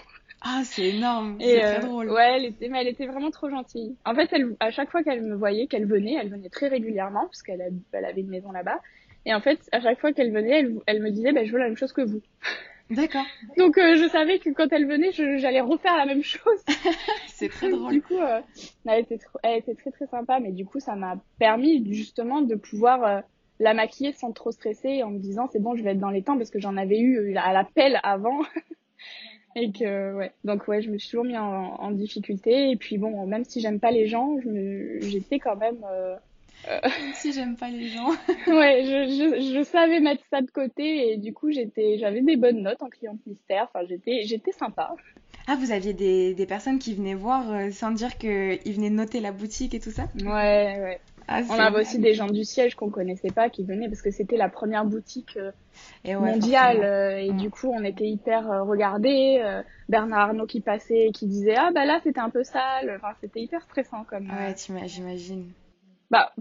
Ah, 0.43 0.63
c'est 0.65 0.89
énorme, 0.89 1.37
c'est 1.39 1.61
très 1.61 1.77
euh, 1.77 1.81
drôle. 1.81 2.11
Ouais, 2.11 2.37
elle 2.37 2.45
était, 2.47 2.69
mais 2.69 2.81
elle 2.81 2.89
était 2.89 3.07
vraiment 3.07 3.31
trop 3.31 3.51
gentille. 3.51 3.97
En 4.07 4.15
fait, 4.15 4.29
elle, 4.33 4.57
à 4.61 4.71
chaque 4.71 4.91
fois 4.91 5.03
qu'elle 5.03 5.23
me 5.23 5.35
voyait, 5.35 5.67
qu'elle 5.67 5.87
venait, 5.87 6.15
elle 6.15 6.31
venait 6.31 6.49
très 6.49 6.69
régulièrement 6.69 7.27
parce 7.27 7.43
qu'elle 7.43 7.73
elle 7.93 8.05
avait 8.05 8.23
une 8.23 8.31
maison 8.31 8.51
là-bas. 8.51 8.81
Et 9.27 9.35
en 9.35 9.41
fait, 9.41 9.61
à 9.73 9.81
chaque 9.81 10.01
fois 10.01 10.13
qu'elle 10.13 10.33
venait, 10.33 10.61
elle, 10.61 10.79
elle 10.87 11.03
me 11.03 11.11
disait, 11.11 11.33
bah, 11.33 11.45
je 11.45 11.53
veux 11.53 11.59
la 11.59 11.67
même 11.67 11.77
chose 11.77 11.93
que 11.93 12.01
vous. 12.01 12.23
D'accord. 12.89 13.25
Donc 13.59 13.77
euh, 13.77 13.97
je 13.97 14.09
savais 14.09 14.39
que 14.39 14.49
quand 14.51 14.73
elle 14.73 14.87
venait, 14.87 15.13
j'allais 15.13 15.61
refaire 15.61 15.97
la 15.97 16.07
même 16.07 16.23
chose. 16.23 16.65
c'est 17.27 17.51
très 17.51 17.71
drôle. 17.71 17.93
Du 17.93 18.03
coup, 18.03 18.19
euh, 18.19 18.41
elle, 18.87 19.01
était 19.01 19.19
elle 19.43 19.59
était 19.59 19.75
très 19.75 19.91
très 19.91 20.07
sympa, 20.07 20.41
mais 20.41 20.53
du 20.53 20.65
coup, 20.65 20.81
ça 20.81 20.97
m'a 20.97 21.17
permis 21.39 21.85
justement 21.93 22.41
de 22.41 22.55
pouvoir 22.55 23.23
la 23.61 23.75
maquiller 23.75 24.13
sans 24.13 24.33
trop 24.33 24.51
stresser 24.51 25.03
en 25.03 25.11
me 25.11 25.19
disant 25.19 25.49
c'est 25.53 25.61
bon, 25.61 25.77
je 25.77 25.85
vais 25.85 25.91
être 25.91 26.01
dans 26.01 26.11
les 26.11 26.23
temps 26.23 26.39
parce 26.39 26.51
que 26.51 26.59
j'en 26.59 26.79
avais 26.79 26.99
eu 26.99 27.37
à 27.37 27.53
la 27.53 27.65
pelle 27.65 28.01
avant. 28.03 28.41
Et 29.57 29.73
que, 29.73 30.15
ouais. 30.15 30.33
Donc, 30.45 30.69
ouais, 30.69 30.83
je 30.83 30.91
me 30.91 30.99
suis 30.99 31.11
toujours 31.11 31.25
mis 31.25 31.37
en, 31.37 31.45
en 31.45 31.91
difficulté. 31.91 32.71
Et 32.71 32.77
puis, 32.77 32.99
bon, 32.99 33.27
même 33.27 33.45
si 33.45 33.61
j'aime 33.61 33.81
pas 33.81 33.91
les 33.91 34.07
gens, 34.07 34.37
j'étais 35.01 35.39
quand 35.39 35.57
même. 35.57 35.85
Euh, 35.91 36.17
euh... 36.69 36.81
si 37.15 37.33
j'aime 37.33 37.57
pas 37.57 37.69
les 37.69 37.89
gens. 37.89 38.11
ouais, 38.47 38.83
je, 38.85 39.09
je, 39.09 39.59
je, 39.59 39.63
savais 39.65 40.01
mettre 40.01 40.23
ça 40.31 40.41
de 40.41 40.51
côté. 40.51 41.13
Et 41.13 41.17
du 41.17 41.33
coup, 41.33 41.51
j'étais, 41.51 41.99
j'avais 41.99 42.21
des 42.21 42.37
bonnes 42.37 42.63
notes 42.63 42.83
en 42.83 42.89
cliente 42.89 43.19
mystère. 43.27 43.69
Enfin, 43.73 43.85
j'étais, 43.89 44.23
j'étais 44.23 44.53
sympa. 44.53 44.95
Ah, 45.47 45.57
vous 45.57 45.73
aviez 45.73 45.95
des, 45.95 46.35
des 46.35 46.47
personnes 46.47 46.79
qui 46.79 46.95
venaient 46.95 47.15
voir 47.15 47.51
euh, 47.51 47.71
sans 47.73 47.91
dire 47.91 48.19
qu'ils 48.19 48.73
venaient 48.73 48.91
noter 48.91 49.21
la 49.21 49.33
boutique 49.33 49.75
et 49.75 49.81
tout 49.81 49.91
ça? 49.91 50.05
Ouais, 50.15 50.79
ouais. 50.81 51.01
Ah, 51.33 51.43
on 51.49 51.59
avait 51.59 51.81
aussi 51.81 52.01
des 52.01 52.15
gens 52.15 52.27
du 52.27 52.45
siège 52.45 52.75
qu'on 52.75 52.91
connaissait 52.91 53.31
pas 53.31 53.49
qui 53.51 53.63
venaient 53.63 53.89
parce 53.89 54.03
que 54.03 54.11
c'était 54.11 54.37
la 54.37 54.49
première 54.49 54.85
boutique 54.85 55.39
et 56.05 56.17
mondiale 56.17 57.19
et 57.21 57.33
mm. 57.33 57.37
du 57.37 57.51
coup 57.51 57.69
on 57.73 57.85
était 57.85 58.09
hyper 58.09 58.49
regardés. 58.67 59.41
Bernard 59.89 60.31
Arnault 60.31 60.47
qui 60.47 60.61
passait 60.61 61.07
et 61.07 61.13
qui 61.13 61.27
disait 61.27 61.55
ah 61.57 61.71
bah 61.73 61.85
là 61.85 62.01
c'était 62.03 62.19
un 62.19 62.31
peu 62.31 62.43
sale. 62.43 62.97
Enfin 62.97 63.15
c'était 63.21 63.41
hyper 63.41 63.63
stressant 63.63 64.03
comme. 64.05 64.29
Ouais, 64.29 64.55
j'imagine. 64.87 65.53
Bah 66.11 66.33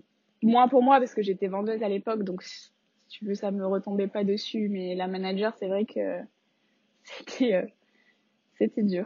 moins 0.41 0.67
pour 0.67 0.82
moi 0.82 0.97
parce 0.97 1.13
que 1.13 1.21
j'étais 1.21 1.47
vendeuse 1.47 1.84
à 1.84 1.89
l'époque 1.89 2.23
donc 2.23 2.41
si 2.41 2.71
tu 3.10 3.25
veux 3.25 3.36
ça 3.36 3.52
me 3.52 3.67
retombait 3.67 4.08
pas 4.08 4.23
dessus 4.23 4.69
mais 4.69 4.95
la 4.95 5.08
manager 5.08 5.54
c'est 5.60 5.67
vrai 5.67 5.86
que 5.86 6.19
c'était 7.04 7.71
c'était 8.60 8.84
dur. 8.84 9.06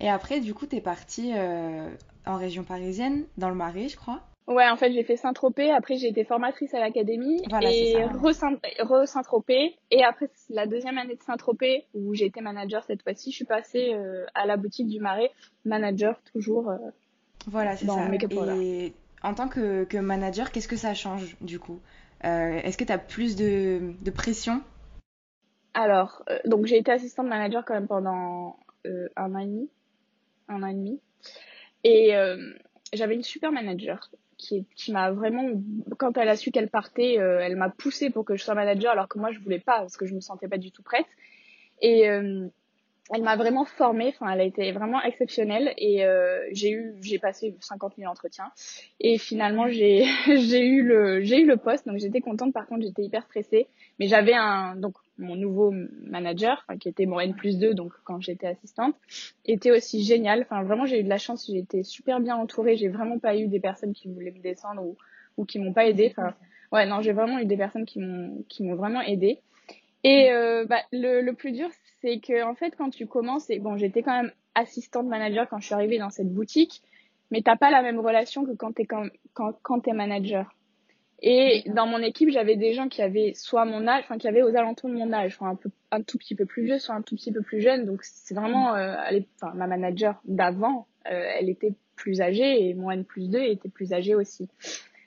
Et 0.00 0.08
après, 0.08 0.40
du 0.40 0.54
coup, 0.54 0.66
t'es 0.66 0.80
partie 0.80 1.32
euh, 1.34 1.90
en 2.24 2.36
région 2.36 2.62
parisienne, 2.62 3.24
dans 3.36 3.48
le 3.48 3.56
Marais, 3.56 3.88
je 3.88 3.96
crois. 3.96 4.22
Ouais, 4.48 4.68
en 4.68 4.76
fait, 4.76 4.92
j'ai 4.92 5.04
fait 5.04 5.16
Saint-Tropez. 5.16 5.70
Après, 5.70 5.96
j'ai 5.96 6.08
été 6.08 6.24
formatrice 6.24 6.74
à 6.74 6.80
l'académie 6.80 7.40
et 7.62 8.02
re-Saint-Tropez. 8.02 9.76
Et 9.90 10.02
après, 10.02 10.30
la 10.48 10.66
deuxième 10.66 10.98
année 10.98 11.14
de 11.14 11.22
Saint-Tropez, 11.22 11.84
où 11.94 12.14
j'ai 12.14 12.24
été 12.24 12.40
manager 12.40 12.82
cette 12.84 13.02
fois-ci, 13.02 13.30
je 13.30 13.36
suis 13.36 13.44
passée 13.44 13.92
euh, 13.92 14.24
à 14.34 14.46
la 14.46 14.56
boutique 14.56 14.88
du 14.88 15.00
Marais, 15.00 15.30
manager 15.64 16.20
toujours. 16.32 16.70
Euh, 16.70 16.78
voilà, 17.46 17.76
c'est 17.76 17.86
ça. 17.86 18.08
Et 18.60 18.94
en 19.22 19.34
tant 19.34 19.48
que, 19.48 19.84
que 19.84 19.98
manager, 19.98 20.50
qu'est-ce 20.50 20.68
que 20.68 20.76
ça 20.76 20.94
change 20.94 21.36
du 21.40 21.60
coup? 21.60 21.80
Est-ce 22.22 22.76
que 22.76 22.84
tu 22.84 22.92
as 22.92 22.98
plus 22.98 23.36
de, 23.36 23.92
de 24.02 24.10
pression? 24.10 24.62
Alors, 25.74 26.24
donc 26.46 26.66
j'ai 26.66 26.78
été 26.78 26.90
assistante 26.90 27.28
manager 27.28 27.64
quand 27.64 27.74
même 27.74 27.86
pendant 27.86 28.56
un 29.16 29.34
an 29.34 29.38
et 29.38 29.46
demi 29.46 29.70
un 30.48 30.62
an 30.62 30.66
et 30.66 30.74
demi. 30.74 31.00
Et 31.84 32.16
euh, 32.16 32.52
j'avais 32.92 33.14
une 33.14 33.22
super 33.22 33.52
manager 33.52 34.10
qui, 34.38 34.66
qui 34.74 34.92
m'a 34.92 35.10
vraiment, 35.10 35.50
quand 35.98 36.16
elle 36.16 36.28
a 36.28 36.36
su 36.36 36.50
qu'elle 36.50 36.70
partait, 36.70 37.18
euh, 37.18 37.40
elle 37.40 37.56
m'a 37.56 37.68
poussée 37.68 38.08
pour 38.08 38.24
que 38.24 38.36
je 38.36 38.42
sois 38.42 38.54
manager 38.54 38.92
alors 38.92 39.08
que 39.08 39.18
moi 39.18 39.32
je 39.32 39.40
voulais 39.40 39.58
pas 39.58 39.80
parce 39.80 39.96
que 39.96 40.06
je 40.06 40.14
me 40.14 40.20
sentais 40.20 40.48
pas 40.48 40.58
du 40.58 40.72
tout 40.72 40.82
prête. 40.82 41.06
Et 41.82 42.08
euh, 42.08 42.48
elle 43.10 43.22
m'a 43.22 43.36
vraiment 43.36 43.64
formée, 43.64 44.08
enfin 44.08 44.30
elle 44.30 44.40
a 44.40 44.44
été 44.44 44.70
vraiment 44.72 45.02
exceptionnelle 45.02 45.72
et 45.78 46.04
euh, 46.04 46.46
j'ai 46.52 46.70
eu 46.70 46.94
j'ai 47.00 47.18
passé 47.18 47.54
50 47.60 47.94
000 47.96 48.10
entretiens 48.10 48.50
et 49.00 49.16
finalement 49.16 49.68
j'ai 49.68 50.04
j'ai 50.26 50.66
eu 50.66 50.82
le 50.82 51.22
j'ai 51.22 51.40
eu 51.40 51.46
le 51.46 51.56
poste 51.56 51.86
donc 51.86 51.98
j'étais 51.98 52.20
contente. 52.20 52.52
Par 52.52 52.66
contre 52.66 52.82
j'étais 52.82 53.02
hyper 53.02 53.24
stressée 53.24 53.68
mais 53.98 54.08
j'avais 54.08 54.34
un 54.34 54.76
donc 54.76 54.94
mon 55.16 55.36
nouveau 55.36 55.72
manager 56.04 56.66
qui 56.80 56.88
était 56.88 57.06
mon 57.06 57.18
N 57.18 57.34
plus 57.34 57.58
2 57.58 57.72
donc 57.74 57.92
quand 58.04 58.20
j'étais 58.20 58.46
assistante 58.46 58.94
était 59.46 59.70
aussi 59.70 60.02
génial. 60.02 60.42
Enfin 60.42 60.62
vraiment 60.62 60.84
j'ai 60.84 61.00
eu 61.00 61.04
de 61.04 61.08
la 61.08 61.18
chance 61.18 61.46
j'ai 61.46 61.58
été 61.58 61.82
super 61.84 62.20
bien 62.20 62.36
entourée. 62.36 62.76
J'ai 62.76 62.88
vraiment 62.88 63.18
pas 63.18 63.36
eu 63.36 63.48
des 63.48 63.60
personnes 63.60 63.94
qui 63.94 64.08
voulaient 64.08 64.32
me 64.32 64.40
descendre 64.40 64.82
ou 64.82 64.96
ou 65.38 65.46
qui 65.46 65.58
m'ont 65.58 65.72
pas 65.72 65.86
aidé 65.86 66.12
enfin 66.14 66.34
ouais 66.72 66.84
non 66.84 67.00
j'ai 67.00 67.12
vraiment 67.12 67.38
eu 67.38 67.46
des 67.46 67.56
personnes 67.56 67.86
qui 67.86 68.00
m'ont 68.00 68.44
qui 68.48 68.64
m'ont 68.64 68.74
vraiment 68.74 69.00
aidé 69.00 69.40
et 70.04 70.30
euh, 70.30 70.64
bah, 70.64 70.80
le, 70.92 71.22
le 71.22 71.32
plus 71.32 71.52
dur 71.52 71.68
c'est 72.00 72.20
que 72.20 72.44
en 72.44 72.54
fait 72.54 72.74
quand 72.76 72.90
tu 72.90 73.06
commences 73.06 73.50
et 73.50 73.58
bon 73.58 73.76
j'étais 73.76 74.02
quand 74.02 74.22
même 74.22 74.32
assistante 74.54 75.06
manager 75.06 75.48
quand 75.48 75.58
je 75.58 75.66
suis 75.66 75.74
arrivée 75.74 75.98
dans 75.98 76.10
cette 76.10 76.32
boutique 76.32 76.82
mais 77.30 77.42
t'as 77.42 77.56
pas 77.56 77.70
la 77.70 77.82
même 77.82 77.98
relation 77.98 78.44
que 78.44 78.52
quand 78.52 78.72
t'es 78.72 78.86
quand 78.86 79.08
quand, 79.34 79.52
quand 79.62 79.80
t'es 79.80 79.92
manager. 79.92 80.54
Et 81.20 81.64
dans 81.66 81.86
mon 81.86 81.98
équipe 81.98 82.30
j'avais 82.30 82.56
des 82.56 82.74
gens 82.74 82.88
qui 82.88 83.02
avaient 83.02 83.32
soit 83.34 83.64
mon 83.64 83.88
âge 83.88 84.04
enfin 84.04 84.18
qui 84.18 84.28
avaient 84.28 84.42
aux 84.42 84.54
alentours 84.56 84.88
de 84.88 84.94
mon 84.94 85.12
âge 85.12 85.36
soit 85.36 85.48
un 85.48 85.56
peu 85.56 85.70
un 85.90 86.02
tout 86.02 86.16
petit 86.16 86.36
peu 86.36 86.46
plus 86.46 86.64
vieux 86.64 86.78
soit 86.78 86.94
un 86.94 87.02
tout 87.02 87.16
petit 87.16 87.32
peu 87.32 87.42
plus 87.42 87.60
jeune. 87.60 87.84
Donc 87.84 88.00
c'est 88.02 88.34
vraiment 88.34 88.74
euh, 88.76 88.94
enfin 89.40 89.52
ma 89.54 89.66
manager 89.66 90.20
d'avant 90.24 90.86
euh, 91.10 91.32
elle 91.38 91.48
était 91.48 91.74
plus 91.96 92.20
âgée 92.20 92.68
et 92.68 92.74
mon 92.74 92.90
N 92.92 93.04
plus 93.04 93.28
2 93.28 93.40
était 93.40 93.68
plus 93.68 93.92
âgée 93.92 94.14
aussi 94.14 94.48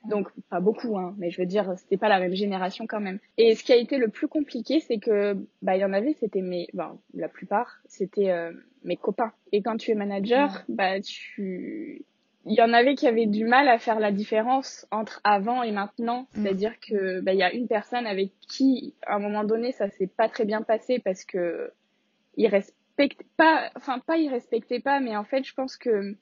donc 0.05 0.29
pas 0.49 0.59
beaucoup, 0.59 0.97
hein, 0.97 1.13
mais 1.17 1.29
je 1.29 1.39
veux 1.39 1.45
dire, 1.45 1.73
c'était 1.77 1.97
pas 1.97 2.09
la 2.09 2.19
même 2.19 2.33
génération 2.33 2.87
quand 2.87 2.99
même. 2.99 3.19
Et 3.37 3.55
ce 3.55 3.63
qui 3.63 3.71
a 3.71 3.75
été 3.75 3.97
le 3.97 4.07
plus 4.07 4.27
compliqué, 4.27 4.79
c'est 4.79 4.97
que 4.97 5.37
bah 5.61 5.75
il 5.75 5.81
y 5.81 5.85
en 5.85 5.93
avait, 5.93 6.13
c'était 6.19 6.41
mes, 6.41 6.67
ben, 6.73 6.97
la 7.13 7.29
plupart, 7.29 7.79
c'était 7.85 8.31
euh, 8.31 8.51
mes 8.83 8.97
copains. 8.97 9.31
Et 9.51 9.61
quand 9.61 9.77
tu 9.77 9.91
es 9.91 9.95
manager, 9.95 10.63
bah 10.69 10.99
tu, 11.01 12.03
il 12.45 12.53
y 12.53 12.61
en 12.61 12.73
avait 12.73 12.95
qui 12.95 13.07
avaient 13.07 13.27
du 13.27 13.45
mal 13.45 13.67
à 13.67 13.77
faire 13.77 13.99
la 13.99 14.11
différence 14.11 14.87
entre 14.89 15.21
avant 15.23 15.61
et 15.61 15.71
maintenant. 15.71 16.27
C'est-à-dire 16.33 16.79
que 16.79 17.21
bah 17.21 17.33
il 17.33 17.39
y 17.39 17.43
a 17.43 17.53
une 17.53 17.67
personne 17.67 18.07
avec 18.07 18.31
qui, 18.47 18.95
à 19.05 19.15
un 19.15 19.19
moment 19.19 19.43
donné, 19.43 19.71
ça 19.71 19.89
s'est 19.89 20.07
pas 20.07 20.29
très 20.29 20.45
bien 20.45 20.63
passé 20.63 20.99
parce 20.99 21.23
que 21.25 21.71
il 22.37 22.47
respecte 22.47 23.21
pas, 23.37 23.69
enfin 23.75 23.99
pas 23.99 24.17
il 24.17 24.29
respectait 24.29 24.79
pas, 24.79 24.99
mais 24.99 25.15
en 25.15 25.23
fait 25.25 25.43
je 25.43 25.53
pense 25.53 25.77
que 25.77 26.15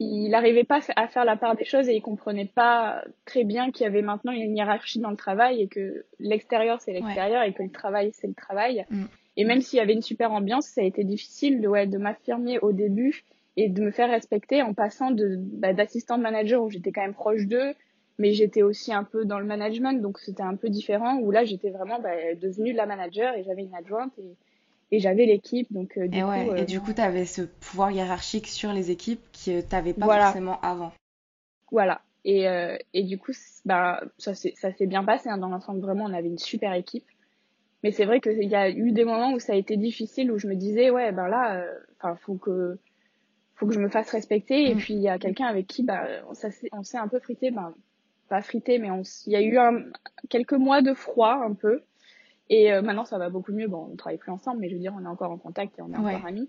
il 0.00 0.30
n'arrivait 0.30 0.64
pas 0.64 0.80
à 0.96 1.08
faire 1.08 1.24
la 1.24 1.36
part 1.36 1.56
des 1.56 1.64
choses 1.64 1.88
et 1.88 1.94
il 1.94 2.00
comprenait 2.00 2.46
pas 2.46 3.02
très 3.24 3.44
bien 3.44 3.70
qu'il 3.70 3.84
y 3.84 3.86
avait 3.86 4.02
maintenant 4.02 4.32
une 4.32 4.56
hiérarchie 4.56 5.00
dans 5.00 5.10
le 5.10 5.16
travail 5.16 5.60
et 5.60 5.68
que 5.68 6.04
l'extérieur 6.20 6.80
c'est 6.80 6.92
l'extérieur 6.92 7.42
et 7.42 7.52
que 7.52 7.62
le 7.62 7.70
travail 7.70 8.10
c'est 8.12 8.28
le 8.28 8.34
travail. 8.34 8.84
Mm. 8.90 9.04
Et 9.36 9.44
même 9.44 9.60
s'il 9.60 9.78
y 9.78 9.80
avait 9.80 9.94
une 9.94 10.02
super 10.02 10.32
ambiance, 10.32 10.66
ça 10.66 10.80
a 10.80 10.84
été 10.84 11.04
difficile 11.04 11.60
de, 11.60 11.68
ouais, 11.68 11.86
de 11.86 11.98
m'affirmer 11.98 12.58
au 12.58 12.72
début 12.72 13.24
et 13.56 13.68
de 13.68 13.82
me 13.82 13.90
faire 13.90 14.10
respecter 14.10 14.62
en 14.62 14.72
passant 14.74 15.10
de 15.10 15.36
bah, 15.38 15.72
d'assistant 15.72 16.18
manager 16.18 16.62
où 16.62 16.70
j'étais 16.70 16.92
quand 16.92 17.02
même 17.02 17.14
proche 17.14 17.46
d'eux, 17.46 17.74
mais 18.18 18.32
j'étais 18.32 18.62
aussi 18.62 18.92
un 18.92 19.04
peu 19.04 19.24
dans 19.24 19.40
le 19.40 19.46
management 19.46 20.00
donc 20.00 20.18
c'était 20.20 20.42
un 20.42 20.54
peu 20.54 20.68
différent 20.68 21.18
où 21.18 21.32
là 21.32 21.44
j'étais 21.44 21.70
vraiment 21.70 22.00
bah, 22.00 22.34
devenue 22.40 22.72
la 22.72 22.86
manager 22.86 23.34
et 23.36 23.42
j'avais 23.42 23.62
une 23.62 23.74
adjointe 23.74 24.12
et 24.18 24.36
et 24.90 25.00
j'avais 25.00 25.26
l'équipe 25.26 25.70
donc 25.72 25.96
euh, 25.98 26.08
du 26.08 26.18
et, 26.18 26.22
coup, 26.22 26.54
et 26.56 26.64
du 26.64 26.80
coup 26.80 26.92
tu 26.92 27.00
avais 27.00 27.24
ce 27.24 27.42
pouvoir 27.42 27.90
hiérarchique 27.90 28.46
sur 28.46 28.72
les 28.72 28.90
équipes 28.90 29.20
qui 29.32 29.54
euh, 29.54 29.62
t'avais 29.62 29.92
pas 29.92 30.06
forcément 30.06 30.60
avant. 30.60 30.92
Voilà. 31.70 32.00
Et, 32.24 32.48
euh, 32.48 32.76
et 32.94 33.04
du 33.04 33.18
coup 33.18 33.32
bah 33.64 34.02
ça 34.18 34.34
s'est 34.34 34.54
ça 34.56 34.72
s'est 34.72 34.86
bien 34.86 35.04
passé 35.04 35.28
hein, 35.28 35.38
dans 35.38 35.48
l'ensemble 35.48 35.80
vraiment 35.80 36.04
on 36.04 36.12
avait 36.12 36.28
une 36.28 36.38
super 36.38 36.72
équipe. 36.74 37.04
Mais 37.84 37.92
c'est 37.92 38.06
vrai 38.06 38.20
qu'il 38.20 38.42
y 38.42 38.56
a 38.56 38.70
eu 38.70 38.90
des 38.90 39.04
moments 39.04 39.32
où 39.32 39.38
ça 39.38 39.52
a 39.52 39.56
été 39.56 39.76
difficile 39.76 40.32
où 40.32 40.38
je 40.38 40.48
me 40.48 40.56
disais 40.56 40.90
ouais 40.90 41.12
ben 41.12 41.28
là 41.28 41.64
enfin 41.96 42.16
faut 42.16 42.34
que 42.34 42.78
faut 43.54 43.66
que 43.66 43.74
je 43.74 43.80
me 43.80 43.88
fasse 43.88 44.10
respecter. 44.10 44.70
Et 44.70 44.74
mm. 44.74 44.78
puis 44.78 44.94
il 44.94 45.00
y 45.00 45.08
a 45.08 45.18
quelqu'un 45.18 45.46
avec 45.46 45.66
qui 45.66 45.84
bah 45.84 46.06
ça 46.32 46.48
on 46.72 46.82
s'est 46.82 46.98
un 46.98 47.08
peu 47.08 47.20
frité 47.20 47.50
ben 47.50 47.74
pas 48.28 48.42
frité 48.42 48.78
mais 48.78 48.88
il 49.26 49.32
y 49.32 49.36
a 49.36 49.40
eu 49.40 49.56
un, 49.56 49.84
quelques 50.28 50.52
mois 50.52 50.82
de 50.82 50.92
froid 50.92 51.40
un 51.42 51.54
peu 51.54 51.82
et 52.50 52.72
euh, 52.72 52.82
maintenant, 52.82 53.04
ça 53.04 53.18
va 53.18 53.30
beaucoup 53.30 53.52
mieux. 53.52 53.68
Bon, 53.68 53.88
on 53.92 53.96
travaille 53.96 54.18
plus 54.18 54.32
ensemble, 54.32 54.60
mais 54.60 54.68
je 54.68 54.74
veux 54.74 54.80
dire, 54.80 54.94
on 54.98 55.04
est 55.04 55.08
encore 55.08 55.30
en 55.30 55.38
contact 55.38 55.78
et 55.78 55.82
on 55.82 55.92
est 55.92 55.96
encore 55.96 56.26
amis. 56.26 56.48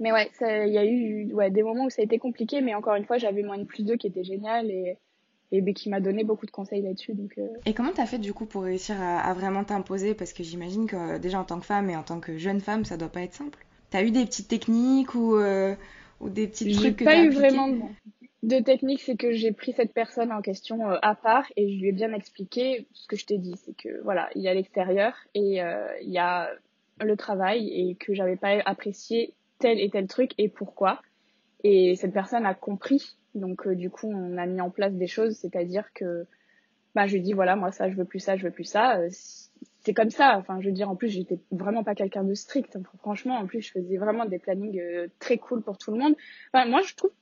Mais 0.00 0.10
ouais, 0.10 0.30
il 0.40 0.72
y 0.72 0.78
a 0.78 0.84
eu 0.84 1.32
ouais, 1.34 1.50
des 1.50 1.62
moments 1.62 1.84
où 1.84 1.90
ça 1.90 2.02
a 2.02 2.04
été 2.04 2.18
compliqué, 2.18 2.60
mais 2.60 2.74
encore 2.74 2.94
une 2.94 3.04
fois, 3.04 3.18
j'avais 3.18 3.42
moins 3.42 3.58
de 3.58 3.64
plus 3.64 3.84
deux 3.84 3.96
qui 3.96 4.06
était 4.06 4.24
génial 4.24 4.70
et, 4.70 4.96
et 5.52 5.60
ben, 5.60 5.74
qui 5.74 5.90
m'a 5.90 6.00
donné 6.00 6.24
beaucoup 6.24 6.46
de 6.46 6.50
conseils 6.50 6.82
là-dessus. 6.82 7.12
Donc, 7.12 7.34
euh... 7.38 7.46
Et 7.66 7.74
comment 7.74 7.92
t'as 7.92 8.06
fait 8.06 8.18
du 8.18 8.32
coup 8.32 8.46
pour 8.46 8.62
réussir 8.62 9.00
à, 9.00 9.20
à 9.20 9.34
vraiment 9.34 9.64
t'imposer? 9.64 10.14
Parce 10.14 10.32
que 10.32 10.42
j'imagine 10.42 10.86
que 10.86 11.18
déjà 11.18 11.38
en 11.38 11.44
tant 11.44 11.60
que 11.60 11.66
femme 11.66 11.90
et 11.90 11.96
en 11.96 12.02
tant 12.02 12.20
que 12.20 12.38
jeune 12.38 12.60
femme, 12.60 12.84
ça 12.84 12.96
doit 12.96 13.10
pas 13.10 13.22
être 13.22 13.34
simple. 13.34 13.64
T'as 13.90 14.02
eu 14.02 14.10
des 14.10 14.24
petites 14.24 14.48
techniques 14.48 15.14
ou, 15.14 15.36
euh, 15.36 15.74
ou 16.20 16.30
des 16.30 16.48
petits 16.48 16.72
trucs 16.72 16.96
que 16.96 17.04
t'as 17.04 17.10
pas 17.12 17.22
eu 17.22 17.30
vraiment 17.30 17.68
de 18.42 18.58
technique, 18.58 19.00
c'est 19.00 19.16
que 19.16 19.32
j'ai 19.32 19.52
pris 19.52 19.72
cette 19.72 19.92
personne 19.92 20.32
en 20.32 20.42
question 20.42 20.90
euh, 20.90 20.98
à 21.02 21.14
part 21.14 21.46
et 21.56 21.72
je 21.72 21.80
lui 21.80 21.88
ai 21.88 21.92
bien 21.92 22.12
expliqué 22.12 22.86
ce 22.92 23.06
que 23.06 23.16
je 23.16 23.24
t'ai 23.24 23.38
dit, 23.38 23.54
c'est 23.56 23.76
que 23.76 24.02
voilà, 24.02 24.30
il 24.34 24.42
y 24.42 24.48
a 24.48 24.54
l'extérieur 24.54 25.14
et 25.34 25.62
euh, 25.62 25.86
il 26.02 26.10
y 26.10 26.18
a 26.18 26.50
le 27.00 27.16
travail 27.16 27.68
et 27.68 27.94
que 27.94 28.14
j'avais 28.14 28.36
pas 28.36 28.58
apprécié 28.64 29.34
tel 29.58 29.80
et 29.80 29.90
tel 29.90 30.08
truc 30.08 30.32
et 30.38 30.48
pourquoi. 30.48 31.00
Et 31.62 31.94
cette 31.94 32.12
personne 32.12 32.44
a 32.44 32.54
compris, 32.54 33.16
donc 33.36 33.66
euh, 33.66 33.76
du 33.76 33.90
coup 33.90 34.08
on 34.08 34.36
a 34.36 34.46
mis 34.46 34.60
en 34.60 34.70
place 34.70 34.94
des 34.94 35.06
choses, 35.06 35.36
c'est-à-dire 35.36 35.92
que 35.94 36.26
bah 36.96 37.06
je 37.06 37.14
lui 37.14 37.22
dis 37.22 37.32
voilà 37.32 37.54
moi 37.54 37.70
ça 37.70 37.88
je 37.88 37.96
veux 37.96 38.04
plus 38.04 38.18
ça, 38.18 38.36
je 38.36 38.42
veux 38.42 38.50
plus 38.50 38.64
ça. 38.64 39.00
C'est 39.80 39.94
comme 39.94 40.10
ça. 40.10 40.36
Enfin 40.36 40.60
je 40.60 40.66
veux 40.66 40.74
dire 40.74 40.90
en 40.90 40.96
plus 40.96 41.08
j'étais 41.08 41.38
vraiment 41.52 41.84
pas 41.84 41.94
quelqu'un 41.94 42.24
de 42.24 42.34
strict. 42.34 42.76
franchement 42.98 43.36
en 43.36 43.46
plus 43.46 43.62
je 43.62 43.70
faisais 43.70 43.96
vraiment 43.96 44.26
des 44.26 44.38
plannings 44.40 44.82
très 45.20 45.38
cool 45.38 45.62
pour 45.62 45.78
tout 45.78 45.92
le 45.92 45.98
monde. 45.98 46.16
Enfin 46.52 46.66
moi 46.68 46.80
je 46.84 46.94
trouve 46.96 47.12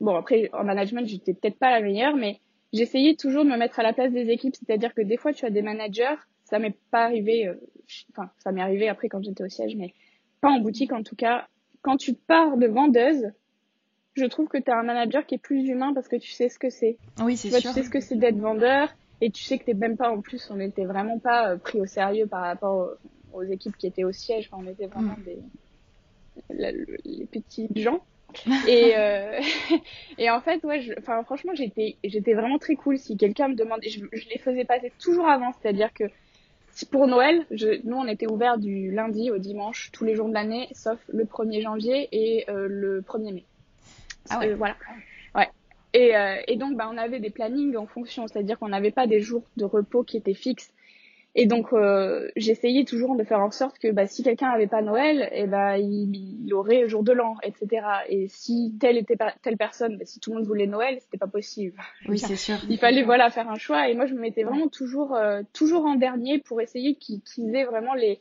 bon 0.00 0.16
après 0.16 0.50
en 0.52 0.64
management 0.64 1.06
j'étais 1.06 1.34
peut-être 1.34 1.58
pas 1.58 1.70
la 1.70 1.80
meilleure 1.80 2.16
mais 2.16 2.38
j'essayais 2.72 3.14
toujours 3.14 3.44
de 3.44 3.50
me 3.50 3.56
mettre 3.56 3.80
à 3.80 3.82
la 3.82 3.92
place 3.92 4.12
des 4.12 4.30
équipes. 4.30 4.54
C'est-à-dire 4.56 4.94
que 4.94 5.02
des 5.02 5.16
fois 5.16 5.32
tu 5.32 5.44
as 5.44 5.50
des 5.50 5.62
managers 5.62 6.16
ça 6.44 6.58
m'est 6.58 6.76
pas 6.90 7.04
arrivé 7.04 7.48
euh, 7.48 7.54
enfin 8.10 8.30
ça 8.38 8.52
m'est 8.52 8.62
arrivé 8.62 8.88
après 8.88 9.08
quand 9.08 9.22
j'étais 9.22 9.44
au 9.44 9.48
siège 9.48 9.76
mais 9.76 9.94
pas 10.40 10.50
en 10.50 10.60
boutique 10.60 10.92
en 10.92 11.02
tout 11.02 11.16
cas. 11.16 11.46
Quand 11.82 11.96
tu 11.96 12.14
pars 12.14 12.56
de 12.56 12.66
vendeuse 12.66 13.32
je 14.14 14.24
trouve 14.26 14.48
que 14.48 14.58
tu 14.58 14.70
as 14.70 14.78
un 14.78 14.82
manager 14.82 15.24
qui 15.24 15.36
est 15.36 15.42
plus 15.42 15.66
humain 15.68 15.94
parce 15.94 16.08
que 16.08 16.16
tu 16.16 16.30
sais 16.30 16.48
ce 16.48 16.58
que 16.58 16.70
c'est. 16.70 16.98
Oui 17.22 17.36
c'est 17.36 17.50
sûr 17.50 17.60
tu 17.60 17.68
sais 17.68 17.82
ce 17.84 17.90
que 17.90 18.00
c'est 18.00 18.16
d'être 18.16 18.38
vendeur 18.38 18.94
et 19.20 19.30
tu 19.30 19.42
sais 19.42 19.58
que 19.58 19.64
t'es 19.64 19.74
même 19.74 19.96
pas 19.96 20.10
en 20.10 20.20
plus 20.20 20.50
on 20.50 20.56
n'était 20.56 20.84
vraiment 20.84 21.18
pas 21.18 21.52
euh, 21.52 21.56
pris 21.56 21.80
au 21.80 21.86
sérieux 21.86 22.26
par 22.26 22.42
rapport 22.42 22.90
aux, 23.32 23.42
équipes 23.44 23.76
qui 23.76 23.86
étaient 23.86 24.04
au 24.04 24.12
siège. 24.12 24.48
Enfin, 24.52 24.62
on 24.66 24.70
était 24.70 24.86
vraiment 24.86 25.16
mm. 25.18 25.24
des 25.24 25.38
les 26.50 27.26
petits 27.30 27.68
gens 27.76 28.00
et 28.68 28.92
euh, 28.96 29.40
et 30.18 30.30
en 30.30 30.40
fait 30.40 30.62
ouais 30.64 30.94
enfin 30.98 31.22
franchement 31.24 31.52
j'étais 31.54 31.96
j'étais 32.04 32.34
vraiment 32.34 32.58
très 32.58 32.74
cool 32.74 32.98
si 32.98 33.16
quelqu'un 33.16 33.48
me 33.48 33.54
demandait 33.54 33.88
je, 33.88 34.04
je, 34.12 34.28
les 34.28 34.38
faisais 34.38 34.64
passer 34.64 34.92
toujours 34.98 35.28
avant 35.28 35.52
c'est-à-dire 35.60 35.92
que 35.92 36.04
pour 36.90 37.06
Noël 37.06 37.46
je, 37.50 37.80
nous 37.86 37.96
on 37.96 38.06
était 38.06 38.30
ouvert 38.30 38.58
du 38.58 38.90
lundi 38.90 39.30
au 39.30 39.38
dimanche 39.38 39.90
tous 39.92 40.04
les 40.04 40.14
jours 40.14 40.28
de 40.28 40.34
l'année 40.34 40.68
sauf 40.72 40.98
le 41.08 41.24
1er 41.24 41.62
janvier 41.62 42.08
et 42.12 42.50
euh, 42.50 42.66
le 42.68 43.02
1er 43.02 43.34
mai 43.34 43.44
ah 44.30 44.38
ouais. 44.38 44.48
Euh, 44.50 44.56
voilà 44.56 44.76
ouais 45.34 45.48
Et, 45.92 46.16
euh, 46.16 46.36
et 46.46 46.56
donc, 46.56 46.76
bah, 46.76 46.88
on 46.90 46.96
avait 46.96 47.20
des 47.20 47.30
plannings 47.30 47.76
en 47.76 47.86
fonction, 47.86 48.26
c'est-à-dire 48.26 48.58
qu'on 48.58 48.68
n'avait 48.68 48.90
pas 48.90 49.06
des 49.06 49.20
jours 49.20 49.44
de 49.56 49.64
repos 49.64 50.04
qui 50.04 50.16
étaient 50.16 50.34
fixes. 50.34 50.72
Et 51.34 51.46
donc, 51.46 51.72
euh, 51.72 52.28
j'essayais 52.36 52.84
toujours 52.84 53.16
de 53.16 53.24
faire 53.24 53.40
en 53.40 53.50
sorte 53.50 53.78
que 53.78 53.90
bah, 53.90 54.06
si 54.06 54.22
quelqu'un 54.22 54.52
n'avait 54.52 54.66
pas 54.66 54.82
Noël, 54.82 55.30
et 55.32 55.44
eh 55.44 55.46
bah, 55.46 55.78
il, 55.78 56.14
il 56.44 56.52
aurait 56.52 56.86
jour 56.88 57.02
de 57.02 57.12
l'an, 57.12 57.36
etc. 57.42 57.86
Et 58.08 58.28
si 58.28 58.74
telle 58.78 58.98
était 58.98 59.16
telle 59.40 59.56
personne, 59.56 59.96
bah, 59.96 60.04
si 60.04 60.20
tout 60.20 60.30
le 60.30 60.38
monde 60.38 60.46
voulait 60.46 60.66
Noël, 60.66 60.98
c'était 61.00 61.16
pas 61.16 61.26
possible. 61.26 61.78
Oui, 62.06 62.18
c'est 62.18 62.36
sûr. 62.36 62.56
Il 62.68 62.78
fallait 62.78 63.02
voilà 63.02 63.30
faire 63.30 63.48
un 63.48 63.56
choix. 63.56 63.88
Et 63.88 63.94
moi, 63.94 64.04
je 64.04 64.12
me 64.12 64.20
mettais 64.20 64.42
vraiment 64.42 64.68
toujours, 64.68 65.14
euh, 65.14 65.42
toujours 65.54 65.86
en 65.86 65.94
dernier 65.94 66.38
pour 66.38 66.60
essayer 66.60 66.96
qu'ils 66.96 67.56
aient 67.56 67.64
vraiment 67.64 67.94
les, 67.94 68.18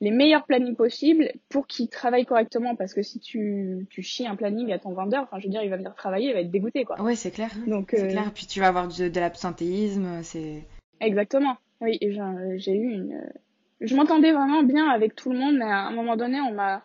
les 0.00 0.10
meilleurs 0.10 0.44
plannings 0.44 0.74
possibles 0.74 1.30
pour 1.48 1.68
qu'ils 1.68 1.88
travaillent 1.88 2.26
correctement. 2.26 2.74
Parce 2.74 2.92
que 2.92 3.02
si 3.02 3.20
tu, 3.20 3.86
tu 3.88 4.02
chies 4.02 4.26
un 4.26 4.34
planning 4.34 4.72
à 4.72 4.80
ton 4.80 4.94
vendeur, 4.94 5.22
enfin, 5.22 5.38
je 5.38 5.44
veux 5.44 5.50
dire, 5.52 5.62
il 5.62 5.70
va 5.70 5.76
venir 5.76 5.94
travailler, 5.94 6.30
il 6.30 6.34
va 6.34 6.40
être 6.40 6.50
dégoûté, 6.50 6.84
quoi. 6.84 6.96
Oui, 6.98 7.14
c'est 7.14 7.30
clair. 7.30 7.50
Donc, 7.68 7.90
c'est 7.92 8.02
euh... 8.02 8.10
clair. 8.10 8.32
Puis 8.34 8.46
tu 8.46 8.58
vas 8.58 8.66
avoir 8.66 8.88
de, 8.88 9.08
de 9.08 9.20
l'absentéisme, 9.20 10.24
c'est. 10.24 10.64
Exactement. 11.00 11.56
Oui, 11.80 11.98
j'ai 12.00 12.74
eu 12.74 12.92
une. 12.92 13.32
Je 13.80 13.94
m'entendais 13.94 14.32
vraiment 14.32 14.62
bien 14.62 14.88
avec 14.88 15.14
tout 15.14 15.32
le 15.32 15.38
monde, 15.38 15.56
mais 15.56 15.64
à 15.64 15.86
un 15.86 15.92
moment 15.92 16.16
donné, 16.16 16.40
on 16.40 16.52
m'a 16.52 16.84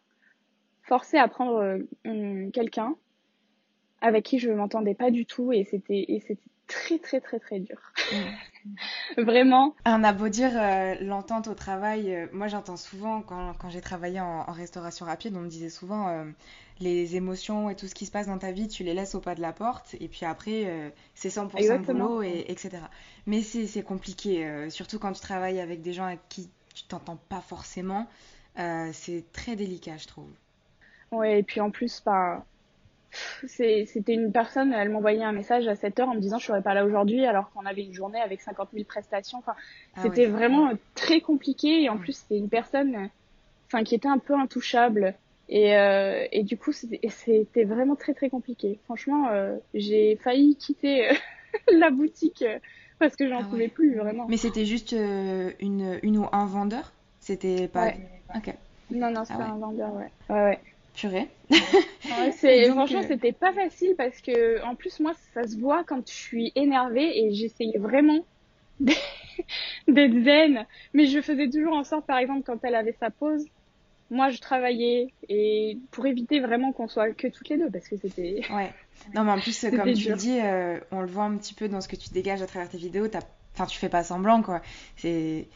forcé 0.83 1.17
à 1.17 1.27
prendre 1.27 1.79
euh, 2.05 2.49
quelqu'un 2.51 2.95
avec 4.01 4.25
qui 4.25 4.37
je 4.37 4.51
m'entendais 4.51 4.95
pas 4.95 5.09
du 5.09 5.25
tout 5.25 5.53
et 5.53 5.63
c'était 5.63 6.05
et 6.09 6.19
c'était 6.19 6.41
très 6.67 6.99
très 6.99 7.21
très 7.21 7.39
très 7.39 7.59
dur. 7.59 7.77
Vraiment. 9.17 9.75
On 9.85 10.03
a 10.03 10.13
beau 10.13 10.27
dire 10.27 10.51
euh, 10.55 10.95
l'entente 11.01 11.47
au 11.47 11.53
travail, 11.53 12.13
euh, 12.13 12.27
moi 12.33 12.47
j'entends 12.47 12.77
souvent 12.77 13.21
quand, 13.21 13.53
quand 13.59 13.69
j'ai 13.69 13.81
travaillé 13.81 14.19
en, 14.19 14.41
en, 14.47 14.51
restauration 14.51 15.05
rapide, 15.05 15.35
on 15.35 15.41
me 15.41 15.49
disait 15.49 15.69
souvent 15.69 16.09
euh, 16.09 16.25
les 16.79 17.15
émotions 17.15 17.69
et 17.69 17.75
tout 17.75 17.87
ce 17.87 17.95
qui 17.95 18.05
se 18.05 18.11
passe 18.11 18.27
dans 18.27 18.37
ta 18.37 18.51
vie, 18.51 18.67
tu 18.67 18.83
les 18.83 18.93
laisses 18.93 19.15
au 19.15 19.19
pas 19.19 19.35
de 19.35 19.41
la 19.41 19.53
porte 19.53 19.95
et 19.99 20.07
puis 20.07 20.25
après 20.25 20.65
euh, 20.65 20.89
c'est 21.15 21.29
100% 21.29 21.57
Exactement. 21.57 22.05
boulot 22.05 22.23
et 22.23 22.45
etc. 22.47 22.77
Mais 23.27 23.41
c'est 23.41 23.83
compliqué, 23.83 24.45
euh, 24.45 24.69
surtout 24.69 24.99
quand 24.99 25.13
tu 25.13 25.21
travailles 25.21 25.59
avec 25.59 25.81
des 25.81 25.93
gens 25.93 26.05
avec 26.05 26.19
qui 26.29 26.49
tu 26.73 26.83
t'entends 26.85 27.19
pas 27.29 27.41
forcément, 27.41 28.07
euh, 28.59 28.89
c'est 28.93 29.23
très 29.31 29.55
délicat 29.55 29.97
je 29.97 30.07
trouve. 30.07 30.29
Ouais 31.11 31.39
et 31.39 31.43
puis 31.43 31.61
en 31.61 31.71
plus 31.71 31.99
pas 31.99 32.45
c'était 33.45 34.13
une 34.13 34.31
personne, 34.31 34.73
elle 34.73 34.89
m'envoyait 34.89 35.23
un 35.23 35.31
message 35.31 35.67
à 35.67 35.75
7 35.75 35.99
heures 35.99 36.09
en 36.09 36.15
me 36.15 36.19
disant 36.19 36.39
je 36.39 36.47
serais 36.47 36.63
pas 36.63 36.73
là 36.73 36.83
aujourd'hui 36.83 37.25
alors 37.25 37.51
qu'on 37.51 37.65
avait 37.65 37.83
une 37.83 37.93
journée 37.93 38.19
avec 38.19 38.41
50 38.41 38.69
000 38.73 38.85
prestations. 38.85 39.37
Enfin, 39.37 39.55
ah 39.95 40.01
c'était 40.01 40.25
ouais. 40.25 40.31
vraiment 40.31 40.71
très 40.95 41.21
compliqué 41.21 41.83
et 41.83 41.89
en 41.89 41.97
plus 41.97 42.13
c'était 42.13 42.37
une 42.37 42.49
personne, 42.49 43.09
enfin 43.67 43.83
qui 43.83 43.93
était 43.93 44.07
un 44.07 44.17
peu 44.17 44.33
intouchable. 44.33 45.15
Et, 45.49 45.75
euh, 45.75 46.25
et 46.31 46.43
du 46.43 46.57
coup, 46.57 46.71
c'était 46.71 47.63
vraiment 47.63 47.95
très 47.95 48.13
très 48.13 48.29
compliqué. 48.29 48.79
Franchement, 48.85 49.27
euh, 49.29 49.57
j'ai 49.73 50.15
failli 50.23 50.55
quitter 50.55 51.09
euh, 51.09 51.13
la 51.71 51.89
boutique 51.89 52.45
parce 52.99 53.15
que 53.15 53.27
j'en 53.27 53.41
ah 53.41 53.43
pouvais 53.43 53.63
ouais. 53.63 53.67
plus 53.67 53.95
vraiment. 53.95 54.25
Mais 54.29 54.37
c'était 54.37 54.65
juste 54.65 54.93
une, 54.93 55.99
une 56.01 56.17
ou 56.17 56.27
un 56.31 56.45
vendeur? 56.45 56.93
C'était 57.19 57.67
pas. 57.67 57.85
Ouais. 57.85 57.97
Ok. 58.35 58.53
Non, 58.91 59.11
non, 59.11 59.25
c'était 59.25 59.41
ah 59.41 59.53
un 59.53 59.57
vendeur, 59.57 59.93
ouais. 59.93 60.11
Ouais, 60.29 60.43
ouais. 60.43 60.59
Purée. 60.93 61.27
ouais, 61.49 62.69
franchement, 62.69 63.01
c'était 63.01 63.31
pas 63.31 63.51
facile 63.53 63.95
parce 63.97 64.21
que, 64.21 64.63
en 64.63 64.75
plus, 64.75 64.99
moi, 64.99 65.13
ça 65.33 65.43
se 65.43 65.57
voit 65.57 65.83
quand 65.83 66.07
je 66.07 66.13
suis 66.13 66.51
énervée 66.55 67.25
et 67.25 67.33
j'essayais 67.33 67.79
vraiment 67.79 68.25
d'être 68.79 70.23
zen. 70.23 70.65
Mais 70.93 71.07
je 71.07 71.21
faisais 71.21 71.49
toujours 71.49 71.73
en 71.73 71.83
sorte, 71.83 72.05
par 72.05 72.19
exemple, 72.19 72.43
quand 72.45 72.63
elle 72.63 72.75
avait 72.75 72.95
sa 72.99 73.09
pause, 73.09 73.45
moi 74.13 74.29
je 74.29 74.39
travaillais 74.39 75.13
et 75.27 75.77
pour 75.91 76.05
éviter 76.05 76.39
vraiment 76.39 76.71
qu'on 76.71 76.87
soit 76.87 77.11
que 77.11 77.27
toutes 77.27 77.49
les 77.49 77.57
deux 77.57 77.69
parce 77.69 77.87
que 77.87 77.97
c'était 77.97 78.41
ouais. 78.51 78.71
Non 79.15 79.23
mais 79.23 79.31
en 79.31 79.39
plus 79.39 79.65
comme 79.69 79.93
tu 79.93 80.09
le 80.09 80.15
dis 80.15 80.39
euh, 80.39 80.79
on 80.91 81.01
le 81.01 81.07
voit 81.07 81.23
un 81.23 81.35
petit 81.37 81.53
peu 81.53 81.67
dans 81.67 81.81
ce 81.81 81.87
que 81.87 81.95
tu 81.95 82.09
dégages 82.09 82.41
à 82.41 82.47
travers 82.47 82.69
tes 82.69 82.77
vidéos 82.77 83.07
t'as 83.07 83.21
enfin 83.53 83.65
tu 83.65 83.77
fais 83.77 83.89
pas 83.89 84.03
semblant 84.03 84.41
quoi. 84.41 84.61
C'est 84.95 85.47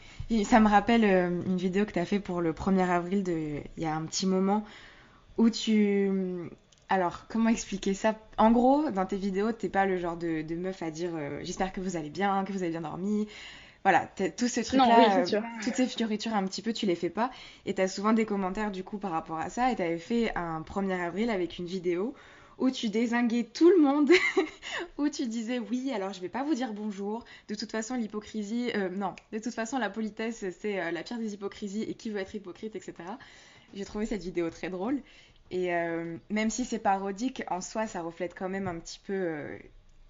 ça 0.44 0.60
me 0.60 0.68
rappelle 0.68 1.04
euh, 1.04 1.28
une 1.46 1.56
vidéo 1.56 1.86
que 1.86 1.92
tu 1.92 1.98
as 1.98 2.04
fait 2.04 2.20
pour 2.20 2.40
le 2.40 2.52
1er 2.52 2.88
avril 2.88 3.22
de 3.22 3.60
il 3.76 3.82
y 3.82 3.86
a 3.86 3.94
un 3.94 4.04
petit 4.04 4.26
moment 4.26 4.64
où 5.38 5.48
tu 5.50 6.50
alors, 6.90 7.26
comment 7.28 7.50
expliquer 7.50 7.92
ça? 7.92 8.14
En 8.38 8.50
gros, 8.50 8.90
dans 8.90 9.04
tes 9.04 9.16
vidéos, 9.16 9.52
t'es 9.52 9.68
pas 9.68 9.84
le 9.84 9.98
genre 9.98 10.16
de, 10.16 10.40
de 10.40 10.54
meuf 10.54 10.82
à 10.82 10.90
dire 10.90 11.10
euh, 11.14 11.40
j'espère 11.42 11.70
que 11.72 11.80
vous 11.82 11.96
allez 11.96 12.08
bien, 12.08 12.44
que 12.44 12.52
vous 12.52 12.62
avez 12.62 12.70
bien 12.70 12.80
dormi, 12.80 13.28
voilà, 13.84 14.08
tous 14.36 14.48
ces 14.48 14.64
trucs-là, 14.64 15.22
oui, 15.24 15.34
euh, 15.34 15.40
toutes 15.62 15.74
ces 15.74 15.86
fioritures 15.86 16.34
un 16.34 16.44
petit 16.44 16.62
peu, 16.62 16.72
tu 16.72 16.86
les 16.86 16.94
fais 16.94 17.10
pas. 17.10 17.30
Et 17.64 17.74
tu 17.74 17.80
as 17.80 17.88
souvent 17.88 18.12
des 18.12 18.26
commentaires 18.26 18.70
du 18.70 18.84
coup 18.84 18.98
par 18.98 19.12
rapport 19.12 19.38
à 19.38 19.50
ça. 19.50 19.72
Et 19.72 19.76
tu 19.76 19.82
avais 19.82 19.98
fait 19.98 20.32
un 20.36 20.60
1er 20.62 21.00
avril 21.00 21.30
avec 21.30 21.58
une 21.58 21.66
vidéo 21.66 22.14
où 22.58 22.70
tu 22.70 22.88
désinguais 22.88 23.44
tout 23.44 23.70
le 23.70 23.80
monde, 23.80 24.10
où 24.98 25.08
tu 25.08 25.26
disais 25.26 25.58
oui, 25.58 25.92
alors 25.94 26.12
je 26.12 26.20
vais 26.20 26.28
pas 26.28 26.42
vous 26.42 26.54
dire 26.54 26.72
bonjour. 26.72 27.24
De 27.48 27.54
toute 27.54 27.70
façon, 27.70 27.94
l'hypocrisie, 27.94 28.70
euh, 28.74 28.88
non, 28.88 29.14
de 29.32 29.38
toute 29.38 29.54
façon, 29.54 29.78
la 29.78 29.90
politesse, 29.90 30.44
c'est 30.60 30.80
euh, 30.80 30.90
la 30.90 31.02
pire 31.02 31.18
des 31.18 31.34
hypocrisies 31.34 31.82
et 31.82 31.94
qui 31.94 32.10
veut 32.10 32.18
être 32.18 32.34
hypocrite, 32.34 32.74
etc. 32.74 32.94
J'ai 33.74 33.84
trouvé 33.84 34.06
cette 34.06 34.22
vidéo 34.22 34.50
très 34.50 34.70
drôle. 34.70 35.00
Et 35.50 35.74
euh, 35.74 36.16
même 36.30 36.50
si 36.50 36.64
c'est 36.64 36.78
parodique, 36.78 37.42
en 37.48 37.60
soi, 37.60 37.86
ça 37.86 38.02
reflète 38.02 38.34
quand 38.36 38.48
même 38.48 38.68
un 38.68 38.78
petit 38.78 39.00
peu 39.06 39.58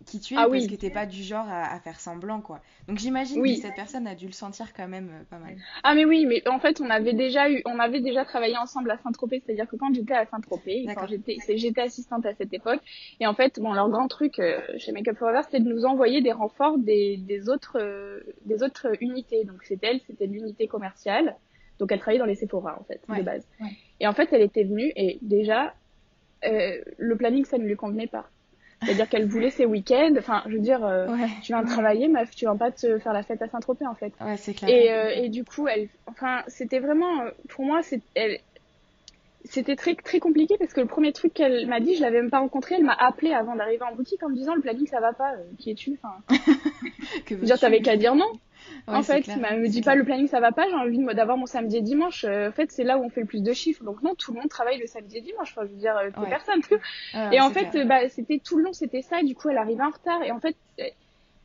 qui 0.06 0.20
tu 0.20 0.34
es 0.34 0.36
ah, 0.36 0.46
parce 0.48 0.52
oui. 0.52 0.68
que 0.68 0.76
t'es 0.76 0.90
pas 0.90 1.06
du 1.06 1.22
genre 1.22 1.46
à, 1.48 1.74
à, 1.74 1.80
faire 1.80 2.00
semblant 2.00 2.40
quoi. 2.40 2.60
Donc 2.86 2.98
j'imagine 2.98 3.40
oui. 3.40 3.56
que 3.56 3.62
cette 3.62 3.74
personne 3.74 4.06
a 4.06 4.14
dû 4.14 4.26
le 4.26 4.32
sentir 4.32 4.72
quand 4.72 4.88
même 4.88 5.10
euh, 5.10 5.24
pas 5.28 5.38
mal. 5.38 5.56
Ah 5.82 5.94
mais 5.94 6.04
oui, 6.04 6.24
mais 6.26 6.46
en 6.48 6.58
fait 6.60 6.80
on 6.80 6.88
avait 6.88 7.12
déjà 7.12 7.50
eu, 7.50 7.62
on 7.66 7.78
avait 7.78 8.00
déjà 8.00 8.24
travaillé 8.24 8.56
ensemble 8.56 8.90
à 8.90 8.98
Saint-Tropez, 8.98 9.42
c'est-à-dire 9.44 9.68
que 9.68 9.76
quand 9.76 9.92
j'étais 9.92 10.14
à 10.14 10.26
Saint-Tropez, 10.26 10.86
quand 10.94 11.06
j'étais, 11.06 11.36
j'étais 11.56 11.80
assistante 11.80 12.24
à 12.26 12.34
cette 12.34 12.52
époque, 12.52 12.80
et 13.20 13.26
en 13.26 13.34
fait 13.34 13.58
bon 13.60 13.72
leur 13.72 13.88
grand 13.90 14.08
truc 14.08 14.38
euh, 14.38 14.60
chez 14.78 14.92
Make 14.92 15.08
Up 15.08 15.18
Forever 15.18 15.40
c'était 15.44 15.60
de 15.60 15.68
nous 15.68 15.84
envoyer 15.84 16.20
des 16.20 16.32
renforts 16.32 16.78
des, 16.78 17.16
des 17.16 17.48
autres 17.48 17.78
euh, 17.80 18.20
des 18.44 18.62
autres 18.62 18.88
unités. 19.00 19.44
Donc 19.44 19.62
c'était 19.64 19.88
elle, 19.88 20.00
c'était 20.06 20.26
l'unité 20.26 20.68
commerciale, 20.68 21.36
donc 21.78 21.92
elle 21.92 21.98
travaillait 21.98 22.20
dans 22.20 22.26
les 22.26 22.36
Sephora 22.36 22.78
en 22.80 22.84
fait 22.84 23.00
ouais. 23.08 23.18
de 23.18 23.22
base. 23.22 23.46
Ouais. 23.60 23.70
Et 24.00 24.06
en 24.06 24.12
fait 24.12 24.28
elle 24.32 24.42
était 24.42 24.64
venue 24.64 24.92
et 24.96 25.18
déjà 25.22 25.74
le 26.42 27.14
planning 27.16 27.44
ça 27.44 27.58
ne 27.58 27.64
lui 27.64 27.74
convenait 27.74 28.06
pas. 28.06 28.30
C'est-à-dire 28.82 29.08
qu'elle 29.08 29.26
voulait 29.26 29.50
ses 29.50 29.66
week-ends. 29.66 30.14
Enfin, 30.18 30.42
je 30.46 30.52
veux 30.52 30.60
dire, 30.60 30.84
euh, 30.84 31.08
ouais. 31.08 31.28
tu 31.42 31.52
viens 31.52 31.62
de 31.62 31.68
travailler, 31.68 32.08
meuf, 32.08 32.30
tu 32.30 32.44
viens 32.44 32.56
pas 32.56 32.70
te 32.70 32.98
faire 32.98 33.12
la 33.12 33.22
fête 33.22 33.42
à 33.42 33.48
Saint-Tropez, 33.48 33.86
en 33.86 33.94
fait. 33.94 34.12
Ouais, 34.20 34.36
c'est 34.36 34.54
clair. 34.54 34.70
Et, 34.70 34.92
euh, 34.92 35.24
et 35.24 35.28
du 35.28 35.44
coup, 35.44 35.66
elle, 35.66 35.88
enfin, 36.06 36.42
c'était 36.46 36.78
vraiment, 36.78 37.24
pour 37.48 37.64
moi, 37.64 37.82
c'est, 37.82 38.00
elle, 38.14 38.38
c'était 39.44 39.76
très 39.76 39.94
très 39.94 40.20
compliqué 40.20 40.56
parce 40.58 40.72
que 40.72 40.80
le 40.80 40.86
premier 40.86 41.12
truc 41.12 41.32
qu'elle 41.32 41.66
m'a 41.66 41.80
dit, 41.80 41.94
je 41.94 42.02
l'avais 42.02 42.20
même 42.20 42.30
pas 42.30 42.40
rencontré. 42.40 42.76
Elle 42.76 42.84
m'a 42.84 42.94
appelé 42.94 43.32
avant 43.32 43.56
d'arriver 43.56 43.82
en 43.82 43.94
boutique 43.94 44.22
en 44.22 44.28
me 44.28 44.34
disant 44.34 44.54
le 44.54 44.60
planning 44.60 44.86
ça 44.86 45.00
va 45.00 45.12
pas. 45.12 45.32
Euh, 45.34 45.44
qui 45.58 45.70
es-tu 45.70 45.98
Enfin, 46.02 46.16
que 47.26 47.34
veux 47.34 47.46
dire, 47.46 47.58
t'avais 47.58 47.80
qu'à 47.80 47.96
dire 47.96 48.14
non. 48.14 48.30
Ouais, 48.86 48.94
en 48.94 49.02
fait, 49.02 49.28
elle 49.28 49.60
me 49.60 49.68
dit 49.68 49.82
pas 49.82 49.94
le 49.94 50.04
planning 50.04 50.28
ça 50.28 50.40
va 50.40 50.52
pas, 50.52 50.66
j'ai 50.68 50.74
envie 50.74 50.98
d'avoir 51.14 51.36
mon 51.36 51.46
samedi 51.46 51.76
et 51.76 51.82
dimanche. 51.82 52.24
Euh, 52.24 52.48
en 52.48 52.52
fait, 52.52 52.70
c'est 52.72 52.84
là 52.84 52.98
où 52.98 53.04
on 53.04 53.10
fait 53.10 53.20
le 53.20 53.26
plus 53.26 53.42
de 53.42 53.52
chiffres. 53.52 53.84
Donc 53.84 54.02
non, 54.02 54.14
tout 54.14 54.32
le 54.32 54.40
monde 54.40 54.48
travaille 54.48 54.78
le 54.78 54.86
samedi 54.86 55.18
et 55.18 55.20
dimanche. 55.20 55.52
Enfin, 55.52 55.66
je 55.66 55.72
veux 55.72 55.78
dire, 55.78 55.96
euh, 55.96 56.10
ouais. 56.20 56.28
personne. 56.28 56.60
Et 57.32 57.40
en 57.40 57.50
fait, 57.50 57.86
bah, 57.86 58.08
c'était 58.08 58.38
tout 58.38 58.56
le 58.56 58.64
long, 58.64 58.72
c'était 58.72 59.02
ça. 59.02 59.22
Du 59.22 59.34
coup, 59.34 59.50
elle 59.50 59.58
arrivait 59.58 59.82
en 59.82 59.90
retard. 59.90 60.22
Et 60.22 60.30
en 60.30 60.40
fait, 60.40 60.56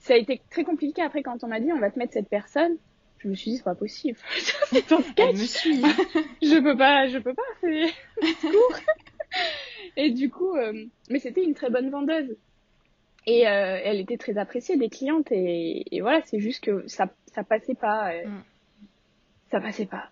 ça 0.03 0.13
a 0.13 0.17
été 0.17 0.41
très 0.49 0.63
compliqué 0.63 1.01
après 1.01 1.23
quand 1.23 1.43
on 1.43 1.47
m'a 1.47 1.59
dit 1.59 1.71
on 1.71 1.79
va 1.79 1.89
te 1.89 1.97
mettre 1.97 2.13
cette 2.13 2.29
personne. 2.29 2.77
Je 3.19 3.29
me 3.29 3.35
suis 3.35 3.51
dit 3.51 3.57
c'est 3.57 3.63
pas 3.63 3.75
possible. 3.75 4.19
c'est 4.69 4.85
ton 4.85 5.01
sketch. 5.01 5.15
Elle 5.17 5.37
me 5.37 5.45
suit. 5.45 5.81
je 6.41 6.61
peux 6.61 6.77
pas, 6.77 7.07
je 7.07 7.17
peux 7.19 7.33
pas. 7.33 7.41
C'est 7.61 7.87
court. 8.41 8.75
et 9.95 10.11
du 10.11 10.29
coup, 10.29 10.55
euh, 10.55 10.85
mais 11.09 11.19
c'était 11.19 11.43
une 11.43 11.53
très 11.53 11.69
bonne 11.69 11.89
vendeuse. 11.89 12.35
Et 13.25 13.47
euh, 13.47 13.79
elle 13.83 13.99
était 13.99 14.17
très 14.17 14.37
appréciée 14.37 14.77
des 14.77 14.89
clientes 14.89 15.31
et, 15.31 15.95
et 15.95 16.01
voilà, 16.01 16.21
c'est 16.25 16.39
juste 16.39 16.63
que 16.63 16.87
ça 16.87 17.07
ça 17.33 17.43
passait 17.43 17.75
pas. 17.75 18.11
Euh, 18.13 18.27
mm. 18.27 18.43
Ça 19.51 19.61
passait 19.61 19.85
pas. 19.85 20.09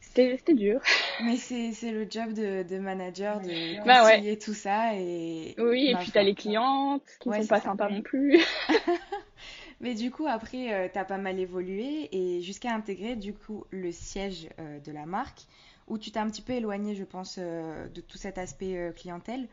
C'était 0.00 0.54
dur. 0.54 0.80
Mais 1.24 1.36
c'est 1.36 1.92
le 1.92 2.06
job 2.08 2.32
de, 2.32 2.62
de 2.62 2.78
manager 2.78 3.40
de 3.40 3.84
bah 3.84 4.04
ouais. 4.04 4.36
tout 4.36 4.54
ça 4.54 4.94
et. 4.94 5.54
Oui, 5.58 5.88
et 5.90 5.96
puis 5.96 6.10
t'as 6.10 6.22
les 6.22 6.34
clientes 6.34 7.02
qui 7.20 7.28
ouais, 7.28 7.42
sont 7.42 7.48
pas 7.48 7.60
sympas 7.60 7.90
non 7.90 8.02
plus. 8.02 8.40
Mais 9.80 9.94
du 9.94 10.10
coup, 10.10 10.26
après, 10.26 10.72
euh, 10.72 10.88
t'as 10.92 11.04
pas 11.04 11.18
mal 11.18 11.38
évolué 11.38 12.08
et 12.12 12.40
jusqu'à 12.40 12.72
intégrer 12.72 13.16
du 13.16 13.32
coup 13.34 13.64
le 13.70 13.92
siège 13.92 14.48
euh, 14.58 14.78
de 14.80 14.92
la 14.92 15.06
marque 15.06 15.42
où 15.90 15.98
tu 15.98 16.10
t'es 16.10 16.20
un 16.20 16.30
petit 16.30 16.40
peu 16.40 16.52
éloigné, 16.52 16.94
je 16.94 17.04
pense, 17.04 17.36
euh, 17.38 17.88
de 17.88 18.00
tout 18.00 18.16
cet 18.16 18.38
aspect 18.38 18.76
euh, 18.76 18.92
clientèle. 18.92 19.48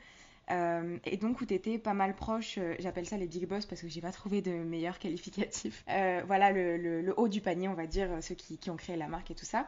Euh, 0.49 0.97
et 1.05 1.17
donc 1.17 1.41
où 1.41 1.45
tu 1.45 1.53
étais 1.53 1.77
pas 1.77 1.93
mal 1.93 2.15
proche, 2.15 2.57
euh, 2.57 2.75
j'appelle 2.79 3.05
ça 3.05 3.17
les 3.17 3.27
big 3.27 3.47
boss 3.47 3.65
parce 3.65 3.81
que 3.81 3.87
j'ai 3.89 3.99
pas 3.99 4.11
trouvé 4.11 4.41
de 4.41 4.51
meilleur 4.51 4.99
qualificatif. 4.99 5.83
Euh, 5.97 6.21
voilà 6.27 6.51
le, 6.51 7.13
haut 7.17 7.27
du 7.27 7.41
panier, 7.41 7.67
on 7.67 7.73
va 7.73 7.87
dire, 7.87 8.09
ceux 8.21 8.35
qui, 8.35 8.57
qui, 8.57 8.69
ont 8.69 8.75
créé 8.75 8.95
la 8.95 9.07
marque 9.07 9.31
et 9.31 9.35
tout 9.35 9.45
ça. 9.45 9.67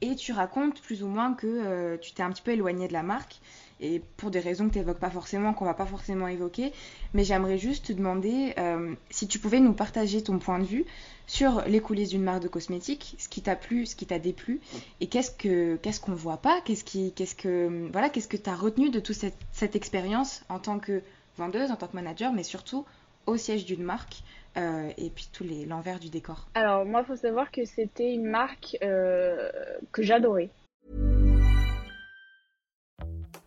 Et 0.00 0.14
tu 0.16 0.32
racontes 0.32 0.80
plus 0.80 1.02
ou 1.02 1.08
moins 1.08 1.34
que 1.34 1.96
tu 1.96 2.12
t'es 2.12 2.22
un 2.22 2.30
petit 2.30 2.42
peu 2.42 2.52
éloigné 2.52 2.88
de 2.88 2.92
la 2.92 3.02
marque 3.02 3.40
et 3.80 4.02
pour 4.16 4.30
des 4.30 4.40
raisons 4.40 4.68
que 4.68 4.72
tu 4.74 4.78
n'évoques 4.78 4.98
pas 4.98 5.10
forcément, 5.10 5.54
qu'on 5.54 5.64
va 5.64 5.74
pas 5.74 5.86
forcément 5.86 6.28
évoquer. 6.28 6.72
Mais 7.14 7.24
j'aimerais 7.24 7.58
juste 7.58 7.86
te 7.86 7.92
demander 7.92 8.54
euh, 8.58 8.94
si 9.10 9.28
tu 9.28 9.38
pouvais 9.38 9.60
nous 9.60 9.72
partager 9.72 10.22
ton 10.22 10.38
point 10.38 10.58
de 10.58 10.64
vue 10.64 10.84
sur 11.26 11.62
les 11.66 11.80
coulisses 11.80 12.10
d'une 12.10 12.22
marque 12.22 12.42
de 12.42 12.48
cosmétiques, 12.48 13.14
ce 13.18 13.28
qui 13.28 13.42
t'a 13.42 13.56
plu, 13.56 13.86
ce 13.86 13.94
qui 13.94 14.06
t'a 14.06 14.18
déplu, 14.18 14.60
et 15.00 15.06
qu'est-ce 15.06 15.30
que 15.30 15.76
qu'est-ce 15.76 16.00
qu'on 16.00 16.14
voit 16.14 16.38
pas, 16.38 16.60
qu'est-ce 16.64 16.84
qui 16.84 17.12
qu'est-ce 17.12 17.34
que 17.34 17.88
voilà, 17.92 18.08
qu'est-ce 18.08 18.28
que 18.28 18.36
tu 18.36 18.50
as 18.50 18.56
retenu 18.56 18.90
de 18.90 19.00
toute 19.00 19.16
cette, 19.16 19.36
cette 19.52 19.76
expérience 19.76 20.42
en 20.48 20.58
tant 20.58 20.78
que 20.78 21.02
vendeuse, 21.36 21.70
en 21.70 21.76
tant 21.76 21.86
que 21.86 21.94
manager, 21.94 22.32
mais 22.32 22.42
surtout 22.42 22.84
au 23.26 23.36
siège 23.36 23.66
d'une 23.66 23.82
marque 23.82 24.22
euh, 24.56 24.90
et 24.96 25.10
puis 25.10 25.28
les 25.40 25.66
l'envers 25.66 26.00
du 26.00 26.08
décor 26.08 26.48
Alors 26.54 26.84
moi, 26.84 27.02
il 27.02 27.06
faut 27.06 27.16
savoir 27.16 27.50
que 27.50 27.64
c'était 27.64 28.12
une 28.12 28.24
marque 28.24 28.76
euh, 28.82 29.50
que 29.92 30.02
j'adorais. 30.02 30.48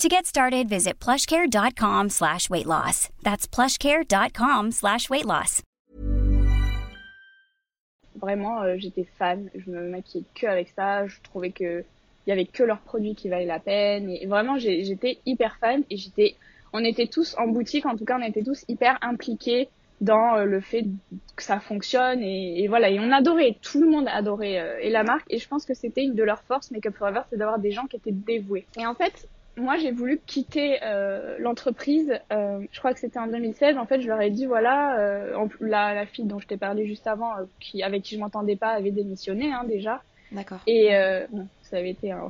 To 0.00 0.10
get 0.10 0.26
started, 0.26 0.68
visit 0.68 1.00
plushcare.com 1.00 2.10
slash 2.10 2.50
weight 2.50 2.66
loss. 2.66 3.08
That's 3.22 3.46
plushcare.com 3.46 4.70
slash 4.72 5.08
weight 5.08 5.24
loss. 5.24 5.62
Vraiment, 8.20 8.60
euh, 8.62 8.74
j'étais 8.76 9.06
fan. 9.18 9.48
Je 9.54 9.70
me 9.70 9.88
maquillais 9.88 10.24
que 10.34 10.46
avec 10.46 10.68
ça. 10.76 11.06
Je 11.06 11.16
trouvais 11.22 11.50
que 11.50 11.82
il 12.26 12.30
y 12.30 12.32
avait 12.32 12.44
que 12.44 12.62
leurs 12.62 12.80
produits 12.80 13.14
qui 13.14 13.30
valaient 13.30 13.46
la 13.46 13.58
peine. 13.58 14.10
Et 14.10 14.26
vraiment, 14.26 14.58
j'étais 14.58 15.18
hyper 15.24 15.56
fan. 15.60 15.82
Et 15.88 15.96
j'étais, 15.96 16.34
on 16.74 16.84
était 16.84 17.06
tous 17.06 17.34
en 17.38 17.46
boutique, 17.46 17.86
en 17.86 17.96
tout 17.96 18.04
cas, 18.04 18.18
on 18.18 18.22
était 18.22 18.42
tous 18.42 18.66
hyper 18.68 18.98
impliqués 19.00 19.70
dans 20.02 20.36
euh, 20.36 20.44
le 20.44 20.60
fait 20.60 20.84
que 21.36 21.42
ça 21.42 21.58
fonctionne 21.58 22.20
et, 22.20 22.66
voilà 22.68 22.90
et 22.90 23.00
on 23.00 23.10
adorait 23.12 23.56
tout 23.62 23.80
le 23.80 23.88
monde 23.88 24.06
adorait 24.08 24.58
euh, 24.58 24.78
et 24.82 24.90
la 24.90 25.04
marque 25.04 25.24
et 25.30 25.38
je 25.38 25.48
pense 25.48 25.64
que 25.64 25.72
c'était 25.72 26.04
une 26.04 26.14
de 26.14 26.22
leurs 26.22 26.42
forces 26.42 26.70
Make 26.70 26.84
Up 26.84 26.94
Forever 26.96 27.22
c'est 27.30 27.38
d'avoir 27.38 27.58
des 27.58 27.70
gens 27.70 27.86
qui 27.86 27.96
étaient 27.96 28.12
dévoués 28.12 28.66
et 28.78 28.84
en 28.84 28.94
fait 28.94 29.26
moi 29.56 29.76
j'ai 29.76 29.90
voulu 29.90 30.20
quitter 30.26 30.78
euh, 30.82 31.36
l'entreprise 31.38 32.12
euh, 32.32 32.60
je 32.70 32.78
crois 32.78 32.92
que 32.92 33.00
c'était 33.00 33.18
en 33.18 33.26
2016 33.26 33.78
en 33.78 33.86
fait 33.86 34.00
je 34.00 34.08
leur 34.08 34.20
ai 34.20 34.30
dit 34.30 34.46
voilà 34.46 34.98
euh, 34.98 35.46
la, 35.60 35.94
la, 35.94 36.06
fille 36.06 36.26
dont 36.26 36.38
je 36.38 36.46
t'ai 36.46 36.56
parlé 36.56 36.86
juste 36.86 37.06
avant 37.06 37.32
qui 37.58 37.82
avec 37.82 38.02
qui 38.02 38.16
je 38.16 38.20
m'entendais 38.20 38.56
pas 38.56 38.70
avait 38.70 38.90
démissionné 38.90 39.52
hein, 39.52 39.64
déjà. 39.66 40.02
D'accord. 40.32 40.58
Et 40.66 40.90
bon 41.30 41.48
ça 41.62 41.78
avait 41.78 41.90
été 41.90 42.12
un, 42.12 42.28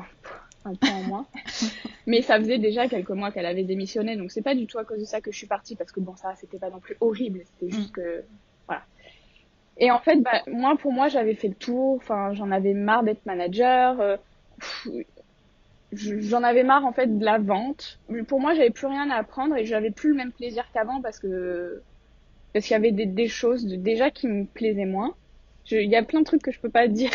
un 0.65 0.75
peu 0.75 0.89
en 0.89 1.03
moins. 1.03 1.27
Mais 2.07 2.23
ça 2.23 2.39
faisait 2.39 2.59
déjà 2.59 2.89
quelques 2.89 3.11
mois 3.11 3.31
qu'elle 3.31 3.47
avait 3.47 3.65
démissionné. 3.65 4.17
Donc 4.17 4.31
c'est 4.31 4.43
pas 4.43 4.55
du 4.55 4.67
tout 4.67 4.79
à 4.79 4.85
cause 4.85 5.01
de 5.01 5.05
ça 5.05 5.21
que 5.21 5.33
je 5.33 5.37
suis 5.37 5.47
partie 5.47 5.77
parce 5.77 5.93
que 5.93 6.01
bon 6.01 6.17
ça 6.17 6.35
c'était 6.37 6.59
pas 6.59 6.71
non 6.71 6.79
plus 6.79 6.97
horrible. 7.01 7.41
C'était 7.45 7.75
juste 7.75 7.93
que 7.93 8.25
voilà. 8.67 8.83
Et 9.79 9.91
en 9.91 9.99
fait 9.99 10.21
bah, 10.21 10.43
moi 10.47 10.77
pour 10.77 10.93
moi 10.93 11.09
j'avais 11.09 11.35
fait 11.35 11.49
le 11.49 11.55
tour. 11.55 11.97
Enfin 11.97 12.35
j'en 12.35 12.51
avais 12.51 12.75
marre 12.75 13.03
d'être 13.03 13.27
manager 13.27 14.19
j'en 15.93 16.43
avais 16.43 16.65
marre 16.65 16.85
en 16.85 16.93
fait 16.93 17.19
de 17.19 17.25
la 17.25 17.39
vente. 17.39 18.01
Pour 18.29 18.41
moi, 18.41 18.55
j'avais 18.55 18.71
plus 18.71 18.87
rien 18.87 19.11
à 19.11 19.17
apprendre 19.17 19.57
et 19.57 19.65
j'avais 19.65 19.91
plus 19.91 20.11
le 20.11 20.17
même 20.17 20.33
plaisir 20.33 20.65
qu'avant 20.73 21.01
parce 21.01 21.19
que 21.19 21.83
parce 22.53 22.65
qu'il 22.67 22.73
y 22.73 22.77
avait 22.77 22.93
des, 22.93 23.07
des 23.07 23.29
choses 23.29 23.67
de, 23.67 23.77
déjà 23.77 24.11
qui 24.11 24.27
me 24.29 24.47
plaisaient 24.47 24.87
moins. 24.87 25.15
Il 25.71 25.91
y 25.91 25.97
a 25.97 26.03
plein 26.03 26.21
de 26.21 26.25
trucs 26.25 26.43
que 26.43 26.53
je 26.53 26.61
peux 26.61 26.71
pas 26.71 26.87
dire. 26.89 27.11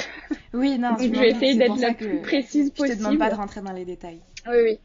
Oui, 0.54 0.78
non. 0.78 0.90
Donc 0.92 1.02
je 1.02 1.20
vais 1.20 1.32
essayer 1.32 1.56
d'être 1.56 1.80
la 1.80 1.94
plus 1.94 2.22
précise 2.22 2.70
possible. 2.72 2.90
Je 2.90 2.94
te 2.94 3.00
demande 3.00 3.20
pas 3.20 3.30
de 3.30 3.36
rentrer 3.36 3.62
dans 3.62 3.72
les 3.72 3.86
détails. 3.86 4.20
Oui, 4.48 4.58
oui. 4.64 4.80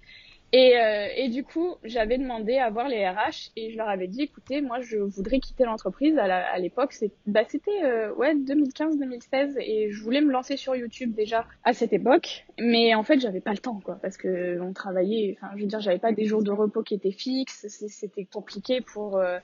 Et, 0.59 0.75
euh, 0.79 1.09
et 1.15 1.29
du 1.29 1.45
coup, 1.45 1.75
j'avais 1.85 2.17
demandé 2.17 2.57
à 2.57 2.71
voir 2.71 2.89
les 2.89 3.07
RH 3.07 3.51
et 3.57 3.73
je 3.73 3.77
leur 3.77 3.91
avais 3.91 4.07
dit, 4.07 4.23
écoutez, 4.23 4.63
moi, 4.63 4.81
je 4.81 4.97
voudrais 4.97 5.39
quitter 5.39 5.65
l'entreprise. 5.65 6.17
À 6.17 6.59
l'époque, 6.59 6.95
bah, 7.27 7.43
c'était 7.47 7.85
euh, 7.85 8.15
ouais 8.15 8.35
2015-2016 8.35 9.59
et 9.59 9.91
je 9.91 10.03
voulais 10.03 10.23
me 10.23 10.33
lancer 10.33 10.57
sur 10.57 10.75
YouTube 10.75 11.15
déjà 11.15 11.45
à 11.63 11.75
cette 11.75 11.93
époque. 11.93 12.47
Mais 12.59 12.95
en 12.95 13.03
fait, 13.03 13.21
j'avais 13.21 13.43
pas 13.43 13.51
le 13.51 13.59
temps, 13.59 13.83
quoi, 13.85 13.99
parce 14.01 14.17
que 14.17 14.59
on 14.63 14.73
travaillait. 14.73 15.37
Enfin, 15.37 15.53
je 15.57 15.61
veux 15.61 15.69
dire, 15.69 15.81
j'avais 15.81 15.99
pas 15.99 16.13
des 16.13 16.25
jours 16.25 16.43
de 16.43 16.53
repos 16.53 16.83
qui 16.83 16.95
étaient 16.95 17.13
fixes. 17.13 17.67
C'était 17.69 18.25
compliqué 18.25 18.81
pour 18.81 19.19
euh, 19.19 19.39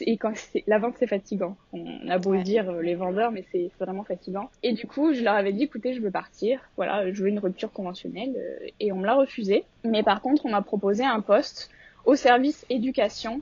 et 0.00 0.16
quand 0.16 0.32
la 0.66 0.78
vente 0.78 0.94
c'est 0.98 1.06
fatigant. 1.06 1.56
On 1.72 2.08
a 2.08 2.18
beau 2.18 2.36
dire 2.36 2.68
euh, 2.70 2.82
les 2.82 2.94
vendeurs, 2.94 3.30
mais 3.30 3.44
c'est 3.52 3.70
vraiment 3.78 4.04
fatigant. 4.04 4.50
Et 4.62 4.72
du 4.72 4.86
coup, 4.86 5.12
je 5.12 5.22
leur 5.22 5.34
avais 5.34 5.52
dit, 5.52 5.64
écoutez, 5.64 5.94
je 5.94 6.00
veux 6.00 6.10
partir. 6.10 6.60
Voilà, 6.76 7.12
je 7.12 7.22
veux 7.22 7.28
une 7.28 7.38
rupture 7.38 7.72
conventionnelle, 7.72 8.34
euh, 8.36 8.66
et 8.80 8.92
on 8.92 8.96
me 8.96 9.06
l'a 9.06 9.14
refusé. 9.14 9.64
Mais 9.84 10.02
par 10.02 10.20
contre, 10.20 10.46
on 10.46 10.50
m'a 10.50 10.62
proposé 10.62 11.04
un 11.04 11.20
poste 11.20 11.70
au 12.04 12.14
service 12.14 12.66
éducation 12.70 13.40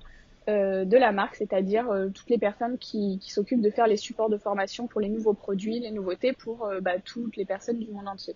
euh, 0.49 0.85
de 0.85 0.97
la 0.97 1.13
marque, 1.13 1.37
c'est-à-dire 1.37 1.87
toutes 2.15 2.31
les 2.31 2.39
personnes 2.39 2.79
qui, 2.79 3.19
qui 3.21 3.31
s'occupent 3.31 3.63
de 3.63 3.71
faire 3.71 3.87
les 3.87 3.97
supports 3.97 4.29
de 4.29 4.39
formation 4.39 4.87
pour 4.87 5.01
les 5.01 5.09
nouveaux 5.09 5.35
produits, 5.35 5.81
les 5.81 5.91
nouveautés 5.91 6.33
pour 6.33 6.69
bah, 6.81 6.99
toutes 7.05 7.37
les 7.37 7.45
personnes 7.45 7.79
du 7.79 7.91
monde 7.91 8.09
entier. 8.09 8.35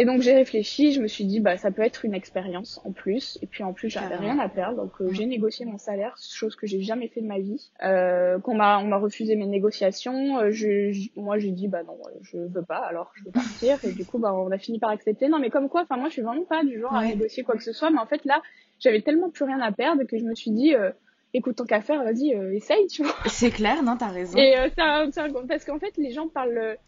Et 0.00 0.06
donc 0.06 0.22
j'ai 0.22 0.32
réfléchi, 0.32 0.92
je 0.92 1.02
me 1.02 1.06
suis 1.06 1.26
dit 1.26 1.40
bah 1.40 1.58
ça 1.58 1.70
peut 1.70 1.82
être 1.82 2.06
une 2.06 2.14
expérience 2.14 2.80
en 2.86 2.90
plus 2.90 3.38
et 3.42 3.46
puis 3.46 3.62
en 3.62 3.74
plus 3.74 3.90
j'avais 3.90 4.16
rien 4.16 4.38
à 4.38 4.48
perdre 4.48 4.78
donc 4.78 4.92
euh, 5.02 5.10
j'ai 5.12 5.26
négocié 5.26 5.66
mon 5.66 5.76
salaire, 5.76 6.16
chose 6.18 6.56
que 6.56 6.66
j'ai 6.66 6.80
jamais 6.80 7.08
fait 7.08 7.20
de 7.20 7.26
ma 7.26 7.38
vie. 7.38 7.70
Euh, 7.84 8.38
qu'on 8.38 8.54
m'a 8.54 8.78
on 8.78 8.86
m'a 8.86 8.96
refusé 8.96 9.36
mes 9.36 9.44
négociations, 9.44 10.38
euh, 10.38 10.50
je, 10.52 11.10
moi 11.20 11.38
j'ai 11.38 11.50
dit 11.50 11.68
bah 11.68 11.82
non 11.82 11.98
je 12.22 12.38
veux 12.38 12.62
pas 12.62 12.78
alors 12.78 13.12
je 13.14 13.24
veux 13.24 13.30
partir 13.30 13.76
et 13.84 13.92
du 13.92 14.06
coup 14.06 14.18
bah 14.18 14.32
on 14.32 14.50
a 14.50 14.56
fini 14.56 14.78
par 14.78 14.88
accepter. 14.88 15.28
Non 15.28 15.38
mais 15.38 15.50
comme 15.50 15.68
quoi 15.68 15.82
enfin 15.82 15.98
moi 15.98 16.08
je 16.08 16.14
suis 16.14 16.22
vraiment 16.22 16.46
pas 16.46 16.64
du 16.64 16.80
genre 16.80 16.94
à 16.94 17.04
négocier 17.04 17.42
quoi 17.42 17.56
que 17.56 17.62
ce 17.62 17.74
soit 17.74 17.90
mais 17.90 18.00
en 18.00 18.06
fait 18.06 18.24
là 18.24 18.40
j'avais 18.78 19.02
tellement 19.02 19.28
plus 19.28 19.44
rien 19.44 19.60
à 19.60 19.70
perdre 19.70 20.04
que 20.04 20.16
je 20.16 20.24
me 20.24 20.34
suis 20.34 20.50
dit 20.50 20.74
euh, 20.74 20.92
écoute 21.34 21.56
tant 21.56 21.66
qu'à 21.66 21.82
faire 21.82 22.02
vas-y 22.04 22.30
essaye 22.54 22.86
tu 22.86 23.02
vois. 23.02 23.12
C'est 23.26 23.50
clair 23.50 23.82
non 23.82 23.98
t'as 23.98 24.08
raison. 24.08 24.38
Et 24.38 24.54
ça, 24.78 25.04
ça, 25.12 25.26
parce 25.46 25.66
qu'en 25.66 25.78
fait 25.78 25.94
les 25.98 26.12
gens 26.12 26.28
parlent 26.28 26.78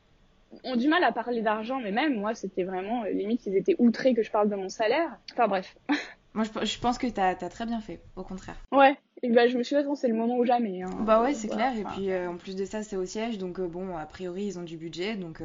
ont 0.64 0.76
du 0.76 0.88
mal 0.88 1.03
à 1.05 1.12
parler 1.12 1.42
d'argent, 1.42 1.80
mais 1.80 1.92
même 1.92 2.18
moi, 2.18 2.34
c'était 2.34 2.64
vraiment 2.64 3.05
euh, 3.05 3.11
limite, 3.11 3.46
ils 3.46 3.57
étaient 3.57 3.76
outrés 3.78 4.14
que 4.14 4.22
je 4.22 4.30
parle 4.30 4.48
de 4.48 4.57
mon 4.57 4.68
salaire. 4.68 5.18
Enfin 5.32 5.48
bref. 5.48 5.76
Moi, 6.34 6.44
je, 6.62 6.78
pense 6.78 6.96
que 6.96 7.07
t'as 7.09 7.32
as 7.32 7.48
très 7.50 7.66
bien 7.66 7.82
fait, 7.82 8.00
au 8.16 8.22
contraire. 8.22 8.57
Ouais, 8.70 8.96
et 9.22 9.28
bah, 9.28 9.48
je 9.48 9.59
me 9.59 9.62
suis 9.62 9.76
dit, 9.76 9.82
c'est 9.96 10.09
le 10.09 10.14
moment 10.14 10.38
ou 10.38 10.46
jamais. 10.46 10.82
Hein. 10.82 10.88
Bah 11.00 11.22
ouais, 11.22 11.34
c'est 11.34 11.48
clair. 11.48 11.76
Et 11.76 11.84
puis, 11.84 12.11
euh, 12.11 12.30
en 12.30 12.38
plus 12.38 12.57
de 12.57 12.64
ça, 12.64 12.82
c'est 12.82 12.96
au 12.96 13.05
siège, 13.05 13.36
donc 13.36 13.61
euh, 13.61 13.66
bon, 13.66 13.98
a 13.98 14.07
priori, 14.07 14.44
ils 14.46 14.59
ont 14.59 14.62
du 14.62 14.78
budget, 14.78 15.14
donc 15.14 15.42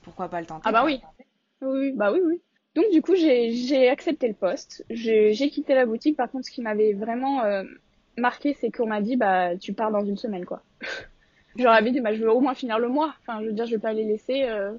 pourquoi 0.00 0.30
pas 0.30 0.40
le 0.40 0.46
tenter 0.46 0.62
Ah 0.64 0.72
bah 0.72 0.86
oui. 0.86 1.02
Oui, 1.60 1.92
bah 1.92 2.10
oui, 2.12 2.20
oui. 2.24 2.40
Donc 2.74 2.86
du 2.90 3.02
coup, 3.02 3.14
j'ai 3.14 3.90
accepté 3.90 4.26
le 4.26 4.32
poste. 4.32 4.86
J'ai 4.88 5.50
quitté 5.50 5.74
la 5.74 5.84
boutique. 5.84 6.16
Par 6.16 6.30
contre, 6.30 6.46
ce 6.46 6.50
qui 6.50 6.62
m'avait 6.62 6.94
vraiment 6.94 7.42
marqué, 8.16 8.56
c'est 8.58 8.70
qu'on 8.70 8.86
m'a 8.86 9.02
dit, 9.02 9.16
bah, 9.16 9.54
tu 9.58 9.74
pars 9.74 9.90
dans 9.90 10.04
une 10.04 10.16
semaine, 10.16 10.46
quoi. 10.46 10.62
J'aurais 11.56 11.82
dit, 11.82 12.00
bah, 12.00 12.14
je 12.14 12.22
veux 12.22 12.30
au 12.30 12.40
moins 12.40 12.54
finir 12.54 12.78
le 12.78 12.88
mois. 12.88 13.14
Enfin, 13.20 13.40
je 13.40 13.46
veux 13.46 13.52
dire, 13.52 13.66
je 13.66 13.72
vais 13.72 13.80
pas 13.80 13.92
les 13.92 14.04
laisser. 14.04 14.44
Euh, 14.44 14.72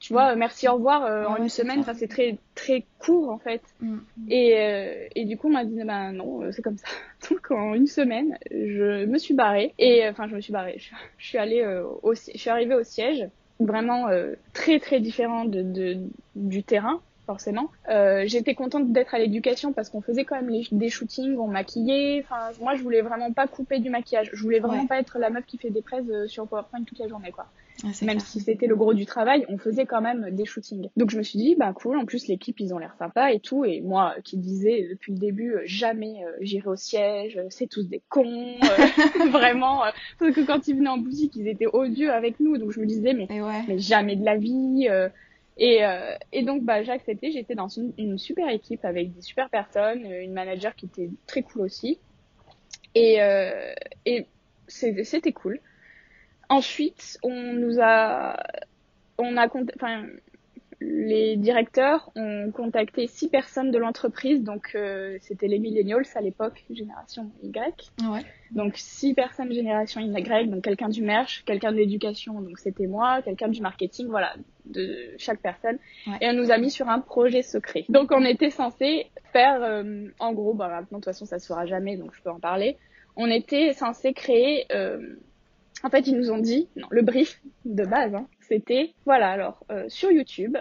tu 0.00 0.12
vois, 0.12 0.34
merci, 0.36 0.68
au 0.68 0.74
revoir 0.74 1.04
euh, 1.04 1.26
en 1.26 1.36
une 1.36 1.48
semaine. 1.48 1.82
Ça, 1.82 1.94
c'est 1.94 2.06
très 2.06 2.38
très 2.54 2.84
court 2.98 3.30
en 3.30 3.38
fait. 3.38 3.62
Mm. 3.80 3.98
Et, 4.28 4.58
euh, 4.58 5.08
et 5.14 5.24
du 5.24 5.36
coup, 5.36 5.48
on 5.48 5.52
m'a 5.52 5.64
dit, 5.64 5.82
bah 5.84 6.12
non, 6.12 6.40
c'est 6.52 6.62
comme 6.62 6.76
ça. 6.76 6.86
Donc 7.30 7.50
en 7.50 7.74
une 7.74 7.86
semaine, 7.86 8.38
je 8.50 9.06
me 9.06 9.18
suis 9.18 9.34
barrée. 9.34 9.74
Et 9.78 10.08
enfin, 10.08 10.28
je 10.28 10.36
me 10.36 10.40
suis 10.40 10.52
barrée. 10.52 10.76
Je, 10.78 10.90
je 11.18 11.26
suis 11.26 11.38
allée 11.38 11.64
au, 12.02 12.14
je 12.14 12.38
suis 12.38 12.50
arrivée 12.50 12.74
au 12.74 12.84
siège, 12.84 13.28
vraiment 13.58 14.08
très 14.52 14.78
très 14.78 15.00
différent 15.00 15.44
de, 15.44 15.62
de 15.62 15.96
du 16.36 16.62
terrain 16.62 17.00
forcément. 17.28 17.70
Euh, 17.90 18.24
j'étais 18.26 18.54
contente 18.54 18.90
d'être 18.90 19.14
à 19.14 19.18
l'éducation 19.18 19.74
parce 19.74 19.90
qu'on 19.90 20.00
faisait 20.00 20.24
quand 20.24 20.40
même 20.40 20.50
des 20.72 20.88
shootings, 20.88 21.36
on 21.36 21.46
maquillait. 21.46 22.24
Enfin, 22.24 22.52
moi, 22.62 22.74
je 22.74 22.82
voulais 22.82 23.02
vraiment 23.02 23.34
pas 23.34 23.46
couper 23.46 23.80
du 23.80 23.90
maquillage. 23.90 24.30
Je 24.32 24.42
voulais 24.42 24.60
vraiment 24.60 24.86
pas 24.86 24.98
être 24.98 25.18
la 25.18 25.28
meuf 25.28 25.44
qui 25.44 25.58
fait 25.58 25.68
des 25.68 25.82
prises 25.82 26.10
euh, 26.10 26.26
sur 26.26 26.48
PowerPoint 26.48 26.82
toute 26.84 26.98
la 26.98 27.06
journée, 27.06 27.30
quoi. 27.30 27.44
même 28.00 28.18
si 28.18 28.40
c'était 28.40 28.66
le 28.66 28.76
gros 28.76 28.94
du 28.94 29.04
travail, 29.04 29.44
on 29.50 29.58
faisait 29.58 29.84
quand 29.84 30.00
même 30.00 30.30
des 30.30 30.46
shootings. 30.46 30.88
Donc 30.96 31.10
je 31.10 31.18
me 31.18 31.22
suis 31.22 31.38
dit, 31.38 31.54
bah 31.54 31.70
cool, 31.74 31.98
en 31.98 32.06
plus 32.06 32.28
l'équipe, 32.28 32.58
ils 32.60 32.72
ont 32.72 32.78
l'air 32.78 32.94
sympas 32.98 33.30
et 33.30 33.40
tout. 33.40 33.66
Et 33.66 33.82
moi, 33.82 34.14
qui 34.24 34.38
disais 34.38 34.88
depuis 34.90 35.12
le 35.12 35.18
début, 35.18 35.52
euh, 35.52 35.60
jamais 35.66 36.24
j'irai 36.40 36.70
au 36.70 36.76
siège, 36.76 37.38
c'est 37.50 37.66
tous 37.66 37.86
des 37.90 38.00
cons, 38.08 38.56
vraiment. 39.30 39.82
parce 40.18 40.32
que 40.32 40.46
quand 40.46 40.66
ils 40.66 40.76
venaient 40.76 40.88
en 40.88 40.96
boutique, 40.96 41.36
ils 41.36 41.46
étaient 41.46 41.68
odieux 41.70 42.10
avec 42.10 42.40
nous. 42.40 42.56
Donc 42.56 42.70
je 42.70 42.80
me 42.80 42.86
disais, 42.86 43.12
mais, 43.12 43.28
mais 43.68 43.78
jamais 43.78 44.16
de 44.16 44.24
la 44.24 44.38
vie. 44.38 44.88
Et, 45.58 45.84
euh, 45.84 46.14
et 46.32 46.44
donc, 46.44 46.62
bah, 46.62 46.82
j'ai 46.82 46.92
accepté. 46.92 47.32
J'étais 47.32 47.54
dans 47.54 47.68
une, 47.68 47.92
une, 47.98 48.16
super 48.16 48.48
équipe 48.48 48.84
avec 48.84 49.12
des 49.12 49.22
super 49.22 49.50
personnes, 49.50 50.06
euh, 50.06 50.22
une 50.22 50.32
manager 50.32 50.74
qui 50.74 50.86
était 50.86 51.10
très 51.26 51.42
cool 51.42 51.62
aussi. 51.62 51.98
Et, 52.94 53.20
euh, 53.20 53.74
et 54.06 54.26
c'était 54.68 55.32
cool. 55.32 55.60
Ensuite, 56.48 57.18
on 57.22 57.52
nous 57.52 57.78
a, 57.80 58.36
on 59.18 59.36
a, 59.36 59.48
enfin, 59.76 60.06
les 60.80 61.36
directeurs 61.36 62.10
ont 62.14 62.50
contacté 62.52 63.08
six 63.08 63.28
personnes 63.28 63.70
de 63.70 63.78
l'entreprise, 63.78 64.44
donc 64.44 64.72
euh, 64.74 65.18
c'était 65.20 65.48
les 65.48 65.58
millennials 65.58 66.04
à 66.14 66.20
l'époque, 66.20 66.64
génération 66.70 67.32
Y. 67.42 67.92
Ouais. 68.08 68.24
Donc 68.52 68.76
six 68.76 69.14
personnes 69.14 69.52
génération 69.52 70.00
Y, 70.00 70.48
donc 70.48 70.62
quelqu'un 70.62 70.88
du 70.88 71.02
merch, 71.02 71.42
quelqu'un 71.44 71.72
de 71.72 71.78
l'éducation, 71.78 72.40
donc 72.40 72.58
c'était 72.58 72.86
moi, 72.86 73.22
quelqu'un 73.22 73.48
du 73.48 73.60
marketing, 73.60 74.06
voilà, 74.06 74.34
de 74.66 75.14
chaque 75.18 75.40
personne. 75.40 75.78
Et 76.20 76.28
on 76.28 76.34
nous 76.34 76.52
a 76.52 76.58
mis 76.58 76.70
sur 76.70 76.88
un 76.88 77.00
projet 77.00 77.42
secret. 77.42 77.84
Donc 77.88 78.12
on 78.12 78.24
était 78.24 78.50
censé 78.50 79.10
faire, 79.32 79.62
euh, 79.62 80.06
en 80.20 80.32
gros, 80.32 80.54
bah 80.54 80.68
maintenant 80.68 80.98
de 80.98 81.04
toute 81.04 81.12
façon 81.12 81.26
ça 81.26 81.40
se 81.40 81.46
fera 81.48 81.66
jamais, 81.66 81.96
donc 81.96 82.14
je 82.14 82.22
peux 82.22 82.30
en 82.30 82.40
parler. 82.40 82.76
On 83.16 83.28
était 83.28 83.72
censé 83.72 84.12
créer 84.12 84.66
euh, 84.70 85.16
en 85.84 85.90
fait, 85.90 86.06
ils 86.06 86.16
nous 86.16 86.30
ont 86.30 86.38
dit, 86.38 86.68
non, 86.76 86.86
le 86.90 87.02
brief 87.02 87.40
de 87.64 87.84
base, 87.84 88.14
hein, 88.14 88.26
c'était, 88.40 88.94
voilà, 89.04 89.30
alors, 89.30 89.64
euh, 89.70 89.84
sur 89.88 90.10
YouTube, 90.10 90.56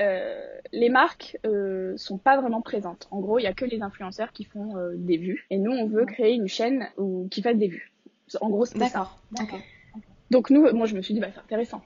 euh, 0.00 0.40
les 0.72 0.88
marques 0.88 1.38
euh, 1.46 1.96
sont 1.96 2.18
pas 2.18 2.40
vraiment 2.40 2.62
présentes. 2.62 3.06
En 3.10 3.20
gros, 3.20 3.38
il 3.38 3.42
y 3.42 3.46
a 3.46 3.52
que 3.52 3.64
les 3.64 3.82
influenceurs 3.82 4.32
qui 4.32 4.44
font 4.44 4.76
euh, 4.76 4.92
des 4.94 5.16
vues. 5.16 5.46
Et 5.50 5.58
nous, 5.58 5.70
on 5.70 5.86
veut 5.86 6.04
créer 6.04 6.34
une 6.34 6.48
chaîne 6.48 6.88
où, 6.96 7.28
qui 7.30 7.42
fasse 7.42 7.56
des 7.56 7.68
vues. 7.68 7.92
En 8.40 8.50
gros, 8.50 8.64
c'est 8.64 8.78
ça. 8.78 9.10
D'accord. 9.32 9.60
Donc 10.30 10.50
nous, 10.50 10.72
moi, 10.72 10.86
je 10.86 10.96
me 10.96 11.02
suis 11.02 11.14
dit, 11.14 11.20
bah, 11.20 11.28
c'est 11.32 11.40
intéressant. 11.40 11.82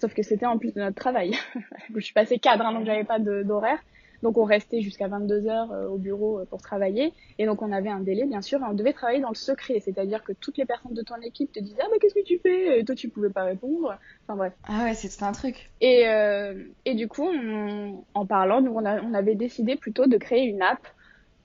Sauf 0.00 0.14
que 0.14 0.22
c'était 0.22 0.46
en 0.46 0.56
plus 0.56 0.72
de 0.72 0.80
notre 0.80 0.96
travail. 0.96 1.32
je 1.94 2.00
suis 2.00 2.14
passée 2.14 2.38
cadre, 2.38 2.64
hein, 2.64 2.72
donc 2.72 2.86
j'avais 2.86 3.04
pas 3.04 3.18
d'horaire. 3.18 3.78
Donc 4.22 4.38
on 4.38 4.44
restait 4.44 4.80
jusqu'à 4.80 5.08
22 5.08 5.46
heures 5.46 5.72
euh, 5.72 5.88
au 5.88 5.96
bureau 5.98 6.40
euh, 6.40 6.44
pour 6.44 6.60
travailler. 6.62 7.12
Et 7.38 7.46
donc 7.46 7.62
on 7.62 7.72
avait 7.72 7.88
un 7.88 8.00
délai, 8.00 8.26
bien 8.26 8.42
sûr, 8.42 8.60
on 8.68 8.74
devait 8.74 8.92
travailler 8.92 9.20
dans 9.20 9.30
le 9.30 9.34
secret. 9.34 9.80
C'est-à-dire 9.80 10.22
que 10.22 10.32
toutes 10.32 10.58
les 10.58 10.66
personnes 10.66 10.94
de 10.94 11.02
ton 11.02 11.16
équipe 11.22 11.52
te 11.52 11.60
disaient 11.60 11.80
Ah, 11.82 11.88
mais 11.92 11.98
qu'est-ce 11.98 12.14
que 12.14 12.24
tu 12.24 12.38
fais? 12.38 12.80
Et 12.80 12.84
toi, 12.84 12.94
tu 12.94 13.08
pouvais 13.08 13.30
pas 13.30 13.44
répondre. 13.44 13.98
Enfin 14.26 14.36
bref. 14.36 14.52
Ah 14.68 14.84
ouais, 14.84 14.94
c'est 14.94 15.22
un 15.22 15.32
truc. 15.32 15.70
Et, 15.80 16.08
euh, 16.08 16.54
et 16.84 16.94
du 16.94 17.08
coup, 17.08 17.28
en 18.14 18.26
parlant, 18.26 18.60
nous, 18.60 18.72
on, 18.72 18.84
on 18.84 19.14
avait 19.14 19.34
décidé 19.34 19.76
plutôt 19.76 20.06
de 20.06 20.16
créer 20.16 20.44
une 20.44 20.62
app 20.62 20.86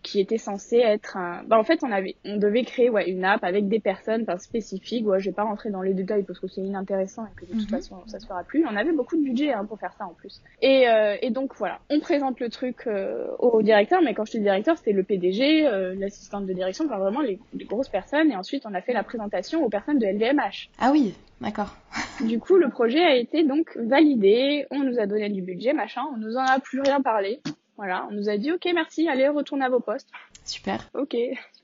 qui 0.05 0.19
était 0.19 0.37
censé 0.37 0.77
être 0.77 1.17
un... 1.17 1.41
Bah, 1.47 1.57
en 1.57 1.63
fait, 1.63 1.83
on 1.83 1.91
avait, 1.91 2.15
on 2.25 2.37
devait 2.37 2.63
créer 2.63 2.91
ouais, 2.91 3.09
une 3.09 3.25
app 3.25 3.43
avec 3.43 3.67
des 3.67 3.79
personnes 3.79 4.23
spécifiques. 4.37 5.05
Ouais, 5.07 5.19
je 5.19 5.31
vais 5.31 5.33
pas 5.33 5.43
rentrer 5.43 5.71
dans 5.71 5.81
les 5.81 5.95
détails 5.95 6.21
parce 6.21 6.39
que 6.39 6.47
c'est 6.47 6.61
inintéressant 6.61 7.25
et 7.25 7.35
que 7.35 7.45
de 7.45 7.59
toute 7.59 7.71
mhm. 7.71 7.77
façon, 7.77 7.95
ça 8.05 8.19
se 8.19 8.27
fera 8.27 8.43
plus. 8.43 8.63
On 8.67 8.75
avait 8.75 8.91
beaucoup 8.91 9.17
de 9.17 9.23
budget 9.23 9.51
hein, 9.51 9.65
pour 9.65 9.79
faire 9.79 9.93
ça 9.97 10.05
en 10.05 10.13
plus. 10.13 10.43
Et, 10.61 10.87
euh, 10.87 11.17
et 11.23 11.31
donc 11.31 11.55
voilà, 11.55 11.79
on 11.89 11.99
présente 11.99 12.39
le 12.39 12.49
truc 12.49 12.83
euh, 12.85 13.25
au 13.39 13.63
directeur, 13.63 14.03
mais 14.03 14.13
quand 14.13 14.25
je 14.25 14.33
dis 14.33 14.41
directeur, 14.41 14.77
c'était 14.77 14.91
le 14.91 15.01
PDG, 15.01 15.65
euh, 15.65 15.95
l'assistante 15.97 16.45
de 16.45 16.53
direction, 16.53 16.85
enfin 16.85 16.99
vraiment 16.99 17.21
les, 17.21 17.39
les, 17.55 17.65
grosses 17.65 17.89
personnes. 17.89 18.31
Et 18.31 18.35
ensuite, 18.35 18.67
on 18.67 18.75
a 18.75 18.81
fait 18.81 18.93
la 18.93 19.03
présentation 19.03 19.65
aux 19.65 19.69
personnes 19.69 19.97
de 19.97 20.05
LVMH. 20.05 20.69
Ah 20.77 20.91
oui, 20.91 21.15
d'accord. 21.41 21.75
du 22.23 22.37
coup, 22.37 22.57
le 22.57 22.69
projet 22.69 23.01
a 23.01 23.15
été 23.15 23.43
donc 23.43 23.75
validé. 23.75 24.67
On 24.69 24.83
nous 24.83 24.99
a 24.99 25.07
donné 25.07 25.29
du 25.29 25.41
budget, 25.41 25.73
machin. 25.73 26.03
On 26.13 26.17
nous 26.17 26.37
en 26.37 26.45
a 26.45 26.59
plus 26.59 26.81
rien 26.81 27.01
parlé. 27.01 27.41
Voilà, 27.77 28.07
on 28.09 28.13
nous 28.13 28.29
a 28.29 28.37
dit 28.37 28.51
ok 28.51 28.65
merci, 28.73 29.07
allez 29.09 29.27
retournez 29.27 29.65
à 29.65 29.69
vos 29.69 29.81
postes. 29.81 30.09
Super. 30.45 30.89
Ok, 30.93 31.15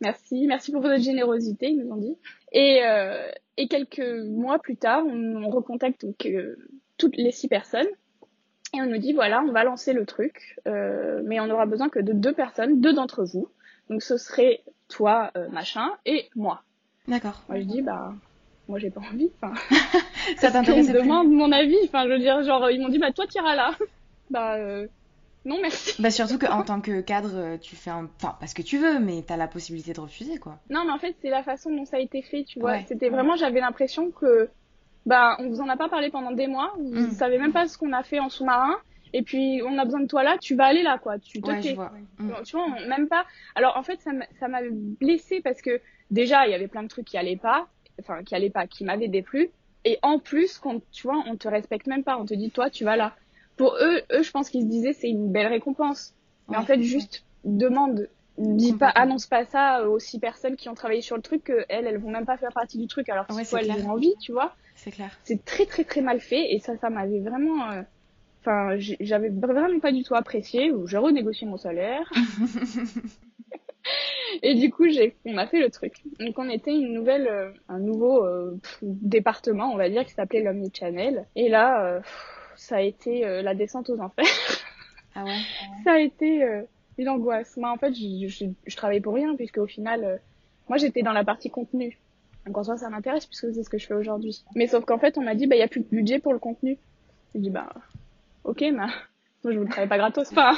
merci, 0.02 0.46
merci 0.48 0.72
pour 0.72 0.82
votre 0.82 1.02
générosité, 1.02 1.70
ils 1.70 1.78
nous 1.78 1.92
ont 1.92 1.98
dit. 1.98 2.18
Et, 2.52 2.82
euh, 2.84 3.30
et 3.58 3.68
quelques 3.68 4.00
mois 4.26 4.60
plus 4.60 4.76
tard, 4.76 5.06
on, 5.06 5.50
recontacte 5.50 6.06
donc 6.06 6.26
euh, 6.26 6.58
toutes 6.98 7.16
les 7.16 7.32
six 7.32 7.48
personnes 7.48 7.88
et 8.74 8.82
on 8.82 8.88
nous 8.88 8.98
dit 8.98 9.14
voilà, 9.14 9.42
on 9.42 9.52
va 9.52 9.64
lancer 9.64 9.94
le 9.94 10.06
truc, 10.06 10.58
euh, 10.68 11.22
mais 11.26 11.40
on 11.40 11.50
aura 11.50 11.66
besoin 11.66 11.90
que 11.90 12.00
de 12.00 12.14
deux 12.14 12.34
personnes, 12.34 12.82
deux 12.82 12.94
d'entre 12.94 13.24
vous. 13.24 13.50
Donc 13.90 14.02
ce 14.02 14.18
serait 14.18 14.64
toi, 14.88 15.32
euh, 15.38 15.50
machin, 15.50 15.92
et 16.06 16.30
moi. 16.36 16.64
D'accord. 17.08 17.44
Moi 17.50 17.60
je 17.60 17.66
dis 17.66 17.82
bah 17.82 18.14
moi 18.68 18.80
j'ai 18.80 18.90
pas 18.90 19.02
envie. 19.02 19.32
Enfin, 19.42 19.54
ça 20.38 20.52
t'intéresse 20.52 20.88
me 20.90 20.94
demande 20.94 21.32
mon 21.32 21.52
avis. 21.52 21.78
Enfin 21.86 22.06
je 22.06 22.14
veux 22.14 22.20
dire 22.20 22.44
genre 22.44 22.70
ils 22.70 22.82
m'ont 22.82 22.90
dit 22.90 23.00
bah 23.00 23.12
toi 23.12 23.28
t'iras 23.28 23.56
là. 23.56 23.72
bah 24.30 24.56
euh, 24.56 24.88
non, 25.44 25.58
merci. 25.62 26.00
Bah 26.00 26.12
surtout 26.12 26.38
qu'en 26.38 26.64
tant 26.64 26.82
que 26.82 27.02
cadre, 27.02 27.32
euh, 27.34 27.58
tu 27.58 27.76
fais 27.76 27.90
un... 27.90 28.08
Enfin, 28.18 28.36
parce 28.40 28.54
que 28.54 28.62
tu 28.62 28.78
veux, 28.78 29.00
mais 29.00 29.24
t'as 29.26 29.38
la 29.38 29.48
possibilité 29.48 29.94
de 29.94 30.00
refuser, 30.00 30.38
quoi. 30.38 30.60
Non, 30.70 30.84
mais 30.86 30.92
en 30.92 31.00
fait, 31.00 31.16
c'est 31.22 31.30
la 31.30 31.44
façon 31.44 31.72
dont 31.72 31.86
ça 31.86 31.98
a 31.98 32.00
été 32.00 32.22
fait, 32.22 32.44
tu 32.44 32.60
vois. 32.60 32.80
C'était 32.84 33.10
vraiment, 33.10 33.36
j'avais 33.36 33.60
l'impression 33.60 34.12
que... 34.12 34.50
Bah, 35.08 35.36
on 35.40 35.50
vous 35.50 35.62
en 35.62 35.68
a 35.68 35.78
pas 35.78 35.90
parlé 35.90 36.12
pendant 36.12 36.32
des 36.32 36.46
mois. 36.46 36.74
Vous 36.78 37.08
mm. 37.08 37.12
savez 37.12 37.40
même 37.40 37.54
pas 37.54 37.68
ce 37.68 37.76
qu'on 37.76 37.92
a 37.92 38.04
fait 38.04 38.20
en 38.20 38.30
sous-marin. 38.30 38.78
Et 39.14 39.24
puis, 39.24 39.62
on 39.66 39.80
a 39.80 39.84
besoin 39.84 40.02
de 40.02 40.08
toi 40.08 40.24
là, 40.24 40.38
tu 40.40 40.56
vas 40.56 40.66
aller 40.66 40.84
là, 40.84 41.00
quoi. 41.00 41.18
Tu 41.18 41.42
te 41.42 41.50
ouais, 41.50 41.62
je 41.62 41.74
vois. 41.74 41.92
Tu 42.46 42.56
vois, 42.56 42.68
même 42.88 43.08
pas... 43.08 43.26
Alors, 43.56 43.76
en 43.78 43.84
fait, 43.84 44.00
ça 44.02 44.48
m'a 44.48 44.60
blessé 45.00 45.42
parce 45.42 45.62
que, 45.62 45.82
déjà, 46.12 46.46
il 46.46 46.52
y 46.52 46.54
avait 46.54 46.68
plein 46.68 46.84
de 46.84 46.88
trucs 46.88 47.06
qui 47.06 47.18
allaient 47.18 47.36
pas. 47.36 47.68
Enfin, 48.00 48.24
qui 48.24 48.36
allaient 48.36 48.52
pas, 48.52 48.68
qui 48.68 48.84
m'avaient 48.84 49.08
déplu. 49.08 49.50
Et 49.86 49.98
en 50.04 50.20
plus, 50.20 50.60
quand, 50.60 50.82
tu 50.92 51.08
vois, 51.08 51.24
on 51.26 51.36
te 51.36 51.48
respecte 51.48 51.88
même 51.88 52.04
pas. 52.04 52.20
On 52.20 52.26
te 52.26 52.36
dit, 52.36 52.52
toi, 52.52 52.70
tu 52.70 52.84
vas 52.84 52.96
là 52.96 53.16
pour 53.58 53.76
eux, 53.82 54.02
eux, 54.12 54.24
je 54.24 54.32
pense 54.32 54.50
qu'ils 54.50 54.64
se 54.64 54.68
disaient 54.68 54.94
c'est 54.94 55.10
une 55.10 55.32
belle 55.32 55.48
récompense. 55.48 56.14
Mais 56.50 56.58
en 56.58 56.64
fait, 56.64 56.82
juste 56.82 57.24
demande, 57.44 58.08
dis 58.38 58.74
pas, 58.74 58.90
annonce 58.90 59.26
pas 59.26 59.46
ça 59.46 59.88
aux 59.88 60.00
six 60.00 60.20
personnes 60.20 60.56
qui 60.56 60.70
ont 60.70 60.74
travaillé 60.74 61.02
sur 61.02 61.16
le 61.16 61.22
truc 61.22 61.44
que 61.44 61.66
elles, 61.70 61.88
elles 61.88 61.98
vont 61.98 62.12
même 62.12 62.26
pas 62.26 62.38
faire 62.38 62.54
partie 62.54 62.78
du 62.78 62.88
truc 62.88 63.10
alors 63.10 63.28
que 63.28 63.34
ouais, 63.34 63.44
elles 63.54 63.86
ont 63.86 63.92
envie, 63.92 64.16
tu 64.20 64.32
vois. 64.32 64.56
C'est 64.76 64.92
clair. 64.92 65.18
C'est 65.24 65.44
très 65.46 65.66
très 65.66 65.84
très 65.84 66.02
mal 66.02 66.20
fait 66.20 66.54
et 66.54 66.60
ça, 66.60 66.78
ça 66.78 66.90
m'avait 66.90 67.20
vraiment, 67.20 67.72
euh, 67.72 67.82
enfin, 68.42 68.76
j'avais 68.78 69.30
vraiment 69.30 69.80
pas 69.80 69.92
du 69.92 70.04
tout 70.04 70.16
apprécié 70.16 70.72
ou 70.72 70.88
j'ai 70.88 70.98
renégocié 70.98 71.48
mon 71.48 71.58
salaire. 71.58 72.12
et 74.42 74.56
du 74.56 74.72
coup, 74.72 74.90
j'ai, 74.90 75.16
on 75.26 75.38
a 75.38 75.46
fait 75.46 75.60
le 75.60 75.70
truc. 75.70 75.94
Donc, 76.20 76.40
on 76.40 76.50
était 76.50 76.74
une 76.74 76.94
nouvelle, 76.94 77.28
euh, 77.28 77.52
un 77.70 77.80
nouveau 77.80 78.26
euh, 78.26 78.58
département, 78.82 79.72
on 79.72 79.78
va 79.78 79.90
dire, 79.90 80.06
qui 80.06 80.14
s'appelait 80.14 80.42
l'Omnichannel. 80.42 81.28
Et 81.36 81.50
là, 81.50 82.02
ça 82.72 82.78
a 82.78 82.82
été 82.82 83.26
euh, 83.26 83.42
la 83.42 83.54
descente 83.54 83.90
aux 83.90 84.00
enfers. 84.00 84.26
Ah 85.14 85.26
ouais. 85.26 85.40
ça 85.84 85.92
a 85.92 86.00
été 86.00 86.42
euh, 86.42 86.62
une 86.98 87.10
angoisse. 87.10 87.58
Moi, 87.58 87.70
en 87.70 87.76
fait, 87.76 87.94
je, 87.94 88.28
je, 88.28 88.46
je 88.66 88.76
travaillais 88.78 89.02
pour 89.02 89.14
rien, 89.14 89.36
puisque 89.36 89.58
au 89.58 89.68
final, 89.68 90.06
euh, 90.06 90.18
moi, 90.70 90.78
j'étais 90.78 91.02
dans 91.02 91.12
la 91.12 91.26
partie 91.26 91.50
contenu. 91.50 92.00
Donc 92.46 92.58
en 92.58 92.64
soi, 92.64 92.78
ça 92.78 92.90
m'intéresse, 92.90 93.26
puisque 93.26 93.54
c'est 93.54 93.64
ce 93.64 93.70
que 93.70 93.78
je 93.78 93.86
fais 93.86 93.94
aujourd'hui. 93.94 94.42
Mais 94.56 94.68
sauf 94.68 94.86
qu'en 94.86 95.00
fait, 95.00 95.18
on 95.18 95.22
m'a 95.22 95.36
dit, 95.36 95.48
bah, 95.48 95.58
il 95.58 95.60
y 95.60 95.64
a 95.64 95.68
plus 95.68 95.82
de 95.82 95.90
budget 95.90 96.20
pour 96.20 96.32
le 96.32 96.40
contenu. 96.40 96.78
J'ai 97.36 97.42
dit, 97.42 97.50
bah, 97.50 97.68
ok, 98.46 98.62
mais 98.62 98.72
moi, 98.72 98.88
je 99.44 99.58
vous 99.58 99.66
le 99.66 99.70
travaille 99.70 99.90
pas 99.90 99.98
gratos. 99.98 100.28
Enfin, 100.32 100.58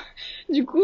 du 0.49 0.65
coup, 0.65 0.83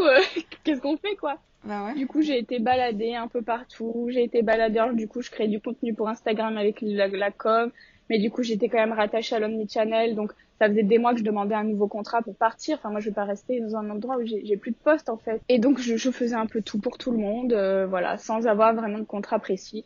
qu'est-ce 0.63 0.81
qu'on 0.81 0.97
fait, 0.97 1.15
quoi? 1.15 1.37
Bah 1.63 1.85
ouais. 1.85 1.93
Du 1.93 2.07
coup, 2.07 2.21
j'ai 2.21 2.39
été 2.39 2.57
baladée 2.57 3.13
un 3.13 3.27
peu 3.27 3.43
partout. 3.43 4.07
J'ai 4.09 4.23
été 4.23 4.41
baladée. 4.41 4.81
du 4.93 5.07
coup, 5.07 5.21
je 5.21 5.29
crée 5.29 5.47
du 5.47 5.61
contenu 5.61 5.93
pour 5.93 6.09
Instagram 6.09 6.57
avec 6.57 6.81
la, 6.81 7.07
la 7.07 7.31
com. 7.31 7.71
Mais 8.09 8.19
du 8.19 8.31
coup, 8.31 8.43
j'étais 8.43 8.69
quand 8.69 8.77
même 8.77 8.93
rattachée 8.93 9.35
à 9.35 9.39
l'Omnichannel. 9.39 10.15
Donc, 10.15 10.31
ça 10.59 10.67
faisait 10.67 10.83
des 10.83 10.97
mois 10.97 11.13
que 11.13 11.19
je 11.19 11.23
demandais 11.23 11.55
un 11.55 11.63
nouveau 11.63 11.87
contrat 11.87 12.21
pour 12.21 12.35
partir. 12.35 12.77
Enfin, 12.77 12.89
moi, 12.89 12.99
je 12.99 13.09
vais 13.09 13.15
pas 13.15 13.25
rester 13.25 13.59
dans 13.59 13.75
un 13.75 13.89
endroit 13.89 14.17
où 14.17 14.25
j'ai 14.25 14.57
plus 14.57 14.71
de 14.71 14.77
poste, 14.83 15.09
en 15.09 15.17
fait. 15.17 15.41
Et 15.47 15.59
donc, 15.59 15.79
je, 15.79 16.11
faisais 16.11 16.35
un 16.35 16.47
peu 16.47 16.61
tout 16.61 16.79
pour 16.79 16.97
tout 16.97 17.11
le 17.11 17.17
monde, 17.17 17.53
euh, 17.53 17.85
voilà, 17.87 18.17
sans 18.17 18.47
avoir 18.47 18.73
vraiment 18.73 18.99
de 18.99 19.03
contrat 19.03 19.39
précis. 19.39 19.85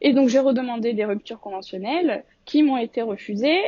Et 0.00 0.12
donc 0.12 0.28
j'ai 0.28 0.38
redemandé 0.38 0.92
des 0.92 1.04
ruptures 1.04 1.40
conventionnelles 1.40 2.24
qui 2.48 2.62
m'ont 2.62 2.78
été 2.78 3.02
refusées. 3.02 3.60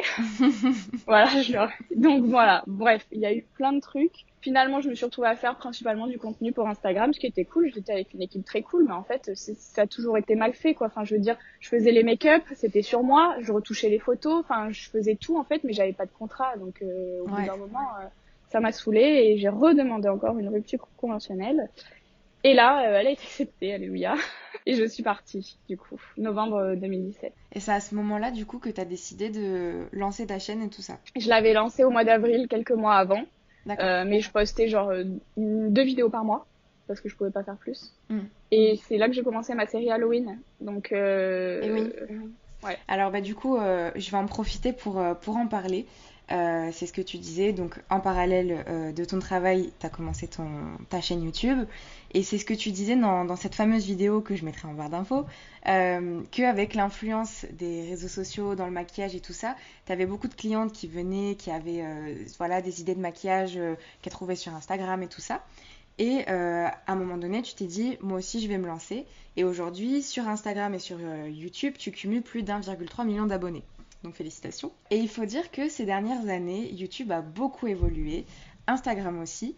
voilà, 1.07 1.43
je 1.43 1.53
leur... 1.53 1.71
donc 1.95 2.25
voilà, 2.25 2.65
bref, 2.67 3.07
il 3.13 3.21
y 3.21 3.27
a 3.27 3.35
eu 3.35 3.43
plein 3.43 3.75
de 3.75 3.81
trucs. 3.81 4.25
Finalement, 4.41 4.81
je 4.81 4.89
me 4.89 4.95
suis 4.95 5.05
retrouvée 5.05 5.29
à 5.29 5.37
faire 5.37 5.57
principalement 5.57 6.07
du 6.07 6.19
contenu 6.19 6.51
pour 6.51 6.67
Instagram, 6.67 7.13
ce 7.13 7.21
qui 7.21 7.27
était 7.27 7.45
cool. 7.45 7.71
J'étais 7.75 7.93
avec 7.93 8.15
une 8.15 8.23
équipe 8.23 8.43
très 8.43 8.63
cool, 8.63 8.87
mais 8.87 8.95
en 8.95 9.03
fait, 9.03 9.33
ça 9.35 9.83
a 9.83 9.87
toujours 9.87 10.17
été 10.17 10.35
mal 10.35 10.55
fait, 10.55 10.73
quoi. 10.73 10.87
Enfin, 10.87 11.05
je 11.05 11.15
veux 11.15 11.21
dire, 11.21 11.37
je 11.61 11.69
faisais 11.69 11.93
les 11.93 12.03
make-up, 12.03 12.43
c'était 12.55 12.81
sur 12.81 13.03
moi, 13.03 13.37
je 13.43 13.53
retouchais 13.53 13.91
les 13.91 13.99
photos, 13.99 14.41
enfin, 14.41 14.71
je 14.71 14.89
faisais 14.89 15.15
tout 15.15 15.37
en 15.37 15.45
fait, 15.45 15.63
mais 15.63 15.75
j'avais 15.75 15.93
pas 15.93 16.07
de 16.07 16.13
contrat, 16.19 16.57
donc 16.57 16.81
euh, 16.81 17.21
au 17.21 17.27
bout 17.27 17.45
d'un 17.45 17.59
moment, 17.59 17.87
euh, 18.01 18.07
ça 18.49 18.61
m'a 18.61 18.73
saoulée 18.73 19.27
et 19.27 19.37
j'ai 19.37 19.51
redemandé 19.51 20.09
encore 20.09 20.39
une 20.39 20.49
rupture 20.49 20.89
conventionnelle. 20.97 21.69
Et 22.45 22.55
là, 22.55 22.83
euh, 22.83 22.99
elle 23.01 23.07
a 23.07 23.11
été 23.11 23.23
acceptée, 23.23 23.75
alléluia. 23.75 24.15
Et 24.67 24.75
je 24.75 24.85
suis 24.85 25.03
partie, 25.03 25.59
du 25.69 25.77
coup, 25.77 26.01
novembre 26.17 26.75
2017. 26.77 27.33
Et 27.53 27.61
c'est 27.61 27.73
à 27.73 27.81
ce 27.81 27.95
moment-là, 27.95 28.31
du 28.31 28.47
coup, 28.47 28.59
que 28.59 28.69
tu 28.69 28.81
as 28.81 28.85
décidé 28.85 29.31
de 29.31 29.87
lancer 29.93 30.27
ta 30.27 30.39
chaîne 30.39 30.63
et 30.63 30.69
tout 30.69 30.83
ça 30.83 30.99
Je 31.17 31.29
l'avais 31.29 31.55
lancée 31.55 31.83
au 31.83 31.91
mois 31.91 32.05
d'avril, 32.05 32.47
quelques 32.49 32.73
mois 32.73 32.95
avant. 32.95 33.25
Euh, 33.69 34.05
mais 34.07 34.21
je 34.21 34.31
postais 34.31 34.69
genre 34.69 34.91
euh, 34.91 35.05
deux 35.37 35.83
vidéos 35.83 36.09
par 36.09 36.25
mois, 36.25 36.47
parce 36.87 37.01
que 37.01 37.09
je 37.09 37.17
pouvais 37.17 37.31
pas 37.31 37.43
faire 37.43 37.57
plus. 37.57 37.93
Hmm. 38.09 38.21
Et 38.51 38.81
c'est 38.87 38.97
là 38.97 39.07
que 39.09 39.15
j'ai 39.15 39.23
commencé 39.23 39.55
ma 39.55 39.67
série 39.67 39.91
Halloween. 39.91 40.39
Donc, 40.61 40.93
euh, 40.93 41.63
et 41.63 41.73
oui. 41.73 41.93
ouais. 42.65 42.79
Alors, 42.89 43.11
bah, 43.11 43.21
du 43.21 43.35
coup, 43.35 43.57
je 43.57 44.11
vais 44.11 44.17
en 44.17 44.27
profiter 44.27 44.73
pour, 44.73 45.03
pour 45.21 45.37
en 45.37 45.47
parler. 45.47 45.87
Euh, 46.33 46.71
c'est 46.73 46.87
ce 46.87 46.93
que 46.93 47.01
tu 47.03 47.19
disais. 47.19 47.53
Donc, 47.53 47.81
en 47.91 48.01
parallèle 48.01 48.65
euh, 48.69 48.93
de 48.93 49.05
ton 49.05 49.19
travail, 49.19 49.73
tu 49.81 49.87
as 49.87 49.89
commencé 49.89 50.29
ton, 50.29 50.49
ta 50.89 51.01
chaîne 51.01 51.23
YouTube. 51.23 51.67
Et 52.13 52.23
c'est 52.23 52.39
ce 52.39 52.45
que 52.45 52.55
tu 52.55 52.71
disais 52.71 52.97
dans, 52.97 53.37
cette 53.37 53.55
fameuse 53.55 53.85
vidéo 53.85 54.21
que 54.21 54.37
je 54.37 54.45
mettrai 54.45 54.69
en 54.69 54.75
barre 54.75 54.91
d'infos, 54.91 55.27
euh, 55.67 56.21
qu'avec 56.31 56.75
l'influence 56.75 57.47
des 57.53 57.89
réseaux 57.89 58.09
sociaux 58.09 58.55
dans 58.55 58.67
le 58.67 58.73
maquillage 58.73 59.15
et 59.15 59.21
tout 59.21 59.33
ça, 59.33 59.57
tu 59.87 59.93
avais 59.93 60.07
beaucoup 60.07 60.29
de 60.29 60.35
clientes 60.35 60.73
qui 60.73 60.87
venaient, 60.87 61.35
qui 61.35 61.51
avaient 61.51 61.85
voilà, 62.39 62.63
des 62.63 62.81
idées 62.81 62.95
de 62.95 63.01
maquillage 63.01 63.59
qu'elles 64.03 64.13
trouvaient 64.13 64.37
sur 64.37 64.55
Instagram 64.55 65.03
et 65.03 65.09
tout 65.09 65.21
ça. 65.21 65.45
Et 65.99 66.27
à 66.27 66.73
un 66.89 66.97
moment 66.97 67.17
donné, 67.17 67.43
tu 67.43 67.55
t'es 67.55 67.67
dit, 67.67 67.97
moi 68.01 68.19
aussi, 68.19 68.41
je 68.41 68.49
vais 68.49 68.59
me 68.59 68.67
lancer. 68.67 69.07
Et 69.37 69.45
aujourd'hui, 69.45 70.03
sur 70.03 70.27
Instagram 70.27 70.75
et 70.75 70.81
sur 70.81 70.99
YouTube, 71.29 71.75
tu 71.79 71.93
cumules 71.93 72.23
plus 72.23 72.43
d'1,3 72.43 73.07
million 73.07 73.27
d'abonnés 73.27 73.63
donc 74.03 74.15
félicitations. 74.15 74.73
Et 74.91 74.97
il 74.97 75.09
faut 75.09 75.27
dire 75.27 75.51
que 75.51 75.69
ces 75.69 75.85
dernières 75.85 76.29
années, 76.29 76.73
YouTube 76.73 77.13
a 77.13 77.21
beaucoup 77.21 77.67
évolué, 77.67 78.25
Instagram 78.67 79.21
aussi. 79.21 79.57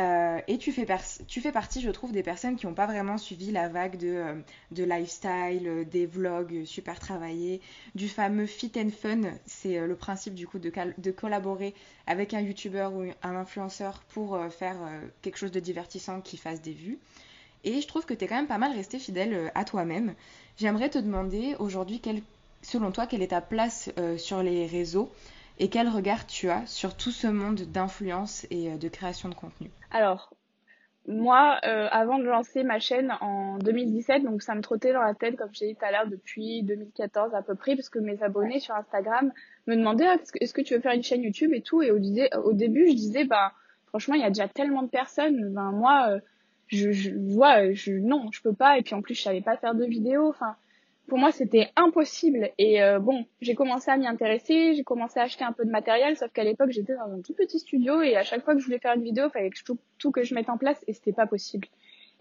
Euh, 0.00 0.40
et 0.48 0.56
tu 0.56 0.72
fais, 0.72 0.86
tu 1.28 1.40
fais 1.40 1.52
partie, 1.52 1.82
je 1.82 1.90
trouve, 1.90 2.12
des 2.12 2.22
personnes 2.22 2.56
qui 2.56 2.66
n'ont 2.66 2.74
pas 2.74 2.86
vraiment 2.86 3.18
suivi 3.18 3.52
la 3.52 3.68
vague 3.68 3.98
de, 3.98 4.08
euh, 4.08 4.34
de 4.70 4.84
lifestyle, 4.84 5.68
euh, 5.68 5.84
des 5.84 6.06
vlogs 6.06 6.64
super 6.64 6.98
travaillés, 6.98 7.60
du 7.94 8.08
fameux 8.08 8.46
fit 8.46 8.72
and 8.76 8.90
fun. 8.90 9.20
C'est 9.44 9.86
le 9.86 9.94
principe 9.94 10.34
du 10.34 10.46
coup 10.46 10.58
de, 10.58 10.72
de, 10.96 11.10
collaborer 11.10 11.74
avec 12.06 12.32
un 12.32 12.40
YouTuber 12.40 12.88
ou 12.92 13.10
un 13.22 13.36
influenceur 13.36 14.02
pour 14.08 14.38
faire 14.50 14.76
quelque 15.20 15.36
chose 15.36 15.52
de 15.52 15.60
divertissant 15.60 16.20
qui 16.20 16.36
fasse 16.36 16.62
des 16.62 16.72
vues. 16.72 16.98
Et 17.64 17.80
je 17.80 17.86
trouve 17.86 18.06
que 18.06 18.14
tu 18.14 18.24
es 18.24 18.28
quand 18.28 18.36
même 18.36 18.48
pas 18.48 18.58
mal 18.58 18.72
resté 18.72 18.98
fidèle 18.98 19.52
à 19.54 19.64
toi-même. 19.64 20.14
J'aimerais 20.56 20.90
te 20.90 20.98
demander 20.98 21.54
aujourd'hui 21.58 22.00
quel 22.00 22.22
selon 22.62 22.92
toi, 22.92 23.06
quelle 23.06 23.22
est 23.22 23.28
ta 23.28 23.40
place 23.40 23.92
euh, 23.98 24.16
sur 24.16 24.42
les 24.42 24.66
réseaux 24.66 25.12
et 25.58 25.68
quel 25.68 25.88
regard 25.88 26.26
tu 26.26 26.48
as 26.48 26.66
sur 26.66 26.96
tout 26.96 27.10
ce 27.10 27.26
monde 27.26 27.60
d'influence 27.60 28.46
et 28.50 28.70
euh, 28.70 28.76
de 28.76 28.88
création 28.88 29.28
de 29.28 29.34
contenu? 29.34 29.70
Alors, 29.90 30.32
moi, 31.06 31.58
euh, 31.64 31.88
avant 31.90 32.18
de 32.18 32.24
lancer 32.24 32.62
ma 32.62 32.78
chaîne 32.78 33.12
en 33.20 33.58
2017, 33.58 34.22
donc 34.22 34.42
ça 34.42 34.54
me 34.54 34.60
trottait 34.60 34.92
dans 34.92 35.02
la 35.02 35.14
tête, 35.14 35.36
comme 35.36 35.50
j'ai 35.52 35.68
dit 35.68 35.74
tout 35.74 35.84
à 35.84 35.90
l'heure, 35.90 36.06
depuis 36.06 36.62
2014 36.62 37.34
à 37.34 37.42
peu 37.42 37.54
près, 37.54 37.74
parce 37.74 37.88
que 37.88 37.98
mes 37.98 38.22
abonnés 38.22 38.60
sur 38.60 38.74
Instagram 38.74 39.32
me 39.66 39.76
demandaient 39.76 40.06
ah, 40.06 40.16
est-ce 40.40 40.54
que 40.54 40.62
tu 40.62 40.74
veux 40.74 40.80
faire 40.80 40.92
une 40.92 41.02
chaîne 41.02 41.22
YouTube 41.22 41.52
et 41.52 41.60
tout. 41.60 41.82
Et 41.82 41.90
au, 41.90 41.98
début, 42.52 42.86
je 42.88 42.94
disais 42.94 43.24
bah 43.24 43.52
franchement, 43.88 44.14
il 44.14 44.20
y 44.20 44.24
a 44.24 44.30
déjà 44.30 44.48
tellement 44.48 44.82
de 44.82 44.88
personnes. 44.88 45.52
Ben 45.52 45.72
moi, 45.72 46.18
je, 46.68 46.92
je 46.92 47.10
vois, 47.10 47.72
je 47.72 47.92
non, 47.92 48.30
je 48.30 48.40
peux 48.40 48.54
pas. 48.54 48.78
Et 48.78 48.82
puis 48.82 48.94
en 48.94 49.02
plus, 49.02 49.14
je 49.14 49.22
savais 49.22 49.42
pas 49.42 49.56
faire 49.56 49.74
de 49.74 49.84
vidéos. 49.84 50.28
Enfin, 50.28 50.56
pour 51.08 51.18
moi 51.18 51.32
c'était 51.32 51.68
impossible. 51.76 52.50
Et 52.58 52.82
euh, 52.82 52.98
bon 52.98 53.24
j'ai 53.40 53.54
commencé 53.54 53.90
à 53.90 53.96
m'y 53.96 54.06
intéresser 54.06 54.74
j'ai 54.74 54.84
commencé 54.84 55.20
à 55.20 55.24
acheter 55.24 55.44
un 55.44 55.52
peu 55.52 55.64
de 55.64 55.70
matériel 55.70 56.16
sauf 56.16 56.32
qu'à 56.32 56.44
l'époque 56.44 56.70
j'étais 56.70 56.94
dans 56.94 57.12
un 57.12 57.20
tout 57.20 57.34
petit 57.34 57.58
studio 57.58 58.02
et 58.02 58.16
à 58.16 58.22
chaque 58.22 58.44
fois 58.44 58.54
que 58.54 58.60
je 58.60 58.64
voulais 58.64 58.78
faire 58.78 58.94
une 58.94 59.02
vidéo 59.02 59.26
il 59.26 59.30
fallait 59.30 59.50
que 59.50 59.62
tout, 59.64 59.78
tout 59.98 60.10
que 60.10 60.22
je 60.22 60.34
mette 60.34 60.48
en 60.48 60.58
place 60.58 60.82
et 60.86 60.92
c'était 60.92 61.12
pas 61.12 61.26
possible 61.26 61.68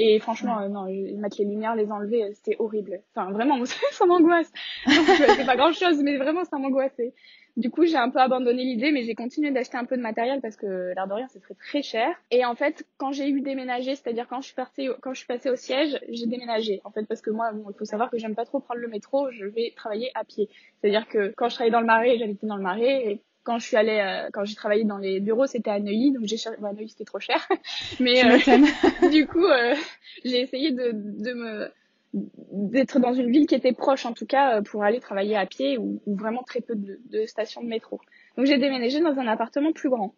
et 0.01 0.19
franchement 0.19 0.59
euh, 0.61 0.67
non 0.67 0.85
mettre 1.17 1.37
les 1.39 1.45
lumières 1.45 1.75
les 1.75 1.91
enlever 1.91 2.23
euh, 2.23 2.29
c'était 2.33 2.55
horrible 2.59 3.01
enfin 3.13 3.31
vraiment 3.31 3.63
ça 3.91 4.05
m'angoisse 4.05 4.51
c'est 4.87 5.45
pas 5.45 5.55
grand 5.55 5.73
chose 5.73 6.01
mais 6.03 6.17
vraiment 6.17 6.43
ça 6.45 6.57
m'angoissait 6.57 7.13
du 7.57 7.69
coup, 7.69 7.85
j'ai 7.85 7.97
un 7.97 8.09
peu 8.09 8.19
abandonné 8.19 8.63
l'idée, 8.63 8.91
mais 8.91 9.03
j'ai 9.03 9.13
continué 9.13 9.51
d'acheter 9.51 9.77
un 9.77 9.83
peu 9.83 9.97
de 9.97 10.01
matériel 10.01 10.39
parce 10.41 10.55
que 10.55 10.93
l'air 10.95 11.07
de 11.07 11.13
rien, 11.13 11.27
c'est 11.27 11.41
très 11.41 11.53
très 11.53 11.81
cher. 11.81 12.15
Et 12.31 12.45
en 12.45 12.55
fait, 12.55 12.85
quand 12.97 13.11
j'ai 13.11 13.29
eu 13.29 13.41
déménagé, 13.41 13.95
c'est-à-dire 13.95 14.27
quand 14.29 14.39
je 14.39 14.47
suis 14.47 14.55
partie, 14.55 14.87
quand 15.01 15.13
je 15.13 15.19
suis 15.19 15.27
passée 15.27 15.49
au 15.49 15.55
siège, 15.57 15.99
j'ai 16.09 16.27
déménagé. 16.27 16.81
En 16.85 16.91
fait, 16.91 17.03
parce 17.05 17.21
que 17.21 17.29
moi, 17.29 17.51
bon, 17.51 17.69
il 17.69 17.77
faut 17.77 17.85
savoir 17.85 18.09
que 18.09 18.17
j'aime 18.17 18.35
pas 18.35 18.45
trop 18.45 18.61
prendre 18.61 18.79
le 18.79 18.87
métro, 18.87 19.29
je 19.31 19.45
vais 19.45 19.73
travailler 19.75 20.11
à 20.15 20.23
pied. 20.23 20.49
C'est-à-dire 20.79 21.07
que 21.09 21.33
quand 21.35 21.49
je 21.49 21.55
travaillais 21.55 21.71
dans 21.71 21.81
le 21.81 21.87
Marais, 21.87 22.17
j'habitais 22.17 22.47
dans 22.47 22.55
le 22.55 22.63
Marais, 22.63 23.11
et 23.11 23.21
quand 23.43 23.59
je 23.59 23.67
suis 23.67 23.77
allée, 23.77 23.99
euh, 23.99 24.29
quand 24.33 24.45
j'ai 24.45 24.55
travaillé 24.55 24.83
dans 24.83 24.97
les 24.97 25.19
bureaux, 25.19 25.47
c'était 25.47 25.71
à 25.71 25.79
Neuilly, 25.79 26.11
donc 26.11 26.25
j'ai 26.25 26.37
cherché, 26.37 26.59
bah, 26.61 26.73
Neuilly 26.73 26.89
c'était 26.89 27.05
trop 27.05 27.19
cher, 27.19 27.47
mais 27.99 28.23
euh, 28.23 28.37
du 29.09 29.27
coup, 29.27 29.45
euh, 29.45 29.75
j'ai 30.23 30.41
essayé 30.41 30.71
de, 30.71 30.91
de 30.93 31.33
me 31.33 31.71
d'être 32.13 32.99
dans 32.99 33.13
une 33.13 33.31
ville 33.31 33.47
qui 33.47 33.55
était 33.55 33.71
proche 33.71 34.05
en 34.05 34.13
tout 34.13 34.25
cas 34.25 34.57
euh, 34.57 34.61
pour 34.61 34.83
aller 34.83 34.99
travailler 34.99 35.37
à 35.37 35.45
pied 35.45 35.77
ou, 35.77 36.01
vraiment 36.05 36.43
très 36.43 36.61
peu 36.61 36.75
de, 36.75 37.25
stations 37.25 37.61
de 37.61 37.67
métro. 37.67 38.01
Donc 38.37 38.45
j'ai 38.45 38.57
déménagé 38.57 38.99
dans 38.99 39.17
un 39.17 39.27
appartement 39.27 39.71
plus 39.71 39.89
grand. 39.89 40.13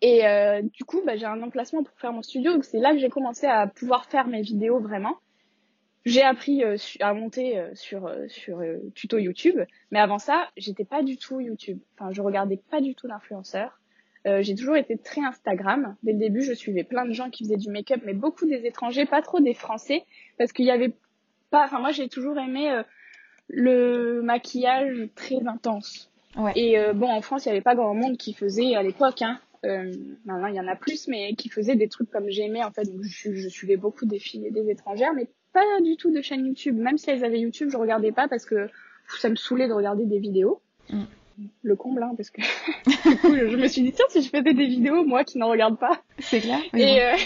Et 0.00 0.26
euh, 0.26 0.62
du 0.62 0.84
coup, 0.84 1.02
bah, 1.04 1.16
j'ai 1.16 1.26
un 1.26 1.42
emplacement 1.42 1.82
pour 1.82 1.98
faire 1.98 2.12
mon 2.12 2.22
studio. 2.22 2.52
Donc 2.52 2.64
c'est 2.64 2.78
là 2.78 2.92
que 2.92 2.98
j'ai 2.98 3.08
commencé 3.08 3.46
à 3.46 3.66
pouvoir 3.66 4.06
faire 4.06 4.28
mes 4.28 4.42
vidéos 4.42 4.78
vraiment. 4.78 5.16
J'ai 6.08 6.22
appris 6.22 6.64
euh, 6.64 6.76
à 7.00 7.12
monter 7.14 7.62
sur 7.74 8.10
sur 8.28 8.62
tuto 8.94 9.18
YouTube, 9.18 9.60
mais 9.90 9.98
avant 9.98 10.18
ça, 10.18 10.48
j'étais 10.56 10.84
pas 10.84 11.02
du 11.02 11.16
tout 11.16 11.40
YouTube. 11.40 11.78
Enfin, 11.94 12.12
je 12.12 12.22
regardais 12.22 12.60
pas 12.70 12.80
du 12.80 12.94
tout 12.94 13.08
d'influenceurs. 13.08 13.80
j'ai 14.24 14.54
toujours 14.54 14.76
été 14.76 14.96
très 14.98 15.20
Instagram. 15.20 15.96
Dès 16.02 16.12
le 16.12 16.18
début, 16.18 16.42
je 16.42 16.52
suivais 16.52 16.84
plein 16.84 17.04
de 17.04 17.12
gens 17.12 17.30
qui 17.30 17.44
faisaient 17.44 17.56
du 17.56 17.70
make-up, 17.70 18.02
mais 18.04 18.14
beaucoup 18.14 18.46
des 18.46 18.66
étrangers, 18.66 19.06
pas 19.06 19.22
trop 19.22 19.40
des 19.40 19.54
Français, 19.54 20.04
parce 20.36 20.52
qu'il 20.52 20.66
y 20.66 20.70
avait 20.70 20.92
pas. 21.50 21.64
Enfin, 21.64 21.80
moi, 21.80 21.92
j'ai 21.92 22.08
toujours 22.08 22.38
aimé 22.38 22.70
euh, 22.70 22.82
le 23.48 24.22
maquillage 24.22 25.08
très 25.14 25.46
intense. 25.46 26.10
Ouais. 26.36 26.52
Et 26.56 26.78
euh, 26.78 26.92
bon, 26.92 27.08
en 27.08 27.20
France, 27.20 27.46
il 27.46 27.48
y 27.48 27.52
avait 27.52 27.60
pas 27.60 27.74
grand 27.74 27.94
monde 27.94 28.16
qui 28.16 28.34
faisait 28.34 28.74
à 28.74 28.82
l'époque. 28.82 29.22
Hein. 29.22 29.40
Euh, 29.64 29.92
maintenant, 30.24 30.46
il 30.46 30.54
y 30.54 30.60
en 30.60 30.68
a 30.68 30.76
plus, 30.76 31.08
mais 31.08 31.34
qui 31.34 31.48
faisait 31.48 31.74
des 31.74 31.88
trucs 31.88 32.10
comme 32.10 32.28
j'aimais 32.28 32.62
en 32.62 32.70
fait. 32.70 32.84
Donc, 32.84 33.02
je, 33.02 33.34
je, 33.34 33.48
suivais 33.48 33.76
beaucoup 33.76 34.06
des 34.06 34.18
filles 34.18 34.46
et 34.46 34.50
des 34.50 34.70
étrangères, 34.70 35.12
mais 35.14 35.28
pas 35.52 35.80
du 35.82 35.96
tout 35.96 36.10
de 36.10 36.20
chaîne 36.22 36.46
YouTube. 36.46 36.76
Même 36.76 36.98
si 36.98 37.10
elles 37.10 37.24
avaient 37.24 37.40
YouTube, 37.40 37.68
je 37.70 37.76
regardais 37.76 38.12
pas 38.12 38.28
parce 38.28 38.44
que 38.44 38.68
ça 39.16 39.28
me 39.28 39.36
saulait 39.36 39.68
de 39.68 39.72
regarder 39.72 40.04
des 40.04 40.18
vidéos. 40.18 40.60
Mm. 40.90 41.04
Le 41.62 41.76
comble, 41.76 42.02
hein, 42.02 42.14
parce 42.16 42.30
que 42.30 42.40
du 43.08 43.16
coup, 43.18 43.34
je 43.34 43.56
me 43.56 43.68
suis 43.68 43.82
dit 43.82 43.92
tiens, 43.92 44.06
si 44.08 44.22
je 44.22 44.28
faisais 44.28 44.54
des 44.54 44.66
vidéos, 44.66 45.04
moi 45.04 45.24
qui 45.24 45.38
n'en 45.38 45.48
regarde 45.48 45.78
pas. 45.78 46.02
C'est 46.18 46.40
clair. 46.40 46.58
Et, 46.74 47.00
euh, 47.00 47.16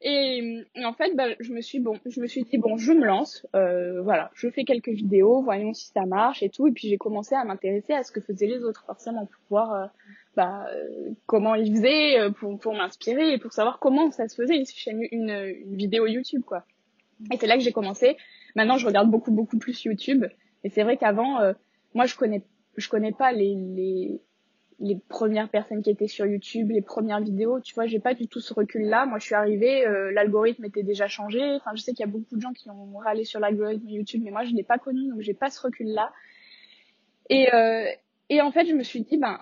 et, 0.00 0.84
en 0.84 0.92
fait, 0.92 1.14
bah, 1.14 1.28
je 1.38 1.52
me 1.52 1.60
suis 1.60 1.78
bon, 1.78 2.00
je 2.04 2.20
me 2.20 2.26
suis 2.26 2.42
dit 2.42 2.58
bon, 2.58 2.76
je 2.76 2.92
me 2.92 3.04
lance, 3.04 3.46
euh, 3.54 4.02
voilà, 4.02 4.32
je 4.34 4.50
fais 4.50 4.64
quelques 4.64 4.88
vidéos, 4.88 5.40
voyons 5.40 5.72
si 5.72 5.86
ça 5.92 6.04
marche 6.04 6.42
et 6.42 6.48
tout. 6.48 6.66
Et 6.66 6.72
puis 6.72 6.88
j'ai 6.88 6.98
commencé 6.98 7.36
à 7.36 7.44
m'intéresser 7.44 7.92
à 7.92 8.02
ce 8.02 8.10
que 8.10 8.20
faisaient 8.20 8.48
les 8.48 8.64
autres, 8.64 8.84
forcément, 8.86 9.26
pour 9.26 9.42
voir 9.50 9.72
euh, 9.72 9.86
bah, 10.34 10.66
comment 11.26 11.54
ils 11.54 11.76
faisaient, 11.76 12.30
pour, 12.40 12.58
pour 12.58 12.74
m'inspirer 12.74 13.34
et 13.34 13.38
pour 13.38 13.52
savoir 13.52 13.78
comment 13.78 14.10
ça 14.10 14.26
se 14.26 14.34
faisait 14.34 14.56
une, 14.56 15.06
une, 15.12 15.30
une 15.30 15.76
vidéo 15.76 16.06
YouTube, 16.06 16.42
quoi. 16.44 16.64
Et 17.32 17.36
c'est 17.38 17.46
là 17.46 17.56
que 17.56 17.62
j'ai 17.62 17.72
commencé. 17.72 18.16
Maintenant, 18.54 18.78
je 18.78 18.86
regarde 18.86 19.10
beaucoup, 19.10 19.32
beaucoup 19.32 19.58
plus 19.58 19.84
YouTube. 19.84 20.24
Et 20.64 20.70
c'est 20.70 20.82
vrai 20.82 20.96
qu'avant, 20.96 21.38
moi, 21.94 22.06
je 22.06 22.16
connais, 22.16 22.42
je 22.76 22.88
connais 22.88 23.12
pas 23.12 23.32
les, 23.32 23.54
les 23.54 24.20
les 24.78 24.98
premières 25.08 25.48
personnes 25.48 25.82
qui 25.82 25.90
étaient 25.90 26.08
sur 26.08 26.26
YouTube, 26.26 26.70
les 26.70 26.82
premières 26.82 27.20
vidéos, 27.20 27.60
tu 27.60 27.74
vois, 27.74 27.86
j'ai 27.86 27.98
pas 27.98 28.14
du 28.14 28.28
tout 28.28 28.40
ce 28.40 28.52
recul-là. 28.52 29.06
Moi, 29.06 29.18
je 29.18 29.24
suis 29.24 29.34
arrivée, 29.34 29.86
euh, 29.86 30.12
l'algorithme 30.12 30.64
était 30.64 30.82
déjà 30.82 31.06
changé. 31.08 31.40
Enfin, 31.54 31.70
je 31.74 31.82
sais 31.82 31.92
qu'il 31.92 32.04
y 32.04 32.08
a 32.08 32.12
beaucoup 32.12 32.36
de 32.36 32.40
gens 32.40 32.52
qui 32.52 32.68
ont 32.68 32.98
râlé 32.98 33.24
sur 33.24 33.40
l'algorithme 33.40 33.88
YouTube, 33.88 34.20
mais 34.22 34.30
moi, 34.30 34.44
je 34.44 34.54
l'ai 34.54 34.64
pas 34.64 34.78
connu, 34.78 35.08
donc 35.08 35.20
j'ai 35.20 35.34
pas 35.34 35.48
ce 35.50 35.60
recul-là. 35.62 36.12
Et 37.30 37.52
euh, 37.54 37.86
et 38.28 38.40
en 38.40 38.50
fait, 38.50 38.66
je 38.66 38.74
me 38.74 38.82
suis 38.82 39.02
dit, 39.02 39.16
ben, 39.16 39.40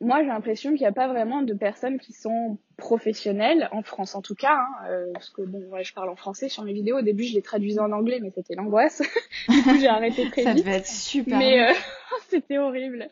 moi, 0.00 0.22
j'ai 0.22 0.28
l'impression 0.28 0.70
qu'il 0.70 0.80
n'y 0.80 0.86
a 0.86 0.92
pas 0.92 1.08
vraiment 1.08 1.42
de 1.42 1.52
personnes 1.52 1.98
qui 1.98 2.12
sont 2.14 2.58
professionnelles 2.78 3.68
en 3.70 3.82
France, 3.82 4.14
en 4.14 4.22
tout 4.22 4.34
cas, 4.34 4.56
hein, 4.56 4.88
euh, 4.88 5.06
parce 5.12 5.28
que 5.28 5.42
bon, 5.42 5.62
ouais, 5.70 5.84
je 5.84 5.92
parle 5.92 6.08
en 6.08 6.16
français 6.16 6.48
sur 6.48 6.64
mes 6.64 6.72
vidéos. 6.72 6.98
Au 6.98 7.02
début, 7.02 7.24
je 7.24 7.34
les 7.34 7.42
traduisais 7.42 7.80
en 7.80 7.92
anglais, 7.92 8.18
mais 8.22 8.30
c'était 8.34 8.54
l'angoisse. 8.54 9.02
du 9.48 9.62
coup, 9.62 9.78
j'ai 9.78 9.88
arrêté 9.88 10.30
très 10.30 10.42
Ça 10.42 10.54
vite. 10.54 10.64
Ça 10.64 10.70
devait 10.70 10.78
être 10.78 10.86
super. 10.86 11.38
Mais 11.38 11.68
euh, 11.68 11.74
c'était 12.28 12.56
horrible. 12.56 13.10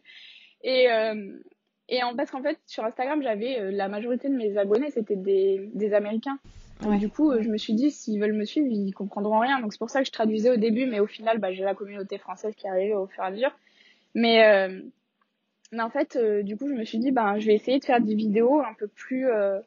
Et, 0.63 0.91
euh, 0.91 1.39
et 1.91 2.03
en, 2.03 2.17
parce 2.17 2.31
qu'en 2.31 2.43
fait, 2.43 2.59
sur 2.67 2.85
Instagram, 2.85 3.23
j'avais 3.23 3.61
euh, 3.61 3.71
la 3.71 3.89
majorité 3.89 4.31
de 4.31 4.35
mes 4.35 4.57
abonnés, 4.57 4.91
c'était 4.91 5.17
des, 5.17 5.69
des 5.75 5.93
Américains. 5.93 6.39
du 6.81 7.11
coup, 7.11 7.35
je 7.39 7.51
me 7.51 7.59
suis 7.59 7.75
dit, 7.75 7.91
s'ils 7.91 8.19
veulent 8.19 8.33
me 8.33 8.47
suivre, 8.47 8.67
ils 8.71 8.93
comprendront 8.93 9.41
rien. 9.41 9.61
Donc 9.61 9.75
c'est 9.75 9.79
pour 9.79 9.91
ça 9.91 10.01
que 10.01 10.07
je 10.07 10.13
traduisais 10.13 10.51
au 10.51 10.57
début, 10.57 10.87
mais 10.87 11.01
au 11.01 11.07
final, 11.07 11.39
bah, 11.39 11.53
j'ai 11.53 11.65
la 11.65 11.75
communauté 11.75 12.17
française 12.17 12.55
qui 12.57 12.67
est 12.67 12.71
arrivée 12.71 12.95
au 12.95 13.07
fur 13.09 13.23
et 13.23 13.27
à 13.27 13.31
mesure. 13.31 13.53
Mais, 14.15 14.45
euh, 14.45 14.81
mais 15.73 15.83
en 15.83 15.91
fait, 15.91 16.17
euh, 16.17 16.43
du 16.43 16.57
coup, 16.57 16.69
je 16.69 16.75
me 16.75 16.85
suis 16.85 16.99
dit, 16.99 17.11
ben, 17.11 17.39
je 17.39 17.47
vais 17.47 17.55
essayer 17.55 17.79
de 17.79 17.85
faire 17.85 18.01
des 18.01 18.15
vidéos 18.15 18.61
un 18.61 18.75
peu 18.79 18.89
plus, 18.89 19.29
euh, 19.29 19.61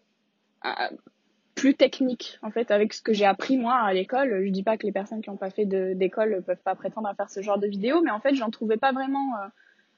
plus 1.56 1.76
techniques, 1.76 2.40
en 2.42 2.52
fait, 2.52 2.72
avec 2.72 2.94
ce 2.94 3.02
que 3.02 3.14
j'ai 3.14 3.26
appris 3.26 3.58
moi 3.58 3.76
à 3.76 3.94
l'école. 3.94 4.44
Je 4.46 4.52
dis 4.52 4.64
pas 4.64 4.78
que 4.78 4.86
les 4.86 4.92
personnes 4.92 5.22
qui 5.22 5.30
n'ont 5.30 5.38
pas 5.38 5.50
fait 5.50 5.66
d'école 5.66 6.44
peuvent 6.46 6.62
pas 6.64 6.76
prétendre 6.76 7.08
à 7.08 7.16
faire 7.16 7.30
ce 7.30 7.42
genre 7.42 7.60
de 7.60 7.68
vidéos, 7.68 8.02
mais 8.02 8.12
en 8.12 8.20
fait, 8.20 8.36
j'en 8.36 8.50
trouvais 8.50 8.78
pas 8.78 8.92
vraiment 8.92 9.34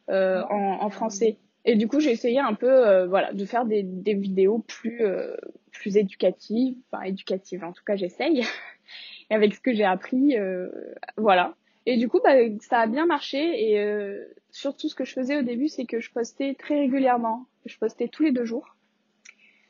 en, 0.09 0.77
en 0.81 0.89
français. 0.89 1.37
Et 1.65 1.75
du 1.75 1.87
coup, 1.87 1.99
j'ai 1.99 2.11
essayé 2.11 2.39
un 2.39 2.53
peu, 2.53 2.69
euh, 2.69 3.07
voilà, 3.07 3.31
de 3.33 3.45
faire 3.45 3.65
des, 3.65 3.83
des 3.83 4.13
vidéos 4.13 4.59
plus, 4.59 5.01
euh, 5.01 5.35
plus 5.71 5.95
éducatives, 5.95 6.75
enfin 6.91 7.03
éducatives. 7.03 7.63
En 7.63 7.71
tout 7.71 7.83
cas, 7.85 7.95
j'essaye. 7.95 8.41
et 9.29 9.33
avec 9.33 9.53
ce 9.53 9.61
que 9.61 9.73
j'ai 9.73 9.85
appris, 9.85 10.37
euh, 10.37 10.69
voilà. 11.15 11.55
Et 11.85 11.97
du 11.97 12.07
coup, 12.07 12.19
bah, 12.23 12.35
ça 12.61 12.79
a 12.79 12.87
bien 12.87 13.05
marché. 13.05 13.37
Et 13.39 14.15
surtout, 14.51 14.89
ce 14.89 14.95
que 14.95 15.05
je 15.05 15.13
faisais 15.13 15.37
au 15.37 15.41
début, 15.41 15.67
c'est 15.67 15.85
que 15.85 15.99
je 15.99 16.11
postais 16.11 16.55
très 16.57 16.79
régulièrement. 16.79 17.45
Je 17.65 17.77
postais 17.77 18.07
tous 18.07 18.23
les 18.23 18.31
deux 18.31 18.45
jours. 18.45 18.75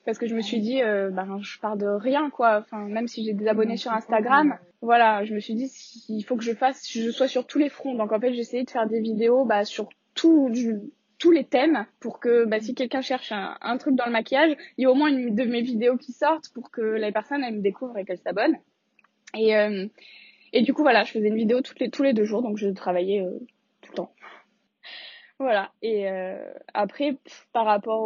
Parce 0.05 0.17
que 0.17 0.27
je 0.27 0.35
me 0.35 0.41
suis 0.41 0.59
dit, 0.59 0.81
bah, 0.81 1.25
je 1.41 1.59
pars 1.59 1.77
de 1.77 1.87
rien, 1.87 2.29
quoi. 2.29 2.59
Enfin, 2.59 2.85
même 2.87 3.07
si 3.07 3.23
j'ai 3.23 3.33
des 3.33 3.47
abonnés 3.47 3.77
sur 3.77 3.91
Instagram, 3.91 4.57
voilà, 4.83 5.23
je 5.23 5.33
me 5.33 5.39
suis 5.39 5.55
dit, 5.55 5.71
il 6.09 6.23
faut 6.23 6.35
que 6.35 6.43
je 6.43 6.53
fasse, 6.53 6.91
je 6.91 7.09
sois 7.09 7.29
sur 7.29 7.47
tous 7.47 7.57
les 7.57 7.69
fronts. 7.69 7.95
Donc 7.95 8.11
en 8.11 8.19
fait, 8.19 8.33
essayé 8.33 8.63
de 8.63 8.69
faire 8.69 8.85
des 8.85 8.99
vidéos, 8.99 9.45
bah, 9.45 9.63
sur 9.63 9.89
tout, 10.13 10.51
tous 11.19 11.31
les 11.31 11.45
thèmes 11.45 11.85
pour 12.01 12.19
que 12.19 12.43
bah, 12.43 12.59
si 12.59 12.75
quelqu'un 12.75 13.01
cherche 13.01 13.31
un, 13.31 13.77
truc 13.77 13.95
dans 13.95 14.05
le 14.05 14.11
maquillage, 14.11 14.57
il 14.77 14.83
y 14.83 14.85
a 14.85 14.91
au 14.91 14.93
moins 14.93 15.07
une 15.07 15.33
de 15.33 15.45
mes 15.45 15.61
vidéos 15.61 15.95
qui 15.95 16.11
sortent 16.11 16.49
pour 16.53 16.69
que 16.69 16.81
la 16.81 17.13
personne 17.13 17.45
elle 17.45 17.55
me 17.55 17.61
découvre 17.61 17.97
et 17.97 18.03
qu'elle 18.03 18.17
s'abonne. 18.17 18.57
Et, 19.35 19.55
euh, 19.55 19.87
et 20.53 20.61
du 20.61 20.73
coup 20.73 20.83
voilà, 20.83 21.03
je 21.03 21.11
faisais 21.11 21.27
une 21.27 21.35
vidéo 21.35 21.59
les, 21.79 21.89
tous 21.89 22.03
les 22.03 22.13
deux 22.13 22.23
jours, 22.23 22.41
donc 22.41 22.57
je 22.57 22.69
travaillais 22.69 23.21
euh, 23.21 23.39
tout 23.81 23.91
le 23.91 23.95
temps. 23.95 24.13
Voilà. 25.39 25.71
Et 25.81 26.09
euh, 26.09 26.37
après, 26.73 27.17
par 27.51 27.65
rapport 27.65 28.01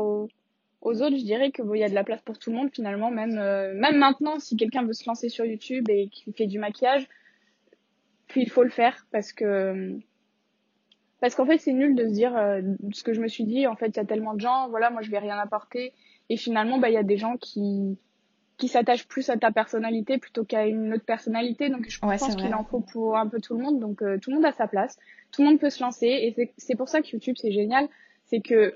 aux, 0.81 1.01
autres, 1.01 1.17
je 1.17 1.23
dirais 1.23 1.51
que 1.51 1.61
il 1.75 1.79
y 1.79 1.83
a 1.83 1.89
de 1.89 1.93
la 1.93 2.03
place 2.03 2.21
pour 2.21 2.39
tout 2.39 2.49
le 2.49 2.55
monde 2.55 2.69
finalement, 2.73 3.11
même 3.11 3.35
même 3.75 3.97
maintenant, 3.97 4.39
si 4.39 4.55
quelqu'un 4.55 4.83
veut 4.83 4.93
se 4.93 5.05
lancer 5.07 5.29
sur 5.29 5.45
YouTube 5.45 5.89
et 5.89 6.07
qui 6.09 6.31
fait 6.33 6.47
du 6.47 6.57
maquillage, 6.57 7.07
puis 8.27 8.41
il 8.41 8.49
faut 8.49 8.63
le 8.63 8.69
faire 8.69 9.05
parce 9.11 9.33
que 9.33 9.99
parce 11.19 11.33
qu'en 11.33 11.45
fait, 11.45 11.57
c'est 11.57 11.73
nul 11.73 11.95
de 11.95 12.07
se 12.07 12.13
dire 12.13 12.35
euh, 12.37 12.61
ce 12.93 13.03
que 13.03 13.13
je 13.13 13.21
me 13.21 13.27
suis 13.27 13.43
dit. 13.43 13.65
En 13.65 13.75
fait, 13.75 13.87
il 13.87 13.97
y 13.97 13.99
a 13.99 14.05
tellement 14.05 14.35
de 14.35 14.41
gens, 14.41 14.69
voilà, 14.69 14.89
moi 14.89 15.01
je 15.01 15.09
vais 15.09 15.17
rien 15.17 15.37
apporter. 15.37 15.93
Et 16.29 16.37
finalement, 16.37 16.77
bah, 16.77 16.89
il 16.89 16.93
y 16.93 16.97
a 16.97 17.03
des 17.03 17.17
gens 17.17 17.37
qui 17.37 17.97
qui 18.57 18.67
s'attachent 18.67 19.07
plus 19.07 19.29
à 19.29 19.37
ta 19.37 19.51
personnalité 19.51 20.17
plutôt 20.17 20.43
qu'à 20.43 20.65
une 20.65 20.93
autre 20.93 21.05
personnalité. 21.05 21.69
Donc, 21.69 21.87
je 21.87 21.99
pense 21.99 22.35
qu'il 22.35 22.53
en 22.53 22.63
faut 22.63 22.79
pour 22.79 23.17
un 23.17 23.27
peu 23.27 23.39
tout 23.39 23.55
le 23.55 23.63
monde. 23.63 23.79
Donc, 23.79 24.01
euh, 24.01 24.17
tout 24.17 24.31
le 24.31 24.37
monde 24.37 24.45
a 24.45 24.51
sa 24.51 24.67
place. 24.67 24.97
Tout 25.31 25.43
le 25.43 25.49
monde 25.49 25.59
peut 25.59 25.69
se 25.69 25.83
lancer. 25.83 26.07
Et 26.07 26.53
c'est 26.57 26.75
pour 26.75 26.89
ça 26.89 27.01
que 27.01 27.07
YouTube, 27.07 27.35
c'est 27.37 27.51
génial. 27.51 27.87
C'est 28.25 28.41
que 28.41 28.75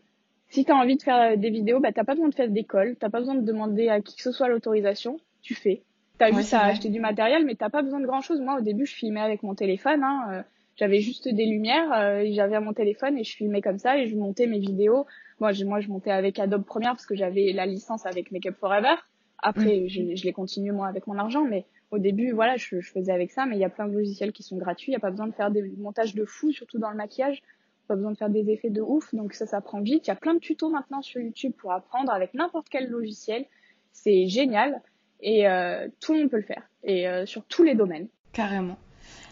si 0.50 0.66
tu 0.66 0.72
as 0.72 0.76
envie 0.76 0.98
de 0.98 1.02
faire 1.02 1.38
des 1.38 1.50
vidéos, 1.50 1.80
bah, 1.80 1.92
t'as 1.92 2.04
pas 2.04 2.14
besoin 2.14 2.30
de 2.30 2.36
faire 2.36 2.50
d'école. 2.50 2.96
T'as 3.00 3.10
pas 3.10 3.20
besoin 3.20 3.36
de 3.36 3.42
demander 3.42 3.90
à 3.90 4.02
qui 4.02 4.16
que 4.16 4.22
ce 4.22 4.32
soit 4.32 4.50
l'autorisation. 4.50 5.20
Tu 5.42 5.56
fais. 5.56 5.82
T'as 6.20 6.28
as 6.28 6.32
juste 6.32 6.54
à 6.54 6.66
acheter 6.66 6.90
du 6.90 7.00
matériel, 7.00 7.46
mais 7.46 7.56
t'as 7.56 7.70
pas 7.70 7.82
besoin 7.82 8.00
de 8.00 8.06
grand 8.06 8.22
chose. 8.22 8.40
Moi, 8.40 8.60
au 8.60 8.62
début, 8.62 8.86
je 8.86 8.94
filmais 8.94 9.22
avec 9.22 9.42
mon 9.42 9.56
téléphone. 9.56 10.04
Hein, 10.04 10.28
euh, 10.32 10.42
j'avais 10.76 11.00
juste 11.00 11.28
des 11.28 11.46
lumières, 11.46 11.92
euh, 11.94 12.24
j'avais 12.32 12.60
mon 12.60 12.74
téléphone 12.74 13.18
et 13.18 13.24
je 13.24 13.36
filmais 13.36 13.62
comme 13.62 13.80
ça 13.80 13.98
et 13.98 14.08
je 14.08 14.16
montais 14.16 14.46
mes 14.46 14.60
vidéos. 14.60 15.08
Moi, 15.40 15.54
je, 15.54 15.66
moi, 15.66 15.80
je 15.80 15.88
montais 15.88 16.12
avec 16.12 16.38
Adobe 16.38 16.64
Premiere 16.64 16.92
parce 16.92 17.08
que 17.08 17.16
j'avais 17.16 17.52
la 17.54 17.66
licence 17.66 18.06
avec 18.06 18.32
Makeup 18.32 18.56
Forever. 18.60 18.96
Après, 19.42 19.82
mm. 19.82 19.90
je, 19.90 20.16
je 20.16 20.24
l'ai 20.24 20.34
continué 20.34 20.72
moi 20.72 20.88
avec 20.88 21.08
mon 21.08 21.18
argent, 21.18 21.44
mais 21.44 21.66
au 21.92 22.00
début, 22.00 22.32
voilà, 22.32 22.58
je, 22.58 22.80
je 22.80 22.92
faisais 22.92 23.12
avec 23.12 23.32
ça. 23.32 23.46
Mais 23.46 23.56
il 23.58 23.60
y 23.60 23.66
a 23.66 23.70
plein 23.70 23.88
de 23.88 23.94
logiciels 23.94 24.32
qui 24.32 24.44
sont 24.44 24.58
gratuits. 24.58 24.92
Il 24.92 24.94
n'y 24.94 24.98
a 24.98 25.00
pas 25.00 25.12
besoin 25.12 25.28
de 25.28 25.34
faire 25.34 25.52
des 25.52 25.64
montages 25.78 26.16
de 26.16 26.26
fou, 26.26 26.52
surtout 26.52 26.80
dans 26.80 26.90
le 26.90 26.98
maquillage. 26.98 27.42
Pas 27.88 27.96
besoin 27.96 28.12
de 28.12 28.18
faire 28.18 28.30
des 28.30 28.50
effets 28.50 28.70
de 28.70 28.82
ouf, 28.82 29.14
donc 29.14 29.34
ça, 29.34 29.46
ça 29.46 29.60
prend 29.60 29.82
vite. 29.82 30.08
Il 30.08 30.10
y 30.10 30.14
a 30.14 30.16
plein 30.16 30.34
de 30.34 30.40
tutos 30.40 30.70
maintenant 30.70 31.02
sur 31.02 31.20
YouTube 31.20 31.52
pour 31.58 31.74
apprendre 31.74 32.12
avec 32.12 32.34
n'importe 32.34 32.70
quel 32.70 32.90
logiciel. 32.90 33.46
C'est 33.92 34.28
génial 34.28 34.82
et 35.20 35.48
euh, 35.48 35.88
tout 36.00 36.14
le 36.14 36.20
monde 36.20 36.30
peut 36.30 36.38
le 36.38 36.44
faire 36.44 36.64
et 36.84 37.08
euh, 37.08 37.26
sur 37.26 37.44
tous 37.44 37.64
les 37.64 37.76
domaines. 37.76 38.08
Carrément. 38.34 38.78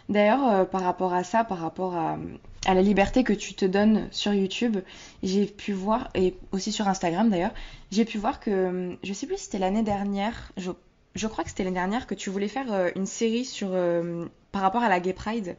D'ailleurs, 0.10 0.48
euh, 0.48 0.66
par 0.66 0.82
rapport 0.82 1.14
à 1.14 1.24
ça, 1.24 1.44
par 1.44 1.60
rapport 1.60 1.96
à, 1.96 2.18
la 2.66 2.82
liberté 2.82 3.24
que 3.24 3.34
tu 3.34 3.54
te 3.54 3.66
donnes 3.66 4.08
sur 4.12 4.34
YouTube, 4.34 4.78
j'ai 5.24 5.46
pu 5.46 5.74
voir, 5.74 6.10
et 6.16 6.36
aussi 6.52 6.72
sur 6.72 6.88
Instagram 6.88 7.30
d'ailleurs, 7.30 7.54
j'ai 7.92 8.06
pu 8.06 8.18
voir 8.18 8.40
que, 8.40 8.98
je 9.04 9.14
sais 9.14 9.28
plus 9.28 9.38
si 9.38 9.46
c'était 9.46 9.60
l'année 9.60 9.84
dernière, 9.84 10.52
je, 10.58 11.28
crois 11.28 11.44
que 11.44 11.50
c'était 11.50 11.64
l'année 11.64 11.76
dernière, 11.76 12.08
que 12.08 12.16
tu 12.16 12.30
voulais 12.30 12.48
faire 12.48 12.72
euh, 12.72 12.90
une 12.96 13.06
série 13.06 13.46
sur, 13.46 13.70
euh, 13.72 14.26
par 14.52 14.62
rapport 14.62 14.84
à 14.84 14.90
la 14.90 15.00
Gay 15.00 15.14
Pride. 15.14 15.58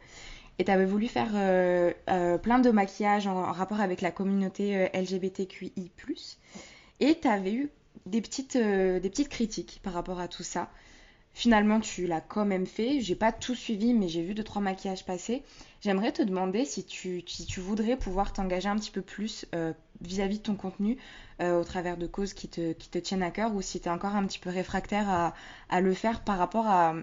Et 0.59 0.65
tu 0.65 0.71
avais 0.71 0.85
voulu 0.85 1.09
faire 1.09 1.31
plein 2.43 2.59
de 2.59 2.71
maquillages 2.71 3.27
en, 3.27 3.51
rapport 3.51 3.81
avec 3.81 4.03
la 4.03 4.11
communauté 4.11 4.91
LGBTQI. 4.93 5.91
Et 7.01 7.19
tu 7.19 7.29
avais 7.29 7.55
eu 7.55 7.71
des 8.05 8.21
petites 8.21 9.29
critiques 9.31 9.81
par 9.83 9.95
rapport 9.95 10.21
à 10.21 10.29
tout 10.29 10.43
ça. 10.43 10.69
Finalement, 11.33 11.81
tu 11.81 12.07
l'as 12.07 12.21
quand 12.21 12.45
même 12.45 12.67
fait. 12.67 13.01
J'ai 13.01 13.15
pas 13.15 13.33
tout 13.33 13.55
suivi, 13.55 13.95
mais 13.95 14.09
j'ai 14.09 14.23
vu 14.23 14.35
deux 14.35 14.45
trois 14.45 14.61
maquillages 14.61 15.05
passer. 15.05 15.43
J'aimerais 15.81 16.13
te 16.13 16.23
demander 16.23 16.65
si 16.65 16.85
tu, 16.85 17.23
si 17.27 17.47
tu 17.47 17.61
voudrais 17.61 17.97
pouvoir 17.97 18.33
t'engager 18.33 18.69
un 18.69 18.77
petit 18.77 18.91
peu 18.91 19.01
plus 19.01 19.47
euh, 19.55 19.73
vis-à-vis 20.01 20.39
de 20.39 20.43
ton 20.43 20.55
contenu 20.57 20.99
euh, 21.41 21.61
au 21.61 21.65
travers 21.65 21.97
de 21.97 22.07
causes 22.07 22.35
qui 22.35 22.49
te, 22.49 22.73
qui 22.73 22.89
te 22.89 22.99
tiennent 22.99 23.23
à 23.23 23.31
cœur 23.31 23.55
ou 23.55 23.63
si 23.63 23.81
tu 23.81 23.89
encore 23.89 24.17
un 24.17 24.27
petit 24.27 24.39
peu 24.39 24.51
réfractaire 24.51 25.33
à 25.69 25.81
le 25.81 25.95
faire 25.95 26.23
par 26.23 26.37
rapport 26.37 26.67
à, 26.67 26.95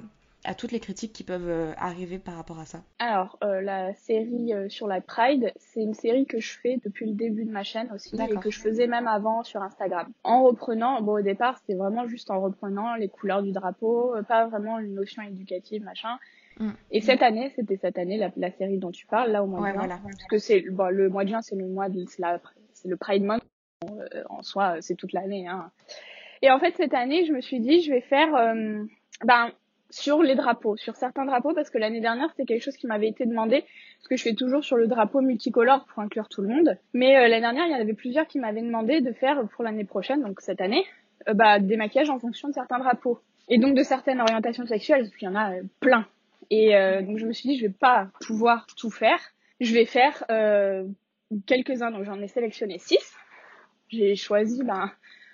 à 0.47 0.55
toutes 0.55 0.71
les 0.71 0.79
critiques 0.79 1.11
qui 1.11 1.23
peuvent 1.23 1.49
euh, 1.49 1.73
arriver 1.77 2.19
par 2.19 2.35
rapport 2.35 2.57
à 2.57 2.65
ça 2.65 2.81
Alors, 2.99 3.37
euh, 3.43 3.61
la 3.61 3.93
série 3.93 4.53
euh, 4.53 4.69
sur 4.69 4.87
la 4.87 5.01
Pride, 5.01 5.51
c'est 5.57 5.81
une 5.81 5.93
série 5.93 6.25
que 6.25 6.39
je 6.39 6.57
fais 6.57 6.79
depuis 6.83 7.05
le 7.05 7.13
début 7.13 7.43
de 7.43 7.51
ma 7.51 7.63
chaîne 7.63 7.91
aussi 7.93 8.15
et 8.15 8.35
que 8.37 8.49
je 8.49 8.59
faisais 8.59 8.87
même 8.87 9.07
avant 9.07 9.43
sur 9.43 9.61
Instagram. 9.61 10.07
En 10.23 10.43
reprenant, 10.43 11.01
bon 11.01 11.19
au 11.19 11.21
départ 11.21 11.57
c'était 11.57 11.75
vraiment 11.75 12.07
juste 12.07 12.31
en 12.31 12.39
reprenant 12.39 12.95
les 12.95 13.09
couleurs 13.09 13.43
du 13.43 13.51
drapeau, 13.51 14.15
pas 14.27 14.47
vraiment 14.47 14.79
une 14.79 14.95
notion 14.95 15.21
éducative, 15.21 15.83
machin. 15.83 16.17
Mm. 16.59 16.71
Et 16.91 17.01
cette 17.01 17.21
année, 17.21 17.51
c'était 17.55 17.77
cette 17.77 17.97
année 17.97 18.17
la, 18.17 18.51
série 18.51 18.77
dont 18.77 18.91
tu 18.91 19.05
parles, 19.05 19.31
là 19.31 19.43
au 19.43 19.47
mois 19.47 19.59
de 19.59 19.73
juin. 19.73 19.85
Voilà. 19.85 19.99
Parce 20.01 20.23
que 20.29 20.37
c'est 20.37 20.61
bon, 20.71 20.89
le 20.89 21.09
mois 21.09 21.25
de 21.25 21.29
juin, 21.29 21.41
c'est 21.41 21.57
le 21.57 21.67
mois 21.67 21.89
de 21.89 22.05
c'est 22.07 22.87
le 22.87 22.95
Pride 22.95 23.23
Month. 23.23 23.43
en 24.29 24.41
soi, 24.43 24.77
c'est 24.79 24.95
toute 24.95 25.11
l'année. 25.11 25.47
Hein. 25.47 25.71
Et 26.41 26.49
en 26.49 26.59
fait, 26.59 26.73
cette 26.77 26.93
année, 26.93 27.25
je 27.25 27.33
me 27.33 27.41
suis 27.41 27.59
dit, 27.59 27.81
je 27.81 27.91
vais 27.91 28.01
faire 28.01 28.31
ben 29.25 29.51
sur 29.89 30.21
les 30.21 30.35
drapeaux, 30.35 30.75
sur 30.77 30.95
certains 30.95 31.25
drapeaux, 31.25 31.53
parce 31.53 31.69
que 31.69 31.77
l'année 31.77 32.01
dernière, 32.01 32.29
c'était 32.31 32.45
quelque 32.45 32.63
chose 32.63 32.77
qui 32.77 32.87
m'avait 32.87 33.07
été 33.07 33.25
demandé, 33.25 33.61
parce 33.61 34.07
que 34.09 34.17
je 34.17 34.23
fais 34.23 34.33
toujours 34.33 34.63
sur 34.63 34.77
le 34.77 34.87
drapeau 34.87 35.21
multicolore 35.21 35.85
pour 35.85 35.99
inclure 36.03 36.27
tout 36.27 36.41
le 36.41 36.49
monde. 36.49 36.77
Mais 36.93 37.15
euh, 37.15 37.27
l'année 37.27 37.41
dernière, 37.41 37.65
il 37.65 37.71
y 37.71 37.75
en 37.75 37.79
avait 37.79 37.93
plusieurs 37.93 38.27
qui 38.27 38.39
m'avaient 38.39 38.61
demandé 38.61 39.01
de 39.01 39.11
faire 39.13 39.47
pour 39.49 39.63
l'année 39.63 39.85
prochaine, 39.85 40.21
donc 40.21 40.41
cette 40.41 40.61
année, 40.61 40.85
euh, 41.29 41.33
bah, 41.33 41.59
des 41.59 41.77
maquillages 41.77 42.09
en 42.09 42.19
fonction 42.19 42.49
de 42.49 42.53
certains 42.53 42.79
drapeaux. 42.79 43.19
Et 43.49 43.59
donc 43.59 43.75
de 43.75 43.83
certaines 43.83 44.19
orientations 44.19 44.65
sexuelles, 44.65 45.03
parce 45.03 45.15
qu'il 45.15 45.27
y 45.27 45.31
en 45.31 45.35
a 45.35 45.53
euh, 45.53 45.63
plein. 45.79 46.05
Et 46.49 46.71
donc 47.01 47.17
je 47.17 47.25
me 47.25 47.33
suis 47.33 47.49
dit, 47.49 47.57
je 47.57 47.65
vais 47.65 47.73
pas 47.73 48.07
pouvoir 48.25 48.67
tout 48.77 48.89
faire. 48.89 49.19
Je 49.59 49.73
vais 49.73 49.83
faire 49.83 50.23
quelques-uns, 51.45 51.91
donc 51.91 52.05
j'en 52.05 52.21
ai 52.21 52.29
sélectionné 52.29 52.77
six. 52.77 53.17
J'ai 53.89 54.15
choisi, 54.15 54.63
ben, 54.63 54.89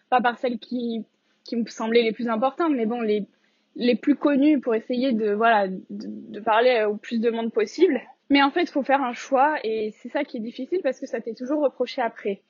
pas 0.09 0.21
par 0.21 0.39
celles 0.39 0.57
qui, 0.57 1.05
qui 1.43 1.55
me 1.55 1.67
semblaient 1.67 2.01
les 2.01 2.13
plus 2.13 2.29
importantes, 2.29 2.73
mais 2.75 2.87
bon, 2.87 3.01
les 3.01 3.27
les 3.75 3.95
plus 3.95 4.15
connus 4.15 4.59
pour 4.59 4.75
essayer 4.75 5.13
de 5.13 5.33
voilà 5.33 5.67
de, 5.67 5.79
de, 5.89 6.39
parler 6.39 6.83
au 6.83 6.95
plus 6.95 7.19
de 7.19 7.29
monde 7.29 7.51
possible. 7.51 8.01
Mais 8.29 8.41
en 8.41 8.51
fait, 8.51 8.63
il 8.63 8.69
faut 8.69 8.83
faire 8.83 9.01
un 9.01 9.13
choix 9.13 9.57
et 9.63 9.93
c'est 9.99 10.09
ça 10.09 10.23
qui 10.23 10.37
est 10.37 10.41
difficile 10.41 10.79
parce 10.83 10.99
que 10.99 11.05
ça 11.05 11.21
t'est 11.21 11.33
toujours 11.33 11.61
reproché 11.61 12.01
après. 12.01 12.41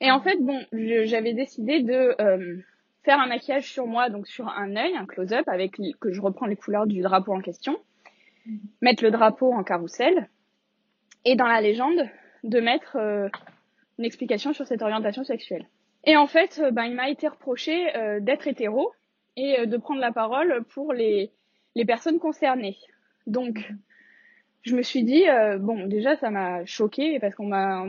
Et 0.00 0.10
en 0.10 0.20
fait, 0.20 0.38
bon, 0.40 0.58
j'avais 0.72 1.34
décidé 1.34 1.80
de 1.80 2.14
euh, 2.20 2.56
faire 3.04 3.20
un 3.20 3.26
maquillage 3.26 3.70
sur 3.70 3.86
moi, 3.86 4.08
donc 4.08 4.26
sur 4.26 4.48
un 4.48 4.76
œil, 4.76 4.96
un 4.96 5.06
close-up, 5.06 5.46
avec 5.46 5.76
que 6.00 6.12
je 6.12 6.20
reprends 6.20 6.46
les 6.46 6.56
couleurs 6.56 6.86
du 6.86 7.02
drapeau 7.02 7.34
en 7.34 7.40
question, 7.40 7.76
mettre 8.80 9.04
le 9.04 9.10
drapeau 9.10 9.52
en 9.52 9.62
carrousel, 9.62 10.28
et 11.24 11.36
dans 11.36 11.46
la 11.46 11.60
légende, 11.60 12.08
de 12.44 12.60
mettre 12.60 12.96
euh, 12.96 13.28
une 13.98 14.06
explication 14.06 14.54
sur 14.54 14.66
cette 14.66 14.80
orientation 14.80 15.22
sexuelle. 15.22 15.66
Et 16.04 16.16
en 16.16 16.26
fait, 16.26 16.62
ben, 16.72 16.84
il 16.84 16.94
m'a 16.94 17.10
été 17.10 17.28
reproché 17.28 17.94
euh, 17.94 18.20
d'être 18.20 18.46
hétéro, 18.46 18.92
et 19.40 19.60
euh, 19.60 19.66
de 19.66 19.76
prendre 19.76 20.00
la 20.00 20.12
parole 20.12 20.64
pour 20.74 20.92
les, 20.92 21.30
les 21.74 21.84
personnes 21.84 22.18
concernées. 22.18 22.76
Donc, 23.26 23.72
je 24.62 24.76
me 24.76 24.82
suis 24.82 25.02
dit, 25.02 25.28
euh, 25.28 25.58
bon, 25.58 25.86
déjà, 25.86 26.16
ça 26.16 26.30
m'a 26.30 26.64
choqué 26.66 27.18
parce 27.20 27.34
qu'on 27.34 27.46
m'a, 27.46 27.82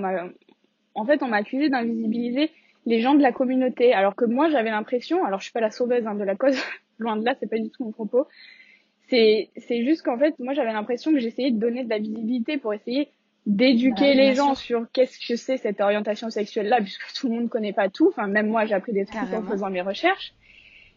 en 0.95 1.05
fait, 1.05 1.21
on 1.23 1.27
m'a 1.27 1.37
accusé 1.37 1.69
d'invisibiliser 1.69 2.51
les 2.85 3.01
gens 3.01 3.13
de 3.13 3.21
la 3.21 3.31
communauté, 3.31 3.93
alors 3.93 4.15
que 4.15 4.25
moi, 4.25 4.49
j'avais 4.49 4.71
l'impression, 4.71 5.23
alors 5.23 5.39
je 5.39 5.45
suis 5.45 5.53
pas 5.53 5.59
la 5.59 5.69
sauveuse 5.69 6.07
hein, 6.07 6.15
de 6.15 6.23
la 6.23 6.35
cause, 6.35 6.57
loin 6.99 7.17
de 7.17 7.25
là, 7.25 7.35
c'est 7.39 7.49
pas 7.49 7.59
du 7.59 7.69
tout 7.69 7.83
mon 7.83 7.91
propos. 7.91 8.27
C'est, 9.09 9.49
c'est 9.57 9.83
juste 9.83 10.03
qu'en 10.03 10.17
fait, 10.17 10.39
moi, 10.39 10.53
j'avais 10.53 10.71
l'impression 10.71 11.11
que 11.11 11.19
j'essayais 11.19 11.51
de 11.51 11.59
donner 11.59 11.83
de 11.83 11.89
la 11.89 11.99
visibilité 11.99 12.57
pour 12.57 12.73
essayer 12.73 13.09
d'éduquer 13.45 14.13
bah 14.15 14.21
les 14.21 14.35
gens 14.35 14.55
sur 14.55 14.85
qu'est-ce 14.93 15.17
que 15.27 15.35
c'est 15.35 15.57
cette 15.57 15.81
orientation 15.81 16.29
sexuelle 16.29 16.67
là 16.67 16.79
puisque 16.79 17.11
tout 17.15 17.27
le 17.27 17.33
monde 17.33 17.49
connaît 17.49 17.73
pas 17.73 17.89
tout 17.89 18.07
enfin 18.09 18.27
même 18.27 18.47
moi 18.47 18.65
j'ai 18.65 18.75
appris 18.75 18.93
des 18.93 19.03
trucs 19.03 19.33
en 19.33 19.41
faisant 19.41 19.71
mes 19.71 19.81
recherches 19.81 20.35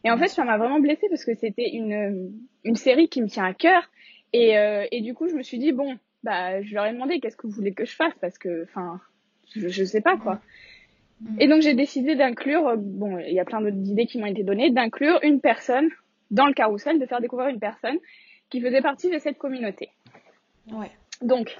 Et 0.05 0.11
en 0.11 0.19
fait, 0.19 0.29
ça 0.29 0.45
m'a 0.45 0.59
vraiment 0.59 0.81
blessée 0.81 1.07
parce 1.09 1.25
que 1.25 1.35
c'était 1.35 1.71
une, 1.71 2.33
une 2.63 2.77
série 2.77 3.09
qui 3.09 3.23
me 3.23 3.29
tient 3.29 3.45
à 3.45 3.55
cœur. 3.55 3.91
Et, 4.33 4.59
euh, 4.59 4.87
et 4.93 5.01
du 5.01 5.15
coup, 5.15 5.29
je 5.29 5.35
me 5.35 5.43
suis 5.43 5.59
dit, 5.59 5.73
bon, 5.73 5.99
bah, 6.23 6.63
je 6.63 6.75
leur 6.75 6.87
ai 6.87 6.93
demandé 6.93 7.21
qu'est-ce 7.21 7.37
que 7.37 7.47
vous 7.47 7.53
voulez 7.53 7.73
que 7.73 7.85
je 7.85 7.95
fasse 7.95 8.13
parce 8.21 8.37
que, 8.37 8.65
enfin, 8.65 9.01
je, 9.55 9.69
je 9.69 9.85
sais 9.85 10.01
pas 10.01 10.17
quoi. 10.17 10.41
Et 11.39 11.49
donc, 11.49 11.63
j'ai 11.63 11.75
décidé 11.75 12.17
d'inclure, 12.17 12.77
bon, 12.77 13.19
il 13.19 13.33
y 13.33 13.41
a 13.41 13.45
plein 13.45 13.61
d'autres 13.61 13.89
idées 13.89 14.07
qui 14.07 14.19
m'ont 14.19 14.27
été 14.27 14.43
données, 14.43 14.71
d'inclure 14.71 15.19
une 15.23 15.41
personne 15.41 15.89
dans 16.31 16.47
le 16.47 16.53
carrousel, 16.53 16.99
de 16.99 17.07
faire 17.07 17.21
découvrir 17.21 17.49
une 17.49 17.61
personne 17.61 17.99
qui 18.51 18.61
faisait 18.61 18.83
partie 18.83 19.11
de 19.11 19.19
cette 19.19 19.39
communauté. 19.39 19.91
Ouais. 20.73 20.91
Donc, 21.23 21.57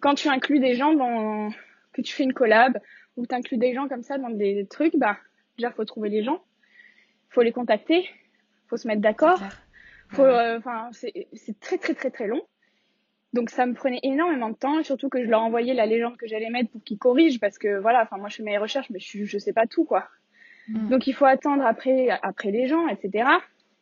quand 0.00 0.14
tu 0.14 0.28
inclus 0.28 0.58
des 0.58 0.74
gens 0.74 0.92
dans, 0.92 1.50
que 1.92 2.02
tu 2.02 2.12
fais 2.12 2.24
une 2.24 2.32
collab, 2.34 2.78
ou 3.16 3.26
tu 3.26 3.34
inclus 3.34 3.58
des 3.58 3.74
gens 3.74 3.88
comme 3.88 4.02
ça 4.02 4.18
dans 4.18 4.30
des 4.30 4.66
trucs, 4.68 4.96
bah, 4.96 5.16
déjà, 5.56 5.70
faut 5.70 5.84
trouver 5.84 6.08
les 6.08 6.22
gens, 6.22 6.42
faut 7.30 7.42
les 7.42 7.52
contacter, 7.52 8.08
faut 8.68 8.76
se 8.76 8.86
mettre 8.86 9.00
d'accord. 9.00 9.40
Faut, 10.10 10.22
euh, 10.22 10.60
c'est 10.92 11.60
très, 11.60 11.78
très, 11.78 11.94
très, 11.94 12.10
très 12.10 12.26
long. 12.26 12.42
Donc, 13.32 13.50
ça 13.50 13.64
me 13.64 13.74
prenait 13.74 14.00
énormément 14.02 14.50
de 14.50 14.56
temps, 14.56 14.82
surtout 14.82 15.08
que 15.08 15.24
je 15.24 15.30
leur 15.30 15.40
envoyais 15.40 15.72
la 15.72 15.86
légende 15.86 16.16
que 16.16 16.26
j'allais 16.26 16.50
mettre 16.50 16.70
pour 16.70 16.82
qu'ils 16.82 16.98
corrigent, 16.98 17.38
parce 17.38 17.58
que 17.58 17.78
voilà, 17.78 18.02
enfin, 18.02 18.16
moi, 18.16 18.28
je 18.28 18.36
fais 18.36 18.42
mes 18.42 18.58
recherches, 18.58 18.90
mais 18.90 18.98
je, 18.98 19.24
je 19.24 19.38
sais 19.38 19.52
pas 19.52 19.66
tout, 19.66 19.84
quoi. 19.84 20.08
Mm. 20.68 20.88
Donc, 20.88 21.06
il 21.06 21.14
faut 21.14 21.26
attendre 21.26 21.64
après, 21.64 22.08
après 22.22 22.50
les 22.50 22.66
gens, 22.66 22.88
etc. 22.88 23.28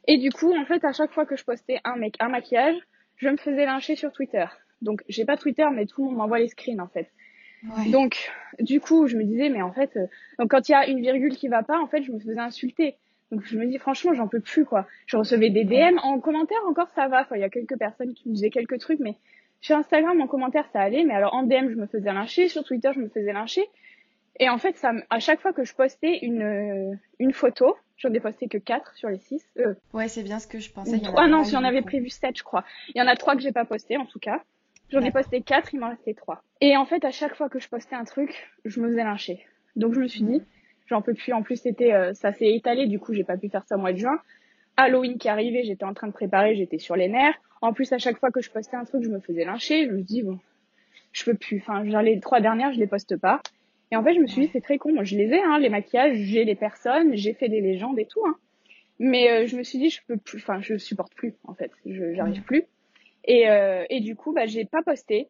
Et 0.07 0.19
du 0.19 0.31
coup, 0.31 0.55
en 0.55 0.67
fait, 0.67 0.85
à 0.85 0.93
chaque 0.93 1.13
fois 1.13 1.25
que 1.25 1.37
je 1.37 1.45
postais 1.45 1.81
un 1.85 1.97
mec, 1.97 2.17
un 2.21 2.29
maquillage, 2.29 2.77
je 3.17 3.29
me 3.31 3.39
faisais 3.39 3.65
lyncher 3.65 3.97
sur 3.97 4.13
Twitter. 4.13 4.45
Donc, 4.83 5.03
j'ai 5.09 5.25
pas 5.25 5.39
Twitter, 5.39 5.67
mais 5.73 5.87
tout 5.87 6.03
le 6.03 6.09
monde 6.09 6.19
m'envoie 6.19 6.39
les 6.39 6.49
screens, 6.49 6.81
en 6.81 6.89
fait. 6.89 7.11
Donc, 7.91 8.31
du 8.61 8.81
coup, 8.81 9.07
je 9.07 9.17
me 9.17 9.25
disais, 9.25 9.49
mais 9.49 9.63
en 9.63 9.73
fait, 9.73 9.97
euh, 9.97 10.07
donc 10.39 10.51
quand 10.51 10.69
il 10.69 10.73
y 10.73 10.75
a 10.75 10.87
une 10.89 11.01
virgule 11.01 11.37
qui 11.37 11.49
va 11.49 11.63
pas, 11.63 11.81
en 11.81 11.89
fait, 11.89 12.03
je 12.03 12.13
me 12.13 12.19
faisais 12.21 12.39
insulter. 12.39 12.97
Donc, 13.31 13.43
je 13.45 13.59
me 13.59 13.67
dis, 13.67 13.79
franchement, 13.79 14.15
j'en 14.15 14.29
peux 14.29 14.41
plus, 14.41 14.65
quoi. 14.65 14.87
Je 15.07 15.17
recevais 15.17 15.51
des 15.51 15.65
DM. 15.65 15.99
En 16.03 16.19
commentaire, 16.19 16.59
encore, 16.69 16.89
ça 16.95 17.09
va. 17.09 17.23
Enfin, 17.23 17.37
il 17.37 17.41
y 17.41 17.45
a 17.45 17.51
quelques 17.51 17.77
personnes 17.77 18.15
qui 18.15 18.29
me 18.29 18.35
disaient 18.35 18.51
quelques 18.51 18.79
trucs, 18.79 19.01
mais 19.01 19.17
sur 19.61 19.77
Instagram, 19.77 20.21
en 20.21 20.27
commentaire, 20.27 20.67
ça 20.73 20.81
allait. 20.81 21.05
Mais 21.05 21.15
alors, 21.15 21.35
en 21.35 21.43
DM, 21.43 21.69
je 21.71 21.77
me 21.77 21.87
faisais 21.87 22.13
lyncher. 22.13 22.49
Sur 22.49 22.65
Twitter, 22.65 22.91
je 22.95 23.01
me 23.01 23.09
faisais 23.09 23.33
lyncher. 23.33 23.69
Et 24.41 24.49
en 24.49 24.59
fait, 24.59 24.77
ça, 24.77 24.93
à 25.11 25.19
chaque 25.19 25.41
fois 25.41 25.53
que 25.53 25.65
je 25.65 25.75
postais 25.75 26.19
une, 26.23 26.43
euh, 26.43 26.95
une 27.19 27.33
photo, 27.33 27.77
j'en 27.97 28.13
ai 28.13 28.21
posté 28.21 28.47
que 28.49 28.59
4 28.59 28.95
sur 28.95 29.09
les 29.09 29.19
6. 29.19 29.45
Euh, 29.59 29.75
ouais, 29.93 30.09
c'est 30.09 30.23
bien 30.23 30.39
ce 30.39 30.47
que 30.47 30.61
je 30.61 30.71
pensais. 30.71 31.01
Ah 31.17 31.27
non, 31.27 31.45
si 31.45 31.57
on 31.57 31.65
avait 31.65 31.83
prévu 31.83 32.09
7, 32.09 32.39
je 32.39 32.45
crois. 32.45 32.65
Il 32.95 32.99
y 32.99 33.03
en 33.03 33.09
a 33.09 33.17
3 33.17 33.35
que 33.35 33.43
j'ai 33.43 33.53
pas 33.53 33.65
posté, 33.65 33.97
en 33.97 34.07
tout 34.07 34.21
cas. 34.21 34.43
J'en 34.91 35.01
ai 35.01 35.11
posté 35.11 35.43
4, 35.43 35.75
il 35.75 35.81
m'en 35.81 35.91
restait 35.91 36.15
3. 36.15 36.43
Et 36.61 36.77
en 36.77 36.87
fait, 36.87 37.05
à 37.05 37.11
chaque 37.11 37.35
fois 37.35 37.49
que 37.49 37.59
je 37.59 37.69
postais 37.69 37.97
un 37.97 38.05
truc, 38.05 38.49
je 38.65 38.81
me 38.81 38.89
faisais 38.89 39.05
lyncher. 39.05 39.45
Donc 39.77 39.95
je 39.95 40.01
me 40.01 40.07
suis 40.07 40.23
dit, 40.23 40.43
j'en 40.89 41.03
peux 41.03 41.15
plus. 41.15 41.33
En 41.33 41.43
plus, 41.43 41.57
c'était, 41.57 41.93
euh, 41.93 42.15
ça 42.15 42.33
s'est 42.33 42.55
étalé, 42.55 42.87
du 42.87 42.99
coup, 42.99 43.15
j'ai 43.15 43.25
pas 43.25 43.37
pu 43.37 43.49
faire 43.49 43.65
ça 43.67 43.77
au 43.77 43.79
mois 43.79 43.93
de 43.93 43.99
juin. 43.99 44.19
Halloween 44.77 45.19
qui 45.19 45.29
arrivait, 45.29 45.65
j'étais 45.65 45.85
en 45.85 45.95
train 45.95 46.07
de 46.07 46.13
préparer, 46.13 46.55
j'étais 46.55 46.79
sur 46.79 46.97
les 46.97 47.09
nerfs. 47.09 47.35
En 47.61 47.73
plus, 47.73 47.93
à 47.93 47.99
chaque 47.99 48.19
fois 48.19 48.31
que 48.31 48.41
je 48.41 48.51
postais 48.51 48.77
un 48.77 48.85
truc, 48.85 49.03
je 49.03 49.09
me 49.09 49.21
faisais 49.21 49.45
lyncher. 49.45 49.87
Je 49.87 49.93
me 49.93 50.03
dis, 50.03 50.23
bon, 50.23 50.39
je 51.13 51.25
peux 51.25 51.35
plus. 51.35 51.59
Enfin, 51.59 51.85
genre, 51.89 52.03
les 52.03 52.21
trois 52.21 52.41
dernières, 52.41 52.73
je 52.73 52.79
les 52.79 52.87
poste 52.87 53.17
pas. 53.17 53.41
Et 53.91 53.97
en 53.97 54.05
fait, 54.05 54.15
je 54.15 54.21
me 54.21 54.27
suis 54.27 54.43
dit, 54.43 54.51
c'est 54.53 54.61
très 54.61 54.79
con. 54.79 54.93
Moi, 54.93 55.05
je 55.05 55.17
les 55.17 55.29
ai, 55.33 55.41
hein, 55.43 55.59
les 55.59 55.69
maquillages, 55.69 56.17
j'ai 56.17 56.45
les 56.45 56.55
personnes, 56.55 57.17
j'ai 57.17 57.35
fait 57.35 57.49
des 57.49 57.61
légendes 57.61 57.99
et 57.99 58.07
tout, 58.07 58.25
hein. 58.27 58.37
Mais 59.01 59.31
euh, 59.31 59.47
je 59.47 59.57
me 59.57 59.63
suis 59.63 59.79
dit, 59.79 59.91
je 59.91 60.01
peux 60.07 60.17
plus, 60.17 60.39
enfin, 60.39 60.61
je 60.61 60.77
supporte 60.77 61.15
plus, 61.15 61.35
en 61.45 61.55
fait. 61.55 61.71
Je, 61.87 62.15
j'arrive 62.15 62.43
plus. 62.43 62.65
Et, 63.25 63.49
euh, 63.49 63.85
et 63.91 64.01
du 64.01 64.17
coup, 64.17 64.33
bah, 64.33 64.47
j'ai 64.47 64.65
pas 64.65 64.83
posté. 64.83 65.29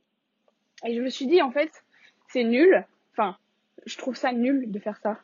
Et 0.86 0.94
je 0.94 1.02
me 1.02 1.08
suis 1.08 1.26
dit, 1.26 1.42
en 1.42 1.50
fait, 1.50 1.70
c'est 2.28 2.44
nul. 2.44 2.84
Enfin, 3.12 3.36
je 3.84 3.96
trouve 3.98 4.16
ça 4.16 4.32
nul 4.32 4.70
de 4.70 4.78
faire 4.78 4.98
ça. 4.98 5.18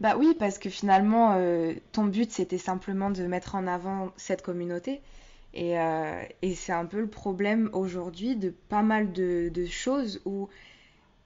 Bah 0.00 0.16
oui, 0.18 0.34
parce 0.38 0.58
que 0.58 0.70
finalement, 0.70 1.34
euh, 1.36 1.72
ton 1.92 2.04
but, 2.04 2.30
c'était 2.30 2.58
simplement 2.58 3.10
de 3.10 3.24
mettre 3.26 3.54
en 3.54 3.66
avant 3.66 4.12
cette 4.16 4.42
communauté. 4.42 5.00
Et, 5.52 5.78
euh, 5.78 6.20
et 6.42 6.54
c'est 6.54 6.72
un 6.72 6.84
peu 6.84 7.00
le 7.00 7.06
problème 7.06 7.70
aujourd'hui 7.72 8.34
de 8.34 8.50
pas 8.68 8.82
mal 8.82 9.12
de, 9.12 9.50
de 9.54 9.66
choses 9.66 10.20
où 10.24 10.48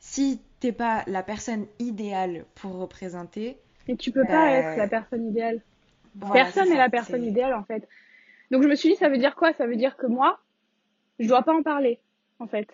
si 0.00 0.40
t'es 0.60 0.72
pas 0.72 1.02
la 1.06 1.22
personne 1.22 1.66
idéale 1.78 2.44
pour 2.54 2.78
représenter... 2.78 3.56
Et 3.88 3.96
tu 3.96 4.12
peux 4.12 4.24
pas 4.26 4.50
être 4.50 4.76
la 4.76 4.86
personne 4.86 5.26
idéale. 5.26 5.62
Personne 6.32 6.68
n'est 6.68 6.76
la 6.76 6.90
personne 6.90 7.24
idéale, 7.24 7.54
en 7.54 7.64
fait. 7.64 7.88
Donc 8.50 8.62
je 8.62 8.68
me 8.68 8.74
suis 8.74 8.90
dit, 8.90 8.96
ça 8.96 9.08
veut 9.08 9.18
dire 9.18 9.34
quoi? 9.34 9.52
Ça 9.54 9.66
veut 9.66 9.76
dire 9.76 9.96
que 9.96 10.06
moi, 10.06 10.40
je 11.18 11.26
dois 11.26 11.42
pas 11.42 11.54
en 11.54 11.62
parler, 11.62 11.98
en 12.38 12.46
fait. 12.46 12.68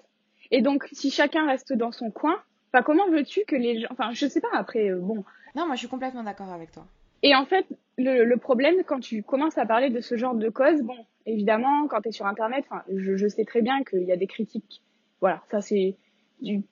Et 0.51 0.61
donc, 0.61 0.89
si 0.93 1.11
chacun 1.11 1.47
reste 1.47 1.73
dans 1.73 1.93
son 1.93 2.11
coin, 2.11 2.37
enfin, 2.73 2.83
comment 2.83 3.09
veux-tu 3.09 3.45
que 3.47 3.55
les 3.55 3.81
gens, 3.81 3.89
enfin, 3.91 4.11
je 4.13 4.27
sais 4.27 4.41
pas, 4.41 4.49
après, 4.55 4.91
euh, 4.91 4.99
bon. 4.99 5.25
Non, 5.55 5.67
moi, 5.67 5.75
je 5.75 5.81
suis 5.81 5.89
complètement 5.89 6.23
d'accord 6.23 6.53
avec 6.53 6.73
toi. 6.73 6.87
Et 7.23 7.35
en 7.35 7.47
fait, 7.47 7.67
le, 7.97 8.25
le, 8.25 8.37
problème, 8.37 8.85
quand 8.85 9.01
tu 9.01 9.23
commences 9.23 9.57
à 9.57 9.67
parler 9.67 9.91
de 9.91 10.01
ce 10.01 10.17
genre 10.17 10.35
de 10.35 10.49
cause, 10.51 10.83
bon, 10.83 10.97
évidemment, 11.27 11.87
quand 11.89 12.03
tu 12.03 12.09
es 12.09 12.13
sur 12.13 12.27
Internet, 12.27 12.65
je, 12.93 13.17
je, 13.17 13.29
sais 13.29 13.45
très 13.45 13.63
bien 13.63 13.83
qu'il 13.85 14.03
y 14.03 14.13
a 14.13 14.17
des 14.17 14.27
critiques. 14.27 14.83
Voilà, 15.21 15.43
ça, 15.51 15.61
c'est 15.61 15.97
du, 16.43 16.63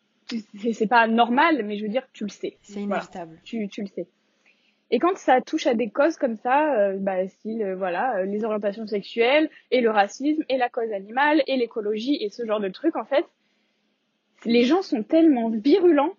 c'est 0.73 0.87
pas 0.87 1.07
normal, 1.07 1.65
mais 1.65 1.77
je 1.77 1.85
veux 1.85 1.89
dire, 1.89 2.07
tu 2.13 2.25
le 2.25 2.31
sais. 2.31 2.59
C'est 2.63 2.81
inévitable. 2.81 3.39
tu, 3.45 3.69
tu 3.69 3.83
le 3.83 3.87
sais. 3.89 4.07
Et 4.91 4.99
quand 4.99 5.17
ça 5.17 5.41
touche 5.41 5.67
à 5.67 5.75
des 5.75 5.89
causes 5.89 6.19
comme 6.19 6.37
ça, 6.37 6.75
euh, 6.79 6.99
bah, 6.99 7.27
style, 7.27 7.63
euh, 7.63 7.75
voilà, 7.75 8.19
euh, 8.19 8.25
les 8.27 8.45
orientations 8.45 8.87
sexuelles, 8.87 9.49
et 9.71 9.81
le 9.81 9.91
racisme, 9.91 10.45
et 10.51 10.59
la 10.59 10.69
cause 10.69 10.93
animale, 10.93 11.43
et 11.47 11.57
l'écologie, 11.57 12.23
et 12.23 12.29
ce 12.29 12.45
genre 12.45 12.61
de 12.61 12.69
trucs, 12.69 12.97
en 12.97 13.07
fait, 13.07 13.25
les 14.45 14.65
gens 14.65 14.83
sont 14.83 15.03
tellement 15.03 15.49
virulents 15.49 16.13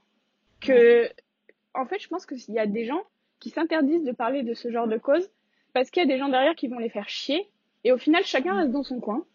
que, 0.60 1.08
en 1.74 1.86
fait, 1.86 2.00
je 2.00 2.08
pense 2.08 2.26
qu'il 2.26 2.54
y 2.54 2.60
a 2.60 2.68
des 2.68 2.86
gens 2.86 3.02
qui 3.40 3.50
s'interdisent 3.50 4.04
de 4.04 4.12
parler 4.12 4.44
de 4.44 4.54
ce 4.54 4.72
genre 4.72 4.88
de 4.88 4.98
causes 4.98 5.30
parce 5.74 5.90
qu'il 5.90 6.02
y 6.02 6.06
a 6.06 6.08
des 6.08 6.18
gens 6.18 6.30
derrière 6.30 6.56
qui 6.56 6.68
vont 6.68 6.78
les 6.78 6.90
faire 6.90 7.10
chier, 7.10 7.50
et 7.84 7.92
au 7.92 7.98
final, 7.98 8.24
chacun 8.24 8.56
reste 8.56 8.72
dans 8.72 8.84
son 8.84 9.00
coin, 9.00 9.26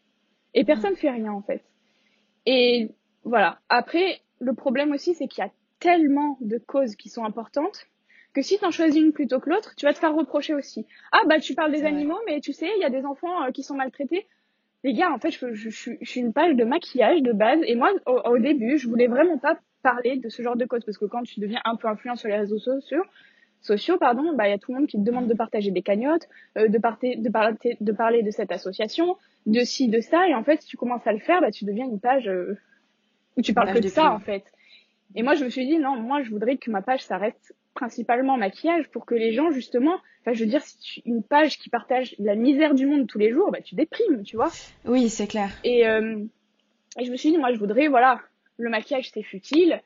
et 0.54 0.64
personne 0.64 0.96
fait 0.96 1.10
rien, 1.10 1.32
en 1.32 1.42
fait. 1.42 1.62
Et 2.46 2.90
voilà. 3.24 3.58
Après, 3.68 4.20
le 4.40 4.54
problème 4.54 4.92
aussi, 4.92 5.14
c'est 5.14 5.26
qu'il 5.26 5.42
y 5.42 5.46
a 5.46 5.50
tellement 5.80 6.38
de 6.40 6.58
causes 6.58 6.96
qui 6.96 7.08
sont 7.08 7.24
importantes 7.24 7.86
que 8.34 8.42
si 8.42 8.58
t'en 8.58 8.70
choisis 8.70 9.00
une 9.02 9.12
plutôt 9.12 9.40
que 9.40 9.50
l'autre, 9.50 9.74
tu 9.76 9.86
vas 9.86 9.92
te 9.92 9.98
faire 9.98 10.14
reprocher 10.14 10.54
aussi. 10.54 10.86
Ah 11.12 11.22
bah 11.26 11.40
tu 11.40 11.54
parles 11.54 11.72
des 11.72 11.84
animaux, 11.84 12.18
mais 12.26 12.40
tu 12.40 12.52
sais, 12.52 12.68
il 12.76 12.80
y 12.80 12.84
a 12.84 12.90
des 12.90 13.04
enfants 13.04 13.42
euh, 13.44 13.50
qui 13.50 13.62
sont 13.62 13.74
maltraités. 13.74 14.26
Les 14.84 14.92
gars, 14.92 15.12
en 15.12 15.18
fait, 15.18 15.30
je, 15.30 15.52
je, 15.54 15.70
je, 15.70 16.08
suis 16.08 16.20
une 16.20 16.32
page 16.32 16.54
de 16.54 16.64
maquillage 16.64 17.20
de 17.22 17.32
base, 17.32 17.60
et 17.64 17.74
moi, 17.74 17.90
au, 18.06 18.12
au, 18.12 18.38
début, 18.38 18.78
je 18.78 18.88
voulais 18.88 19.08
vraiment 19.08 19.38
pas 19.38 19.58
parler 19.82 20.16
de 20.16 20.28
ce 20.28 20.42
genre 20.42 20.56
de 20.56 20.64
cause, 20.64 20.84
parce 20.84 20.98
que 20.98 21.04
quand 21.04 21.22
tu 21.22 21.40
deviens 21.40 21.60
un 21.64 21.76
peu 21.76 21.88
influent 21.88 22.16
sur 22.16 22.28
les 22.28 22.36
réseaux 22.36 22.58
sociaux, 22.58 23.02
sociaux, 23.60 23.98
pardon, 23.98 24.34
bah 24.34 24.48
il 24.48 24.50
y 24.50 24.54
a 24.54 24.58
tout 24.58 24.72
le 24.72 24.78
monde 24.78 24.88
qui 24.88 24.98
te 24.98 25.02
demande 25.02 25.26
de 25.26 25.34
partager 25.34 25.70
des 25.70 25.82
cagnottes, 25.82 26.28
euh, 26.56 26.68
de, 26.68 26.78
parter, 26.78 27.16
de, 27.16 27.28
parler, 27.28 27.56
de 27.80 27.92
parler 27.92 28.22
de 28.22 28.30
cette 28.30 28.52
association, 28.52 29.16
de 29.46 29.60
ci, 29.60 29.88
de 29.88 30.00
ça, 30.00 30.28
et 30.28 30.34
en 30.34 30.44
fait, 30.44 30.62
si 30.62 30.68
tu 30.68 30.76
commences 30.76 31.06
à 31.06 31.12
le 31.12 31.18
faire, 31.18 31.40
bah 31.40 31.50
tu 31.50 31.64
deviens 31.64 31.86
une 31.86 32.00
page 32.00 32.28
euh, 32.28 32.56
où 33.36 33.42
tu 33.42 33.54
parles 33.54 33.72
que 33.72 33.80
de 33.80 33.88
ça, 33.88 34.12
en 34.12 34.20
fait. 34.20 34.44
Et 35.14 35.22
moi, 35.22 35.34
je 35.34 35.44
me 35.44 35.48
suis 35.48 35.66
dit, 35.66 35.78
non, 35.78 35.96
moi, 35.96 36.22
je 36.22 36.30
voudrais 36.30 36.56
que 36.58 36.70
ma 36.70 36.82
page, 36.82 37.02
ça 37.02 37.16
reste 37.16 37.54
principalement 37.74 38.36
maquillage 38.36 38.88
pour 38.90 39.06
que 39.06 39.14
les 39.14 39.32
gens, 39.32 39.50
justement, 39.50 39.96
enfin, 40.20 40.32
je 40.32 40.44
veux 40.44 40.50
dire, 40.50 40.62
si 40.62 40.78
tu, 40.78 41.00
une 41.06 41.22
page 41.22 41.58
qui 41.58 41.70
partage 41.70 42.14
la 42.18 42.34
misère 42.34 42.74
du 42.74 42.86
monde 42.86 43.06
tous 43.06 43.18
les 43.18 43.30
jours, 43.30 43.50
bah, 43.50 43.60
tu 43.62 43.74
déprimes, 43.74 44.22
tu 44.22 44.36
vois. 44.36 44.50
Oui, 44.84 45.08
c'est 45.08 45.26
clair. 45.26 45.50
Et, 45.64 45.86
euh, 45.86 46.22
et 46.98 47.04
je 47.04 47.10
me 47.10 47.16
suis 47.16 47.30
dit, 47.30 47.38
moi, 47.38 47.52
je 47.52 47.58
voudrais, 47.58 47.88
voilà, 47.88 48.20
le 48.58 48.70
maquillage, 48.70 49.10
c'est 49.10 49.22
futile. 49.22 49.80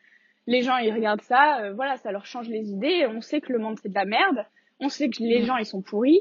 Les 0.46 0.62
gens, 0.62 0.76
ils 0.78 0.92
regardent 0.92 1.22
ça, 1.22 1.60
euh, 1.62 1.72
voilà, 1.72 1.96
ça 1.98 2.10
leur 2.10 2.26
change 2.26 2.48
les 2.48 2.70
idées. 2.70 3.06
On 3.08 3.20
sait 3.20 3.40
que 3.40 3.52
le 3.52 3.58
monde, 3.58 3.78
c'est 3.80 3.88
de 3.88 3.94
la 3.94 4.04
merde. 4.04 4.44
On 4.80 4.88
sait 4.88 5.08
que 5.08 5.22
les 5.22 5.42
mm. 5.42 5.44
gens, 5.44 5.56
ils 5.56 5.66
sont 5.66 5.82
pourris. 5.82 6.20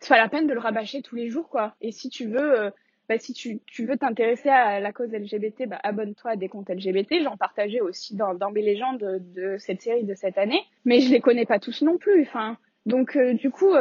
C'est 0.00 0.08
pas 0.08 0.18
la 0.18 0.28
peine 0.28 0.46
de 0.46 0.54
le 0.54 0.58
rabâcher 0.58 1.02
tous 1.02 1.14
les 1.14 1.28
jours, 1.28 1.48
quoi. 1.48 1.74
Et 1.80 1.92
si 1.92 2.08
tu 2.08 2.26
veux, 2.26 2.58
euh, 2.58 2.70
bah, 3.08 3.18
si 3.18 3.32
tu, 3.32 3.60
tu 3.66 3.84
veux 3.84 3.96
t'intéresser 3.96 4.48
à 4.48 4.80
la 4.80 4.92
cause 4.92 5.12
LGBT, 5.12 5.68
bah, 5.68 5.78
abonne-toi 5.82 6.32
à 6.32 6.36
des 6.36 6.48
comptes 6.48 6.70
LGBT. 6.70 7.22
J'en 7.22 7.36
partageais 7.36 7.80
aussi 7.80 8.16
dans, 8.16 8.34
dans 8.34 8.50
mes 8.50 8.62
légendes 8.62 8.98
de, 8.98 9.18
de, 9.18 9.56
cette 9.58 9.82
série 9.82 10.04
de 10.04 10.14
cette 10.14 10.38
année, 10.38 10.62
mais 10.84 11.00
je 11.00 11.10
les 11.10 11.20
connais 11.20 11.46
pas 11.46 11.60
tous 11.60 11.82
non 11.82 11.98
plus. 11.98 12.22
Enfin, 12.22 12.56
donc 12.86 13.14
euh, 13.14 13.34
du 13.34 13.50
coup, 13.50 13.74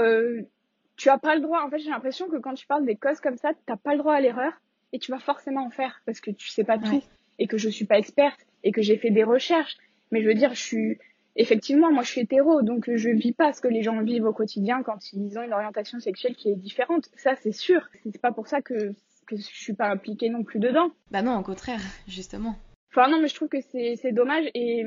tu 0.98 1.10
as 1.10 1.18
pas 1.18 1.36
le 1.36 1.42
droit. 1.42 1.64
En 1.64 1.70
fait, 1.70 1.80
j'ai 1.80 1.90
l'impression 1.90 2.28
que 2.28 2.38
quand 2.38 2.54
tu 2.54 2.68
parles 2.68 2.86
des 2.86 2.98
causes 2.98 3.22
comme 3.22 3.38
ça, 3.38 3.54
t'as 3.66 3.78
pas 3.78 3.94
le 3.94 4.00
droit 4.00 4.14
à 4.14 4.22
l'erreur 4.22 4.52
et 4.92 5.00
tu 5.00 5.12
vas 5.12 5.20
forcément 5.20 5.66
en 5.66 5.70
faire 5.70 6.02
parce 6.06 6.20
que 6.20 6.32
tu 6.32 6.50
sais 6.50 6.64
pas 6.64 6.78
tout 6.78 7.02
et 7.40 7.48
que 7.48 7.58
je 7.58 7.70
suis 7.70 7.86
pas 7.86 7.98
experte 7.98 8.46
et 8.64 8.72
que 8.72 8.82
j'ai 8.82 8.98
fait 8.98 9.12
des 9.12 9.24
recherches. 9.24 9.78
Mais 10.12 10.22
je 10.22 10.28
veux 10.28 10.36
dire, 10.36 10.54
je 10.54 10.62
suis 10.62 10.98
effectivement, 11.36 11.92
moi 11.92 12.04
je 12.04 12.10
suis 12.10 12.22
hétéro, 12.22 12.62
donc 12.62 12.90
je 12.94 13.10
vis 13.10 13.32
pas 13.32 13.54
ce 13.54 13.62
que 13.62 13.68
les 13.68 13.82
gens 13.82 14.02
vivent 14.02 14.26
au 14.26 14.34
quotidien 14.34 14.84
quand 14.84 15.14
ils 15.14 15.38
ont 15.40 15.44
une 15.44 15.54
orientation 15.54 16.00
sexuelle 16.00 16.36
qui 16.36 16.50
est 16.50 16.56
différente. 16.56 17.10
Ça, 17.16 17.36
c'est 17.36 17.52
sûr. 17.52 17.88
C'est 18.04 18.22
pas 18.22 18.32
pour 18.32 18.48
ça 18.48 18.62
que 18.62 18.94
que 19.30 19.38
je 19.38 19.44
suis 19.44 19.74
pas 19.74 19.90
impliquée 19.90 20.30
non 20.30 20.44
plus 20.44 20.60
dedans. 20.60 20.90
Bah 21.12 21.22
non, 21.22 21.38
au 21.38 21.44
contraire, 21.44 21.82
justement. 22.08 22.56
Enfin 22.92 23.10
non, 23.10 23.22
mais 23.22 23.28
je 23.28 23.36
trouve 23.36 23.48
que 23.48 23.62
c'est 23.62 24.12
dommage 24.12 24.46
et 24.56 24.84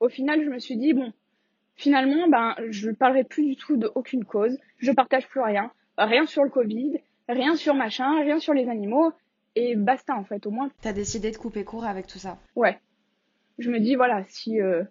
au 0.00 0.08
final, 0.08 0.44
je 0.44 0.50
me 0.50 0.58
suis 0.58 0.76
dit 0.76 0.92
bon, 0.92 1.12
finalement, 1.74 2.28
ben 2.28 2.54
je 2.68 2.90
parlerai 2.90 3.24
plus 3.24 3.46
du 3.46 3.56
tout 3.56 3.76
de 3.76 3.90
aucune 3.94 4.24
cause, 4.24 4.58
je 4.78 4.92
partage 4.92 5.26
plus 5.28 5.40
rien, 5.40 5.70
rien 5.96 6.26
sur 6.26 6.44
le 6.44 6.50
Covid, 6.50 6.98
rien 7.28 7.56
sur 7.56 7.74
machin, 7.74 8.20
rien 8.20 8.38
sur 8.38 8.52
les 8.52 8.68
animaux 8.68 9.12
et 9.56 9.74
basta 9.74 10.14
en 10.14 10.22
fait, 10.24 10.46
au 10.46 10.50
moins. 10.52 10.70
T'as 10.82 10.92
décidé 10.92 11.32
de 11.32 11.36
couper 11.36 11.64
court 11.64 11.84
avec 11.84 12.06
tout 12.06 12.18
ça. 12.18 12.38
Ouais. 12.54 12.78
Je 13.58 13.70
me 13.70 13.80
dis 13.80 13.96
voilà, 13.96 14.22
si 14.28 14.60
euh, 14.60 14.84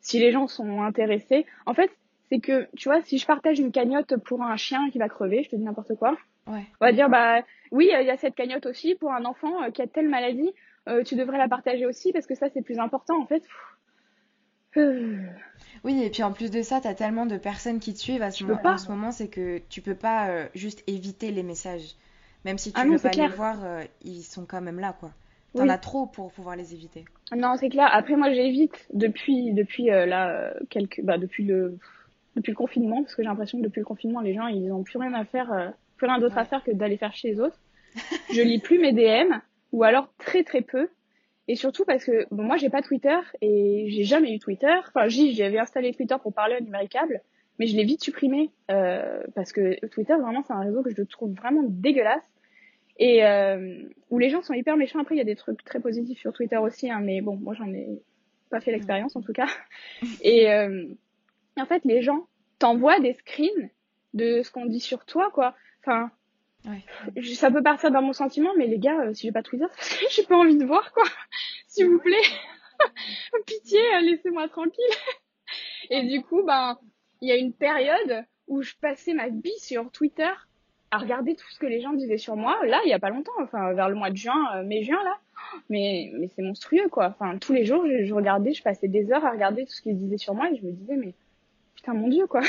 si 0.00 0.20
les 0.20 0.30
gens 0.32 0.46
sont 0.46 0.82
intéressés, 0.82 1.46
en 1.66 1.74
fait, 1.74 1.90
c'est 2.28 2.38
que, 2.40 2.68
tu 2.76 2.88
vois, 2.88 3.02
si 3.02 3.18
je 3.18 3.26
partage 3.26 3.58
une 3.58 3.72
cagnotte 3.72 4.16
pour 4.18 4.42
un 4.42 4.56
chien 4.56 4.88
qui 4.90 4.98
va 4.98 5.08
crever, 5.08 5.42
je 5.42 5.50
te 5.50 5.56
dis 5.56 5.64
n'importe 5.64 5.94
quoi, 5.96 6.16
Ouais. 6.46 6.64
on 6.80 6.84
va 6.86 6.92
dire, 6.92 7.08
bah 7.08 7.42
oui, 7.70 7.88
il 7.92 8.06
y 8.06 8.10
a 8.10 8.16
cette 8.16 8.34
cagnotte 8.34 8.66
aussi 8.66 8.94
pour 8.96 9.12
un 9.12 9.24
enfant 9.24 9.62
euh, 9.62 9.70
qui 9.70 9.80
a 9.82 9.86
telle 9.86 10.08
maladie, 10.08 10.50
euh, 10.88 11.02
tu 11.04 11.14
devrais 11.14 11.38
la 11.38 11.48
partager 11.48 11.86
aussi 11.86 12.12
parce 12.12 12.26
que 12.26 12.34
ça, 12.34 12.48
c'est 12.52 12.62
plus 12.62 12.78
important, 12.80 13.20
en 13.20 13.26
fait. 13.26 13.42
Euh, 14.76 15.18
Oui, 15.84 16.02
et 16.02 16.10
puis 16.10 16.22
en 16.22 16.32
plus 16.32 16.50
de 16.50 16.62
ça, 16.62 16.80
t'as 16.80 16.94
tellement 16.94 17.26
de 17.26 17.36
personnes 17.36 17.78
qui 17.78 17.92
te 17.92 17.98
suivent 17.98 18.22
à 18.22 18.30
ce 18.30 18.38
Tu 18.38 18.44
moment- 18.44 18.60
en 18.64 18.78
ce 18.78 18.88
moment, 18.88 19.12
c'est 19.12 19.28
que 19.28 19.58
tu 19.68 19.82
peux 19.82 19.94
pas 19.94 20.28
euh, 20.30 20.48
juste 20.54 20.82
éviter 20.86 21.30
les 21.30 21.42
messages. 21.42 21.94
Même 22.44 22.58
si 22.58 22.72
tu 22.72 22.80
Ah 22.80 22.84
veux 22.84 22.92
pas 22.92 22.98
c'est 22.98 23.08
les 23.10 23.14
clair. 23.14 23.34
voir, 23.36 23.64
euh, 23.64 23.82
ils 24.02 24.22
sont 24.22 24.46
quand 24.46 24.60
même 24.60 24.80
là, 24.80 24.94
quoi. 24.98 25.10
T'en 25.54 25.64
Oui. 25.64 25.70
as 25.70 25.78
trop 25.78 26.06
pour 26.06 26.32
pouvoir 26.32 26.56
les 26.56 26.72
éviter. 26.74 27.04
Non, 27.36 27.54
c'est 27.58 27.68
clair. 27.68 27.88
Après, 27.92 28.16
moi, 28.16 28.32
j'évite 28.32 28.86
depuis, 28.94 29.52
depuis 29.52 29.90
euh, 29.90 30.06
là, 30.06 30.30
euh, 30.30 30.52
quelques, 30.70 31.00
bah, 31.02 31.18
depuis 31.18 31.44
le, 31.44 31.78
depuis 32.36 32.50
le 32.52 32.56
confinement, 32.56 33.02
parce 33.02 33.14
que 33.14 33.22
j'ai 33.22 33.28
l'impression 33.28 33.58
que 33.58 33.64
depuis 33.64 33.80
le 33.80 33.84
confinement, 33.84 34.20
les 34.20 34.34
gens, 34.34 34.46
ils 34.46 34.72
ont 34.72 34.82
plus 34.82 34.98
rien 34.98 35.12
à 35.14 35.24
faire, 35.24 35.52
euh, 35.52 35.68
plus 35.98 36.06
rien 36.06 36.18
d'autre 36.18 36.38
à 36.38 36.44
faire 36.46 36.64
que 36.64 36.70
d'aller 36.70 36.96
faire 36.96 37.14
chez 37.14 37.28
les 37.32 37.40
autres. 37.40 37.58
je 38.32 38.40
lis 38.40 38.58
plus 38.58 38.78
mes 38.78 38.92
DM, 38.92 39.34
ou 39.72 39.84
alors 39.84 40.08
très 40.18 40.42
très 40.42 40.62
peu. 40.62 40.88
Et 41.48 41.54
surtout 41.56 41.84
parce 41.84 42.04
que, 42.04 42.26
bon, 42.30 42.44
moi, 42.44 42.56
j'ai 42.56 42.70
pas 42.70 42.80
Twitter, 42.82 43.18
et 43.42 43.86
j'ai 43.90 44.04
jamais 44.04 44.32
eu 44.32 44.38
Twitter. 44.38 44.74
Enfin, 44.88 45.08
j'y, 45.08 45.34
j'avais 45.34 45.58
installé 45.58 45.92
Twitter 45.92 46.16
pour 46.22 46.32
parler 46.32 46.54
à 46.54 46.60
numéricable, 46.60 47.20
mais 47.58 47.66
je 47.66 47.76
l'ai 47.76 47.84
vite 47.84 48.02
supprimé, 48.02 48.50
euh, 48.70 49.22
parce 49.34 49.52
que 49.52 49.84
Twitter, 49.88 50.14
vraiment, 50.14 50.42
c'est 50.46 50.54
un 50.54 50.60
réseau 50.60 50.82
que 50.82 50.94
je 50.94 51.02
trouve 51.02 51.34
vraiment 51.34 51.62
dégueulasse. 51.64 52.24
Et 52.98 53.24
euh, 53.24 53.82
où 54.10 54.18
les 54.18 54.28
gens 54.30 54.42
sont 54.42 54.54
hyper 54.54 54.76
méchants. 54.76 54.98
Après, 55.00 55.14
il 55.14 55.18
y 55.18 55.22
a 55.22 55.24
des 55.24 55.36
trucs 55.36 55.64
très 55.64 55.80
positifs 55.80 56.18
sur 56.20 56.32
Twitter 56.32 56.58
aussi, 56.58 56.90
hein, 56.90 57.00
mais 57.00 57.20
bon, 57.20 57.36
moi, 57.36 57.54
j'en 57.54 57.72
ai 57.72 57.88
pas 58.50 58.60
fait 58.60 58.70
l'expérience 58.72 59.16
en 59.16 59.22
tout 59.22 59.32
cas. 59.32 59.48
Et 60.22 60.50
euh, 60.52 60.86
en 61.58 61.66
fait, 61.66 61.84
les 61.84 62.02
gens 62.02 62.26
t'envoient 62.58 63.00
des 63.00 63.14
screens 63.14 63.70
de 64.14 64.42
ce 64.42 64.50
qu'on 64.50 64.66
dit 64.66 64.80
sur 64.80 65.04
toi, 65.06 65.30
quoi. 65.32 65.54
Enfin, 65.80 66.10
Ouais. 66.64 66.84
je- 67.16 67.32
ça 67.34 67.50
peut 67.50 67.62
partir 67.62 67.90
dans 67.90 68.02
mon 68.02 68.12
sentiment, 68.12 68.50
mais 68.56 68.68
les 68.68 68.78
gars, 68.78 69.00
euh, 69.00 69.14
si 69.14 69.26
j'ai 69.26 69.32
pas 69.32 69.42
Twitter, 69.42 69.64
c'est 69.72 69.78
parce 69.78 69.98
que 69.98 70.12
j'ai 70.12 70.22
pas 70.28 70.36
envie 70.36 70.56
de 70.56 70.64
voir, 70.64 70.92
quoi. 70.92 71.02
S'il 71.66 71.86
vous 71.88 71.98
plaît, 71.98 72.14
pitié, 73.46 73.80
euh, 73.96 74.00
laissez-moi 74.00 74.48
tranquille. 74.48 74.84
Et 75.90 76.02
du 76.04 76.22
coup, 76.22 76.42
ben, 76.44 76.78
il 77.20 77.28
y 77.28 77.32
a 77.32 77.36
une 77.36 77.52
période 77.52 78.24
où 78.46 78.62
je 78.62 78.74
passais 78.80 79.12
ma 79.14 79.28
vie 79.28 79.58
sur 79.58 79.90
Twitter 79.90 80.30
à 80.92 80.98
regarder 80.98 81.34
tout 81.34 81.50
ce 81.50 81.58
que 81.58 81.66
les 81.66 81.80
gens 81.80 81.94
disaient 81.94 82.18
sur 82.18 82.36
moi. 82.36 82.58
Là, 82.66 82.78
il 82.84 82.90
y 82.90 82.92
a 82.92 82.98
pas 82.98 83.08
longtemps, 83.08 83.32
enfin, 83.40 83.72
vers 83.72 83.88
le 83.88 83.94
mois 83.94 84.10
de 84.10 84.16
juin, 84.16 84.46
euh, 84.54 84.62
mai-juin, 84.62 85.02
là. 85.02 85.18
Mais, 85.70 86.12
c'est 86.36 86.42
monstrueux, 86.42 86.88
quoi. 86.90 87.08
Enfin, 87.08 87.38
tous 87.38 87.54
les 87.54 87.64
jours, 87.64 87.84
je, 87.86 88.04
je 88.04 88.14
regardais, 88.14 88.52
je 88.52 88.62
passais 88.62 88.88
des 88.88 89.10
heures 89.10 89.24
à 89.24 89.30
regarder 89.30 89.64
tout 89.64 89.72
ce 89.72 89.80
qu'ils 89.80 89.98
disaient 89.98 90.18
sur 90.18 90.34
moi 90.34 90.50
et 90.50 90.56
je 90.56 90.62
me 90.64 90.70
disais, 90.70 90.96
mais 90.96 91.14
putain, 91.74 91.94
mon 91.94 92.08
dieu, 92.08 92.26
quoi. 92.26 92.42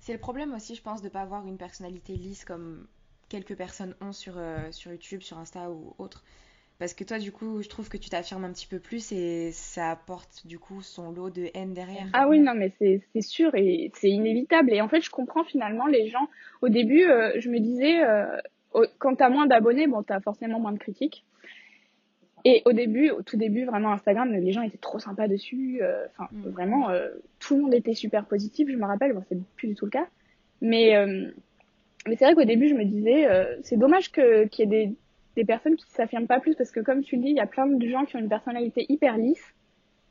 C'est 0.00 0.12
le 0.12 0.18
problème 0.18 0.54
aussi, 0.54 0.74
je 0.74 0.82
pense, 0.82 1.02
de 1.02 1.10
pas 1.10 1.20
avoir 1.20 1.46
une 1.46 1.58
personnalité 1.58 2.14
lisse 2.14 2.46
comme 2.46 2.86
quelques 3.28 3.56
personnes 3.56 3.94
ont 4.00 4.12
sur, 4.12 4.34
euh, 4.38 4.70
sur 4.70 4.90
YouTube, 4.90 5.20
sur 5.20 5.38
Insta 5.38 5.70
ou 5.70 5.94
autre. 5.98 6.24
Parce 6.80 6.92
que 6.92 7.04
toi, 7.04 7.18
du 7.18 7.30
coup, 7.30 7.62
je 7.62 7.68
trouve 7.68 7.88
que 7.88 7.96
tu 7.96 8.10
t'affirmes 8.10 8.44
un 8.44 8.52
petit 8.52 8.66
peu 8.66 8.80
plus 8.80 9.12
et 9.12 9.52
ça 9.52 9.92
apporte, 9.92 10.44
du 10.46 10.58
coup, 10.58 10.82
son 10.82 11.12
lot 11.12 11.30
de 11.30 11.48
haine 11.54 11.72
derrière. 11.72 12.06
Ah 12.12 12.28
oui, 12.28 12.40
non, 12.40 12.52
mais 12.54 12.72
c'est 12.78 13.00
sûr 13.22 13.54
et 13.54 13.92
c'est 13.94 14.10
inévitable. 14.10 14.72
Et 14.72 14.80
en 14.80 14.88
fait, 14.88 15.00
je 15.00 15.10
comprends 15.10 15.44
finalement 15.44 15.86
les 15.86 16.08
gens. 16.08 16.28
Au 16.62 16.68
début, 16.68 17.04
euh, 17.04 17.30
je 17.38 17.48
me 17.48 17.60
disais, 17.60 18.02
euh, 18.02 18.26
quand 18.98 19.14
t'as 19.14 19.28
moins 19.28 19.46
d'abonnés, 19.46 19.86
bon, 19.86 20.02
t'as 20.02 20.18
forcément 20.20 20.58
moins 20.58 20.72
de 20.72 20.78
critiques. 20.78 21.24
Et 22.44 22.60
au 22.66 22.72
début, 22.72 23.08
au 23.10 23.22
tout 23.22 23.36
début, 23.36 23.64
vraiment 23.64 23.92
Instagram, 23.92 24.30
les 24.32 24.52
gens 24.52 24.62
étaient 24.62 24.76
trop 24.76 24.98
sympas 24.98 25.28
dessus. 25.28 25.78
euh, 25.80 26.06
Enfin, 26.10 26.28
Mm. 26.32 26.48
vraiment, 26.50 26.90
euh, 26.90 27.08
tout 27.38 27.56
le 27.56 27.62
monde 27.62 27.74
était 27.74 27.94
super 27.94 28.26
positif. 28.26 28.68
Je 28.68 28.76
me 28.76 28.84
rappelle, 28.84 29.12
bon, 29.14 29.22
c'est 29.28 29.38
plus 29.56 29.68
du 29.68 29.74
tout 29.76 29.86
le 29.86 29.90
cas. 29.92 30.06
Mais 30.60 30.92
mais 32.06 32.16
c'est 32.16 32.24
vrai 32.26 32.34
qu'au 32.34 32.44
début, 32.44 32.68
je 32.68 32.74
me 32.74 32.84
disais, 32.84 33.26
euh, 33.30 33.56
c'est 33.62 33.78
dommage 33.78 34.12
que 34.12 34.44
qu'il 34.46 34.70
y 34.70 34.74
ait 34.74 34.86
des 34.88 34.94
des 35.36 35.44
personnes 35.44 35.76
qui 35.76 35.90
s'affirment 35.90 36.26
pas 36.26 36.40
plus 36.40 36.54
parce 36.54 36.70
que 36.70 36.80
comme 36.80 37.02
tu 37.02 37.16
le 37.16 37.22
dis, 37.22 37.30
il 37.30 37.36
y 37.36 37.40
a 37.40 37.46
plein 37.46 37.66
de 37.66 37.88
gens 37.88 38.04
qui 38.04 38.16
ont 38.16 38.20
une 38.20 38.28
personnalité 38.28 38.86
hyper 38.88 39.16
lisse, 39.16 39.54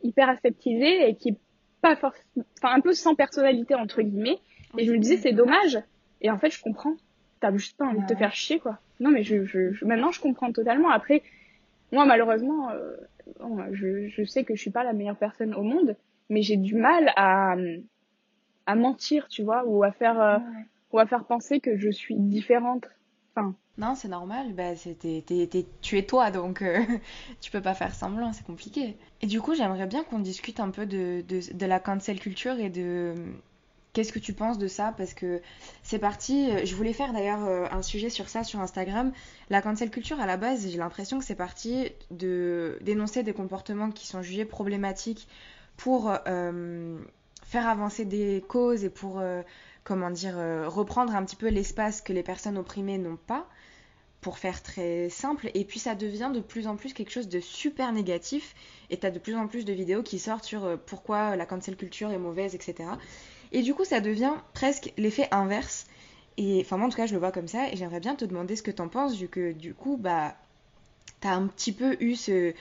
hyper 0.02 0.30
aseptisée 0.30 1.10
et 1.10 1.16
qui 1.16 1.30
est 1.30 1.38
pas 1.82 1.96
forcément, 1.96 2.46
enfin 2.62 2.74
un 2.76 2.82
peu 2.82 2.94
sans 2.94 3.16
personnalité 3.16 3.76
entre 3.76 4.02
guillemets. 4.02 4.40
Et 4.78 4.86
je 4.86 4.92
me 4.92 4.98
disais 4.98 5.18
c'est 5.18 5.34
dommage. 5.34 5.80
Et 6.22 6.30
en 6.30 6.38
fait 6.40 6.50
je 6.50 6.62
comprends. 6.62 6.96
T'as 7.40 7.52
juste 7.54 7.78
pas 7.78 7.86
envie 7.86 8.02
de 8.02 8.08
te 8.08 8.16
faire 8.16 8.34
chier 8.34 8.60
quoi. 8.60 8.80
Non 9.00 9.12
mais 9.12 9.24
je, 9.24 9.44
je, 9.46 9.72
je- 9.74 9.86
maintenant 9.86 10.12
je 10.12 10.22
comprends 10.22 10.52
totalement. 10.52 10.90
Après 10.90 11.22
moi 11.92 12.06
malheureusement 12.06 12.70
euh, 12.72 12.96
bon, 13.40 13.58
je, 13.72 14.08
je 14.08 14.24
sais 14.24 14.44
que 14.44 14.56
je 14.56 14.62
suis 14.62 14.72
pas 14.72 14.84
la 14.84 14.94
meilleure 14.94 15.18
personne 15.18 15.54
au 15.56 15.62
monde, 15.64 15.96
mais 16.30 16.42
j'ai 16.42 16.58
du 16.58 16.76
mal 16.76 17.12
à 17.16 17.56
à 18.66 18.76
mentir 18.76 19.28
tu 19.28 19.44
vois 19.44 19.66
ou 19.66 19.84
à 19.84 19.92
faire 19.92 20.20
euh, 20.22 20.38
ou 20.92 21.00
à 21.00 21.06
faire 21.06 21.26
penser 21.26 21.60
que 21.60 21.78
je 21.78 21.90
suis 21.90 22.16
différente. 22.16 22.88
Non, 23.78 23.96
c'est 23.96 24.08
normal, 24.08 24.54
bah, 24.54 24.76
t'es- 25.00 25.66
tu 25.82 25.98
es 25.98 26.06
toi, 26.06 26.30
donc 26.30 26.62
euh, 26.62 26.80
tu 27.42 27.50
peux 27.50 27.62
pas 27.62 27.74
faire 27.74 27.96
semblant, 27.96 28.32
c'est 28.32 28.46
compliqué. 28.46 28.96
Et 29.22 29.26
du 29.28 29.42
coup, 29.42 29.56
j'aimerais 29.56 29.88
bien 29.88 30.04
qu'on 30.04 30.20
discute 30.20 30.60
un 30.60 30.70
peu 30.70 30.86
de, 30.86 31.24
de, 31.28 31.66
la 31.66 31.80
cancel 31.80 32.20
culture 32.20 32.60
et 32.60 32.70
de 32.70 33.16
qu'est-ce 33.94 34.14
que 34.14 34.20
tu 34.20 34.34
penses 34.34 34.60
de 34.60 34.68
ça, 34.68 34.94
parce 34.98 35.14
que 35.16 35.42
c'est 35.84 35.98
parti, 36.00 36.50
je 36.66 36.76
voulais 36.76 36.94
faire 36.94 37.14
d'ailleurs 37.14 37.44
euh, 37.46 37.66
un 37.72 37.82
sujet 37.82 38.10
sur 38.12 38.30
ça 38.30 38.44
sur 38.44 38.60
Instagram. 38.60 39.12
La 39.50 39.62
cancel 39.64 39.90
culture, 39.90 40.20
à 40.20 40.28
la 40.28 40.38
base, 40.38 40.68
j'ai 40.70 40.78
l'impression 40.78 41.18
que 41.20 41.26
c'est 41.26 41.36
parti 41.36 41.90
de 42.12 42.78
dénoncer 42.82 43.24
des 43.24 43.34
comportements 43.34 43.90
qui 43.92 44.06
sont 44.08 44.22
jugés 44.22 44.46
problématiques 44.46 45.28
pour 45.78 46.14
euh, 46.28 47.00
faire 47.44 47.68
avancer 47.68 48.06
des 48.06 48.44
causes 48.48 48.84
et 48.84 48.90
pour... 48.92 49.20
euh, 49.20 49.42
comment 49.84 50.10
dire, 50.10 50.38
euh, 50.38 50.68
reprendre 50.68 51.16
un 51.16 51.24
petit 51.24 51.36
peu 51.36 51.50
l'espace 51.50 52.02
que 52.02 52.14
les 52.14 52.24
personnes 52.24 52.58
opprimées 52.58 52.98
n'ont 52.98 53.18
pas, 53.18 53.48
pour 54.22 54.38
faire 54.38 54.64
très 54.64 55.10
simple. 55.10 55.52
Et 55.54 55.66
puis 55.66 55.80
ça 55.80 55.96
devient 55.96 56.32
de 56.34 56.40
plus 56.40 56.68
en 56.68 56.76
plus 56.76 56.94
quelque 56.94 57.12
chose 57.12 57.28
de 57.28 57.40
super 57.40 57.92
négatif. 57.92 58.56
Et 58.90 58.98
t'as 58.98 59.12
de 59.12 59.20
plus 59.20 59.36
en 59.36 59.48
plus 59.48 59.66
de 59.66 59.74
vidéos 59.74 60.04
qui 60.04 60.20
sortent 60.20 60.46
sur 60.46 60.64
euh, 60.64 60.78
pourquoi 60.78 61.36
la 61.36 61.46
cancel 61.46 61.76
culture 61.76 62.12
est 62.12 62.18
mauvaise, 62.18 62.56
etc. 62.56 62.90
Et 63.52 63.62
du 63.62 63.74
coup, 63.74 63.86
ça 63.86 64.00
devient 64.00 64.34
presque 64.54 64.94
l'effet 64.98 65.28
inverse. 65.32 65.86
Et 66.38 66.62
enfin, 66.62 66.78
moi 66.78 66.88
en 66.88 66.90
tout 66.90 66.98
cas, 66.98 67.06
je 67.06 67.14
le 67.14 67.20
vois 67.20 67.32
comme 67.32 67.48
ça. 67.48 67.70
Et 67.72 67.76
j'aimerais 67.76 68.00
bien 68.00 68.16
te 68.16 68.26
demander 68.26 68.56
ce 68.56 68.64
que 68.64 68.72
t'en 68.72 68.88
penses, 68.88 69.16
vu 69.16 69.28
que 69.28 69.52
du 69.52 69.74
coup, 69.74 69.98
bah. 69.98 70.36
T'as 71.20 71.36
un 71.36 71.48
petit 71.48 71.72
peu 71.72 71.96
eu 72.02 72.16
ce, 72.16 72.54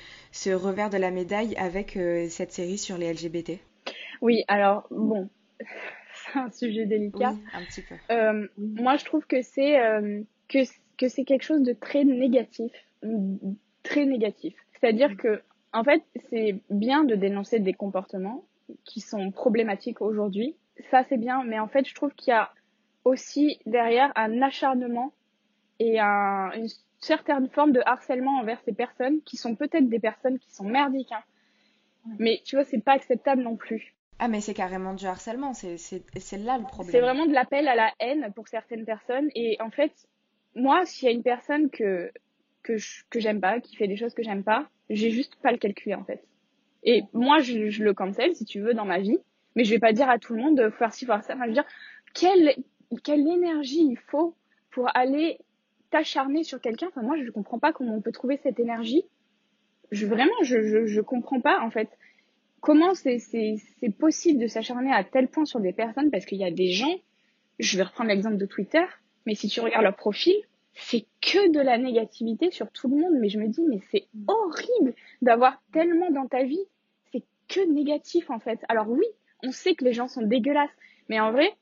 revers 0.47 0.89
de 0.89 0.97
la 0.97 1.11
médaille 1.11 1.57
avec 1.57 1.97
euh, 1.97 2.29
cette 2.29 2.53
série 2.53 2.79
sur 2.79 2.97
les 2.97 3.13
LGBT. 3.13 3.59
oui 4.21 4.45
alors 4.47 4.87
bon 4.93 5.29
un 6.39 6.51
sujet 6.51 6.83
Oui, 6.83 6.89
délicat. 6.89 7.35
un 7.55 7.63
petit 7.65 7.83
peu. 7.83 7.95
Euh, 8.11 8.47
moi, 8.59 8.97
je 8.97 9.05
trouve 9.05 9.27
que 9.27 9.43
c'est 9.43 9.81
euh, 9.81 10.23
que 10.49 10.59
que 10.99 11.09
c'est 11.09 11.25
quelque 11.25 11.43
chose 11.43 11.63
de 11.63 11.73
très 11.73 12.05
négatif, 12.05 12.73
très 13.83 14.05
négatif. 14.05 14.55
C'est-à-dire 14.75 15.17
que, 15.17 15.43
en 15.73 15.83
fait, 15.85 16.03
c'est 16.31 16.57
bien 16.71 17.05
de 17.05 17.15
dénoncer 17.15 17.61
des 17.61 17.73
comportements 17.73 18.45
qui 18.85 19.01
sont 19.01 19.31
problématiques 19.31 20.01
aujourd'hui. 20.01 20.55
Ça, 20.91 21.03
c'est 21.09 21.17
bien, 21.17 21.45
mais 21.45 21.59
en 21.59 21.69
fait, 21.69 21.89
je 21.89 21.95
trouve 21.95 22.13
qu'il 22.15 22.31
y 22.31 22.35
a 22.35 22.53
aussi 23.05 23.59
derrière 23.67 24.13
un 24.17 24.43
acharnement 24.43 25.13
et 25.79 25.99
un, 25.99 26.53
une 26.53 26.69
certaine 27.01 27.49
forme 27.49 27.73
de 27.73 27.81
harcèlement 27.85 28.39
envers 28.39 28.61
ces 28.65 28.73
personnes 28.73 29.21
qui 29.23 29.37
sont 29.37 29.57
peut-être 29.57 29.89
des 29.89 29.99
personnes 29.99 30.39
qui 30.39 30.51
sont 30.53 30.65
merdiques, 30.65 31.13
hein. 31.13 31.23
Mais 32.19 32.43
tu 32.45 32.57
vois, 32.57 32.65
c'est 32.65 32.83
pas 32.83 32.93
acceptable 32.93 33.43
non 33.43 33.57
plus. 33.57 33.95
Ah, 34.25 34.29
mais 34.29 34.41
c'est 34.41 34.55
carrément 34.55 34.95
du 34.95 35.05
harcèlement, 35.05 35.53
c'est 35.53 35.69
là 36.39 36.57
le 36.57 36.63
problème. 36.63 36.93
C'est 36.93 37.01
vraiment 37.01 37.27
de 37.27 37.33
l'appel 37.33 37.67
à 37.67 37.75
la 37.75 37.93
haine 37.99 38.33
pour 38.37 38.47
certaines 38.47 38.85
personnes. 38.85 39.29
Et 39.35 39.57
en 39.61 39.71
fait, 39.71 39.93
moi, 40.55 40.87
s'il 40.87 41.09
y 41.09 41.11
a 41.11 41.13
une 41.13 41.25
personne 41.25 41.71
que, 41.71 42.13
que 42.63 42.77
j'aime 43.17 43.41
pas, 43.41 43.59
qui 43.59 43.75
fait 43.75 43.89
des 43.89 43.97
choses 43.97 44.15
que 44.15 44.23
j'aime 44.23 44.45
pas, 44.45 44.69
j'ai 44.91 45.11
juste 45.11 45.35
pas 45.43 45.51
le 45.51 45.59
calculer, 45.59 45.97
en 45.97 46.05
fait. 46.05 46.23
Et 46.85 47.03
moi, 47.13 47.41
je, 47.41 47.83
le 47.83 47.95
cancel, 47.95 48.37
si 48.37 48.45
tu 48.45 48.61
veux, 48.61 48.75
dans 48.75 48.85
ma 48.85 49.01
vie. 49.01 49.19
Mais 49.57 49.65
je 49.65 49.71
vais 49.71 49.81
pas 49.81 49.93
dire 49.93 50.09
à 50.09 50.21
tout 50.21 50.35
le 50.35 50.41
monde 50.41 50.57
de 50.57 50.71
faire 50.71 50.95
ci, 50.95 51.05
faire 51.05 51.25
ça. 51.25 51.35
Enfin, 51.35 51.43
je 51.43 51.49
veux 51.49 51.55
dire, 51.55 51.67
quelle, 52.15 52.55
quelle 53.03 53.27
énergie 53.27 53.89
il 53.91 53.99
faut 53.99 54.37
pour 54.71 54.89
aller 54.97 55.39
t'acharner 55.91 56.45
sur 56.45 56.61
quelqu'un? 56.61 56.87
Enfin, 56.91 57.03
moi, 57.03 57.17
je 57.21 57.29
comprends 57.33 57.59
pas 57.59 57.73
comment 57.73 57.97
on 57.97 58.01
peut 58.01 58.13
trouver 58.13 58.39
cette 58.41 58.61
énergie. 58.61 59.03
Vraiment, 59.91 60.31
je, 60.45 60.63
je, 60.63 60.87
je 60.87 61.01
comprends 61.01 61.41
pas, 61.41 61.61
en 61.61 61.73
fait 61.73 61.89
comment 62.63 62.95
c'est 62.95 63.59
possible 63.99 64.41
de 64.41 64.47
s'acharner 64.47 64.91
à 64.91 65.05
tel 65.05 65.29
point 65.29 65.45
sur 65.45 65.61
des 65.61 65.75
personnes 65.75 66.11
parce 66.11 66.25
qu'il 66.25 66.39
y 66.39 66.45
a 66.45 66.51
des 66.51 66.71
gens 66.71 66.95
je 67.59 67.77
vais 67.77 67.83
reprendre 67.83 68.09
l'exemple 68.09 68.39
de 68.39 68.47
Twitter 68.47 68.85
mais 69.27 69.35
si 69.35 69.49
tu 69.49 69.61
regardes 69.61 69.85
leur 69.85 69.97
profil 69.97 70.35
c'est 70.75 71.05
que 71.21 71.53
de 71.53 71.61
la 71.61 71.77
négativité 71.79 72.51
sur 72.51 72.71
tout 72.71 72.89
le 72.89 72.97
monde. 72.97 73.15
Mais 73.21 73.29
je 73.29 73.39
me 73.39 73.49
dis 73.49 73.63
mais 73.69 73.81
c'est 73.91 74.07
horrible 74.27 74.95
d'avoir 75.21 75.63
tellement 75.73 76.11
dans 76.11 76.27
ta 76.27 76.45
vie 76.45 76.65
c'est 77.13 77.23
que 77.49 77.61
négatif 77.61 78.31
en 78.31 78.39
fait. 78.39 78.61
Alors 78.69 78.89
oui 78.89 79.05
on 79.43 79.53
sait 79.53 79.75
que 79.75 79.85
les 79.85 79.93
gens 79.93 80.09
sont 80.09 80.23
dégueulasses 80.23 80.71
mais 81.09 81.21
en 81.21 81.33
vrai 81.33 81.53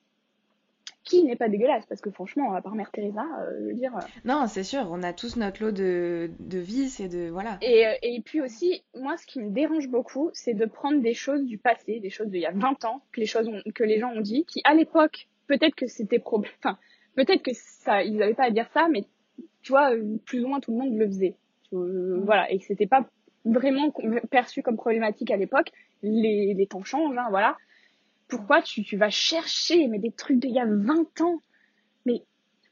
qui 1.10 1.24
n'est 1.24 1.36
pas 1.36 1.48
dégueulasse 1.48 1.84
Parce 1.86 2.00
que 2.00 2.10
franchement, 2.10 2.52
à 2.54 2.62
part 2.62 2.74
Mère 2.74 2.90
Teresa, 2.90 3.24
euh, 3.40 3.58
je 3.60 3.64
veux 3.66 3.74
dire. 3.74 3.96
euh, 3.96 4.00
Non, 4.24 4.46
c'est 4.46 4.62
sûr, 4.64 4.86
on 4.90 5.02
a 5.02 5.12
tous 5.12 5.36
notre 5.36 5.62
lot 5.62 5.72
de, 5.72 6.30
de 6.38 6.58
vices 6.58 7.00
et 7.00 7.08
de. 7.08 7.28
Voilà. 7.30 7.58
Et, 7.62 7.86
euh, 7.86 7.92
et 8.02 8.20
puis 8.24 8.40
aussi, 8.40 8.82
moi, 8.94 9.16
ce 9.16 9.26
qui 9.26 9.40
me 9.40 9.50
dérange 9.50 9.88
beaucoup, 9.88 10.30
c'est 10.32 10.54
de 10.54 10.64
prendre 10.66 11.00
des 11.02 11.14
choses 11.14 11.44
du 11.44 11.58
passé, 11.58 12.00
des 12.00 12.10
choses 12.10 12.28
d'il 12.28 12.40
y 12.40 12.46
a 12.46 12.52
20 12.52 12.84
ans, 12.84 13.02
que 13.12 13.20
les, 13.20 13.26
choses 13.26 13.48
ont- 13.48 13.62
que 13.74 13.84
les 13.84 13.98
gens 13.98 14.10
ont 14.12 14.20
dit, 14.20 14.44
qui 14.46 14.60
à 14.64 14.74
l'époque, 14.74 15.28
peut-être 15.46 15.74
que 15.74 15.86
c'était 15.86 16.18
pro... 16.18 16.42
Enfin, 16.62 16.78
peut-être 17.16 17.42
que 17.42 17.50
ça, 17.54 18.02
ils 18.04 18.16
n'avaient 18.16 18.34
pas 18.34 18.44
à 18.46 18.50
dire 18.50 18.68
ça, 18.72 18.88
mais 18.90 19.04
tu 19.62 19.72
vois, 19.72 19.90
plus 20.24 20.44
ou 20.44 20.48
moins 20.48 20.60
tout 20.60 20.70
le 20.72 20.78
monde 20.78 20.96
le 20.96 21.06
faisait. 21.06 21.34
Tu 21.68 21.74
vois, 21.76 21.84
euh, 21.84 22.20
Voilà, 22.24 22.50
et 22.50 22.58
que 22.58 22.64
c'était 22.64 22.86
pas 22.86 23.04
vraiment 23.44 23.92
perçu 24.30 24.62
comme 24.62 24.76
problématique 24.76 25.30
à 25.30 25.36
l'époque. 25.36 25.70
Les, 26.02 26.54
les 26.54 26.66
temps 26.66 26.82
changent, 26.84 27.16
hein, 27.18 27.26
voilà. 27.30 27.56
Pourquoi 28.30 28.62
tu, 28.62 28.96
vas 28.96 29.10
chercher 29.10 29.88
mais 29.88 29.98
des 29.98 30.12
trucs 30.12 30.38
d'il 30.38 30.52
y 30.52 30.60
a 30.60 30.66
20 30.66 31.20
ans. 31.20 31.40
Mais 32.06 32.22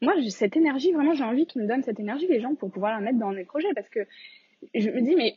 moi, 0.01 0.15
j'ai 0.19 0.31
cette 0.31 0.57
énergie, 0.57 0.93
vraiment, 0.93 1.15
j'ai 1.15 1.25
envie 1.25 1.47
qu'ils 1.47 1.63
me 1.63 1.69
donnent 1.69 1.83
cette 1.83 2.01
énergie, 2.01 2.27
les 2.29 2.41
gens, 2.41 2.55
pour 2.55 2.71
pouvoir 2.71 2.93
la 2.93 3.01
mettre 3.01 3.19
dans 3.19 3.33
mes 3.33 3.45
projets, 3.45 3.73
parce 3.75 3.89
que 3.89 4.01
je 4.75 4.91
me 4.91 5.01
dis, 5.03 5.15
mais 5.15 5.37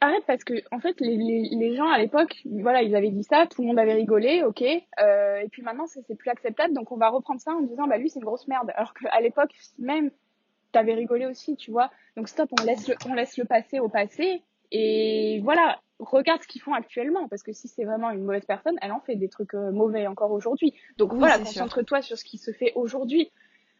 arrête, 0.00 0.24
parce 0.26 0.44
que, 0.44 0.54
en 0.70 0.80
fait, 0.80 0.96
les, 1.00 1.76
gens 1.76 1.88
à 1.88 1.98
l'époque, 1.98 2.42
voilà, 2.44 2.82
ils 2.82 2.94
avaient 2.96 3.10
dit 3.10 3.22
ça, 3.22 3.46
tout 3.46 3.62
le 3.62 3.68
monde 3.68 3.78
avait 3.78 3.94
rigolé, 3.94 4.42
ok, 4.42 4.62
euh, 4.62 5.36
et 5.38 5.48
puis 5.48 5.62
maintenant, 5.62 5.86
c'est 5.86 6.16
plus 6.16 6.30
acceptable, 6.30 6.74
donc 6.74 6.90
on 6.90 6.96
va 6.96 7.08
reprendre 7.08 7.40
ça 7.40 7.52
en 7.52 7.60
disant, 7.60 7.86
bah 7.86 7.98
lui, 7.98 8.10
c'est 8.10 8.18
une 8.18 8.24
grosse 8.24 8.48
merde, 8.48 8.72
alors 8.74 8.94
qu'à 8.94 9.20
l'époque, 9.20 9.52
même, 9.78 10.10
t'avais 10.72 10.94
rigolé 10.94 11.26
aussi, 11.26 11.56
tu 11.56 11.70
vois, 11.70 11.90
donc 12.16 12.28
stop, 12.28 12.50
on 12.60 12.64
laisse 12.64 12.88
le, 12.88 12.94
on 13.08 13.14
laisse 13.14 13.36
le 13.36 13.44
passé 13.44 13.78
au 13.78 13.88
passé, 13.88 14.42
et 14.72 15.40
voilà, 15.44 15.80
regarde 15.98 16.42
ce 16.42 16.48
qu'ils 16.48 16.62
font 16.62 16.72
actuellement, 16.72 17.28
parce 17.28 17.42
que 17.42 17.52
si 17.52 17.68
c'est 17.68 17.84
vraiment 17.84 18.10
une 18.10 18.24
mauvaise 18.24 18.46
personne, 18.46 18.76
elle 18.80 18.90
en 18.90 19.00
fait 19.00 19.16
des 19.16 19.28
trucs 19.28 19.54
euh, 19.54 19.70
mauvais 19.70 20.06
encore 20.06 20.32
aujourd'hui. 20.32 20.74
Donc 20.96 21.12
Oui, 21.12 21.18
voilà, 21.18 21.38
concentre-toi 21.38 22.00
sur 22.00 22.16
ce 22.16 22.24
qui 22.24 22.38
se 22.38 22.52
fait 22.52 22.72
aujourd'hui. 22.74 23.30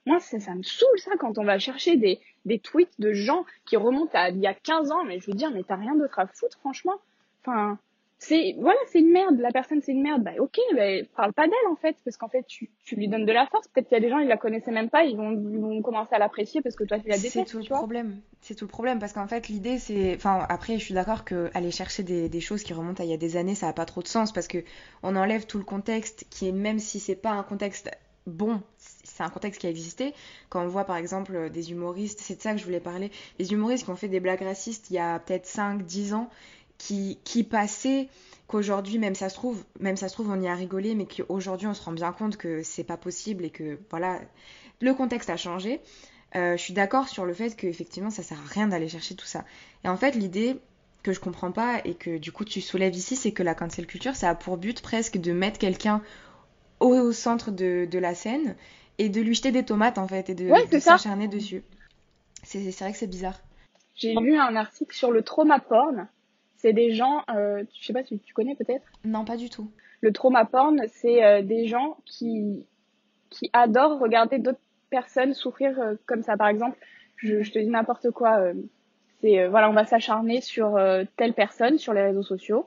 Moi, 0.05 0.21
ça, 0.21 0.39
ça 0.39 0.55
me 0.55 0.63
saoule 0.63 0.99
ça 0.99 1.13
quand 1.19 1.39
on 1.39 1.45
va 1.45 1.59
chercher 1.59 1.97
des, 1.97 2.21
des 2.45 2.59
tweets 2.59 3.01
de 3.01 3.15
gens 3.15 3.47
qui 3.65 3.77
remontent 3.77 4.11
à 4.13 4.29
il 4.29 4.39
y 4.39 4.47
a 4.47 4.53
15 4.53 4.93
ans, 4.93 5.05
mais 5.05 5.19
je 5.19 5.31
veux 5.31 5.37
dire, 5.37 5.51
mais 5.51 5.63
t'as 5.63 5.77
rien 5.77 5.95
d'autre 5.95 6.19
à 6.19 6.27
foutre, 6.27 6.59
franchement. 6.59 6.99
Enfin, 7.41 7.79
c'est, 8.23 8.55
voilà, 8.61 8.79
c'est 8.87 9.01
une 9.01 9.11
merde, 9.11 9.41
la 9.41 9.51
personne 9.51 9.81
c'est 9.83 9.91
une 9.91 10.03
merde, 10.03 10.23
bah 10.23 10.31
ok, 10.39 10.57
bah, 10.77 10.85
parle 11.17 11.33
pas 11.33 11.47
d'elle 11.47 11.71
en 11.71 11.75
fait, 11.75 11.97
parce 12.05 12.17
qu'en 12.17 12.29
fait, 12.29 12.45
tu, 12.47 12.71
tu 12.85 12.95
lui 12.95 13.09
donnes 13.09 13.27
de 13.27 13.33
la 13.33 13.47
force. 13.47 13.67
Peut-être 13.67 13.89
qu'il 13.89 13.97
y 13.97 14.01
a 14.01 14.01
des 14.01 14.11
gens, 14.11 14.19
ils 14.19 14.29
la 14.29 14.37
connaissaient 14.37 14.71
même 14.71 14.91
pas, 14.91 15.03
ils 15.05 15.17
vont, 15.17 15.33
ils 15.33 15.59
vont 15.59 15.83
commencer 15.83 16.15
à 16.15 16.21
l'apprécier 16.21 16.63
parce 16.63 16.77
que 16.77 16.85
toi 16.85 17.01
tu 17.01 17.09
la 17.09 17.17
C'est 17.17 17.23
détestes, 17.23 17.51
tout 17.51 17.59
le 17.59 17.65
problème. 17.65 18.21
C'est 18.41 18.55
tout 18.55 18.65
le 18.65 18.71
problème 18.71 19.01
parce 19.01 19.13
qu'en 19.13 19.27
fait 19.27 19.49
l'idée 19.49 19.79
c'est, 19.79 20.15
enfin 20.15 20.47
après 20.49 20.79
je 20.79 20.85
suis 20.85 20.95
d'accord 20.95 21.25
que 21.25 21.51
aller 21.55 21.73
chercher 21.73 22.05
des, 22.05 22.29
des 22.29 22.41
choses 22.41 22.63
qui 22.63 22.73
remontent 22.73 23.03
à 23.03 23.07
il 23.07 23.11
y 23.11 23.15
a 23.15 23.17
des 23.17 23.37
années 23.37 23.55
ça 23.55 23.69
a 23.69 23.73
pas 23.73 23.87
trop 23.87 24.03
de 24.03 24.09
sens 24.09 24.33
parce 24.33 24.49
que 24.49 24.59
on 25.03 25.17
enlève 25.17 25.47
tout 25.47 25.59
le 25.59 25.65
contexte 25.65 26.27
qui 26.31 26.49
est 26.49 26.53
même 26.53 26.79
si 26.79 27.01
c'est 27.01 27.17
pas 27.17 27.31
un 27.31 27.43
contexte 27.43 27.91
bon, 28.27 28.63
c'est 28.79 29.23
un 29.23 29.31
contexte 29.31 29.61
qui 29.61 29.67
a 29.67 29.71
existé. 29.71 30.15
Quand 30.49 30.63
on 30.63 30.69
voit 30.69 30.85
par 30.85 30.97
exemple 30.97 31.51
des 31.51 31.73
humoristes, 31.73 32.21
c'est 32.21 32.37
de 32.37 32.41
ça 32.41 32.53
que 32.53 32.59
je 32.59 32.65
voulais 32.65 32.81
parler, 32.81 33.11
les 33.39 33.53
humoristes 33.53 33.85
qui 33.85 33.91
ont 33.91 33.97
fait 33.97 34.09
des 34.09 34.21
blagues 34.21 34.43
racistes 34.43 34.91
il 34.91 34.95
y 34.95 34.99
a 34.99 35.19
peut-être 35.19 35.47
5 35.47 35.83
10 35.83 36.15
ans 36.15 36.31
qui 36.83 37.19
qui 37.23 37.45
passaient 37.45 38.09
qu'aujourd'hui 38.49 38.99
même 38.99 39.15
ça 39.15 39.29
se 39.29 39.35
trouve, 39.37 39.65
même 39.79 39.97
ça 39.97 40.09
se 40.09 40.15
trouve 40.15 40.31
on 40.31 40.41
y 40.41 40.49
a 40.49 40.55
rigolé 40.55 40.97
mais 40.97 41.07
qu'aujourd'hui 41.07 41.69
on 41.69 41.75
se 41.75 41.83
rend 41.83 41.93
bien 41.93 42.13
compte 42.13 42.37
que 42.37 42.63
c'est 42.65 42.83
pas 42.83 42.97
possible 42.97 43.45
et 43.45 43.51
que 43.51 43.79
voilà, 43.91 44.21
le 44.81 44.93
contexte 44.93 45.31
a 45.31 45.37
changé. 45.37 45.81
Euh, 46.35 46.57
je 46.57 46.63
suis 46.63 46.73
d'accord 46.75 47.09
sur 47.09 47.25
le 47.25 47.35
fait 47.35 47.55
qu'effectivement 47.55 48.11
ça 48.11 48.25
sert 48.25 48.39
à 48.39 48.49
rien 48.49 48.67
d'aller 48.67 48.89
chercher 48.89 49.15
tout 49.15 49.27
ça. 49.27 49.45
Et 49.85 49.89
en 49.89 49.97
fait 49.97 50.17
l'idée 50.17 50.57
que 51.05 51.13
je 51.13 51.21
comprends 51.21 51.53
pas 51.53 51.81
et 51.85 51.95
que 51.95 52.19
du 52.19 52.33
coup 52.33 52.45
tu 52.45 52.61
soulèves 52.61 52.97
ici, 52.97 53.15
c'est 53.15 53.33
que 53.33 53.45
la 53.45 53.55
cancel 53.55 53.87
culture 53.87 54.17
ça 54.17 54.31
a 54.31 54.35
pour 54.35 54.57
but 54.57 54.83
presque 54.83 55.19
de 55.19 55.33
mettre 55.33 55.61
quelqu'un 55.61 56.03
au, 56.81 56.89
au 56.89 57.13
centre 57.13 57.53
de, 57.53 57.87
de 57.89 57.99
la 58.01 58.17
scène 58.17 58.57
et 58.99 59.09
de 59.09 59.21
lui 59.21 59.35
jeter 59.37 59.53
des 59.53 59.65
tomates 59.65 59.99
en 59.99 60.09
fait 60.09 60.31
et 60.31 60.35
de, 60.35 60.51
Ouais, 60.51 60.67
de 60.67 60.81
s'acharner 60.81 61.29
dessus. 61.29 61.63
C'est 62.43 62.73
c'est 62.73 62.85
vrai 62.85 62.93
que 62.93 62.99
c'est 62.99 63.07
bizarre. 63.07 63.39
J'ai 63.95 64.15
lu 64.15 64.37
un 64.37 64.57
article 64.57 64.97
sur 64.97 65.13
le 65.13 65.23
trauma 65.23 65.61
porn. 65.61 66.09
C'est 66.63 66.73
des 66.73 66.93
gens, 66.95 67.25
euh, 67.29 67.65
je 67.79 67.85
sais 67.85 67.93
pas 67.93 68.05
si 68.05 68.21
tu 68.21 68.33
connais 68.33 68.55
peut-être. 68.55 68.87
Non, 69.05 69.25
pas 69.25 69.37
du 69.37 69.51
tout. 69.51 69.69
Le 70.01 70.13
trauma 70.13 70.45
porn, 70.45 70.81
c'est 70.89 71.25
euh, 71.25 71.43
des 71.43 71.67
gens 71.67 71.97
qui 72.07 72.65
qui 73.31 73.51
adorent 73.53 73.99
regarder 73.99 74.39
d'autres 74.39 74.61
personnes 74.91 75.35
souffrir 75.35 75.79
euh, 75.81 75.95
comme 76.07 76.23
ça. 76.23 76.37
Par 76.37 76.47
exemple, 76.49 76.77
je, 77.17 77.43
je 77.43 77.51
te 77.51 77.59
dis 77.59 77.67
n'importe 77.67 78.11
quoi. 78.13 78.39
euh, 78.39 78.55
c'est 79.21 79.49
voilà, 79.49 79.71
on 79.71 79.73
va 79.73 79.85
s'acharner 79.85 80.41
sur 80.41 80.79
telle 81.17 81.33
personne 81.35 81.79
sur 81.79 81.93
les 81.95 82.03
réseaux 82.03 82.23
sociaux. 82.25 82.67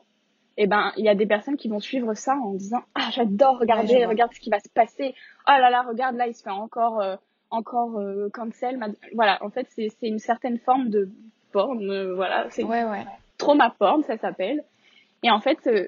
Et 0.58 0.68
ben, 0.68 0.92
il 0.98 1.04
y 1.04 1.10
a 1.10 1.16
des 1.16 1.26
personnes 1.26 1.58
qui 1.58 1.68
vont 1.68 1.82
suivre 1.82 2.14
ça 2.16 2.36
en 2.36 2.54
disant 2.54 2.84
ah 2.96 3.10
j'adore 3.12 3.60
regarder, 3.60 4.06
regarde 4.06 4.34
ce 4.34 4.40
qui 4.40 4.50
va 4.50 4.60
se 4.60 4.70
passer. 4.70 5.16
Oh 5.48 5.52
là 5.52 5.70
là, 5.70 5.84
regarde 5.84 6.16
là, 6.16 6.28
il 6.28 6.36
se 6.36 6.44
fait 6.44 6.50
encore 6.50 7.02
encore 7.50 8.02
cancel. 8.34 8.80
Voilà, 9.14 9.38
en 9.44 9.50
fait, 9.50 9.68
c'est 9.70 9.90
une 10.02 10.20
certaine 10.20 10.58
forme 10.60 10.90
de 10.90 11.10
porn. 11.52 12.14
voilà, 12.14 12.48
c'est 12.52 12.64
Ouais, 12.64 12.84
ouais. 12.86 13.06
Trauma 13.46 13.70
porn, 13.78 14.04
ça 14.04 14.18
s'appelle. 14.18 14.64
Et 15.24 15.32
en 15.32 15.40
fait, 15.40 15.60
euh, 15.68 15.88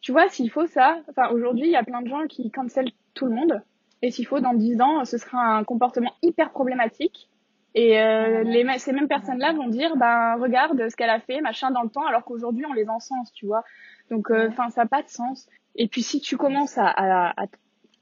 tu 0.00 0.12
vois, 0.12 0.28
s'il 0.28 0.50
faut 0.50 0.66
ça, 0.66 0.98
enfin 1.10 1.28
aujourd'hui, 1.30 1.66
il 1.66 1.72
y 1.72 1.76
a 1.76 1.82
plein 1.84 2.02
de 2.02 2.08
gens 2.08 2.26
qui 2.28 2.50
cancellent 2.50 2.90
tout 3.14 3.26
le 3.26 3.32
monde. 3.34 3.62
Et 4.02 4.10
s'il 4.10 4.26
faut, 4.26 4.40
dans 4.40 4.54
10 4.54 4.80
ans, 4.82 5.04
ce 5.04 5.16
sera 5.18 5.38
un 5.56 5.64
comportement 5.64 6.12
hyper 6.22 6.50
problématique. 6.50 7.28
Et 7.74 7.98
euh, 8.00 8.42
les, 8.42 8.64
mê- 8.64 8.78
ces 8.78 8.92
mêmes 8.92 9.08
personnes-là 9.08 9.52
vont 9.52 9.68
dire, 9.68 9.96
ben 9.96 10.36
regarde 10.40 10.88
ce 10.88 10.96
qu'elle 10.96 11.10
a 11.10 11.20
fait, 11.20 11.40
machin 11.40 11.70
dans 11.70 11.82
le 11.82 11.90
temps, 11.90 12.06
alors 12.06 12.24
qu'aujourd'hui 12.24 12.64
on 12.66 12.72
les 12.72 12.88
encense, 12.88 13.32
tu 13.32 13.46
vois. 13.46 13.64
Donc, 14.10 14.30
euh, 14.30 14.48
enfin, 14.48 14.70
ça 14.70 14.82
n'a 14.82 14.88
pas 14.88 15.02
de 15.02 15.08
sens. 15.08 15.46
Et 15.74 15.88
puis 15.88 16.02
si 16.02 16.20
tu 16.20 16.36
commences 16.36 16.78
à, 16.78 16.86
à, 16.86 17.42
à- 17.42 17.46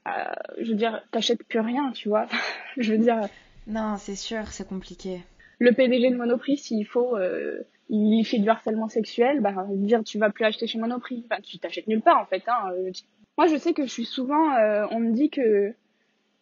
à- 0.05 0.35
je 0.59 0.69
veux 0.71 0.77
dire, 0.77 1.03
t'achètes 1.11 1.43
plus 1.45 1.61
rien, 1.61 1.91
tu 1.93 2.09
vois. 2.09 2.27
je 2.77 2.93
veux 2.93 2.99
dire, 2.99 3.21
Non, 3.67 3.97
c'est 3.99 4.15
sûr, 4.17 4.47
c'est 4.49 4.69
compliqué. 4.69 5.23
Le 5.59 5.73
PDG 5.73 6.11
de 6.11 6.17
Monoprix, 6.17 6.59
s'il 6.59 6.87
faut, 6.87 7.17
euh, 7.17 7.63
il 7.89 8.25
fait 8.25 8.39
du 8.39 8.49
harcèlement 8.49 8.89
sexuel, 8.89 9.41
bah, 9.41 9.53
dire 9.71 10.03
tu 10.05 10.19
vas 10.19 10.31
plus 10.31 10.45
acheter 10.45 10.67
chez 10.67 10.79
Monoprix. 10.79 11.25
Tu 11.43 11.59
t'achètes 11.59 11.87
nulle 11.87 12.03
part 12.03 12.21
en 12.21 12.27
fait. 12.27 12.43
Hein. 12.47 12.73
Euh, 12.73 12.91
Moi, 13.37 13.47
je 13.47 13.57
sais 13.57 13.73
que 13.73 13.85
je 13.85 13.91
suis 13.91 14.05
souvent, 14.05 14.55
euh, 14.55 14.87
on 14.91 15.01
me 15.01 15.13
dit 15.13 15.31
que 15.31 15.75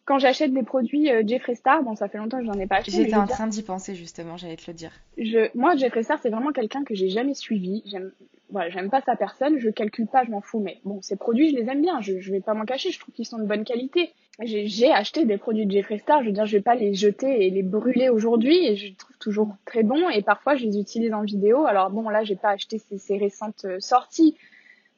quand 0.04 0.18
j'achète 0.18 0.52
des 0.52 0.62
produits 0.62 1.10
euh, 1.10 1.22
Jeffree 1.26 1.56
Star, 1.56 1.82
bon, 1.82 1.94
ça 1.94 2.08
fait 2.08 2.18
longtemps 2.18 2.38
que 2.38 2.46
j'en 2.46 2.58
ai 2.58 2.66
pas 2.66 2.76
acheté. 2.76 2.90
J'étais 2.92 3.14
en 3.14 3.24
dire, 3.24 3.34
train 3.34 3.46
d'y 3.46 3.62
penser 3.62 3.94
justement, 3.94 4.36
j'allais 4.36 4.56
te 4.56 4.68
le 4.68 4.74
dire. 4.74 4.92
je, 5.16 5.48
moi, 5.56 5.76
Jeffree 5.76 6.04
Star, 6.04 6.18
c'est 6.20 6.30
vraiment 6.30 6.52
quelqu'un 6.52 6.84
que 6.84 6.94
j'ai 6.94 7.08
jamais 7.08 7.34
suivi. 7.34 7.82
J'aime, 7.86 8.10
voilà, 8.50 8.70
j'aime 8.70 8.90
pas 8.90 9.00
sa 9.00 9.16
personne, 9.16 9.58
je 9.58 9.70
calcule 9.70 10.06
pas, 10.06 10.24
je 10.24 10.30
m'en 10.30 10.40
fous. 10.40 10.60
Mais 10.60 10.78
bon, 10.84 11.00
ces 11.02 11.16
produits, 11.16 11.50
je 11.50 11.56
les 11.56 11.68
aime 11.68 11.82
bien. 11.82 12.00
Je, 12.00 12.18
je 12.20 12.32
vais 12.32 12.40
pas 12.40 12.54
m'en 12.54 12.64
cacher. 12.64 12.90
Je 12.90 12.98
trouve 12.98 13.14
qu'ils 13.14 13.26
sont 13.26 13.38
de 13.38 13.46
bonne 13.46 13.64
qualité. 13.64 14.12
J'ai, 14.40 14.90
acheté 14.92 15.24
des 15.24 15.36
produits 15.36 15.66
de 15.66 15.70
Jeffree 15.70 15.98
Star. 15.98 16.22
Je 16.22 16.26
veux 16.26 16.32
dire, 16.32 16.46
je 16.46 16.56
vais 16.56 16.62
pas 16.62 16.74
les 16.74 16.94
jeter 16.94 17.46
et 17.46 17.50
les 17.50 17.62
brûler 17.62 18.08
aujourd'hui. 18.08 18.66
Et 18.66 18.76
je 18.76 18.86
les 18.86 18.94
trouve 18.94 19.16
toujours 19.18 19.56
très 19.64 19.82
bons. 19.82 20.08
Et 20.08 20.22
parfois, 20.22 20.56
je 20.56 20.64
les 20.64 20.78
utilise 20.78 21.12
en 21.12 21.22
vidéo. 21.22 21.66
Alors 21.66 21.90
bon, 21.90 22.08
là, 22.08 22.24
j'ai 22.24 22.36
pas 22.36 22.50
acheté 22.50 22.78
ces, 22.78 23.16
récentes 23.18 23.64
euh, 23.64 23.80
sorties 23.80 24.36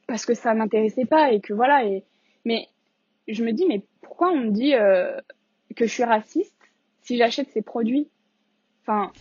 parce 0.06 0.24
que 0.24 0.34
ça 0.34 0.54
m'intéressait 0.54 1.06
pas 1.06 1.32
et 1.32 1.40
que 1.40 1.52
voilà. 1.52 1.84
Et 1.84 2.04
mais 2.44 2.68
je 3.26 3.42
me 3.42 3.52
dis, 3.52 3.66
mais 3.66 3.82
pourquoi 4.02 4.30
on 4.30 4.38
me 4.38 4.50
dit 4.50 4.74
euh, 4.74 5.18
que 5.74 5.86
je 5.86 5.92
suis 5.92 6.04
raciste 6.04 6.54
si 7.02 7.16
j'achète 7.16 7.50
ces 7.50 7.62
produits? 7.62 8.08
Enfin, 8.82 9.12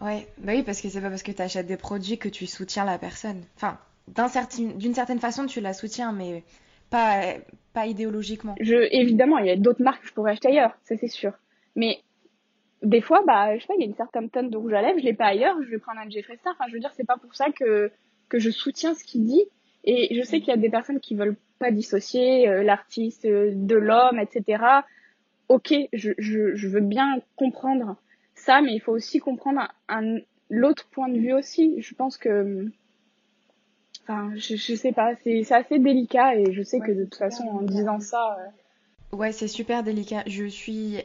Ouais, 0.00 0.26
bah 0.38 0.52
oui, 0.54 0.62
parce 0.62 0.80
que 0.80 0.88
c'est 0.88 1.00
pas 1.00 1.08
parce 1.08 1.22
que 1.22 1.32
tu 1.32 1.40
achètes 1.40 1.66
des 1.66 1.76
produits 1.76 2.18
que 2.18 2.28
tu 2.28 2.46
soutiens 2.46 2.84
la 2.84 2.98
personne. 2.98 3.42
Enfin, 3.56 3.78
d'un 4.08 4.28
certain- 4.28 4.72
d'une 4.74 4.94
certaine 4.94 5.20
façon, 5.20 5.46
tu 5.46 5.60
la 5.60 5.72
soutiens, 5.72 6.12
mais 6.12 6.42
pas, 7.72 7.86
idéologiquement. 7.86 8.54
évidemment, 8.58 9.38
il 9.38 9.46
y 9.46 9.50
a 9.50 9.56
d'autres 9.56 9.82
marques 9.82 10.02
que 10.02 10.08
je 10.08 10.14
pourrais 10.14 10.32
acheter 10.32 10.48
ailleurs, 10.48 10.76
ça 10.84 10.96
c'est 10.96 11.08
sûr. 11.08 11.32
Mais 11.76 12.00
des 12.82 13.00
fois, 13.00 13.22
bah, 13.26 13.56
je 13.56 13.60
sais 13.60 13.66
pas, 13.66 13.74
il 13.74 13.80
y 13.80 13.84
a 13.84 13.86
une 13.86 13.96
certaine 13.96 14.30
tonne 14.30 14.50
de 14.50 14.56
rouge 14.56 14.72
à 14.72 14.82
lèvres, 14.82 14.98
je 14.98 15.04
l'ai 15.04 15.14
pas 15.14 15.26
ailleurs, 15.26 15.56
je 15.62 15.70
vais 15.70 15.78
prendre 15.78 16.00
un 16.00 16.08
Jeffree 16.08 16.36
Star. 16.36 16.54
Enfin, 16.58 16.68
je 16.68 16.74
veux 16.74 16.80
dire, 16.80 16.92
c'est 16.94 17.06
pas 17.06 17.16
pour 17.16 17.34
ça 17.34 17.46
que 17.50 17.90
que 18.28 18.38
je 18.38 18.50
soutiens 18.50 18.94
ce 18.94 19.04
qu'il 19.04 19.24
dit. 19.24 19.44
Et 19.84 20.14
je 20.14 20.22
sais 20.22 20.40
qu'il 20.40 20.48
y 20.48 20.52
a 20.52 20.56
des 20.56 20.70
personnes 20.70 21.00
qui 21.00 21.14
veulent 21.14 21.36
pas 21.58 21.70
dissocier 21.70 22.48
euh, 22.48 22.62
l'artiste 22.62 23.26
euh, 23.26 23.52
de 23.54 23.76
l'homme, 23.76 24.18
etc. 24.18 24.64
Ok, 25.48 25.74
je, 25.92 26.66
veux 26.66 26.80
bien 26.80 27.20
comprendre 27.36 27.96
ça, 28.34 28.62
mais 28.62 28.72
il 28.74 28.80
faut 28.80 28.92
aussi 28.92 29.18
comprendre 29.18 29.68
l'autre 30.48 30.88
point 30.90 31.08
de 31.08 31.18
vue 31.18 31.34
aussi. 31.34 31.80
Je 31.82 31.94
pense 31.94 32.16
que, 32.16 32.66
enfin, 34.04 34.30
je, 34.36 34.56
je 34.56 34.74
sais 34.74 34.92
pas, 34.92 35.14
c'est 35.24 35.42
c'est 35.42 35.54
assez 35.54 35.78
délicat 35.78 36.36
et 36.36 36.52
je 36.52 36.62
sais 36.62 36.78
que 36.80 36.92
de 36.92 37.04
toute 37.04 37.16
façon, 37.16 37.44
en 37.44 37.62
disant 37.62 38.00
ça. 38.00 38.36
euh, 38.40 39.16
Ouais, 39.16 39.32
c'est 39.32 39.48
super 39.48 39.82
délicat. 39.82 40.22
Je 40.26 40.44
suis. 40.46 41.02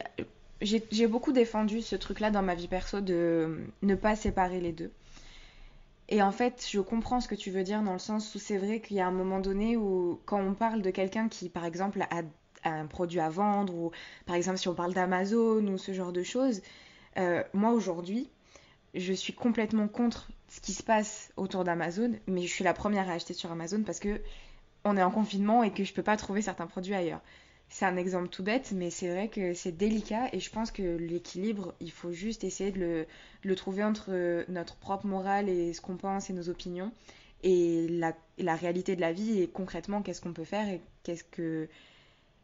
J'ai 0.61 0.83
j'ai 0.91 1.07
beaucoup 1.07 1.31
défendu 1.31 1.81
ce 1.81 1.95
truc-là 1.95 2.31
dans 2.31 2.41
ma 2.41 2.55
vie 2.55 2.67
perso 2.67 3.01
de 3.01 3.57
ne 3.81 3.95
pas 3.95 4.15
séparer 4.15 4.59
les 4.59 4.71
deux. 4.73 4.91
Et 6.11 6.21
en 6.23 6.31
fait, 6.31 6.65
je 6.69 6.79
comprends 6.79 7.21
ce 7.21 7.27
que 7.27 7.35
tu 7.35 7.51
veux 7.51 7.63
dire 7.63 7.83
dans 7.83 7.93
le 7.93 7.99
sens 7.99 8.33
où 8.33 8.39
c'est 8.39 8.57
vrai 8.57 8.79
qu'il 8.79 8.97
y 8.97 8.99
a 8.99 9.05
un 9.07 9.11
moment 9.11 9.39
donné 9.39 9.77
où, 9.77 10.19
quand 10.25 10.41
on 10.41 10.53
parle 10.55 10.81
de 10.81 10.89
quelqu'un 10.89 11.29
qui, 11.29 11.49
par 11.49 11.65
exemple, 11.65 12.01
a, 12.09 12.21
a 12.63 12.71
un 12.71 12.87
produit 12.87 13.19
à 13.19 13.29
vendre, 13.29 13.75
ou 13.75 13.91
par 14.25 14.35
exemple, 14.35 14.57
si 14.57 14.67
on 14.67 14.73
parle 14.73 14.93
d'Amazon 14.95 15.65
ou 15.67 15.77
ce 15.77 15.93
genre 15.93 16.11
de 16.11 16.23
choses, 16.23 16.61
euh, 17.17 17.43
moi 17.53 17.71
aujourd'hui, 17.73 18.27
je 18.95 19.13
suis 19.13 19.33
complètement 19.33 19.87
contre 19.87 20.29
ce 20.49 20.59
qui 20.59 20.73
se 20.73 20.83
passe 20.83 21.31
autour 21.37 21.63
d'Amazon, 21.63 22.13
mais 22.27 22.41
je 22.41 22.47
suis 22.53 22.63
la 22.63 22.73
première 22.73 23.09
à 23.09 23.13
acheter 23.13 23.33
sur 23.33 23.51
Amazon 23.51 23.83
parce 23.83 23.99
que 23.99 24.19
on 24.83 24.97
est 24.97 25.03
en 25.03 25.11
confinement 25.11 25.63
et 25.63 25.71
que 25.71 25.83
je 25.83 25.93
peux 25.93 26.03
pas 26.03 26.17
trouver 26.17 26.41
certains 26.41 26.67
produits 26.67 26.93
ailleurs. 26.93 27.21
c'est 27.69 27.85
un 27.85 27.97
exemple 27.97 28.29
tout 28.29 28.43
bête, 28.43 28.71
mais 28.73 28.89
c'est 28.89 29.09
vrai 29.09 29.27
que 29.27 29.53
c'est 29.53 29.71
délicat 29.71 30.29
et 30.33 30.39
je 30.39 30.49
pense 30.49 30.71
que 30.71 30.97
l'équilibre, 30.97 31.75
il 31.79 31.91
faut 31.91 32.11
juste 32.11 32.43
essayer 32.43 32.71
de 32.71 32.79
le, 32.79 33.05
le 33.43 33.55
trouver 33.55 33.83
entre 33.83 34.45
notre 34.49 34.75
propre 34.77 35.05
morale 35.05 35.49
et 35.49 35.73
ce 35.73 35.81
qu'on 35.81 35.97
pense 35.97 36.29
et 36.29 36.33
nos 36.33 36.49
opinions 36.49 36.91
et 37.43 37.87
la, 37.89 38.13
la, 38.37 38.55
réalité 38.55 38.95
de 38.95 39.01
la 39.01 39.13
vie 39.13 39.41
et 39.41 39.47
concrètement 39.47 40.01
qu'est-ce 40.01 40.21
qu'on 40.21 40.33
peut 40.33 40.43
faire 40.43 40.67
et 40.67 40.81
qu'est-ce 41.03 41.23
que 41.23 41.69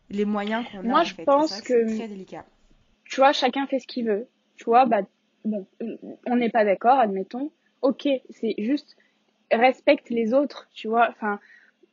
les 0.09 0.25
moyens 0.25 0.65
qu'on 0.71 0.79
a. 0.79 0.83
Moi, 0.83 1.03
je 1.03 1.15
pense 1.15 1.61
que, 1.61 1.87
c'est 1.87 1.97
très 1.97 2.07
délicat. 2.07 2.45
Tu 3.05 3.17
vois, 3.17 3.33
chacun 3.33 3.67
fait 3.67 3.79
ce 3.79 3.87
qu'il 3.87 4.05
veut. 4.05 4.27
Tu 4.55 4.65
vois, 4.65 4.85
bah, 4.85 5.01
bon, 5.43 5.67
on 6.27 6.35
n'est 6.35 6.49
pas 6.49 6.63
d'accord, 6.63 6.99
admettons. 6.99 7.51
Ok, 7.81 8.07
c'est 8.29 8.55
juste 8.57 8.97
respecte 9.51 10.09
les 10.09 10.33
autres, 10.33 10.67
tu 10.73 10.87
vois. 10.87 11.09
Enfin, 11.09 11.39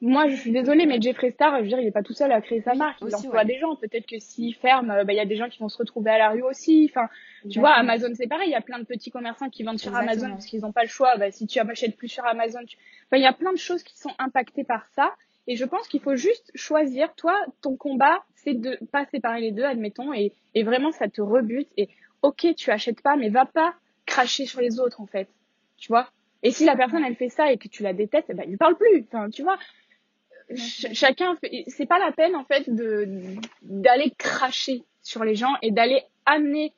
moi, 0.01 0.29
je 0.29 0.35
suis 0.35 0.51
désolée, 0.51 0.85
mais 0.85 1.01
Jeffree 1.01 1.31
Star, 1.31 1.57
je 1.59 1.63
veux 1.63 1.69
dire, 1.69 1.79
il 1.79 1.87
est 1.87 1.93
pas 1.93 2.03
tout 2.03 2.13
seul 2.13 2.33
à 2.33 2.41
créer 2.41 2.61
sa 2.61 2.75
marque. 2.75 2.99
Il 3.03 3.15
emploie 3.15 3.45
des 3.45 3.59
gens. 3.61 3.77
Peut-être 3.77 4.07
que 4.07 4.19
s'il 4.19 4.53
ferme, 4.55 4.91
euh, 4.91 5.05
bah, 5.05 5.13
il 5.13 5.17
y 5.17 5.21
a 5.21 5.27
des 5.27 5.37
gens 5.37 5.49
qui 5.49 5.61
vont 5.61 5.69
se 5.69 5.79
retrouver 5.79 6.11
à 6.11 6.19
la 6.19 6.31
rue 6.31 6.43
aussi. 6.43 6.91
Enfin, 6.91 7.09
tu 7.49 7.61
vois, 7.61 7.71
Amazon, 7.71 8.09
c'est 8.15 8.27
pareil. 8.27 8.49
Il 8.49 8.53
y 8.53 8.57
a 8.57 8.61
plein 8.61 8.81
de 8.81 8.85
petits 8.85 9.13
commerçants 9.13 9.49
qui 9.49 9.63
vendent 9.63 9.79
sur 9.79 9.95
Amazon 9.95 10.31
parce 10.31 10.47
qu'ils 10.47 10.63
n'ont 10.63 10.73
pas 10.73 10.83
le 10.83 10.89
choix. 10.89 11.17
Bah, 11.19 11.31
si 11.31 11.47
tu 11.47 11.61
achètes 11.61 11.97
plus 11.97 12.09
sur 12.09 12.27
Amazon, 12.27 12.65
tu... 12.67 12.77
enfin, 13.07 13.19
il 13.19 13.23
y 13.23 13.27
a 13.27 13.33
plein 13.33 13.53
de 13.53 13.59
choses 13.59 13.85
qui 13.85 13.97
sont 13.97 14.11
impactées 14.19 14.65
par 14.65 14.87
ça. 14.97 15.15
Et 15.47 15.55
je 15.55 15.65
pense 15.65 15.87
qu'il 15.87 16.01
faut 16.01 16.17
juste 16.17 16.51
choisir. 16.57 17.15
Toi, 17.15 17.39
ton 17.61 17.77
combat, 17.77 18.25
c'est 18.35 18.55
de 18.55 18.79
pas 18.91 19.07
séparer 19.07 19.41
les 19.41 19.53
deux, 19.53 19.65
admettons. 19.65 20.13
Et, 20.13 20.33
et 20.57 20.65
vraiment, 20.65 20.91
ça 20.91 21.09
te 21.09 21.21
rebute. 21.21 21.69
Et 21.77 21.89
ok, 22.23 22.55
tu 22.57 22.73
achètes 22.73 23.03
pas, 23.03 23.15
mais 23.15 23.29
va 23.29 23.47
pas 23.47 23.75
cracher 24.07 24.47
sur 24.47 24.61
les 24.61 24.81
autres, 24.81 25.01
en 25.01 25.07
fait. 25.07 25.29
Tu 25.83 25.89
vois? 25.89 26.09
Et 26.45 26.53
si 26.53 26.65
la 26.65 26.77
personne, 26.77 27.05
elle 27.05 27.17
fait 27.17 27.29
ça 27.29 27.51
et 27.51 27.59
que 27.59 27.67
tu 27.67 27.83
la 27.83 27.93
détestes, 27.93 28.33
bah, 28.35 28.45
lui 28.45 28.57
parle 28.57 28.77
plus. 28.77 29.05
Enfin, 29.09 29.29
tu 29.31 29.43
vois. 29.43 29.59
Chacun 30.55 31.37
c'est 31.69 31.87
pas 31.87 31.99
la 31.99 32.13
peine 32.13 32.37
en 32.37 32.45
fait 32.45 32.69
de 32.69 33.09
d'aller 33.63 34.13
cracher 34.19 34.83
sur 35.01 35.25
les 35.25 35.35
gens 35.35 35.55
et 35.63 35.71
d'aller 35.71 36.03
amener 36.27 36.75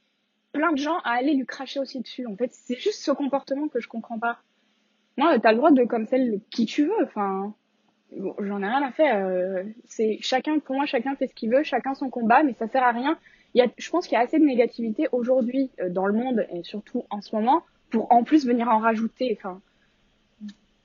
plein 0.53 0.71
de 0.71 0.79
gens 0.79 0.99
à 0.99 1.13
aller 1.13 1.35
lui 1.35 1.45
cracher 1.45 1.81
aussi 1.81 2.01
dessus. 2.01 2.27
En 2.27 2.37
fait 2.37 2.51
c'est 2.53 2.79
juste 2.79 3.03
ce 3.03 3.11
comportement 3.11 3.67
que 3.67 3.81
je 3.81 3.89
comprends 3.89 4.19
pas. 4.19 4.39
Moi 5.17 5.41
t'as 5.41 5.51
le 5.51 5.57
droit 5.57 5.73
de 5.73 5.83
comme 5.85 6.07
celle 6.07 6.41
qui 6.51 6.67
tu 6.67 6.85
veux 6.85 7.03
enfin. 7.03 7.55
J'en 8.13 8.63
ai 8.63 8.67
rien 8.67 8.83
à 8.83 8.93
faire 8.93 9.27
euh, 9.27 9.65
c'est 9.87 10.19
chacun 10.21 10.61
pour 10.61 10.77
moi 10.77 10.87
chacun 10.87 11.17
fait 11.17 11.27
ce 11.27 11.35
qu'il 11.35 11.51
veut 11.51 11.65
chacun 11.65 11.95
son 11.95 12.11
combat 12.11 12.45
mais 12.45 12.53
ça 12.53 12.69
sert 12.69 12.85
à 12.85 12.93
rien. 12.93 13.19
Il 13.55 13.59
y 13.59 13.63
a 13.63 13.67
je 13.77 13.91
pense 13.91 14.07
qu'il 14.07 14.15
y 14.15 14.19
a 14.19 14.23
assez 14.23 14.39
de 14.39 14.45
négativité 14.45 15.09
aujourd'hui 15.11 15.71
euh, 15.81 15.89
dans 15.89 16.07
le 16.07 16.13
monde 16.13 16.47
et 16.53 16.63
surtout 16.63 17.07
en 17.11 17.23
ce 17.23 17.35
moment 17.35 17.65
pour 17.95 18.11
en 18.13 18.25
plus 18.25 18.45
venir 18.45 18.69
en 18.69 18.81
rajouter 18.81 19.39
enfin 19.39 19.61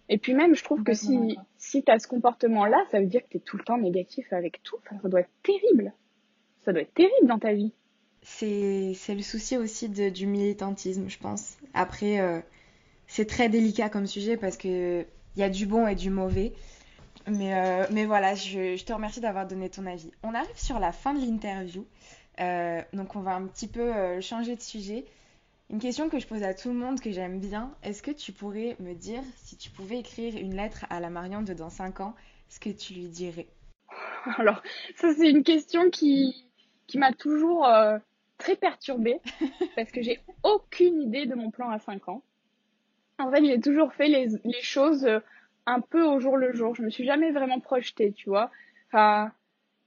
et 0.09 0.17
puis 0.17 0.33
même, 0.33 0.55
je 0.55 0.63
trouve 0.63 0.83
que 0.83 0.93
si, 0.93 1.37
si 1.59 1.83
tu 1.83 1.91
as 1.91 1.99
ce 1.99 2.07
comportement-là, 2.07 2.83
ça 2.89 2.99
veut 2.99 3.05
dire 3.05 3.21
que 3.21 3.29
tu 3.29 3.37
es 3.37 3.39
tout 3.39 3.57
le 3.57 3.63
temps 3.63 3.77
négatif 3.77 4.33
avec 4.33 4.61
tout. 4.63 4.75
Enfin, 4.83 4.99
ça 5.03 5.07
doit 5.07 5.19
être 5.19 5.29
terrible. 5.43 5.93
Ça 6.65 6.73
doit 6.73 6.81
être 6.81 6.95
terrible 6.95 7.27
dans 7.27 7.37
ta 7.37 7.53
vie. 7.53 7.71
C'est 8.23 8.95
le 9.07 9.21
souci 9.21 9.55
aussi 9.55 9.87
de, 9.87 10.09
du 10.09 10.25
militantisme, 10.25 11.07
je 11.07 11.19
pense. 11.19 11.57
Après, 11.75 12.19
euh, 12.19 12.39
c'est 13.05 13.27
très 13.27 13.49
délicat 13.49 13.89
comme 13.89 14.07
sujet 14.07 14.35
parce 14.35 14.57
qu'il 14.57 15.05
y 15.37 15.43
a 15.43 15.49
du 15.49 15.67
bon 15.67 15.87
et 15.87 15.93
du 15.93 16.09
mauvais. 16.09 16.53
Mais, 17.27 17.53
euh, 17.53 17.85
mais 17.91 18.05
voilà, 18.05 18.33
je, 18.33 18.75
je 18.75 18.83
te 18.83 18.91
remercie 18.91 19.21
d'avoir 19.21 19.45
donné 19.45 19.69
ton 19.69 19.85
avis. 19.85 20.09
On 20.23 20.33
arrive 20.33 20.57
sur 20.57 20.79
la 20.79 20.91
fin 20.91 21.13
de 21.13 21.19
l'interview. 21.19 21.85
Euh, 22.39 22.81
donc 22.93 23.15
on 23.15 23.19
va 23.19 23.35
un 23.35 23.45
petit 23.45 23.67
peu 23.67 24.19
changer 24.21 24.55
de 24.55 24.61
sujet. 24.61 25.05
Une 25.71 25.77
question 25.77 26.09
que 26.09 26.17
je 26.17 26.25
pose 26.25 26.41
à 26.41 26.55
tout 26.55 26.69
le 26.69 26.73
monde 26.75 26.99
que 26.99 27.11
j'aime 27.11 27.39
bien, 27.39 27.75
est-ce 27.83 28.01
que 28.01 28.09
tu 28.09 28.31
pourrais 28.31 28.75
me 28.79 28.95
dire 28.95 29.21
si 29.35 29.55
tu 29.55 29.69
pouvais 29.69 29.99
écrire 29.99 30.35
une 30.35 30.55
lettre 30.55 30.87
à 30.89 30.99
la 30.99 31.11
Marion 31.11 31.43
de 31.43 31.53
dans 31.53 31.69
5 31.69 31.99
ans, 31.99 32.15
ce 32.47 32.59
que 32.59 32.71
tu 32.71 32.95
lui 32.95 33.07
dirais? 33.07 33.45
Alors, 34.39 34.63
ça 34.95 35.13
c'est 35.13 35.29
une 35.29 35.43
question 35.43 35.91
qui, 35.91 36.47
qui 36.87 36.97
m'a 36.97 37.13
toujours 37.13 37.67
euh, 37.67 37.99
très 38.39 38.55
perturbée 38.55 39.19
parce 39.75 39.91
que 39.91 40.01
j'ai 40.01 40.19
aucune 40.41 41.03
idée 41.03 41.27
de 41.27 41.35
mon 41.35 41.51
plan 41.51 41.69
à 41.69 41.77
5 41.77 42.09
ans. 42.09 42.23
En 43.19 43.29
fait, 43.29 43.45
j'ai 43.45 43.59
toujours 43.59 43.93
fait 43.93 44.07
les, 44.07 44.27
les 44.43 44.61
choses 44.61 45.05
euh, 45.05 45.19
un 45.67 45.81
peu 45.81 46.01
au 46.01 46.19
jour 46.19 46.35
le 46.35 46.51
jour. 46.51 46.73
Je 46.73 46.81
me 46.81 46.89
suis 46.89 47.05
jamais 47.05 47.29
vraiment 47.29 47.59
projetée, 47.59 48.11
tu 48.13 48.29
vois. 48.29 48.49
Enfin, 48.87 49.31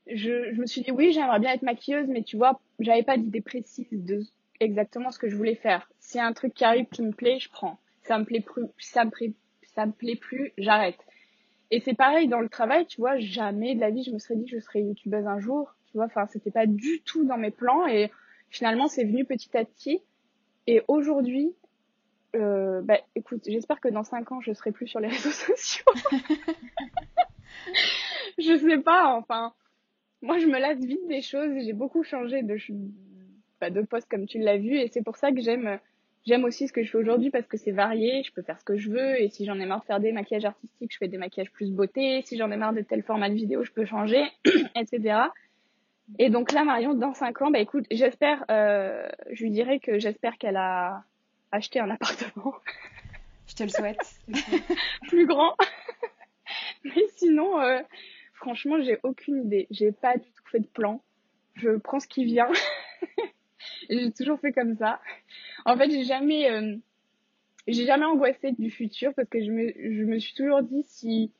je, 0.06 0.52
je 0.52 0.60
me 0.60 0.66
suis 0.66 0.82
dit 0.82 0.92
oui, 0.92 1.12
j'aimerais 1.12 1.40
bien 1.40 1.52
être 1.52 1.62
maquilleuse, 1.62 2.06
mais 2.06 2.22
tu 2.22 2.36
vois, 2.36 2.60
j'avais 2.78 3.02
pas 3.02 3.16
d'idée 3.16 3.40
précise 3.40 3.88
de 3.90 4.22
exactement 4.64 5.10
ce 5.10 5.18
que 5.18 5.28
je 5.28 5.36
voulais 5.36 5.54
faire. 5.54 5.90
Si 5.98 6.20
un 6.20 6.32
truc 6.32 6.54
qui 6.54 6.64
arrive 6.64 6.86
qui 6.86 7.02
me 7.02 7.12
plaît, 7.12 7.38
je 7.38 7.50
prends. 7.50 7.78
Ça 8.02 8.18
me 8.18 8.24
plaît 8.24 8.40
plus, 8.40 8.66
ça 8.78 9.04
me 9.04 9.10
plaît, 9.10 9.32
ça 9.74 9.86
me 9.86 9.92
plaît 9.92 10.16
plus, 10.16 10.52
j'arrête. 10.58 10.98
Et 11.70 11.80
c'est 11.80 11.94
pareil 11.94 12.28
dans 12.28 12.40
le 12.40 12.48
travail, 12.48 12.86
tu 12.86 13.00
vois, 13.00 13.18
jamais 13.18 13.74
de 13.74 13.80
la 13.80 13.90
vie 13.90 14.04
je 14.04 14.10
me 14.10 14.18
serais 14.18 14.36
dit 14.36 14.44
que 14.44 14.50
je 14.50 14.60
serais 14.60 14.82
youtubeuse 14.82 15.26
un 15.26 15.40
jour, 15.40 15.74
tu 15.86 15.96
vois, 15.96 16.04
enfin 16.04 16.26
c'était 16.26 16.50
pas 16.50 16.66
du 16.66 17.00
tout 17.02 17.24
dans 17.24 17.38
mes 17.38 17.50
plans 17.50 17.86
et 17.86 18.10
finalement 18.50 18.88
c'est 18.88 19.04
venu 19.04 19.24
petit 19.24 19.56
à 19.56 19.64
petit. 19.64 20.02
Et 20.66 20.82
aujourd'hui, 20.86 21.54
euh, 22.36 22.82
bah 22.82 22.98
écoute, 23.14 23.42
j'espère 23.46 23.80
que 23.80 23.88
dans 23.88 24.04
5 24.04 24.32
ans 24.32 24.40
je 24.40 24.52
serai 24.52 24.72
plus 24.72 24.86
sur 24.86 25.00
les 25.00 25.08
réseaux 25.08 25.30
sociaux. 25.30 25.92
je 28.38 28.58
sais 28.58 28.78
pas, 28.78 29.14
enfin, 29.16 29.54
moi 30.20 30.38
je 30.38 30.46
me 30.46 30.58
lasse 30.58 30.80
vite 30.80 31.06
des 31.08 31.22
choses, 31.22 31.52
j'ai 31.64 31.72
beaucoup 31.72 32.02
changé 32.02 32.42
de, 32.42 32.56
de 33.70 33.82
poste 33.82 34.08
comme 34.10 34.26
tu 34.26 34.38
l'as 34.38 34.56
vu 34.56 34.76
et 34.76 34.88
c'est 34.88 35.02
pour 35.02 35.16
ça 35.16 35.32
que 35.32 35.40
j'aime 35.40 35.78
j'aime 36.26 36.44
aussi 36.44 36.68
ce 36.68 36.72
que 36.72 36.82
je 36.82 36.90
fais 36.90 36.98
aujourd'hui 36.98 37.30
parce 37.30 37.46
que 37.46 37.56
c'est 37.56 37.72
varié, 37.72 38.22
je 38.22 38.32
peux 38.32 38.42
faire 38.42 38.58
ce 38.58 38.64
que 38.64 38.76
je 38.76 38.90
veux 38.90 39.20
et 39.20 39.28
si 39.28 39.44
j'en 39.44 39.58
ai 39.58 39.66
marre 39.66 39.80
de 39.80 39.86
faire 39.86 40.00
des 40.00 40.12
maquillages 40.12 40.44
artistiques, 40.44 40.92
je 40.92 40.98
fais 40.98 41.08
des 41.08 41.18
maquillages 41.18 41.50
plus 41.50 41.70
beauté, 41.70 42.22
si 42.24 42.36
j'en 42.36 42.50
ai 42.50 42.56
marre 42.56 42.72
de 42.72 42.80
tel 42.80 43.02
format 43.02 43.28
de 43.28 43.34
vidéo, 43.34 43.64
je 43.64 43.72
peux 43.72 43.84
changer, 43.84 44.24
etc. 44.76 45.24
Et 46.18 46.30
donc 46.30 46.52
là, 46.52 46.64
Marion, 46.64 46.94
dans 46.94 47.14
5 47.14 47.42
ans, 47.42 47.50
bah 47.50 47.58
écoute, 47.58 47.86
j'espère, 47.90 48.44
euh, 48.50 49.08
je 49.30 49.42
lui 49.42 49.50
dirais 49.50 49.78
que 49.78 49.98
j'espère 49.98 50.36
qu'elle 50.36 50.56
a 50.56 51.04
acheté 51.52 51.80
un 51.80 51.90
appartement. 51.90 52.54
Je 53.48 53.56
te 53.56 53.64
le 53.64 53.68
souhaite. 53.68 53.98
plus 55.08 55.26
grand. 55.26 55.54
Mais 56.84 57.04
sinon, 57.16 57.60
euh, 57.60 57.80
franchement, 58.32 58.80
j'ai 58.80 58.98
aucune 59.02 59.44
idée. 59.44 59.66
J'ai 59.70 59.92
pas 59.92 60.16
du 60.16 60.30
tout 60.30 60.44
fait 60.50 60.60
de 60.60 60.66
plan. 60.66 61.02
Je 61.56 61.76
prends 61.76 62.00
ce 62.00 62.06
qui 62.06 62.24
vient. 62.24 62.48
J'ai 63.88 64.10
toujours 64.12 64.40
fait 64.40 64.52
comme 64.52 64.76
ça. 64.76 65.00
En 65.64 65.76
fait, 65.76 65.90
j'ai 65.90 66.04
jamais, 66.04 66.50
euh, 66.50 66.76
j'ai 67.66 67.86
jamais 67.86 68.04
angoissé 68.04 68.52
du 68.52 68.70
futur 68.70 69.12
parce 69.14 69.28
que 69.28 69.42
je 69.42 69.50
me, 69.50 69.72
je 69.76 70.04
me 70.04 70.18
suis 70.18 70.34
toujours 70.34 70.62
dit 70.62 70.84
si, 70.86 71.30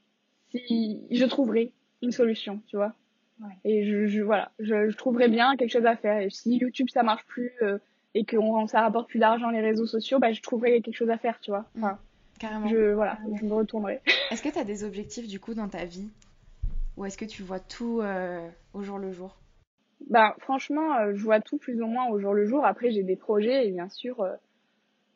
si 0.51 1.01
je 1.11 1.25
trouverais 1.25 1.73
une 2.03 2.13
solution, 2.13 2.61
tu 2.67 2.77
vois. 2.77 2.95
Ouais. 3.41 3.55
Et 3.65 3.85
je, 3.87 4.07
je 4.07 4.21
voilà, 4.23 4.53
je, 4.59 4.91
je, 4.91 4.97
trouverais 4.97 5.29
bien 5.29 5.57
quelque 5.57 5.71
chose 5.71 5.87
à 5.87 5.97
faire. 5.97 6.19
Et 6.21 6.31
si 6.31 6.57
YouTube 6.57 6.89
ça 6.91 7.03
marche 7.03 7.25
plus 7.27 7.53
euh, 7.63 7.79
et 8.15 8.25
que 8.25 8.37
on, 8.37 8.67
ça 8.67 8.83
rapporte 8.83 9.09
plus 9.09 9.19
d'argent 9.19 9.51
les 9.51 9.61
réseaux 9.61 9.87
sociaux, 9.87 10.19
bah 10.19 10.33
je 10.33 10.43
trouverais 10.43 10.81
quelque 10.81 10.97
chose 10.97 11.11
à 11.11 11.19
faire, 11.19 11.41
tu 11.41 11.51
vois. 11.51 11.67
Enfin, 11.77 11.99
Carrément. 12.39 12.67
Je 12.67 12.93
voilà, 12.93 13.19
je 13.39 13.45
me 13.45 13.55
retournerai. 13.55 14.01
Est-ce 14.31 14.43
que 14.43 14.49
tu 14.49 14.59
as 14.59 14.65
des 14.65 14.85
objectifs 14.85 15.29
du 15.29 15.39
coup 15.39 15.55
dans 15.55 15.69
ta 15.69 15.85
vie? 15.85 16.09
Ou 16.97 17.05
est-ce 17.05 17.17
que 17.17 17.25
tu 17.25 17.43
vois 17.43 17.61
tout 17.61 18.01
euh, 18.01 18.49
au 18.75 18.83
jour 18.83 18.99
le 18.99 19.13
jour? 19.13 19.37
Bah 20.11 20.35
franchement, 20.39 20.97
euh, 20.97 21.13
je 21.15 21.23
vois 21.23 21.41
tout 21.41 21.59
plus 21.59 21.81
ou 21.81 21.87
moins 21.87 22.09
au 22.09 22.19
jour 22.19 22.35
le 22.35 22.47
jour. 22.47 22.65
Après, 22.65 22.91
j'ai 22.91 23.03
des 23.03 23.17
projets, 23.17 23.71
bien 23.71 23.89
sûr, 23.89 24.21
euh, 24.21 24.35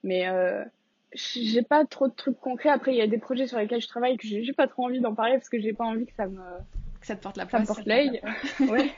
mais 0.03 0.29
euh, 0.29 0.65
j'ai 1.13 1.63
pas 1.63 1.85
trop 1.85 2.09
de 2.09 2.15
trucs 2.15 2.39
concrets. 2.39 2.69
Après, 2.69 2.93
il 2.93 2.99
y 2.99 3.03
a 3.03 3.07
des 3.07 3.19
projets 3.19 3.47
sur 3.47 3.59
lesquels 3.59 3.81
je 3.81 3.89
travaille 3.89 4.17
que 4.17 4.27
j'ai 4.27 4.53
pas 4.53 4.67
trop 4.67 4.85
envie 4.85 5.01
d'en 5.01 5.15
parler 5.15 5.35
parce 5.35 5.49
que 5.49 5.59
j'ai 5.59 5.73
pas 5.73 5.85
envie 5.85 6.07
que 6.07 6.15
ça 6.15 6.27
me 6.27 6.41
que 7.01 7.07
ça 7.07 7.17
te 7.17 7.23
porte 7.23 7.37
la 7.37 7.49
ça 7.49 7.59
me 7.59 7.67
porte 7.67 7.87
l'œil. 7.87 8.21
ouais. 8.69 8.91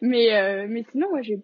mais 0.00 0.66
mais 0.66 0.84
sinon, 0.90 1.10
moi, 1.10 1.22
j'ai 1.22 1.40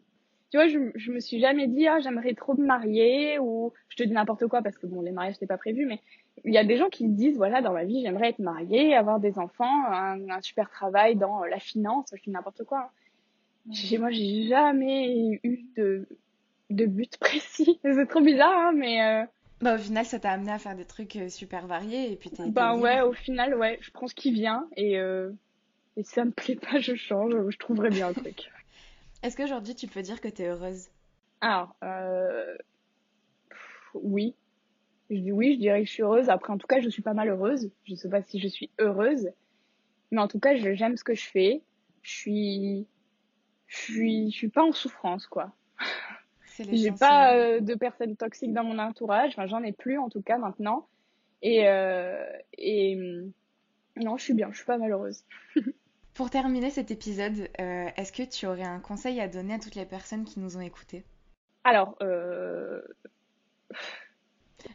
tu 0.51 0.59
vois, 0.59 0.69
je, 0.69 0.79
je 0.95 1.11
me 1.11 1.19
suis 1.19 1.41
jamais 1.41 1.67
dit 1.67 1.89
ah 1.89 1.99
j'aimerais 1.99 2.35
trop 2.35 2.55
me 2.55 2.65
marier 2.65 3.41
ou 3.41 3.73
je 3.89 3.97
te 3.97 4.05
dis 4.05 4.13
n'importe 4.13 4.47
quoi 4.47 4.63
parce 4.63 4.79
que 4.79 4.87
bon 4.87 5.01
les 5.01 5.11
mariages 5.11 5.35
c'était 5.35 5.49
pas 5.49 5.59
prévu, 5.59 5.85
mais 5.85 5.99
il 6.45 6.55
y 6.55 6.59
a 6.59 6.65
des 6.65 6.77
gens 6.77 6.89
qui 6.91 7.09
disent 7.09 7.37
voilà 7.37 7.61
dans 7.61 7.73
ma 7.73 7.83
vie 7.83 8.03
j'aimerais 8.03 8.29
être 8.29 8.39
mariée, 8.39 8.95
avoir 8.95 9.19
des 9.19 9.37
enfants, 9.41 9.85
un, 9.89 10.31
un 10.31 10.41
super 10.43 10.71
travail 10.71 11.17
dans 11.17 11.43
la 11.43 11.59
finance, 11.59 12.07
je 12.15 12.23
dis 12.23 12.31
n'importe 12.31 12.63
quoi. 12.63 12.83
Hein 12.83 13.04
moi, 13.67 14.11
j'ai 14.11 14.49
jamais 14.49 15.41
eu 15.43 15.65
de, 15.77 16.07
de 16.71 16.87
but 16.87 17.17
précis. 17.21 17.79
C'est 17.83 18.07
trop 18.07 18.21
bizarre, 18.21 18.69
hein, 18.69 18.73
mais. 18.75 19.03
Euh... 19.03 19.27
Bah, 19.61 19.77
au 19.77 19.79
final, 19.79 20.05
ça 20.05 20.19
t'a 20.19 20.33
amené 20.33 20.53
à 20.53 20.59
faire 20.59 20.77
des 20.77 20.85
trucs 20.85 21.17
euh, 21.17 21.29
super 21.29 21.67
variés 21.67 22.13
et 22.13 22.17
puis 22.17 22.31
t'es. 22.31 22.51
Bah, 22.51 22.77
ouais, 22.77 23.01
au 23.01 23.13
final, 23.13 23.55
ouais, 23.55 23.79
je 23.81 23.91
prends 23.91 24.09
ce 24.09 24.15
qui 24.15 24.33
vient 24.33 24.69
et, 24.77 24.99
euh... 24.99 25.31
et 25.97 26.03
si 26.03 26.13
ça 26.13 26.25
me 26.25 26.33
plaît 26.33 26.57
pas, 26.57 26.81
je 26.81 26.95
change. 26.95 27.33
Je 27.49 27.59
trouverai 27.59 27.91
bien 27.91 28.09
un 28.09 28.13
truc. 28.13 28.51
Est-ce 29.23 29.37
qu'aujourd'hui, 29.37 29.75
tu 29.75 29.87
peux 29.87 30.03
dire 30.03 30.21
que 30.21 30.29
t'es 30.29 30.47
heureuse? 30.47 30.89
Alors, 31.41 31.75
euh... 31.83 32.57
oui. 33.95 34.35
Je 35.11 35.17
dis 35.17 35.33
oui, 35.33 35.55
je 35.55 35.61
dirais 35.61 35.81
que 35.83 35.87
je 35.87 35.93
suis 35.93 36.03
heureuse. 36.03 36.29
Après, 36.29 36.53
en 36.53 36.59
tout 36.59 36.67
cas, 36.67 36.81
je 36.81 36.89
suis 36.89 37.03
pas 37.03 37.15
mal 37.15 37.29
heureuse. 37.29 37.71
Je 37.85 37.95
sais 37.95 38.09
pas 38.09 38.23
si 38.23 38.41
je 38.41 38.49
suis 38.49 38.71
heureuse. 38.81 39.31
Mais 40.11 40.21
en 40.21 40.29
tout 40.29 40.41
cas, 40.41 40.55
j'aime 40.57 40.97
ce 40.97 41.05
que 41.05 41.15
je 41.15 41.27
fais. 41.27 41.63
Je 42.03 42.11
suis 42.11 42.87
je 43.75 43.93
suis, 43.93 44.31
je 44.31 44.37
suis 44.37 44.49
pas 44.49 44.63
en 44.63 44.73
souffrance, 44.73 45.27
quoi. 45.27 45.53
J'ai 46.59 46.93
pas 46.93 47.35
euh, 47.35 47.61
de 47.61 47.75
personnes 47.75 48.17
toxiques 48.17 48.53
dans 48.53 48.63
mon 48.63 48.79
entourage. 48.79 49.33
Enfin, 49.33 49.47
j'en 49.47 49.63
ai 49.63 49.73
plus, 49.73 49.99
en 49.99 50.09
tout 50.09 50.23
cas, 50.23 50.39
maintenant. 50.39 50.87
Et, 51.43 51.67
euh, 51.67 52.25
et 52.57 52.97
non, 53.97 54.17
je 54.17 54.23
suis 54.23 54.35
bien, 54.35 54.51
je 54.53 54.59
suis 54.59 54.65
pas 54.65 54.79
malheureuse. 54.79 55.25
Pour 56.15 56.31
terminer 56.31 56.71
cet 56.71 56.93
épisode, 56.93 57.49
euh, 57.61 57.89
est-ce 57.97 58.13
que 58.13 58.23
tu 58.23 58.47
aurais 58.47 58.63
un 58.63 58.79
conseil 58.79 59.21
à 59.21 59.27
donner 59.27 59.55
à 59.55 59.59
toutes 59.59 59.75
les 59.75 59.85
personnes 59.85 60.25
qui 60.25 60.39
nous 60.39 60.57
ont 60.57 60.61
écoutés? 60.61 61.05
Alors, 61.65 61.97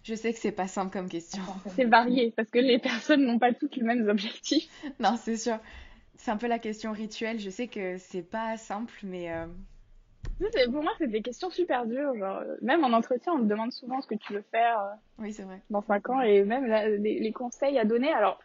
je 0.03 0.15
sais 0.15 0.33
que 0.33 0.39
c'est 0.39 0.51
pas 0.51 0.67
simple 0.67 0.91
comme 0.91 1.07
question. 1.07 1.41
C'est 1.75 1.85
varié 1.85 2.33
parce 2.35 2.49
que 2.49 2.59
les 2.59 2.79
personnes 2.79 3.25
n'ont 3.25 3.39
pas 3.39 3.53
toutes 3.53 3.77
les 3.77 3.83
mêmes 3.83 4.09
objectifs. 4.09 4.69
non, 4.99 5.15
c'est 5.15 5.37
sûr. 5.37 5.59
C'est 6.19 6.31
un 6.31 6.37
peu 6.37 6.47
la 6.47 6.59
question 6.59 6.91
rituelle. 6.91 7.39
Je 7.39 7.49
sais 7.49 7.67
que 7.67 7.97
c'est 7.97 8.21
pas 8.21 8.57
simple, 8.57 8.93
mais. 9.03 9.31
Euh... 9.31 9.45
Pour 10.69 10.83
moi, 10.83 10.91
c'est 10.97 11.07
des 11.07 11.21
questions 11.21 11.49
super 11.49 11.85
dures. 11.85 12.13
Genre, 12.17 12.43
même 12.61 12.83
en 12.83 12.91
entretien, 12.91 13.33
on 13.33 13.37
me 13.37 13.47
demande 13.47 13.71
souvent 13.71 14.01
ce 14.01 14.07
que 14.07 14.15
tu 14.15 14.33
veux 14.33 14.43
faire 14.51 14.81
euh, 14.81 14.93
oui, 15.19 15.31
c'est 15.31 15.43
vrai. 15.43 15.61
dans 15.69 15.81
5 15.81 16.09
ans 16.09 16.21
et 16.21 16.43
même 16.43 16.65
les, 16.65 17.19
les, 17.21 17.31
conseils 17.31 17.79
à 17.79 17.85
donner. 17.85 18.11
Alors, 18.11 18.37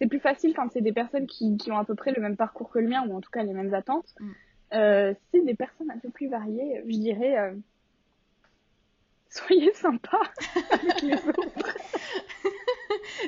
c'est 0.00 0.08
plus 0.08 0.18
facile 0.18 0.52
quand 0.52 0.68
c'est 0.72 0.80
des 0.80 0.92
personnes 0.92 1.28
qui, 1.28 1.56
qui, 1.56 1.70
ont 1.70 1.78
à 1.78 1.84
peu 1.84 1.94
près 1.94 2.10
le 2.10 2.20
même 2.20 2.36
parcours 2.36 2.70
que 2.70 2.80
le 2.80 2.88
mien 2.88 3.06
ou 3.06 3.16
en 3.16 3.20
tout 3.20 3.30
cas 3.30 3.44
les 3.44 3.52
mêmes 3.52 3.72
attentes. 3.72 4.14
Mm. 4.18 4.30
Euh, 4.72 5.14
c'est 5.30 5.44
des 5.44 5.54
personnes 5.54 5.92
un 5.92 5.98
peu 5.98 6.10
plus 6.10 6.28
variées. 6.28 6.82
Je 6.88 6.96
dirais, 6.96 7.38
euh, 7.38 7.54
soyez 9.30 9.72
sympa 9.74 10.18
avec 10.72 11.02
les 11.02 11.14
autres. 11.28 11.78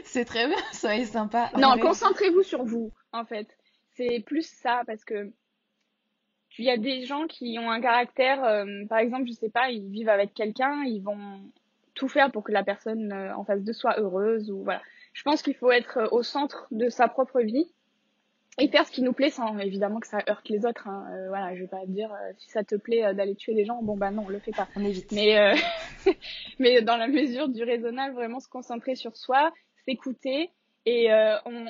c'est 0.03 0.25
très 0.25 0.49
bien, 0.49 0.59
soyez 0.73 1.05
sympa. 1.05 1.53
Non, 1.57 1.79
concentrez-vous 1.79 2.43
sur 2.43 2.65
vous, 2.65 2.91
en 3.13 3.25
fait. 3.25 3.47
C'est 3.95 4.21
plus 4.21 4.47
ça 4.47 4.83
parce 4.87 5.05
que 5.05 5.31
il 6.59 6.65
y 6.65 6.71
a 6.71 6.77
des 6.77 7.05
gens 7.05 7.27
qui 7.27 7.59
ont 7.59 7.71
un 7.71 7.81
caractère, 7.81 8.45
euh, 8.45 8.85
par 8.89 8.99
exemple, 8.99 9.27
je 9.27 9.33
sais 9.33 9.51
pas, 9.51 9.71
ils 9.71 9.89
vivent 9.91 10.09
avec 10.09 10.35
quelqu'un, 10.35 10.85
ils 10.85 11.01
vont 11.01 11.41
tout 11.95 12.09
faire 12.09 12.31
pour 12.31 12.45
que 12.45 12.53
la 12.53 12.65
personne 12.65 13.13
euh, 13.13 13.35
en 13.35 13.45
face 13.45 13.63
de 13.63 13.73
soit 13.73 13.99
heureuse 13.99 14.51
ou 14.51 14.63
voilà. 14.63 14.83
Je 15.13 15.23
pense 15.23 15.43
qu'il 15.43 15.55
faut 15.55 15.71
être 15.71 15.99
euh, 15.99 16.09
au 16.11 16.23
centre 16.23 16.67
de 16.71 16.89
sa 16.89 17.09
propre 17.09 17.41
vie 17.41 17.71
et 18.59 18.69
faire 18.69 18.87
ce 18.87 18.93
qui 18.93 19.03
nous 19.03 19.13
plaît 19.13 19.31
sans 19.31 19.59
évidemment 19.59 20.01
que 20.01 20.07
ça 20.07 20.19
heurte 20.29 20.49
les 20.49 20.65
autres. 20.67 20.87
Hein. 20.89 21.07
Euh, 21.13 21.29
voilà, 21.29 21.55
je 21.55 21.63
vais 21.63 21.69
pas 21.69 21.87
dire 21.87 22.11
si 22.39 22.51
ça 22.51 22.63
te 22.63 22.75
plaît 22.75 23.15
d'aller 23.15 23.35
tuer 23.35 23.55
des 23.55 23.65
gens, 23.65 23.83
bon 23.83 23.97
bah 23.97 24.11
non, 24.11 24.25
on 24.27 24.29
le 24.29 24.39
fait 24.39 24.53
pas. 24.53 24.69
On 24.77 24.85
évite. 24.85 25.11
Mais 25.13 25.55
mais 26.59 26.83
dans 26.83 26.97
la 26.97 27.09
mesure 27.09 27.49
du 27.49 27.63
raisonnable, 27.65 28.15
vraiment 28.15 28.41
se 28.41 28.49
concentrer 28.49 28.95
sur 28.95 29.17
soi, 29.17 29.53
s'écouter 29.87 30.51
et 30.87 31.09
on 31.47 31.67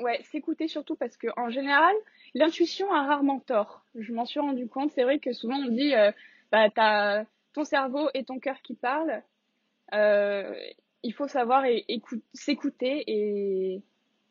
ouais 0.00 0.22
s'écouter 0.24 0.68
surtout 0.68 0.96
parce 0.96 1.16
que 1.16 1.28
en 1.36 1.50
général 1.50 1.94
l'intuition 2.34 2.92
a 2.92 3.06
rarement 3.06 3.40
tort. 3.40 3.84
Je 3.94 4.12
m'en 4.12 4.24
suis 4.24 4.40
rendu 4.40 4.68
compte. 4.68 4.92
C'est 4.92 5.04
vrai 5.04 5.18
que 5.18 5.32
souvent 5.32 5.56
on 5.56 5.68
dit, 5.68 5.94
euh, 5.94 6.12
bah, 6.52 6.68
t'as 6.70 7.24
ton 7.52 7.64
cerveau 7.64 8.08
et 8.14 8.24
ton 8.24 8.38
cœur 8.38 8.60
qui 8.62 8.74
parlent. 8.74 9.22
Euh, 9.94 10.54
il 11.02 11.12
faut 11.14 11.28
savoir 11.28 11.64
s'écouter 12.34 13.04
et, 13.06 13.82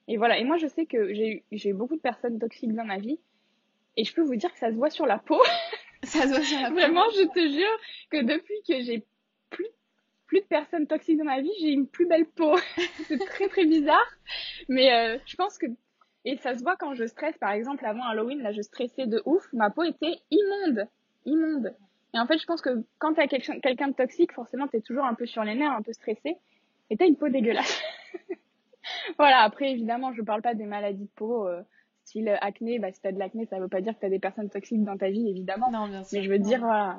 et 0.08 0.18
voilà. 0.18 0.38
Et 0.38 0.44
moi, 0.44 0.58
je 0.58 0.68
sais 0.68 0.86
que 0.86 1.14
j'ai 1.14 1.44
eu 1.52 1.74
beaucoup 1.74 1.96
de 1.96 2.02
personnes 2.02 2.38
toxiques 2.38 2.76
dans 2.76 2.86
ma 2.86 2.98
vie. 2.98 3.20
Et 3.98 4.04
je 4.04 4.14
peux 4.14 4.22
vous 4.22 4.36
dire 4.36 4.52
que 4.52 4.60
ça 4.60 4.70
se 4.70 4.76
voit 4.76 4.90
sur 4.90 5.06
la 5.06 5.18
peau. 5.18 5.42
ça 6.04 6.24
se 6.24 6.28
voit 6.28 6.42
sur 6.42 6.60
la 6.62 6.70
peau. 6.70 6.76
Vraiment, 6.76 7.10
je 7.12 7.24
te 7.24 7.50
jure 7.50 7.80
que 8.12 8.24
depuis 8.24 8.62
que 8.68 8.82
j'ai 8.84 9.06
plus, 9.50 9.70
plus 10.28 10.42
de 10.42 10.46
personnes 10.46 10.88
toxiques 10.88 11.18
dans 11.18 11.26
ma 11.26 11.42
vie, 11.42 11.52
j'ai 11.60 11.70
une 11.70 11.88
plus 11.88 12.08
belle 12.08 12.26
peau. 12.26 12.56
c'est 13.08 13.18
très 13.18 13.48
très 13.48 13.66
bizarre. 13.66 14.08
Mais 14.70 14.94
euh, 14.94 15.18
je 15.26 15.36
pense 15.36 15.58
que 15.58 15.68
et 16.26 16.38
ça 16.38 16.56
se 16.56 16.64
voit 16.64 16.76
quand 16.76 16.96
je 16.96 17.06
stresse, 17.06 17.38
par 17.38 17.52
exemple, 17.52 17.86
avant 17.86 18.04
Halloween, 18.04 18.42
là, 18.42 18.52
je 18.52 18.62
stressais 18.62 19.06
de 19.06 19.22
ouf, 19.26 19.48
ma 19.54 19.70
peau 19.70 19.84
était 19.84 20.20
immonde. 20.32 20.88
Immonde. 21.26 21.76
Et 22.16 22.20
en 22.20 22.26
fait, 22.26 22.40
je 22.40 22.46
pense 22.46 22.62
que 22.62 22.84
quand 22.98 23.14
t'as 23.14 23.28
quelqu'un 23.28 23.90
de 23.90 23.94
toxique, 23.94 24.34
forcément, 24.34 24.68
t'es 24.68 24.82
toujours 24.82 25.06
un 25.06 25.14
peu 25.14 25.28
sur 25.28 25.44
les 25.44 25.54
nerfs, 25.54 25.72
un 25.72 25.84
peu 25.84 25.94
stressé, 25.94 26.38
et 26.90 26.98
t'as 26.98 27.06
une 27.06 27.16
peau 27.16 27.30
dégueulasse. 27.30 27.80
voilà, 29.20 29.42
après, 29.42 29.72
évidemment, 29.72 30.14
je 30.14 30.24
parle 30.24 30.42
pas 30.42 30.56
des 30.56 30.66
maladies 30.66 31.04
de 31.04 31.10
peau, 31.16 31.48
euh, 31.48 31.62
style 32.06 32.36
acné, 32.42 32.80
bah, 32.80 32.92
si 32.92 33.00
t'as 33.02 33.12
de 33.12 33.20
l'acné, 33.20 33.46
ça 33.46 33.60
veut 33.60 33.68
pas 33.68 33.82
dire 33.82 33.94
que 33.94 34.00
t'as 34.00 34.10
des 34.10 34.20
personnes 34.20 34.50
toxiques 34.50 34.84
dans 34.84 34.98
ta 34.98 35.10
vie, 35.10 35.30
évidemment. 35.30 35.70
Non, 35.72 35.88
bien 35.88 36.04
sûr. 36.04 36.18
Mais 36.18 36.26
je 36.26 36.32
veux 36.32 36.40
dire, 36.40 36.60
voilà. 36.60 36.98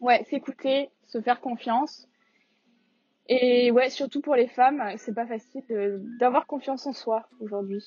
Ouais, 0.00 0.24
s'écouter, 0.30 0.90
se 1.06 1.20
faire 1.20 1.40
confiance. 1.40 2.08
Et 3.28 3.70
ouais, 3.70 3.90
surtout 3.90 4.20
pour 4.20 4.34
les 4.34 4.48
femmes, 4.48 4.82
c'est 4.96 5.14
pas 5.14 5.26
facile 5.26 5.62
d'avoir 6.18 6.46
confiance 6.46 6.86
en 6.86 6.92
soi 6.92 7.28
aujourd'hui. 7.40 7.84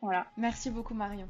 Voilà. 0.00 0.26
Merci 0.36 0.70
beaucoup 0.70 0.94
Marion. 0.94 1.28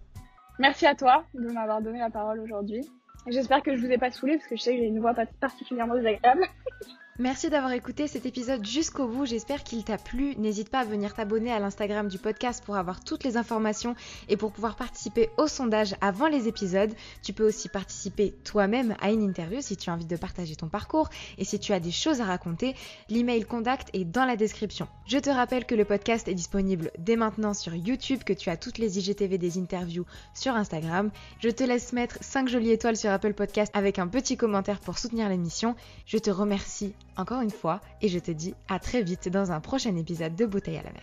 Merci 0.58 0.86
à 0.86 0.94
toi 0.94 1.24
de 1.34 1.50
m'avoir 1.50 1.82
donné 1.82 1.98
la 1.98 2.10
parole 2.10 2.40
aujourd'hui. 2.40 2.82
J'espère 3.26 3.62
que 3.62 3.76
je 3.76 3.80
vous 3.80 3.92
ai 3.92 3.98
pas 3.98 4.10
saoulé 4.10 4.36
parce 4.36 4.48
que 4.48 4.56
je 4.56 4.62
sais 4.62 4.72
que 4.72 4.78
j'ai 4.78 4.86
une 4.86 5.00
voix 5.00 5.14
particulièrement 5.40 5.94
désagréable. 5.94 6.46
Merci 7.18 7.50
d'avoir 7.50 7.72
écouté 7.72 8.08
cet 8.08 8.24
épisode 8.24 8.64
jusqu'au 8.64 9.06
bout, 9.06 9.26
j'espère 9.26 9.64
qu'il 9.64 9.84
t'a 9.84 9.98
plu. 9.98 10.34
N'hésite 10.36 10.70
pas 10.70 10.78
à 10.78 10.84
venir 10.84 11.12
t'abonner 11.12 11.52
à 11.52 11.58
l'Instagram 11.58 12.08
du 12.08 12.16
podcast 12.16 12.64
pour 12.64 12.76
avoir 12.76 13.04
toutes 13.04 13.22
les 13.22 13.36
informations 13.36 13.94
et 14.30 14.38
pour 14.38 14.50
pouvoir 14.50 14.76
participer 14.76 15.28
au 15.36 15.46
sondage 15.46 15.94
avant 16.00 16.26
les 16.26 16.48
épisodes. 16.48 16.94
Tu 17.22 17.34
peux 17.34 17.46
aussi 17.46 17.68
participer 17.68 18.32
toi-même 18.44 18.96
à 19.02 19.10
une 19.10 19.20
interview 19.20 19.60
si 19.60 19.76
tu 19.76 19.90
as 19.90 19.92
envie 19.92 20.06
de 20.06 20.16
partager 20.16 20.56
ton 20.56 20.68
parcours 20.68 21.10
et 21.36 21.44
si 21.44 21.58
tu 21.58 21.74
as 21.74 21.80
des 21.80 21.90
choses 21.90 22.22
à 22.22 22.24
raconter, 22.24 22.74
l'email 23.10 23.44
contact 23.44 23.90
est 23.92 24.06
dans 24.06 24.24
la 24.24 24.36
description. 24.36 24.88
Je 25.04 25.18
te 25.18 25.28
rappelle 25.28 25.66
que 25.66 25.74
le 25.74 25.84
podcast 25.84 26.28
est 26.28 26.34
disponible 26.34 26.92
dès 26.98 27.16
maintenant 27.16 27.52
sur 27.52 27.74
YouTube, 27.74 28.24
que 28.24 28.32
tu 28.32 28.48
as 28.48 28.56
toutes 28.56 28.78
les 28.78 28.98
IGTV 28.98 29.36
des 29.36 29.58
interviews 29.58 30.06
sur 30.32 30.54
Instagram. 30.54 31.10
Je 31.40 31.50
te 31.50 31.62
laisse 31.62 31.92
mettre 31.92 32.16
5 32.22 32.48
jolies 32.48 32.72
étoiles 32.72 32.96
sur 32.96 33.10
Apple 33.10 33.34
Podcast 33.34 33.70
avec 33.74 33.98
un 33.98 34.08
petit 34.08 34.38
commentaire 34.38 34.80
pour 34.80 34.98
soutenir 34.98 35.28
l'émission. 35.28 35.76
Je 36.06 36.16
te 36.16 36.30
remercie 36.30 36.94
encore 37.16 37.40
une 37.40 37.50
fois 37.50 37.80
et 38.00 38.08
je 38.08 38.18
te 38.18 38.30
dis 38.30 38.54
à 38.68 38.78
très 38.78 39.02
vite 39.02 39.28
dans 39.28 39.52
un 39.52 39.60
prochain 39.60 39.96
épisode 39.96 40.34
de 40.34 40.46
Bouteille 40.46 40.78
à 40.78 40.82
la 40.82 40.92
mer. 40.92 41.02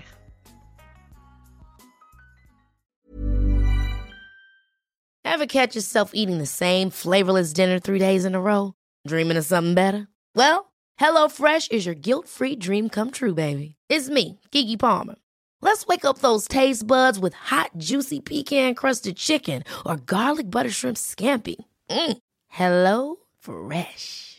Ever 5.25 5.47
catch 5.47 5.75
yourself 5.75 6.11
eating 6.13 6.39
the 6.39 6.45
same 6.45 6.89
flavorless 6.89 7.53
dinner 7.53 7.79
three 7.79 7.99
days 7.99 8.25
in 8.25 8.35
a 8.35 8.41
row? 8.41 8.73
Dreaming 9.07 9.37
of 9.37 9.45
something 9.45 9.73
better? 9.73 10.07
Well, 10.35 10.73
HelloFresh 10.99 11.71
is 11.71 11.85
your 11.85 11.95
guilt-free 11.95 12.57
dream 12.57 12.89
come 12.89 13.11
true, 13.11 13.33
baby. 13.33 13.75
It's 13.89 14.09
me, 14.09 14.39
Kiki 14.51 14.75
Palmer. 14.75 15.15
Let's 15.61 15.85
wake 15.87 16.05
up 16.05 16.19
those 16.19 16.47
taste 16.47 16.85
buds 16.87 17.19
with 17.19 17.33
hot, 17.33 17.71
juicy 17.77 18.19
pecan-crusted 18.19 19.17
chicken 19.17 19.63
or 19.85 19.97
garlic 19.97 20.49
butter 20.49 20.69
shrimp 20.71 20.97
scampi. 20.97 21.55
Mm. 21.89 22.17
Hello 22.47 23.17
Fresh. 23.39 24.38